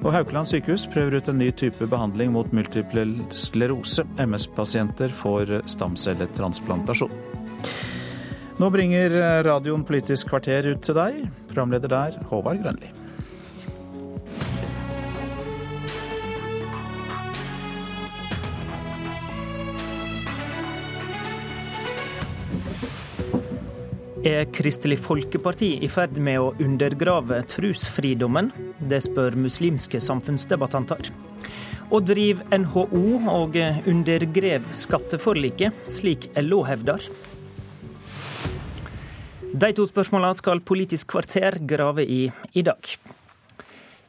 Og 0.03 0.11
Haukeland 0.13 0.51
sykehus 0.51 0.89
prøver 0.91 1.21
ut 1.23 1.31
en 1.31 1.39
ny 1.39 1.53
type 1.55 1.87
behandling 1.95 2.35
mot 2.35 2.51
multiple 2.53 3.07
sklerose. 3.31 4.03
MS-pasienter 4.19 5.15
får 5.23 5.61
stamcelletransplantasjon. 5.79 7.15
Nå 8.55 8.69
bringer 8.71 9.11
radioen 9.43 9.83
Politisk 9.83 10.29
kvarter 10.31 10.69
ut 10.71 10.85
til 10.87 10.95
deg. 10.95 11.25
Programleder 11.51 11.91
der, 11.91 12.21
Håvard 12.31 12.61
Grønli. 12.63 12.93
Er 24.25 24.47
Kristelig 24.55 25.01
Folkeparti 25.03 25.75
i 25.83 25.91
ferd 25.91 26.15
med 26.23 26.39
å 26.41 26.55
undergrave 26.63 27.43
trosfridommen? 27.51 28.55
Det 28.79 29.03
spør 29.05 29.35
muslimske 29.37 29.99
samfunnsdebattanter. 30.01 31.11
Og 31.91 32.07
driver 32.07 32.47
NHO 32.63 33.05
og 33.35 33.59
undergrev 33.91 34.71
skatteforliket, 34.71 35.85
slik 35.91 36.31
LO 36.39 36.63
hevder? 36.65 37.03
De 39.55 39.69
to 39.71 39.85
spørsmålene 39.87 40.35
skal 40.35 40.59
Politisk 40.67 41.13
kvarter 41.13 41.61
grave 41.63 42.03
i 42.03 42.25
i 42.59 42.63
dag. 42.67 42.89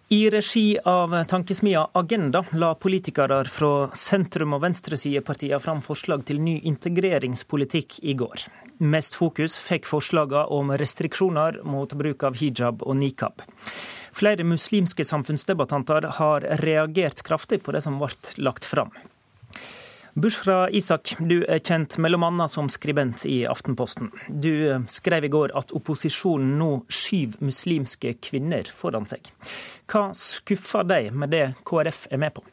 I 0.10 0.24
regi 0.34 0.80
av 0.90 1.14
tankesmia 1.30 1.84
Agenda 1.94 2.42
la 2.58 2.72
politikere 2.74 3.44
fra 3.46 3.92
sentrum- 3.94 4.58
og 4.58 4.64
venstresidepartiene 4.64 5.62
fram 5.62 5.84
forslag 5.86 6.26
til 6.26 6.42
ny 6.42 6.56
integreringspolitikk 6.72 8.00
i 8.02 8.18
går. 8.18 8.48
Mest 8.90 9.22
fokus 9.22 9.60
fikk 9.62 9.86
forslagene 9.86 10.48
om 10.50 10.74
restriksjoner 10.82 11.62
mot 11.62 11.94
bruk 11.94 12.26
av 12.26 12.42
hijab 12.42 12.82
og 12.82 12.98
nikab. 12.98 13.46
Flere 14.18 14.48
muslimske 14.50 15.06
samfunnsdebattanter 15.06 16.10
har 16.18 16.50
reagert 16.66 17.22
kraftig 17.22 17.62
på 17.62 17.78
det 17.78 17.86
som 17.86 18.02
ble 18.02 18.10
lagt 18.42 18.66
fram. 18.66 18.90
Bushra 20.16 20.70
Isak, 20.72 21.12
du 21.20 21.42
er 21.44 21.60
kjent 21.60 21.98
bl.a. 22.00 22.48
som 22.48 22.70
skribent 22.72 23.26
i 23.28 23.42
Aftenposten. 23.52 24.14
Du 24.32 24.86
skrev 24.88 25.28
i 25.28 25.32
går 25.34 25.52
at 25.60 25.74
opposisjonen 25.76 26.54
nå 26.56 26.70
skyver 26.88 27.44
muslimske 27.44 28.14
kvinner 28.24 28.64
foran 28.72 29.04
seg. 29.12 29.28
Hva 29.92 30.06
skuffer 30.16 30.88
deg 30.88 31.12
med 31.12 31.36
det 31.36 31.50
KrF 31.68 32.06
er 32.16 32.24
med 32.24 32.32
på? 32.38 32.46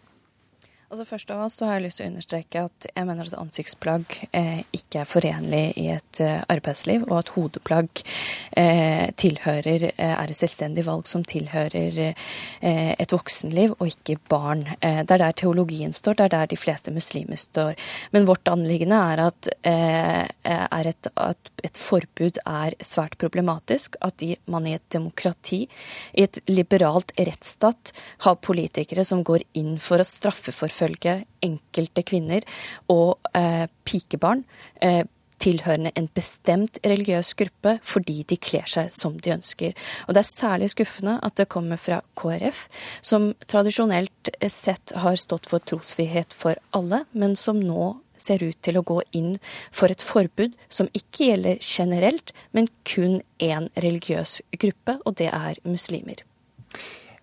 Altså 0.92 1.06
Først 1.08 1.30
av 1.32 1.38
alt 1.40 1.52
så 1.54 1.64
har 1.64 1.78
jeg 1.78 1.86
lyst 1.86 1.98
til 1.98 2.04
å 2.04 2.10
understreke 2.10 2.62
at 2.66 2.86
jeg 2.90 3.06
mener 3.08 3.24
at 3.24 3.36
ansiktsplagg 3.40 4.16
eh, 4.36 4.58
ikke 4.76 4.98
er 5.00 5.08
forenlig 5.08 5.60
i 5.80 5.86
et 5.88 6.18
eh, 6.20 6.42
arbeidsliv, 6.52 7.06
og 7.06 7.14
at 7.16 7.30
hodeplagg 7.32 8.02
eh, 8.60 9.06
tilhører, 9.16 9.86
eh, 9.88 10.12
er 10.12 10.28
et 10.28 10.36
selvstendig 10.36 10.84
valg 10.84 11.08
som 11.08 11.24
tilhører 11.24 11.96
eh, 12.02 12.90
et 12.92 13.14
voksenliv, 13.16 13.72
og 13.78 13.88
ikke 13.88 14.18
barn. 14.28 14.66
Eh, 14.82 14.98
det 15.00 15.16
er 15.16 15.22
der 15.22 15.38
teologien 15.40 15.96
står, 15.96 16.18
det 16.18 16.26
er 16.26 16.34
der 16.34 16.52
de 16.52 16.60
fleste 16.60 16.92
muslimer 16.92 17.40
står. 17.40 17.72
Men 18.12 18.28
vårt 18.28 18.52
anliggende 18.52 19.00
er 19.14 19.24
at, 19.30 19.50
er 19.64 20.92
et, 20.92 21.10
at 21.16 21.52
et 21.64 21.80
forbud 21.80 22.42
er 22.44 22.76
svært 22.84 23.16
problematisk. 23.22 23.96
At 24.04 24.20
de, 24.20 24.34
man 24.44 24.68
i 24.68 24.76
et 24.76 24.84
demokrati, 24.92 25.62
i 26.12 26.28
et 26.28 26.42
liberalt 26.52 27.16
rettsstat, 27.16 27.96
har 28.28 28.40
politikere 28.44 29.08
som 29.08 29.24
går 29.24 29.48
inn 29.56 29.78
for 29.80 30.04
å 30.04 30.08
straffe 30.12 30.52
for 30.52 30.68
forfølge 30.82 31.24
enkelte 31.42 32.02
kvinner 32.06 32.46
og 32.90 33.18
eh, 33.34 33.66
pikebarn. 33.84 34.44
Eh, 34.82 35.04
tilhørende 35.42 35.90
en 35.98 36.06
bestemt 36.14 36.78
religiøs 36.86 37.32
gruppe 37.34 37.80
fordi 37.82 38.22
de 38.30 38.36
kler 38.38 38.68
seg 38.70 38.92
som 38.94 39.16
de 39.18 39.32
ønsker. 39.34 39.74
Og 40.06 40.14
Det 40.14 40.20
er 40.22 40.28
særlig 40.28 40.70
skuffende 40.70 41.18
at 41.20 41.34
det 41.34 41.48
kommer 41.48 41.76
fra 41.76 42.00
KrF, 42.14 42.68
som 43.02 43.34
tradisjonelt 43.48 44.30
sett 44.46 44.94
har 44.94 45.16
stått 45.16 45.50
for 45.50 45.58
trosfrihet 45.58 46.32
for 46.32 46.54
alle, 46.72 47.04
men 47.12 47.34
som 47.34 47.58
nå 47.58 47.96
ser 48.16 48.44
ut 48.44 48.62
til 48.62 48.78
å 48.78 48.86
gå 48.86 49.00
inn 49.18 49.40
for 49.72 49.90
et 49.90 50.00
forbud 50.00 50.54
som 50.70 50.86
ikke 50.94 51.32
gjelder 51.32 51.58
generelt, 51.58 52.30
men 52.52 52.70
kun 52.86 53.18
én 53.42 53.66
religiøs 53.74 54.40
gruppe, 54.62 55.00
og 55.02 55.18
det 55.18 55.32
er 55.34 55.58
muslimer. 55.66 56.22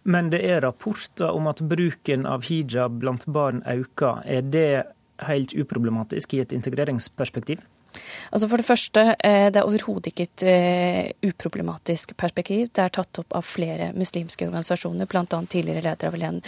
Men 0.04 0.30
det 0.32 0.40
er 0.48 0.62
rapporter 0.64 1.34
om 1.36 1.50
at 1.52 1.62
bruken 1.62 2.26
av 2.30 2.46
hijab 2.48 3.00
blant 3.02 3.28
barn 3.28 3.64
øker. 3.68 4.24
Er 4.26 4.42
det 4.42 4.84
helt 5.28 5.54
uproblematisk 5.54 6.34
i 6.34 6.42
et 6.44 6.56
integreringsperspektiv? 6.56 7.60
Altså 8.32 8.50
For 8.50 8.62
det 8.62 8.68
første, 8.68 9.04
eh, 9.24 9.50
det 9.52 9.60
er 9.62 9.68
overhodet 9.68 10.12
ikke 10.12 10.28
et 10.28 10.46
uh, 10.46 11.30
uproblematisk 11.30 12.16
perspektiv. 12.18 12.70
Det 12.74 12.84
er 12.84 12.94
tatt 12.94 13.22
opp 13.22 13.36
av 13.36 13.46
flere 13.46 13.92
muslimske 13.98 14.48
organisasjoner, 14.48 15.10
bl.a. 15.10 15.26
tidligere 15.26 15.86
leder 15.86 16.10
av 16.10 16.18
Len, 16.20 16.42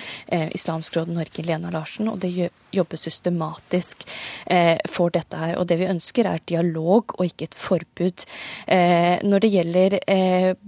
Islamsk 0.55 0.97
råd 0.97 1.11
Norge, 1.15 1.45
Lena 1.45 1.71
Larsen. 1.73 2.09
Og 2.11 2.19
det 2.21 2.51
jobbes 2.71 3.03
systematisk 3.03 4.05
for 4.87 5.11
dette 5.11 5.35
her. 5.35 5.57
Og 5.59 5.67
det 5.67 5.77
vi 5.81 5.89
ønsker 5.91 6.27
er 6.29 6.43
dialog 6.47 7.11
og 7.17 7.25
ikke 7.25 7.49
et 7.49 7.57
forbud. 7.57 8.23
når 9.27 9.43
det 9.43 9.51
gjelder 9.51 9.97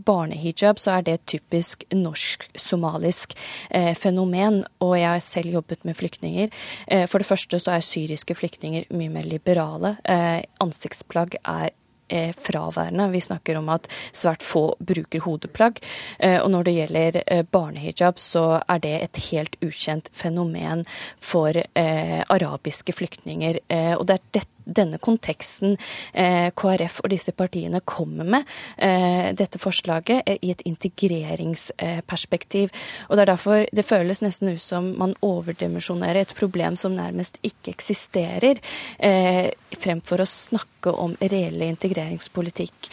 barnehijab, 0.05 0.79
så 0.79 0.97
er 0.97 1.05
det 1.07 1.13
et 1.13 1.25
typisk 1.37 1.85
norsk-somalisk 1.95 3.37
fenomen. 3.95 4.63
Og 4.83 4.97
jeg 4.99 5.09
har 5.09 5.23
selv 5.23 5.55
jobbet 5.59 5.85
med 5.85 5.95
flyktninger. 5.95 6.49
for 7.07 7.17
det 7.23 7.27
første 7.27 7.59
så 7.59 7.77
er 7.77 7.87
syriske 7.87 8.35
flyktninger 8.35 8.91
mye 8.91 9.09
mer 9.09 9.23
liberale. 9.23 9.95
Ansiktsplagg 10.63 11.37
er 11.43 11.71
eh, 12.07 12.31
fraværende. 12.35 13.09
Vi 13.11 13.21
snakker 13.23 13.59
om 13.59 13.69
at 13.73 13.89
svært 14.11 14.43
få 14.45 14.65
bruker 14.79 15.23
hodeplagg. 15.25 15.81
Eh, 16.19 16.39
og 16.41 16.51
når 16.53 16.67
det 16.67 16.75
gjelder 16.77 17.21
eh, 17.25 17.43
barnehijab, 17.43 18.21
så 18.21 18.45
er 18.61 18.83
det 18.83 18.95
et 19.01 19.21
helt 19.29 19.57
ukjent 19.63 20.09
fenomen 20.13 20.85
for 21.19 21.57
arabiske 21.73 22.93
flyktninger. 22.95 23.59
Og 23.97 24.05
det 24.07 24.17
er 24.17 24.27
dette 24.39 24.52
denne 24.65 24.99
konteksten 25.03 25.77
eh, 26.13 26.49
KrF 26.55 27.01
og 27.03 27.11
disse 27.13 27.33
partiene 27.35 27.81
kommer 27.85 28.27
med 28.35 28.43
eh, 28.77 29.33
dette 29.37 29.59
forslaget 29.61 30.23
eh, 30.25 30.37
i 30.41 30.51
et 30.53 30.61
integreringsperspektiv. 30.67 32.69
Og 33.09 33.17
Det 33.17 33.21
er 33.21 33.31
derfor 33.31 33.65
det 33.71 33.87
føles 33.87 34.21
nesten 34.23 34.53
ut 34.53 34.61
som 34.61 34.93
man 34.99 35.15
overdimensjonerer 35.21 36.23
et 36.23 36.35
problem 36.37 36.75
som 36.79 36.95
nærmest 36.95 37.37
ikke 37.43 37.73
eksisterer, 37.73 38.59
fremfor 39.79 40.21
å 40.21 40.29
snakke 40.29 40.91
om 40.91 41.15
reelle 41.21 41.65
integreringspolitikk 41.71 42.89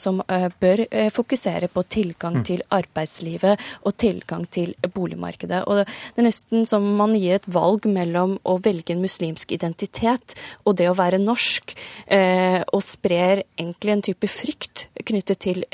som 0.00 0.20
eh, 0.28 0.48
bør 0.60 0.84
eh, 0.90 1.10
fokusere 1.12 1.68
på 1.72 1.84
tilgang 1.92 2.40
mm. 2.40 2.44
til 2.48 2.62
arbeidslivet 2.74 3.60
og 3.84 3.96
tilgang 4.00 4.46
til 4.50 4.74
boligmarkedet. 4.94 5.64
Og 5.68 5.84
Det 5.84 6.22
er 6.22 6.28
nesten 6.28 6.66
som 6.68 6.86
man 6.98 7.14
gir 7.18 7.38
et 7.38 7.48
valg 7.48 7.86
mellom 7.90 8.38
å 8.44 8.58
velge 8.64 8.94
en 8.94 9.04
muslimsk 9.04 9.52
identitet 9.52 10.36
og 10.64 10.78
det 10.80 10.88
å 10.90 10.96
være 10.98 11.20
norsk, 11.22 11.76
eh, 12.06 12.60
og 12.72 12.82
sprer 12.84 13.44
egentlig 13.58 13.94
en 13.94 14.06
type 14.10 14.28
frykt 14.30 14.88
knyttet 15.04 15.42
til 15.44 15.64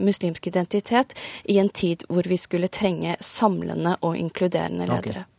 muslimsk 0.00 0.46
identitet 0.48 1.12
i 1.50 1.58
en 1.60 1.68
tid 1.68 2.04
hvor 2.08 2.26
vi 2.28 2.38
skulle 2.40 2.70
trenge 2.72 3.16
samlende 3.20 3.98
og 4.00 4.16
inkluderende 4.16 4.88
ledere. 4.88 5.26
Okay. 5.26 5.37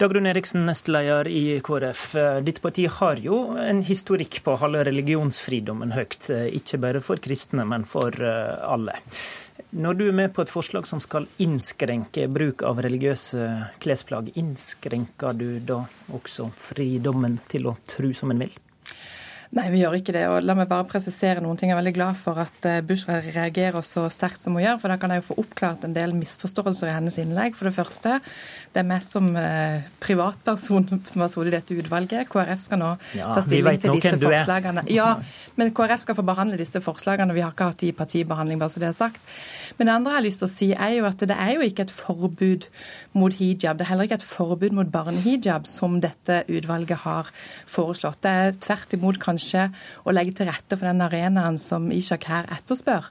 Dagrun 0.00 0.28
Eriksen, 0.30 0.62
nestleder 0.64 1.28
i 1.28 1.60
KrF. 1.60 2.04
Ditt 2.46 2.62
parti 2.64 2.86
har 2.88 3.20
jo 3.20 3.42
en 3.60 3.82
historikk 3.84 4.38
på 4.46 4.54
å 4.54 4.60
holde 4.62 4.86
religionsfridommen 4.88 5.92
høyt. 5.92 6.30
Ikke 6.56 6.80
bare 6.80 7.02
for 7.04 7.20
kristne, 7.20 7.66
men 7.68 7.84
for 7.88 8.16
eh, 8.16 8.56
alle. 8.64 8.96
Når 9.76 9.98
du 9.98 10.06
er 10.08 10.16
med 10.16 10.32
på 10.34 10.42
et 10.42 10.50
forslag 10.50 10.88
som 10.88 11.02
skal 11.04 11.28
innskrenke 11.44 12.24
bruk 12.32 12.64
av 12.66 12.80
religiøse 12.82 13.50
klesplagg, 13.82 14.32
innskrenker 14.40 15.36
du 15.36 15.60
da 15.60 15.82
også 16.16 16.48
fridommen 16.58 17.36
til 17.50 17.68
å 17.70 17.76
tro 17.84 18.14
som 18.16 18.32
en 18.32 18.46
vil? 18.46 18.56
Nei, 19.50 19.64
vi 19.72 19.80
gjør 19.80 19.96
ikke 19.98 20.12
det. 20.14 20.22
og 20.30 20.44
La 20.46 20.54
meg 20.54 20.68
bare 20.70 20.86
presisere 20.86 21.42
noen 21.42 21.56
ting. 21.58 21.72
Jeg 21.72 21.74
er 21.74 21.80
veldig 21.80 21.92
glad 21.96 22.18
for 22.20 22.38
at 22.38 22.66
eh, 22.70 22.76
Bushra 22.86 23.16
reagerer 23.24 23.82
så 23.82 24.04
sterkt 24.12 24.38
som 24.38 24.54
hun 24.54 24.62
gjør, 24.62 24.76
for 24.78 24.92
da 24.92 24.96
kan 25.02 25.10
jeg 25.10 25.24
jo 25.24 25.26
få 25.26 25.36
oppklart 25.42 25.86
en 25.88 25.96
del 25.96 26.12
misforståelser 26.14 26.86
i 26.86 26.92
hennes 26.94 27.16
innlegg. 27.18 27.56
For 27.58 27.66
det 27.66 27.74
første, 27.74 28.20
det 28.70 28.82
er 28.84 28.86
meg 28.86 29.02
som 29.02 29.26
eh, 29.34 29.88
privatperson 30.04 30.86
som 31.10 31.24
har 31.24 31.32
sittet 31.32 31.50
i 31.50 31.54
dette 31.56 31.78
utvalget. 31.82 32.30
KrF 32.30 32.62
skal 32.62 32.78
nå 32.78 32.92
ja, 33.18 33.32
ta 33.34 33.42
stilling 33.42 33.80
til 33.82 33.98
disse 33.98 34.20
forslagene. 34.22 34.84
Ja, 34.94 35.08
men 35.58 35.74
KrF 35.74 36.06
skal 36.06 36.18
få 36.20 36.26
behandle 36.30 36.60
disse 36.60 36.84
forslagene. 36.84 37.34
Vi 37.34 37.42
har 37.42 37.50
ikke 37.50 37.72
hatt 37.72 37.82
i 37.88 37.90
partibehandling, 38.04 38.62
bare 38.62 38.70
så 38.70 38.84
det 38.84 38.92
er 38.92 38.96
sagt. 39.00 39.34
Men 39.80 39.90
det 39.90 39.96
andre 39.96 40.14
jeg 40.14 40.20
har 40.20 40.26
lyst 40.28 40.44
til 40.44 40.50
å 40.50 40.52
si, 40.52 40.70
er 40.78 40.94
jo 41.00 41.10
at 41.10 41.26
det 41.26 41.34
er 41.34 41.56
jo 41.56 41.66
ikke 41.66 41.88
et 41.88 41.96
forbud 41.96 42.70
mot 43.18 43.34
hijab. 43.34 43.82
Det 43.82 43.88
er 43.88 43.90
heller 43.96 44.06
ikke 44.06 44.20
et 44.22 44.30
forbud 44.30 44.78
mot 44.78 44.94
barnehijab 44.94 45.66
som 45.66 45.98
dette 46.04 46.44
utvalget 46.46 47.02
har 47.02 47.34
foreslått. 47.66 48.22
Det 48.22 48.38
er 48.46 48.58
tvert 48.62 48.94
imot 48.94 49.18
kanskje 49.18 49.39
kanskje 49.40 49.70
å 50.04 50.14
legge 50.14 50.36
til 50.36 50.50
rette 50.50 50.76
for 50.76 50.88
den 50.88 51.00
arenaen 51.04 51.58
som 51.58 51.90
Ishak 51.94 52.28
her 52.30 52.50
etterspør 52.52 53.08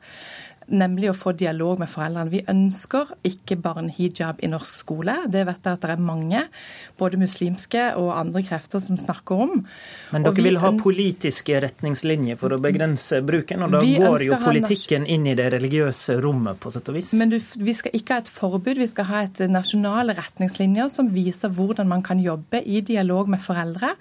nemlig 0.69 1.10
å 1.10 1.15
få 1.18 1.34
dialog 1.38 1.80
med 1.81 1.89
foreldrene. 1.91 2.31
Vi 2.31 2.41
ønsker 2.49 3.14
ikke 3.27 3.57
barnehijab 3.61 4.41
i 4.43 4.49
norsk 4.51 4.77
skole. 4.77 5.15
Det 5.31 5.43
vet 5.47 5.65
jeg 5.65 5.77
at 5.77 5.85
det 5.85 5.93
er 5.93 6.03
mange, 6.03 6.43
både 6.99 7.19
muslimske 7.22 7.85
og 7.99 8.11
andre 8.15 8.43
krefter, 8.45 8.84
som 8.84 8.99
snakker 8.99 9.43
om. 9.45 9.64
Men 10.14 10.27
dere 10.27 10.45
vil 10.45 10.60
ha 10.61 10.72
politiske 10.80 11.60
retningslinjer 11.65 12.39
for 12.39 12.56
å 12.56 12.61
begrense 12.61 13.22
bruken, 13.26 13.65
og 13.65 13.77
da 13.77 13.84
går 13.84 14.27
jo 14.27 14.39
politikken 14.43 15.07
inn 15.10 15.27
i 15.30 15.35
det 15.38 15.49
religiøse 15.56 16.19
rommet, 16.23 16.60
på 16.61 16.73
sett 16.73 16.89
og 16.91 16.99
vis? 16.99 17.14
Men 17.19 17.34
du, 17.34 17.39
vi 17.39 17.76
skal 17.77 17.95
ikke 17.97 18.18
ha 18.18 18.23
et 18.23 18.31
forbud, 18.31 18.77
vi 18.80 18.89
skal 18.89 19.10
ha 19.10 19.23
et 19.27 19.43
nasjonale 19.49 20.15
retningslinjer 20.18 20.91
som 20.93 21.11
viser 21.14 21.53
hvordan 21.53 21.89
man 21.89 22.06
kan 22.06 22.22
jobbe 22.22 22.61
i 22.61 22.84
dialog 22.85 23.31
med 23.31 23.41
foreldre 23.43 23.95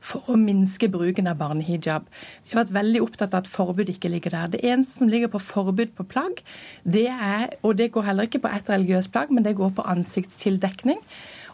for 0.00 0.26
å 0.30 0.36
minske 0.40 0.88
bruken 0.92 1.28
av 1.30 1.38
barnehijab. 1.40 2.06
Vi 2.44 2.54
har 2.54 2.62
vært 2.62 2.74
veldig 2.76 3.02
opptatt 3.04 3.34
av 3.34 3.44
at 3.44 3.50
forbud 3.50 3.92
ikke 3.92 4.12
ligger 4.12 4.36
der. 4.36 4.54
Det 4.54 4.62
eneste 4.64 5.00
som 5.00 5.10
ligger 5.12 5.32
på 5.32 5.42
forbud 5.44 5.94
på 5.96 6.08
plagg, 6.08 6.40
det 6.84 7.08
er, 7.12 7.50
og 7.62 7.76
det 7.80 7.92
går 7.94 8.08
heller 8.08 8.28
ikke 8.28 8.42
på 8.44 8.52
ett 8.52 8.72
religiøst 8.72 9.12
plagg, 9.12 9.32
men 9.34 9.46
det 9.46 9.58
går 9.60 9.74
på 9.76 9.86
ansiktstildekning. 9.92 11.00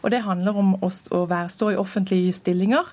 Og 0.03 0.11
det 0.13 0.23
handler 0.23 0.57
om 0.59 0.75
å 0.85 0.91
stå 0.93 1.71
i 1.71 1.79
offentlige 1.79 2.35
stillinger 2.37 2.85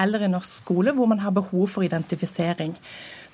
eller 0.00 0.24
i 0.24 0.30
norsk 0.32 0.62
skole 0.62 0.94
hvor 0.96 1.08
man 1.10 1.20
har 1.22 1.34
behov 1.36 1.68
for 1.72 1.84
identifisering. 1.84 2.72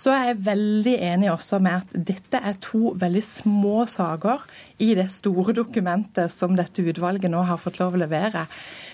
Så 0.02 0.10
jeg 0.10 0.32
er 0.32 0.40
veldig 0.42 0.94
enig 1.12 1.28
også 1.30 1.60
med 1.62 1.84
at 1.84 1.92
dette 2.08 2.40
er 2.42 2.56
to 2.64 2.90
veldig 2.98 3.22
små 3.22 3.84
saker 3.86 4.42
i 4.82 4.92
det 4.98 5.08
store 5.14 5.54
dokumentet 5.54 6.32
som 6.34 6.56
dette 6.58 6.82
utvalget 6.82 7.30
nå 7.30 7.44
har 7.46 7.60
fått 7.62 7.78
lov 7.78 7.94
å 7.94 8.02
levere. 8.02 8.48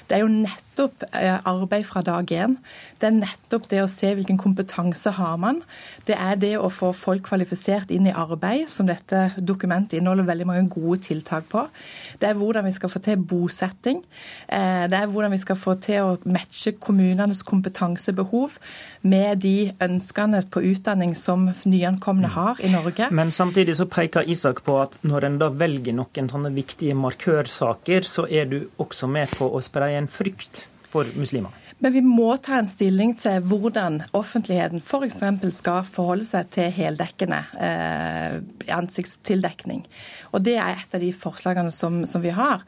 Det 0.09 0.17
er 0.17 0.25
jo 0.25 0.31
nettopp 0.33 1.05
eh, 1.13 1.37
arbeid 1.49 1.85
fra 1.85 2.01
dag 2.05 2.31
én. 2.33 2.57
Det 2.99 3.09
er 3.09 3.17
nettopp 3.19 3.67
det 3.69 3.83
å 3.83 3.91
se 3.91 4.15
hvilken 4.17 4.39
kompetanse 4.41 5.13
har 5.19 5.37
man. 5.41 5.61
Det 6.09 6.17
er 6.17 6.39
det 6.41 6.55
å 6.57 6.71
få 6.73 6.95
folk 6.97 7.27
kvalifisert 7.29 7.93
inn 7.93 8.09
i 8.09 8.15
arbeid, 8.15 8.67
som 8.73 8.89
dette 8.89 9.35
dokumentet 9.37 9.99
inneholder 9.99 10.29
veldig 10.31 10.47
mange 10.49 10.65
gode 10.73 11.03
tiltak 11.05 11.51
på. 11.53 11.67
Det 12.21 12.31
er 12.31 12.39
hvordan 12.39 12.65
vi 12.65 12.73
skal 12.77 12.93
få 12.93 13.03
til 13.05 13.21
bosetting. 13.21 14.01
Eh, 14.49 14.87
det 14.89 14.97
er 14.97 15.13
hvordan 15.13 15.35
vi 15.35 15.43
skal 15.43 15.61
få 15.61 15.77
til 15.85 16.07
å 16.07 16.17
matche 16.25 16.73
kommunenes 16.81 17.45
kompetansebehov 17.47 18.57
med 19.03 19.45
de 19.45 19.71
ønskene 19.85 20.41
på 20.49 20.65
utdanning 20.71 21.15
som 21.19 21.51
nyankomne 21.69 22.33
har 22.33 22.65
i 22.65 22.73
Norge. 22.73 23.11
Men 23.13 23.35
samtidig 23.35 23.77
så 23.77 23.89
peker 23.91 24.25
Isak 24.29 24.65
på 24.65 24.81
at 24.81 24.99
når 25.05 25.29
en 25.29 25.39
da 25.45 25.53
velger 25.53 25.97
noen 25.97 26.33
sånne 26.33 26.55
viktige 26.57 26.97
markørsaker, 26.97 28.09
så 28.09 28.25
er 28.25 28.49
du 28.49 28.59
også 28.81 29.09
med 29.11 29.31
på 29.37 29.51
å 29.53 29.63
spreie 29.65 29.98
en 29.99 30.11
frykt 30.11 30.67
for 30.89 31.09
muslimer. 31.19 31.53
Men 31.79 31.93
vi 31.95 32.01
må 32.03 32.33
ta 32.43 32.57
en 32.59 32.69
stilling 32.71 33.13
til 33.21 33.39
hvordan 33.47 34.01
offentligheten 34.17 34.81
f.eks. 34.83 35.21
skal 35.55 35.85
forholde 35.87 36.27
seg 36.27 36.49
til 36.55 36.73
heldekkende 36.75 37.39
eh, 37.55 38.39
ansiktstildekning. 38.75 39.85
Og 40.33 40.43
Det 40.43 40.57
er 40.59 40.75
et 40.75 40.97
av 40.97 41.03
de 41.05 41.13
forslagene 41.15 41.71
som, 41.75 42.01
som 42.11 42.25
vi 42.25 42.33
har. 42.35 42.65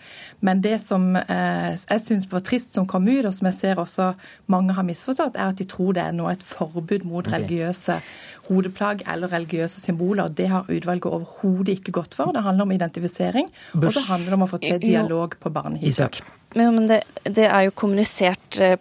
Men 0.46 0.62
det 0.62 0.76
som 0.84 1.16
eh, 1.18 1.74
jeg 1.74 2.04
syns 2.06 2.28
var 2.30 2.44
trist 2.46 2.76
som 2.76 2.86
kom 2.86 3.08
ut, 3.10 3.26
og 3.26 3.34
som 3.34 3.50
jeg 3.50 3.58
ser 3.58 3.82
også 3.82 4.12
mange 4.52 4.78
har 4.78 4.86
misforstått, 4.86 5.34
er 5.34 5.50
at 5.50 5.58
de 5.58 5.66
tror 5.70 5.96
det 5.98 6.06
er 6.06 6.14
nå 6.14 6.30
et 6.30 6.46
forbud 6.46 7.02
mot 7.02 7.26
okay. 7.26 7.40
religiøse 7.40 7.98
hodeplagg 8.46 9.02
eller 9.10 9.32
religiøse 9.34 9.82
symboler. 9.82 10.30
Det 10.30 10.46
har 10.54 10.70
utvalget 10.70 11.10
overhodet 11.10 11.80
ikke 11.80 11.98
gått 11.98 12.14
for. 12.14 12.30
Det 12.36 12.46
handler 12.46 12.68
om 12.68 12.78
identifisering, 12.78 13.50
Bush. 13.74 13.88
og 13.88 13.98
det 13.98 14.06
handler 14.06 14.38
om 14.38 14.46
å 14.46 14.50
få 14.54 14.62
til 14.62 14.78
dialog 14.86 15.34
på 15.40 15.50
barnehiset. 15.50 16.22
Men, 16.54 16.86
det, 16.90 17.02
det, 17.24 17.46
er 17.46 17.66
jo 17.68 17.74
kommunisert 17.78 18.58
eh, 18.60 18.78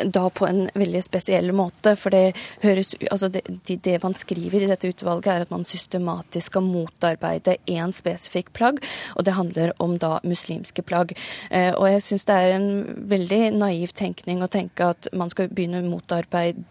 da 0.00 0.22
på 0.32 0.46
en 0.46 0.62
veldig 0.74 1.02
spesiell 1.04 1.52
måte. 1.56 1.94
For 2.00 2.14
det 2.14 2.32
høres 2.62 2.94
altså 3.10 3.28
det, 3.32 3.42
det, 3.68 3.98
man 4.02 4.16
skriver 4.16 4.64
i 4.64 4.70
dette 4.70 4.88
utvalget, 4.90 5.28
er 5.28 5.44
at 5.44 5.52
man 5.52 5.66
systematisk 5.68 6.50
skal 6.50 6.64
motarbeide 6.66 7.58
én 7.70 7.92
spesifikk 7.94 8.52
plagg, 8.56 8.80
og 9.16 9.26
det 9.28 9.36
handler 9.36 9.74
om 9.82 9.98
da 10.00 10.16
muslimske 10.24 10.84
plagg. 10.86 11.14
Eh, 11.50 11.72
og 11.74 11.90
jeg 11.92 12.04
syns 12.06 12.28
det 12.28 12.38
er 12.38 12.56
en 12.56 12.70
veldig 13.10 13.42
naiv 13.58 13.94
tenkning 13.96 14.42
å 14.42 14.50
tenke 14.50 14.92
at 14.94 15.10
man 15.12 15.32
skal 15.32 15.52
begynne 15.52 15.84
å 15.84 15.90
motarbeide 15.90 16.64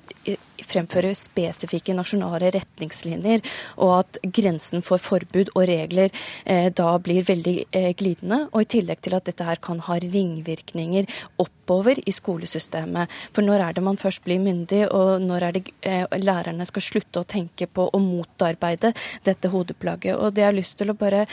fremføre 0.65 1.13
spesifikke 1.17 1.95
nasjonale 1.97 2.51
retningslinjer, 2.55 3.43
og 3.81 3.93
at 3.99 4.19
grensen 4.23 4.83
for 4.85 5.01
forbud 5.01 5.53
og 5.55 5.65
regler 5.69 6.11
eh, 6.45 6.69
da 6.75 6.91
blir 7.03 7.25
veldig 7.27 7.55
eh, 7.71 7.91
glidende. 7.97 8.45
Og 8.53 8.63
i 8.63 8.69
tillegg 8.77 9.03
til 9.05 9.17
at 9.17 9.27
dette 9.29 9.47
her 9.47 9.61
kan 9.63 9.81
ha 9.87 9.99
ringvirkninger 10.03 11.09
oppover 11.41 11.99
i 12.05 12.13
skolesystemet. 12.15 13.11
For 13.35 13.45
når 13.45 13.65
er 13.65 13.77
det 13.77 13.85
man 13.85 13.99
først 14.01 14.23
blir 14.25 14.41
myndig, 14.43 14.85
og 14.91 15.23
når 15.23 15.47
er 15.47 15.57
det 15.57 15.65
eh, 15.81 16.05
lærerne 16.19 16.67
skal 16.67 16.85
slutte 16.85 17.23
å 17.23 17.29
tenke 17.29 17.67
på 17.67 17.89
å 17.89 18.03
motarbeide 18.03 18.93
dette 19.25 19.51
hodeplagget. 19.51 20.15
Og 20.17 20.33
det 20.33 20.45
jeg 20.45 20.51
har 20.51 20.57
lyst 20.57 20.79
til 20.79 20.93
å 20.93 20.97
bare 20.97 21.25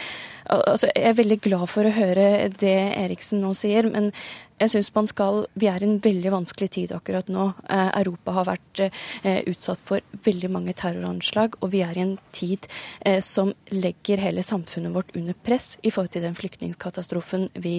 altså, 0.50 0.88
Jeg 0.94 1.10
er 1.10 1.20
veldig 1.20 1.40
glad 1.42 1.68
for 1.70 1.86
å 1.86 1.94
høre 1.94 2.48
det 2.52 2.76
Eriksen 2.96 3.42
nå 3.42 3.52
sier, 3.56 3.88
men 3.90 4.12
jeg 4.60 4.72
synes 4.72 4.94
man 4.94 5.06
skal, 5.06 5.46
Vi 5.54 5.68
er 5.68 5.82
i 5.82 5.88
en 5.88 5.98
veldig 6.00 6.32
vanskelig 6.32 6.70
tid 6.70 6.92
akkurat 6.96 7.28
nå. 7.28 7.50
Eh, 7.68 7.90
Europa 8.00 8.32
har 8.38 8.46
vært 8.48 8.80
eh, 8.80 9.02
utsatt 9.24 9.82
for 9.86 10.04
veldig 10.26 10.50
mange 10.52 10.74
terroranslag, 10.76 11.56
og 11.60 11.72
vi 11.72 11.82
er 11.86 11.96
i 11.96 12.04
en 12.04 12.14
tid 12.34 12.66
eh, 13.00 13.20
som 13.24 13.52
legger 13.72 14.22
hele 14.22 14.44
samfunnet 14.44 14.94
vårt 14.94 15.14
under 15.16 15.36
press 15.46 15.76
i 15.82 15.92
forhold 15.92 16.14
til 16.14 16.26
den 16.26 16.36
flyktningkatastrofen 16.36 17.48
vi 17.62 17.76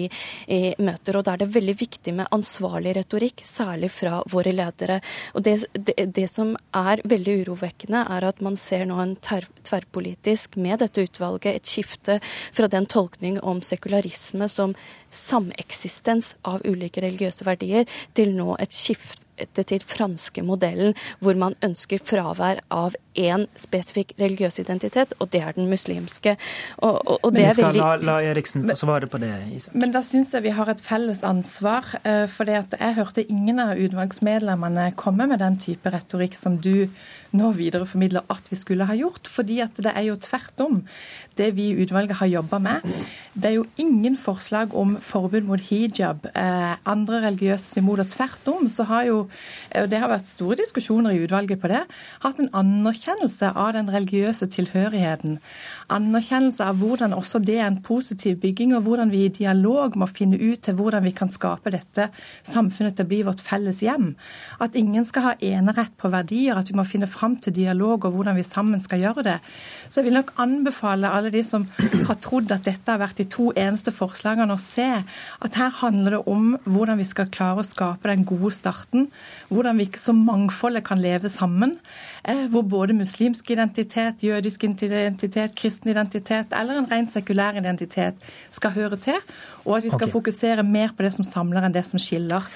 møter. 0.78 1.18
Og 1.18 1.24
Da 1.24 1.34
er 1.34 1.42
det 1.42 1.50
veldig 1.54 1.74
viktig 1.80 2.14
med 2.14 2.30
ansvarlig 2.34 2.94
retorikk, 2.96 3.42
særlig 3.44 3.90
fra 3.92 4.22
våre 4.30 4.52
ledere. 4.54 5.00
Og 5.34 5.44
det, 5.46 5.56
det, 5.72 5.96
det 6.16 6.26
som 6.30 6.54
er 6.76 7.02
veldig 7.08 7.38
urovekkende, 7.44 8.04
er 8.16 8.28
at 8.28 8.42
man 8.44 8.56
ser 8.60 8.86
nå 8.88 8.98
en 9.02 9.16
tverrpolitisk, 9.22 10.56
med 10.58 10.80
dette 10.82 11.04
utvalget, 11.06 11.54
et 11.54 11.68
skifte 11.68 12.18
fra 12.52 12.68
den 12.70 12.86
tolkning 12.90 13.40
om 13.40 13.62
sekularisme 13.64 14.48
som 14.50 14.74
sameksistens 15.14 16.34
av 16.48 16.64
ulike 16.66 17.02
religiøse 17.04 17.46
verdier 17.48 17.88
til 18.16 18.34
nå 18.36 18.54
et 18.62 18.74
skifte 18.74 19.24
til 19.38 19.82
franske 19.86 20.42
modellen, 20.42 20.96
hvor 21.22 21.36
man 21.38 21.54
ønsker 21.62 22.02
fravær 22.02 22.58
av 22.74 22.96
én 23.18 23.46
spesifikk 23.58 24.14
religiøs 24.18 24.58
identitet, 24.62 25.14
og 25.18 25.30
det 25.30 25.42
er 25.42 25.54
den 25.56 25.68
muslimske. 25.70 26.36
Og, 26.78 26.98
og, 27.06 27.18
og 27.22 27.32
men 27.32 27.44
vi 27.44 27.52
skal 27.54 27.68
veldig... 27.68 27.82
la, 27.82 27.92
la, 28.10 28.16
Eriksen 28.32 28.66
få 28.68 28.76
svare 28.82 29.10
på 29.10 29.20
det, 29.22 29.32
Isak. 29.54 29.76
Men 29.78 29.94
da 29.94 30.02
syns 30.06 30.34
jeg 30.34 30.46
vi 30.46 30.54
har 30.58 30.70
et 30.70 30.82
felles 30.82 31.22
ansvar. 31.26 31.86
Eh, 32.02 32.26
for 32.30 32.50
jeg 32.50 32.98
hørte 32.98 33.26
ingen 33.26 33.62
av 33.62 33.78
utvalgsmedlemmene 33.78 34.90
komme 34.98 35.28
med 35.30 35.42
den 35.42 35.58
type 35.62 35.94
retorikk 35.94 36.38
som 36.38 36.58
du 36.62 36.88
nå 37.36 37.52
videreformidler 37.56 38.26
at 38.32 38.48
vi 38.50 38.56
skulle 38.56 38.86
ha 38.88 38.96
gjort. 38.96 39.28
fordi 39.28 39.60
at 39.60 39.76
det 39.76 39.92
er 39.94 40.06
jo 40.08 40.16
tvert 40.16 40.60
om 40.60 40.82
det 41.36 41.52
vi 41.56 41.68
i 41.70 41.84
utvalget 41.84 42.16
har 42.16 42.26
jobba 42.26 42.58
med. 42.58 42.86
Det 43.34 43.50
er 43.50 43.56
jo 43.58 43.66
ingen 43.76 44.16
forslag 44.16 44.74
om 44.74 44.96
forbud 45.00 45.46
mot 45.46 45.60
hijab, 45.60 46.26
eh, 46.34 46.74
andre 46.84 47.22
religiøse 47.26 47.74
symboler. 47.74 48.04
Tvert 48.04 48.48
om 48.48 48.68
så 48.68 48.82
har 48.84 49.02
jo, 49.04 49.18
og 49.74 49.90
det 49.90 49.98
har 49.98 50.08
vært 50.08 50.26
store 50.26 50.56
diskusjoner 50.56 51.10
i 51.10 51.22
utvalget 51.24 51.60
på 51.60 51.68
det, 51.68 51.84
hatt 52.24 52.38
en 52.38 52.50
anerkjennelse 52.52 53.52
av 53.54 53.72
den 53.72 53.90
religiøse 53.90 54.46
tilhørigheten. 54.46 55.38
Anerkjennelse 55.88 56.66
av 56.68 56.76
hvordan 56.82 57.14
også 57.16 57.40
det 57.40 57.56
er 57.56 57.66
en 57.66 57.78
positiv 57.84 58.36
bygging, 58.42 58.74
og 58.76 58.84
hvordan 58.84 59.08
vi 59.12 59.22
i 59.24 59.32
dialog 59.32 59.94
må 59.96 60.08
finne 60.10 60.36
ut 60.36 60.60
til 60.66 60.76
hvordan 60.76 61.06
vi 61.06 61.14
kan 61.16 61.30
skape 61.32 61.72
dette 61.72 62.10
samfunnet 62.44 62.98
til 62.98 63.06
å 63.06 63.08
bli 63.08 63.22
vårt 63.24 63.40
felles 63.44 63.80
hjem. 63.84 64.10
At 64.60 64.76
ingen 64.76 65.06
skal 65.08 65.30
ha 65.30 65.32
enerett 65.40 65.94
på 65.96 66.10
verdier, 66.12 66.60
at 66.60 66.68
vi 66.68 66.76
må 66.76 66.84
finne 66.88 67.08
fram 67.08 67.38
til 67.40 67.56
dialog 67.56 68.04
og 68.04 68.18
hvordan 68.18 68.36
vi 68.36 68.44
sammen 68.44 68.82
skal 68.84 69.00
gjøre 69.06 69.24
det. 69.30 69.38
Så 69.88 70.02
jeg 70.02 70.10
vil 70.10 70.18
nok 70.18 70.34
anbefale 70.44 71.08
alle 71.08 71.32
de 71.32 71.42
som 71.46 71.64
har 71.78 72.20
trodd 72.20 72.52
at 72.52 72.68
dette 72.68 72.92
har 72.92 73.00
vært 73.00 73.22
de 73.22 73.28
to 73.32 73.48
eneste 73.56 73.94
forslagene, 73.94 74.52
å 74.52 74.60
se 74.60 74.90
at 75.00 75.58
her 75.60 75.72
handler 75.80 76.18
det 76.18 76.22
om 76.28 76.52
hvordan 76.68 77.00
vi 77.00 77.08
skal 77.08 77.32
klare 77.32 77.64
å 77.64 77.66
skape 77.66 78.10
den 78.12 78.28
gode 78.28 78.52
starten. 78.56 79.08
Hvordan 79.48 79.80
vi 79.80 79.88
ikke 79.88 80.02
som 80.02 80.20
mangfoldet 80.28 80.84
kan 80.84 81.00
leve 81.00 81.32
sammen. 81.32 81.78
Eh, 82.24 82.46
hvor 82.50 82.62
både 82.62 82.96
muslimsk 82.98 83.50
identitet, 83.50 84.22
jødisk 84.22 84.64
identitet, 84.64 85.54
kristen 85.56 85.90
identitet 85.90 86.54
eller 86.60 86.80
en 86.80 86.90
ren 86.90 87.06
sekulær 87.10 87.58
identitet 87.60 88.14
skal 88.50 88.74
høre 88.74 88.96
til. 88.96 89.20
Og 89.64 89.76
at 89.76 89.84
vi 89.84 89.92
skal 89.92 90.08
okay. 90.08 90.12
fokusere 90.12 90.62
mer 90.62 90.94
på 90.96 91.06
det 91.06 91.12
som 91.14 91.24
samler 91.24 91.66
enn 91.66 91.74
det 91.74 91.86
som 91.86 92.00
skiller. 92.02 92.46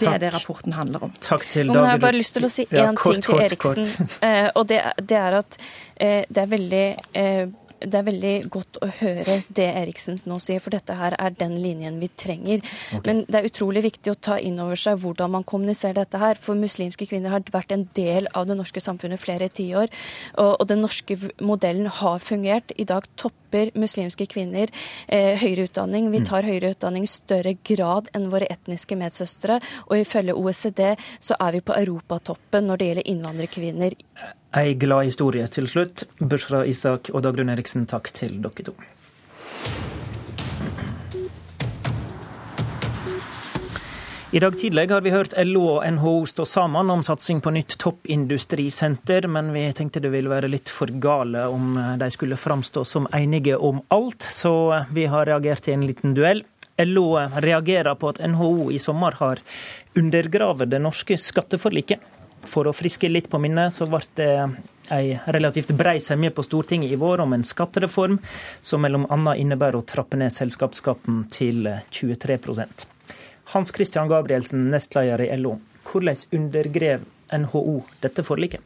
Det 0.00 0.08
er 0.08 0.18
det 0.22 0.34
rapporten 0.34 0.72
handler 0.72 1.04
om. 1.04 1.10
Takk 1.20 1.44
til 1.44 1.68
Nå 1.68 1.82
har 1.84 1.98
jeg 1.98 2.00
bare 2.00 2.16
lyst 2.16 2.32
til 2.36 2.46
å 2.46 2.50
si 2.52 2.64
én 2.70 2.78
ja, 2.78 2.92
kort, 2.96 3.18
ting 3.18 3.24
til 3.26 3.34
kort, 3.34 3.44
Eriksen. 3.44 3.90
kort. 3.98 4.20
Eh, 4.30 4.48
og 4.56 4.68
det, 4.68 4.78
det 5.08 5.16
er 5.16 5.36
at 5.40 5.56
eh, 5.96 6.22
det 6.28 6.40
er 6.42 6.48
veldig 6.54 6.84
eh, 7.20 7.50
det 7.80 7.96
er 8.00 8.06
veldig 8.06 8.34
godt 8.52 8.78
å 8.84 8.88
høre 9.00 9.36
det 9.56 9.66
Eriksen 9.82 10.18
nå 10.28 10.38
sier, 10.42 10.60
for 10.62 10.74
dette 10.74 10.94
her 10.98 11.16
er 11.18 11.34
den 11.38 11.56
linjen 11.62 11.98
vi 12.00 12.08
trenger. 12.08 12.60
Okay. 12.90 13.02
Men 13.06 13.22
det 13.28 13.40
er 13.40 13.48
utrolig 13.48 13.82
viktig 13.86 14.12
å 14.12 14.18
ta 14.20 14.38
inn 14.38 14.60
over 14.62 14.78
seg 14.78 15.00
hvordan 15.02 15.32
man 15.36 15.46
kommuniserer 15.48 16.00
dette 16.02 16.20
her. 16.20 16.38
For 16.40 16.58
muslimske 16.58 17.08
kvinner 17.10 17.32
har 17.34 17.44
vært 17.52 17.72
en 17.76 17.86
del 17.96 18.28
av 18.36 18.48
det 18.50 18.58
norske 18.58 18.82
samfunnet 18.84 19.22
flere 19.22 19.48
tiår. 19.48 19.88
Og, 20.36 20.52
og 20.60 20.66
den 20.70 20.82
norske 20.84 21.16
modellen 21.40 21.88
har 22.00 22.20
fungert. 22.24 22.74
I 22.76 22.88
dag 22.88 23.08
topper 23.20 23.72
muslimske 23.78 24.28
kvinner 24.30 24.70
eh, 25.08 25.36
høyere 25.40 25.68
utdanning. 25.70 26.10
Vi 26.12 26.20
Mm. 26.20 26.26
tar 26.28 26.44
høyere 26.44 26.74
utdanning 26.74 27.06
i 27.06 27.10
større 27.10 27.54
grad 27.64 28.10
enn 28.14 28.28
våre 28.30 28.46
etniske 28.52 28.96
medsøstre. 28.96 29.60
Og 29.88 29.96
ifølge 30.02 30.36
OECD 30.36 30.96
så 31.18 31.34
er 31.40 31.56
vi 31.56 31.60
på 31.64 31.76
europatoppen 31.78 32.68
når 32.68 32.76
det 32.76 32.86
gjelder 32.90 33.10
innvandrerkvinner 33.14 33.96
Ei 34.50 34.74
glad 34.74 35.04
historie 35.06 35.46
til 35.46 35.68
slutt. 35.70 36.08
Bushra 36.18 36.64
Isak 36.66 37.12
og 37.14 37.22
Dagrun 37.22 37.52
Eriksen, 37.52 37.84
takk 37.86 38.10
til 38.10 38.40
dere 38.42 38.64
to. 38.66 38.74
I 44.30 44.42
dag 44.42 44.58
tidlig 44.58 44.88
har 44.90 45.02
vi 45.06 45.14
hørt 45.14 45.36
LO 45.46 45.62
og 45.76 45.86
NHO 45.94 46.12
stå 46.26 46.44
sammen 46.46 46.90
om 46.90 47.02
satsing 47.06 47.40
på 47.42 47.50
nytt 47.54 47.76
toppindustrisenter, 47.82 49.26
men 49.30 49.54
vi 49.54 49.64
tenkte 49.74 50.02
det 50.02 50.10
ville 50.10 50.30
være 50.30 50.50
litt 50.50 50.70
for 50.70 50.90
gale 51.02 51.46
om 51.50 51.74
de 51.98 52.10
skulle 52.10 52.38
framstå 52.38 52.84
som 52.86 53.06
enige 53.14 53.58
om 53.58 53.82
alt, 53.90 54.22
så 54.22 54.84
vi 54.90 55.06
har 55.10 55.30
reagert 55.30 55.70
i 55.70 55.74
en 55.78 55.86
liten 55.86 56.14
duell. 56.14 56.42
LO 56.78 57.08
reagerer 57.42 57.94
på 57.94 58.10
at 58.10 58.22
NHO 58.22 58.70
i 58.74 58.78
sommer 58.82 59.18
har 59.18 59.42
undergravet 59.98 60.70
det 60.70 60.82
norske 60.82 61.18
skatteforliket. 61.18 62.02
For 62.48 62.68
å 62.68 62.74
friske 62.76 63.08
litt 63.10 63.28
på 63.30 63.40
minnet, 63.42 63.74
så 63.74 63.88
ble 63.90 64.00
det 64.18 64.30
ei 64.90 65.12
relativt 65.30 65.70
brei 65.78 65.98
semje 66.02 66.32
på 66.34 66.42
Stortinget 66.42 66.92
i 66.92 66.98
vår 66.98 67.22
om 67.24 67.34
en 67.36 67.44
skattereform 67.46 68.18
som 68.60 68.82
bl.a. 68.82 69.34
innebærer 69.36 69.78
å 69.78 69.86
trappe 69.86 70.18
ned 70.18 70.32
selskapsskatten 70.34 71.26
til 71.30 71.68
23% 71.94 72.88
Hans 73.50 73.72
Christian 73.74 74.10
Gabrielsen, 74.10 74.68
nestleder 74.70 75.24
i 75.24 75.36
LO. 75.38 75.56
Hvordan 75.86 76.18
undergrev 76.38 77.06
NHO 77.34 77.80
dette 78.02 78.22
forliket? 78.22 78.62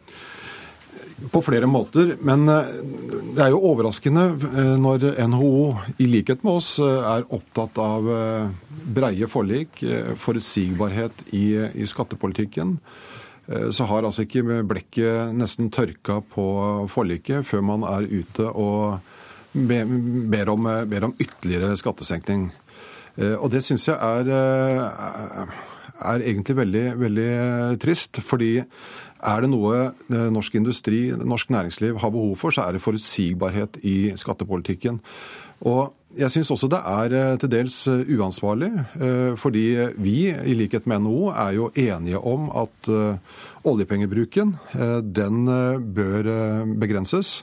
På 1.32 1.40
flere 1.42 1.66
måter, 1.70 2.16
men 2.26 2.48
eh, 2.50 2.72
det 3.36 3.44
er 3.46 3.52
jo 3.54 3.62
overraskende 3.70 4.24
eh, 4.34 4.74
når 4.80 5.06
NHO, 5.30 5.52
i 6.02 6.08
likhet 6.10 6.42
med 6.44 6.58
oss, 6.58 6.74
eh, 6.82 7.06
er 7.14 7.24
opptatt 7.32 7.78
av 7.80 8.10
breie 8.84 9.28
forlik, 9.30 9.80
forutsigbarhet 10.20 11.24
i, 11.32 11.46
i 11.80 11.86
skattepolitikken. 11.88 12.74
Eh, 13.48 13.70
Så 13.70 13.84
har 13.84 14.04
altså 14.04 14.24
ikke 14.24 14.62
blekket 14.64 15.34
nesten 15.36 15.70
tørka 15.70 16.20
på 16.22 16.88
forliket 16.88 17.44
før 17.46 17.62
man 17.62 17.84
er 17.88 18.08
ute 18.08 18.48
og 18.48 19.00
ber 19.54 20.50
om, 20.50 20.68
ber 20.90 21.04
om 21.04 21.14
ytterligere 21.20 21.76
skattesenkning. 21.76 22.50
Eh, 23.18 23.36
Og 23.36 23.50
det 23.50 23.62
syns 23.64 23.88
jeg 23.88 23.96
er, 23.96 24.28
eh, 24.28 25.46
er 26.00 26.18
egentlig 26.20 26.56
veldig, 26.56 26.86
veldig 26.98 27.78
trist. 27.78 28.20
Fordi 28.20 28.64
er 29.24 29.40
det 29.40 29.48
noe 29.48 29.94
norsk 30.10 30.54
industri, 30.54 31.10
norsk 31.16 31.48
næringsliv 31.48 31.98
har 31.98 32.10
behov 32.10 32.36
for, 32.36 32.50
så 32.50 32.66
er 32.66 32.72
det 32.72 32.82
forutsigbarhet 32.82 33.78
i 33.82 34.12
skattepolitikken. 34.16 35.00
Og 35.64 35.94
jeg 36.14 36.30
syns 36.30 36.52
også 36.54 36.68
det 36.70 36.80
er 36.86 37.14
eh, 37.18 37.36
til 37.40 37.50
dels 37.50 37.76
eh, 37.90 38.04
uansvarlig, 38.14 38.70
eh, 39.00 39.32
fordi 39.40 39.64
vi, 39.98 40.16
i 40.30 40.54
likhet 40.58 40.86
med 40.90 41.02
NHO, 41.04 41.32
er 41.32 41.56
jo 41.56 41.70
enige 41.74 42.20
om 42.20 42.50
at 42.54 42.90
oljepengebruken 43.64 44.54
den 45.16 45.46
bør 45.96 46.26
begrenses. 46.80 47.38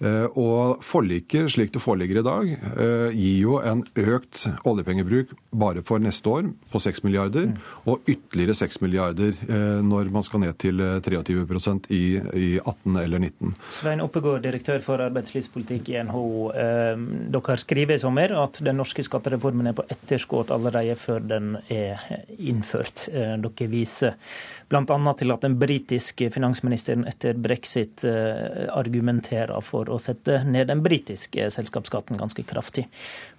Eh, 0.00 0.26
Og 0.36 0.82
forliket, 0.84 1.48
slik 1.54 1.72
det 1.72 1.80
foreligger 1.80 2.20
i 2.20 2.24
dag, 2.24 2.50
eh, 2.52 3.14
gir 3.16 3.38
jo 3.40 3.58
en 3.64 3.82
økt 3.96 4.42
oljepengebruk 4.68 5.32
bare 5.56 5.82
for 5.82 5.98
neste 5.98 6.28
år 6.28 6.50
på 6.72 6.80
6 6.82 7.02
milliarder, 7.04 7.54
og 7.86 8.04
ytterligere 8.06 8.54
6 8.54 8.80
milliarder 8.82 9.32
eh, 9.48 9.80
når 9.82 10.10
man 10.12 10.22
skal 10.26 10.40
ned 10.40 10.58
til 10.60 10.80
eh, 10.80 11.00
23% 11.00 11.88
i, 11.90 12.02
i 12.36 12.48
18 12.60 12.96
eller 13.00 13.18
19. 13.18 13.54
Svein 13.68 14.02
Oppegård, 14.04 14.42
direktør 14.44 14.82
for 14.84 15.00
arbeidslivspolitikk 15.06 15.88
i 15.94 16.02
NHO. 16.04 16.52
Dere 16.52 17.46
Dere 17.46 17.56
skriver 17.62 17.94
i 17.96 18.02
sommer 18.02 18.32
at 18.42 18.58
den 18.64 18.76
norske 18.76 19.04
skattereformen 19.06 19.70
er 19.70 19.76
på 19.76 19.84
etterskudd 19.88 20.50
allerede 20.52 20.96
før 20.98 21.20
den 21.24 21.56
er 21.72 22.02
innført. 22.38 23.06
Dere 23.12 23.68
viser 23.70 24.16
bl.a. 24.68 25.12
til 25.18 25.32
at 25.34 25.44
den 25.46 25.56
britiske 25.60 26.30
finansministeren 26.34 27.06
etter 27.06 27.38
brexit 27.38 28.04
eh, 28.08 28.66
argumenterer 28.74 29.62
for 29.64 29.90
å 29.92 29.98
sette 30.02 30.40
ned 30.48 30.70
den 30.72 30.82
britiske 30.84 31.48
selskapsskatten 31.54 32.18
ganske 32.18 32.42
kraftig. 32.46 32.86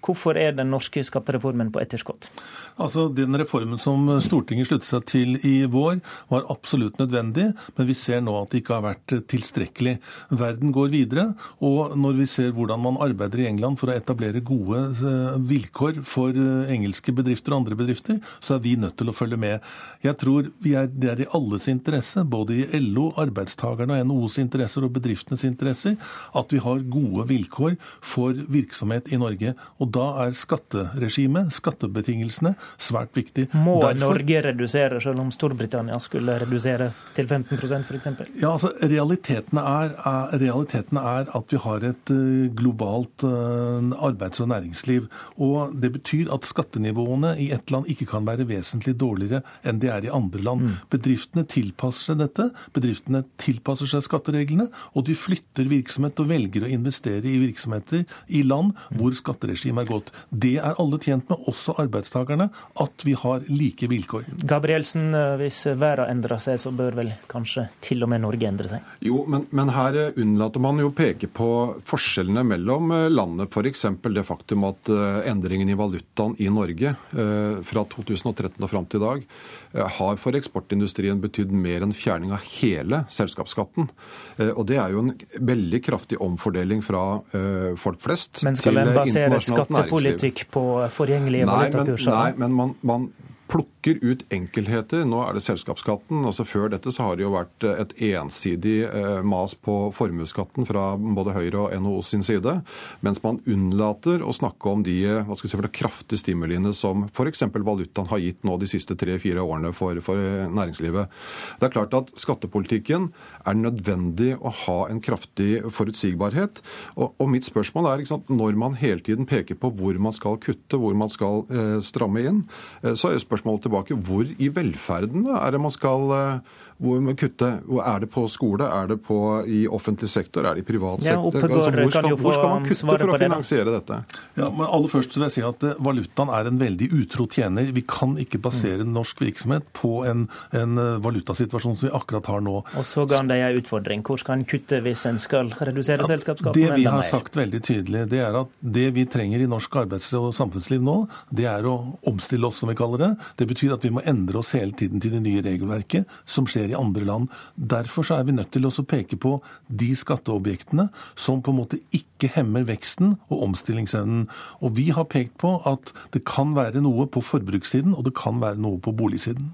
Hvorfor 0.03 0.38
er 0.40 0.53
den 0.56 0.69
norske 0.72 1.02
skattereformen 1.03 1.72
på 1.74 1.82
etterskudd? 1.82 2.30
Altså, 2.78 3.07
Den 3.10 3.36
reformen 3.40 3.80
som 3.82 4.06
Stortinget 4.22 4.69
sluttet 4.69 4.88
seg 4.88 5.06
til 5.10 5.38
i 5.48 5.65
vår, 5.65 5.99
var 6.30 6.45
absolutt 6.53 6.99
nødvendig, 7.02 7.49
men 7.78 7.88
vi 7.88 7.95
ser 7.98 8.22
nå 8.22 8.36
at 8.40 8.52
det 8.52 8.61
ikke 8.61 8.78
har 8.78 8.86
vært 8.86 9.15
tilstrekkelig. 9.32 9.98
Verden 10.30 10.72
går 10.76 10.91
videre, 10.94 11.26
og 11.60 11.98
når 11.98 12.22
vi 12.22 12.28
ser 12.30 12.53
hvordan 12.56 12.84
man 12.84 12.99
arbeider 13.03 13.44
i 13.44 13.48
England 13.49 13.80
for 13.82 13.91
å 13.91 13.98
etablere 13.98 14.44
gode 14.45 14.84
eh, 14.95 15.40
vilkår 15.49 16.02
for 16.07 16.36
eh, 16.38 16.72
engelske 16.76 17.14
bedrifter 17.15 17.56
og 17.56 17.64
andre 17.64 17.80
bedrifter, 17.80 18.22
så 18.40 18.57
er 18.57 18.64
vi 18.64 18.76
nødt 18.80 18.98
til 18.99 19.10
å 19.10 19.15
følge 19.18 19.40
med. 19.41 19.65
Jeg 20.06 20.18
tror 20.22 20.52
vi 20.64 20.76
er, 20.78 20.88
Det 20.88 21.11
er 21.11 21.24
i 21.26 21.30
alles 21.36 21.68
interesse, 21.72 22.24
både 22.24 22.56
i 22.61 22.82
LO, 22.82 23.10
arbeidstakerne 23.18 23.98
og 23.98 24.07
NHOs 24.07 24.38
interesser 24.44 24.86
og 24.86 24.94
bedriftenes 24.95 25.44
interesser, 25.48 25.98
at 26.38 26.53
vi 26.53 26.61
har 26.64 26.86
gode 26.88 27.28
vilkår 27.30 27.78
for 28.02 28.38
virksomhet 28.48 29.11
i 29.11 29.19
Norge. 29.19 29.53
Og 29.82 29.87
da 29.94 30.08
er 30.26 30.36
skatteregimet, 30.38 31.52
skattebetingelsene, 31.56 32.54
svært 32.78 33.16
viktig. 33.18 33.48
Må 33.54 33.80
Derfor- 33.82 34.00
Norge 34.00 34.42
redusere, 34.44 35.02
selv 35.02 35.20
om 35.20 35.32
Storbritannia 35.32 36.00
skulle 36.00 36.40
redusere 36.42 36.92
til 37.16 37.28
15% 37.28 37.86
f.eks.? 37.88 38.08
Ja, 38.42 38.52
altså 38.52 38.72
realitetene 38.82 39.62
er, 39.62 39.96
er, 40.06 40.38
realiteten 40.40 40.98
er 40.98 41.32
at 41.36 41.52
vi 41.52 41.58
har 41.58 41.86
et 41.88 42.12
eh, 42.14 42.50
globalt 42.58 43.24
eh, 43.24 43.92
arbeids- 44.08 44.42
og 44.42 44.50
næringsliv. 44.50 45.08
Og 45.38 45.76
det 45.80 45.94
betyr 45.94 46.32
at 46.34 46.46
skattenivåene 46.48 47.36
i 47.40 47.52
ett 47.56 47.72
land 47.72 47.88
ikke 47.88 48.08
kan 48.14 48.28
være 48.28 48.48
vesentlig 48.50 48.98
dårligere 49.00 49.44
enn 49.64 49.80
de 49.80 49.92
er 49.94 50.08
i 50.08 50.14
andre 50.14 50.42
land. 50.42 50.68
Bedriftene 50.90 51.46
tilpasser 51.48 52.14
seg 52.14 52.22
dette. 52.24 52.50
Bedriftene 52.76 53.24
tilpasser 53.42 53.90
seg 53.90 54.06
skattereglene, 54.06 54.70
og 54.96 55.06
de 55.08 55.16
flytter 55.18 55.68
virksomhet 55.70 56.20
og 56.20 56.30
velger 56.32 56.66
å 56.66 56.72
investere 56.72 57.26
i 57.28 57.38
virksomheter 57.42 58.06
i 58.28 58.44
land 58.48 58.74
hvor 58.98 59.16
skatteregimet 59.18 59.77
er 59.82 59.90
godt. 59.90 60.12
Det 60.30 60.56
er 60.58 60.82
alle 60.82 60.99
tjent 61.04 61.30
med, 61.30 61.45
også 61.48 61.78
arbeidstakerne, 61.84 62.49
at 62.84 63.08
vi 63.08 63.16
har 63.18 63.45
like 63.48 63.90
vilkår. 63.90 64.28
Gabrielsen, 64.48 65.12
eh, 65.16 65.38
hvis 65.44 65.64
verden 65.78 66.12
endrer 66.18 66.41
seg, 66.44 66.60
så 66.62 66.74
bør 66.76 66.99
vel 67.04 67.14
kanskje 67.32 67.68
til 67.84 68.04
og 68.06 68.12
med 68.12 68.26
Norge 68.26 68.49
endre 68.49 68.72
seg? 68.72 68.91
Jo, 69.06 69.24
men, 69.30 69.48
men 69.56 69.72
her 69.76 70.02
eh, 70.08 70.20
unnlater 70.20 70.64
man 70.64 70.82
jo 70.82 70.91
å 70.91 70.98
peke 70.98 71.30
på 71.30 71.49
forskjellene 71.88 72.44
mellom 72.48 72.91
landet, 73.08 73.28
landene. 73.28 73.48
F.eks. 73.48 73.86
det 74.14 74.24
faktum 74.24 74.66
at 74.68 74.90
eh, 74.90 75.30
endringen 75.32 75.70
i 75.70 75.78
valutaen 75.78 76.36
i 76.40 76.49
Norge 76.49 76.94
eh, 76.94 77.62
fra 77.64 77.84
2013 77.86 78.64
og 78.64 78.70
fram 78.72 78.86
til 78.86 79.02
i 79.02 79.06
dag 79.06 79.24
eh, 79.24 79.66
har 79.78 80.18
for 80.22 80.38
eksportindustrien 80.38 81.20
betydd 81.22 81.52
mer 81.54 81.86
enn 81.86 81.94
fjerning 81.95 82.34
av 82.36 82.44
hele 82.58 83.04
selskapsskatten. 83.14 83.90
Eh, 84.38 84.52
Og 84.58 84.66
det 84.68 84.78
er 84.82 84.90
jo 84.95 85.06
en 85.06 85.14
veldig 85.40 85.82
kraftig 85.86 86.20
omfordeling 86.24 86.84
fra 86.86 87.22
eh, 87.38 87.76
folk 87.78 88.02
flest 88.02 88.41
til 88.41 88.49
internasjonalt 88.49 88.49
næringsliv. 88.49 88.49
Men 88.49 88.62
skal 88.62 88.78
en 88.78 88.88
eh, 88.88 88.99
basere 88.99 89.40
skattepolitikk 89.48 90.45
på 90.52 90.66
forgjengelige 90.98 91.45
Nei, 91.48 91.70
men, 91.74 91.95
nei, 92.08 92.30
men 92.38 92.52
man, 92.58 92.76
man 92.82 93.10
plukker 93.48 93.77
ut 94.02 94.24
enkelheter. 94.34 95.06
Nå 95.08 95.22
er 95.24 95.38
det 95.38 95.44
selskapsskatten. 95.46 96.26
altså 96.28 96.46
Før 96.48 96.72
dette 96.74 96.92
så 96.94 97.08
har 97.08 97.18
det 97.18 97.24
jo 97.26 97.34
vært 97.36 97.66
eh, 97.68 97.82
et 97.84 97.94
ensidig 98.12 98.78
eh, 98.88 99.22
mas 99.24 99.56
på 99.56 99.76
formuesskatten 99.96 100.68
fra 100.68 100.90
både 100.98 101.36
Høyre 101.36 101.64
og 101.66 101.76
NHO 101.84 102.02
sin 102.06 102.26
side. 102.28 102.58
Mens 103.06 103.22
man 103.24 103.40
unnlater 103.48 104.24
å 104.26 104.36
snakke 104.36 104.72
om 104.72 104.84
de 104.86 104.98
eh, 105.06 105.24
hva 105.28 105.38
skal 105.40 105.54
si, 105.54 105.62
kraftige 105.78 106.22
stimuliene 106.22 106.74
som 106.76 107.08
f.eks. 107.12 107.46
valutaen 107.56 108.10
har 108.12 108.24
gitt 108.24 108.44
nå 108.48 108.58
de 108.62 108.70
siste 108.70 108.98
tre-fire 109.00 109.44
årene 109.44 109.74
for, 109.76 110.00
for 110.04 110.20
næringslivet. 110.52 111.14
Det 111.60 111.70
er 111.70 111.76
klart 111.76 111.96
at 111.98 112.12
skattepolitikken 112.20 113.12
er 113.48 113.58
nødvendig 113.58 114.34
å 114.40 114.52
ha 114.66 114.78
en 114.92 115.02
kraftig 115.04 115.62
forutsigbarhet. 115.74 116.62
Og, 116.98 117.14
og 117.22 117.32
mitt 117.32 117.48
spørsmål 117.48 117.92
er 117.92 118.06
sant, 118.10 118.30
når 118.32 118.58
man 118.60 118.78
hele 118.80 119.04
tiden 119.04 119.28
peker 119.30 119.58
på 119.60 119.72
hvor 119.78 119.98
man 120.02 120.16
skal 120.16 120.40
kutte, 120.42 120.80
hvor 120.80 120.96
man 120.98 121.12
skal 121.12 121.46
eh, 121.52 121.78
stramme 121.86 122.24
inn, 122.26 122.44
eh, 122.84 122.96
så 122.98 123.12
er 123.12 123.22
spørsmålet 123.24 123.68
tilbake 123.68 123.77
tilbake. 123.78 123.99
Hvor 124.08 124.32
i 124.38 124.49
velferden 124.54 125.28
er 125.38 125.52
det 125.52 125.62
man 125.62 125.74
skal 125.76 126.41
hvor 126.78 126.99
man 127.02 127.16
kutte? 127.18 127.48
Er 127.82 128.02
det 128.04 128.10
på 128.14 128.24
skole? 128.30 128.66
Er 128.70 128.90
det 128.91 128.99
på, 129.06 129.18
i 129.49 129.64
offentlig 129.68 130.10
sektor? 130.12 130.45
Er 130.45 130.58
det 130.58 130.62
i 130.62 130.68
privat 130.68 131.02
ja, 131.02 131.16
sektor? 131.16 131.48
Altså, 131.48 131.72
hvor, 131.74 131.91
skal, 131.91 132.10
hvor, 132.22 132.36
skal, 132.36 132.52
man 132.52 132.68
kutte 132.68 132.86
for 132.86 133.14
å 133.16 133.18
finansiere 133.18 133.66
det, 133.72 133.80
dette? 133.80 134.20
Ja, 134.38 134.49
men 134.54 134.68
aller 134.68 134.91
først 134.91 135.16
vil 135.18 135.26
jeg 135.26 135.36
si 135.40 135.44
at 135.45 135.66
eh, 135.66 135.80
Valutaen 135.88 136.32
er 136.38 136.49
en 136.52 136.60
veldig 136.62 136.90
utro 136.99 137.26
tjener. 137.34 137.72
Vi 137.74 137.82
kan 137.90 138.14
ikke 138.22 138.41
basere 138.45 138.86
mm. 138.86 138.91
norsk 138.94 139.24
virksomhet 139.26 139.66
på 139.78 139.94
en, 140.06 140.28
en, 140.54 140.78
eh, 140.84 140.91
valutasituasjon 141.02 141.80
som 141.80 141.90
vi 141.90 141.94
akkurat 141.98 142.30
har 142.30 142.45
nå. 142.45 142.60
Og 142.62 142.86
så 142.86 143.08
ga 143.10 143.24
han 143.24 143.34
deg 143.34 143.41
en 143.48 143.58
utfordring. 143.64 144.06
Hvor 144.06 144.22
skal 144.22 144.38
en 144.38 144.45
kutte 144.54 144.82
hvis 144.86 145.08
en 145.10 145.18
skal 145.22 145.49
redusere 145.58 146.06
ja, 146.06 146.12
selskapsskatten 146.14 146.62
enda 146.62 146.76
mer? 146.76 146.78
Det 146.78 146.84
vi 146.84 146.94
har 146.94 147.10
sagt 147.10 147.41
veldig 147.41 147.64
tydelig, 147.66 148.06
det 148.14 148.22
er 148.22 148.38
at 148.44 148.54
det 148.62 148.86
vi 148.94 149.08
trenger 149.10 149.41
i 149.41 149.49
norsk 149.49 149.82
arbeids- 149.82 150.14
og 150.20 150.30
samfunnsliv 150.38 150.86
nå, 150.86 150.99
det 151.34 151.49
er 151.49 151.66
å 151.66 151.76
omstille 152.06 152.45
oss, 152.52 152.62
som 152.62 152.70
vi 152.70 152.78
kaller 152.78 153.02
det. 153.02 153.12
Det 153.41 153.49
betyr 153.49 153.66
at 153.76 153.85
vi 153.85 153.91
må 153.94 154.03
endre 154.07 154.41
oss 154.41 154.53
hele 154.56 154.76
tiden 154.77 155.02
til 155.03 155.14
det 155.15 155.22
nye 155.26 155.44
regelverket 155.45 156.07
som 156.26 156.48
skjer 156.49 156.72
i 156.72 156.77
andre 156.77 157.06
land. 157.07 157.27
Derfor 157.56 158.07
er 158.15 158.26
vi 158.27 158.35
nødt 158.38 158.52
til 158.56 158.68
å 158.68 158.73
peke 158.88 159.19
på 159.19 159.38
de 159.68 159.91
skatteobjektene 159.98 160.89
som 161.15 161.44
på 161.44 161.53
en 161.53 161.61
måte 161.61 161.81
ikke 161.95 162.31
hemmer 162.38 162.68
veksten 162.68 163.15
og 163.30 163.45
omstillingsevnen. 163.49 164.27
Og 164.61 164.76
vi 164.80 164.89
har 164.95 165.10
pekt 165.11 165.38
på 165.41 165.57
at 165.69 165.94
det 166.14 166.26
kan 166.27 166.56
være 166.57 166.84
noe 166.84 167.07
på 167.11 167.23
forbrukssiden, 167.23 167.95
og 167.95 168.07
det 168.07 168.18
kan 168.18 168.41
være 168.44 168.61
noe 168.61 168.81
på 168.84 168.95
boligsiden. 168.95 169.53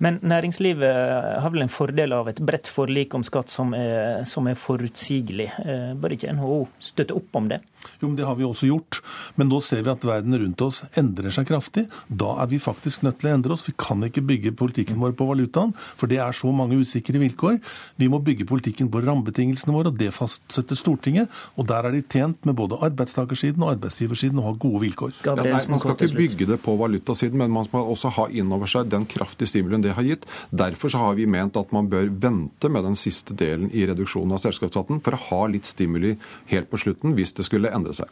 Men 0.00 0.16
næringslivet 0.24 1.40
har 1.44 1.52
vel 1.52 1.66
en 1.66 1.72
fordel 1.72 2.14
av 2.16 2.30
et 2.30 2.38
bredt 2.40 2.70
forlik 2.72 3.12
om 3.14 3.24
skatt 3.26 3.52
som 3.52 3.74
er, 3.76 4.22
som 4.24 4.46
er 4.48 4.56
forutsigelig. 4.56 5.50
Eh, 5.60 5.90
bør 6.00 6.14
ikke 6.16 6.32
NHO 6.38 6.56
støtte 6.80 7.16
opp 7.18 7.36
om 7.36 7.50
det? 7.52 7.60
Jo, 8.00 8.08
men 8.08 8.16
Det 8.16 8.26
har 8.26 8.36
vi 8.36 8.44
også 8.44 8.68
gjort. 8.68 9.00
Men 9.36 9.48
nå 9.48 9.60
ser 9.64 9.82
vi 9.84 9.92
at 9.92 10.04
verden 10.04 10.36
rundt 10.36 10.62
oss 10.64 10.82
endrer 10.98 11.32
seg 11.34 11.48
kraftig. 11.48 11.86
Da 12.08 12.34
er 12.42 12.50
vi 12.50 12.60
faktisk 12.60 13.04
nødt 13.06 13.20
til 13.20 13.30
å 13.30 13.34
endre 13.34 13.54
oss. 13.54 13.66
Vi 13.66 13.74
kan 13.78 14.02
ikke 14.06 14.24
bygge 14.26 14.54
politikken 14.56 15.00
vår 15.00 15.14
på 15.18 15.28
valutaen, 15.28 15.72
for 15.96 16.10
det 16.10 16.20
er 16.22 16.36
så 16.36 16.52
mange 16.52 16.78
usikre 16.80 17.20
vilkår. 17.22 17.60
Vi 18.00 18.08
må 18.12 18.20
bygge 18.24 18.48
politikken 18.48 18.90
på 18.92 19.02
rammebetingelsene 19.04 19.74
våre, 19.74 19.92
og 19.92 19.98
det 20.00 20.12
fastsetter 20.16 20.78
Stortinget. 20.78 21.30
Og 21.56 21.68
der 21.70 21.88
er 21.88 21.96
de 21.96 22.02
tjent 22.02 22.44
med 22.48 22.56
både 22.58 22.78
arbeidstakersiden 22.84 23.62
og 23.64 23.74
arbeidsgiversiden 23.76 24.40
å 24.40 24.48
ha 24.48 24.54
gode 24.60 24.84
vilkår. 24.86 25.14
Ja, 25.26 25.36
nei, 25.38 25.52
man 25.52 25.82
skal 25.82 25.96
ikke 25.96 26.20
bygge 26.20 26.50
det 26.52 26.60
på 26.64 26.76
valutasiden, 26.80 27.38
men 27.40 27.52
man 27.54 27.68
skal 27.68 27.88
også 27.94 28.12
ha 28.16 28.28
inn 28.32 28.52
over 28.54 28.70
seg 28.70 28.90
den 28.92 29.06
kraftige 29.10 29.50
stimulien 29.50 29.84
det 29.84 29.94
har 29.96 30.06
gitt. 30.06 30.26
Derfor 30.50 30.92
har 30.98 31.16
vi 31.18 31.28
ment 31.30 31.58
at 31.60 31.72
man 31.74 31.88
bør 31.90 32.10
vente 32.22 32.70
med 32.72 32.86
den 32.86 32.98
siste 32.98 33.36
delen 33.36 33.70
i 33.72 33.86
reduksjonen 33.88 34.36
av 34.36 34.42
selskapsskatten, 34.44 35.02
for 35.04 35.16
å 35.16 35.22
ha 35.30 35.42
litt 35.50 35.68
stimuli 35.68 36.16
helt 36.50 36.70
på 36.70 36.80
slutten 36.80 37.14
hvis 37.16 37.34
det 37.38 37.46
skulle 37.46 37.69
endre 37.76 37.94
seg. 37.96 38.10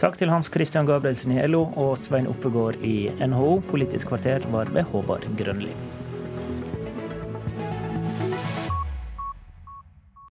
Takk 0.00 0.16
til 0.16 0.30
Hans 0.32 0.48
Christian 0.48 0.88
Gabrielsen 0.88 1.34
i 1.36 1.42
LO 1.44 1.66
og 1.76 1.98
Svein 2.00 2.28
Oppegård 2.30 2.80
i 2.80 3.10
NHO. 3.20 3.58
Politisk 3.68 4.08
kvarter 4.08 4.46
var 4.52 4.72
ved 4.72 4.88
Håvard 4.94 5.26
Grønli. 5.36 5.74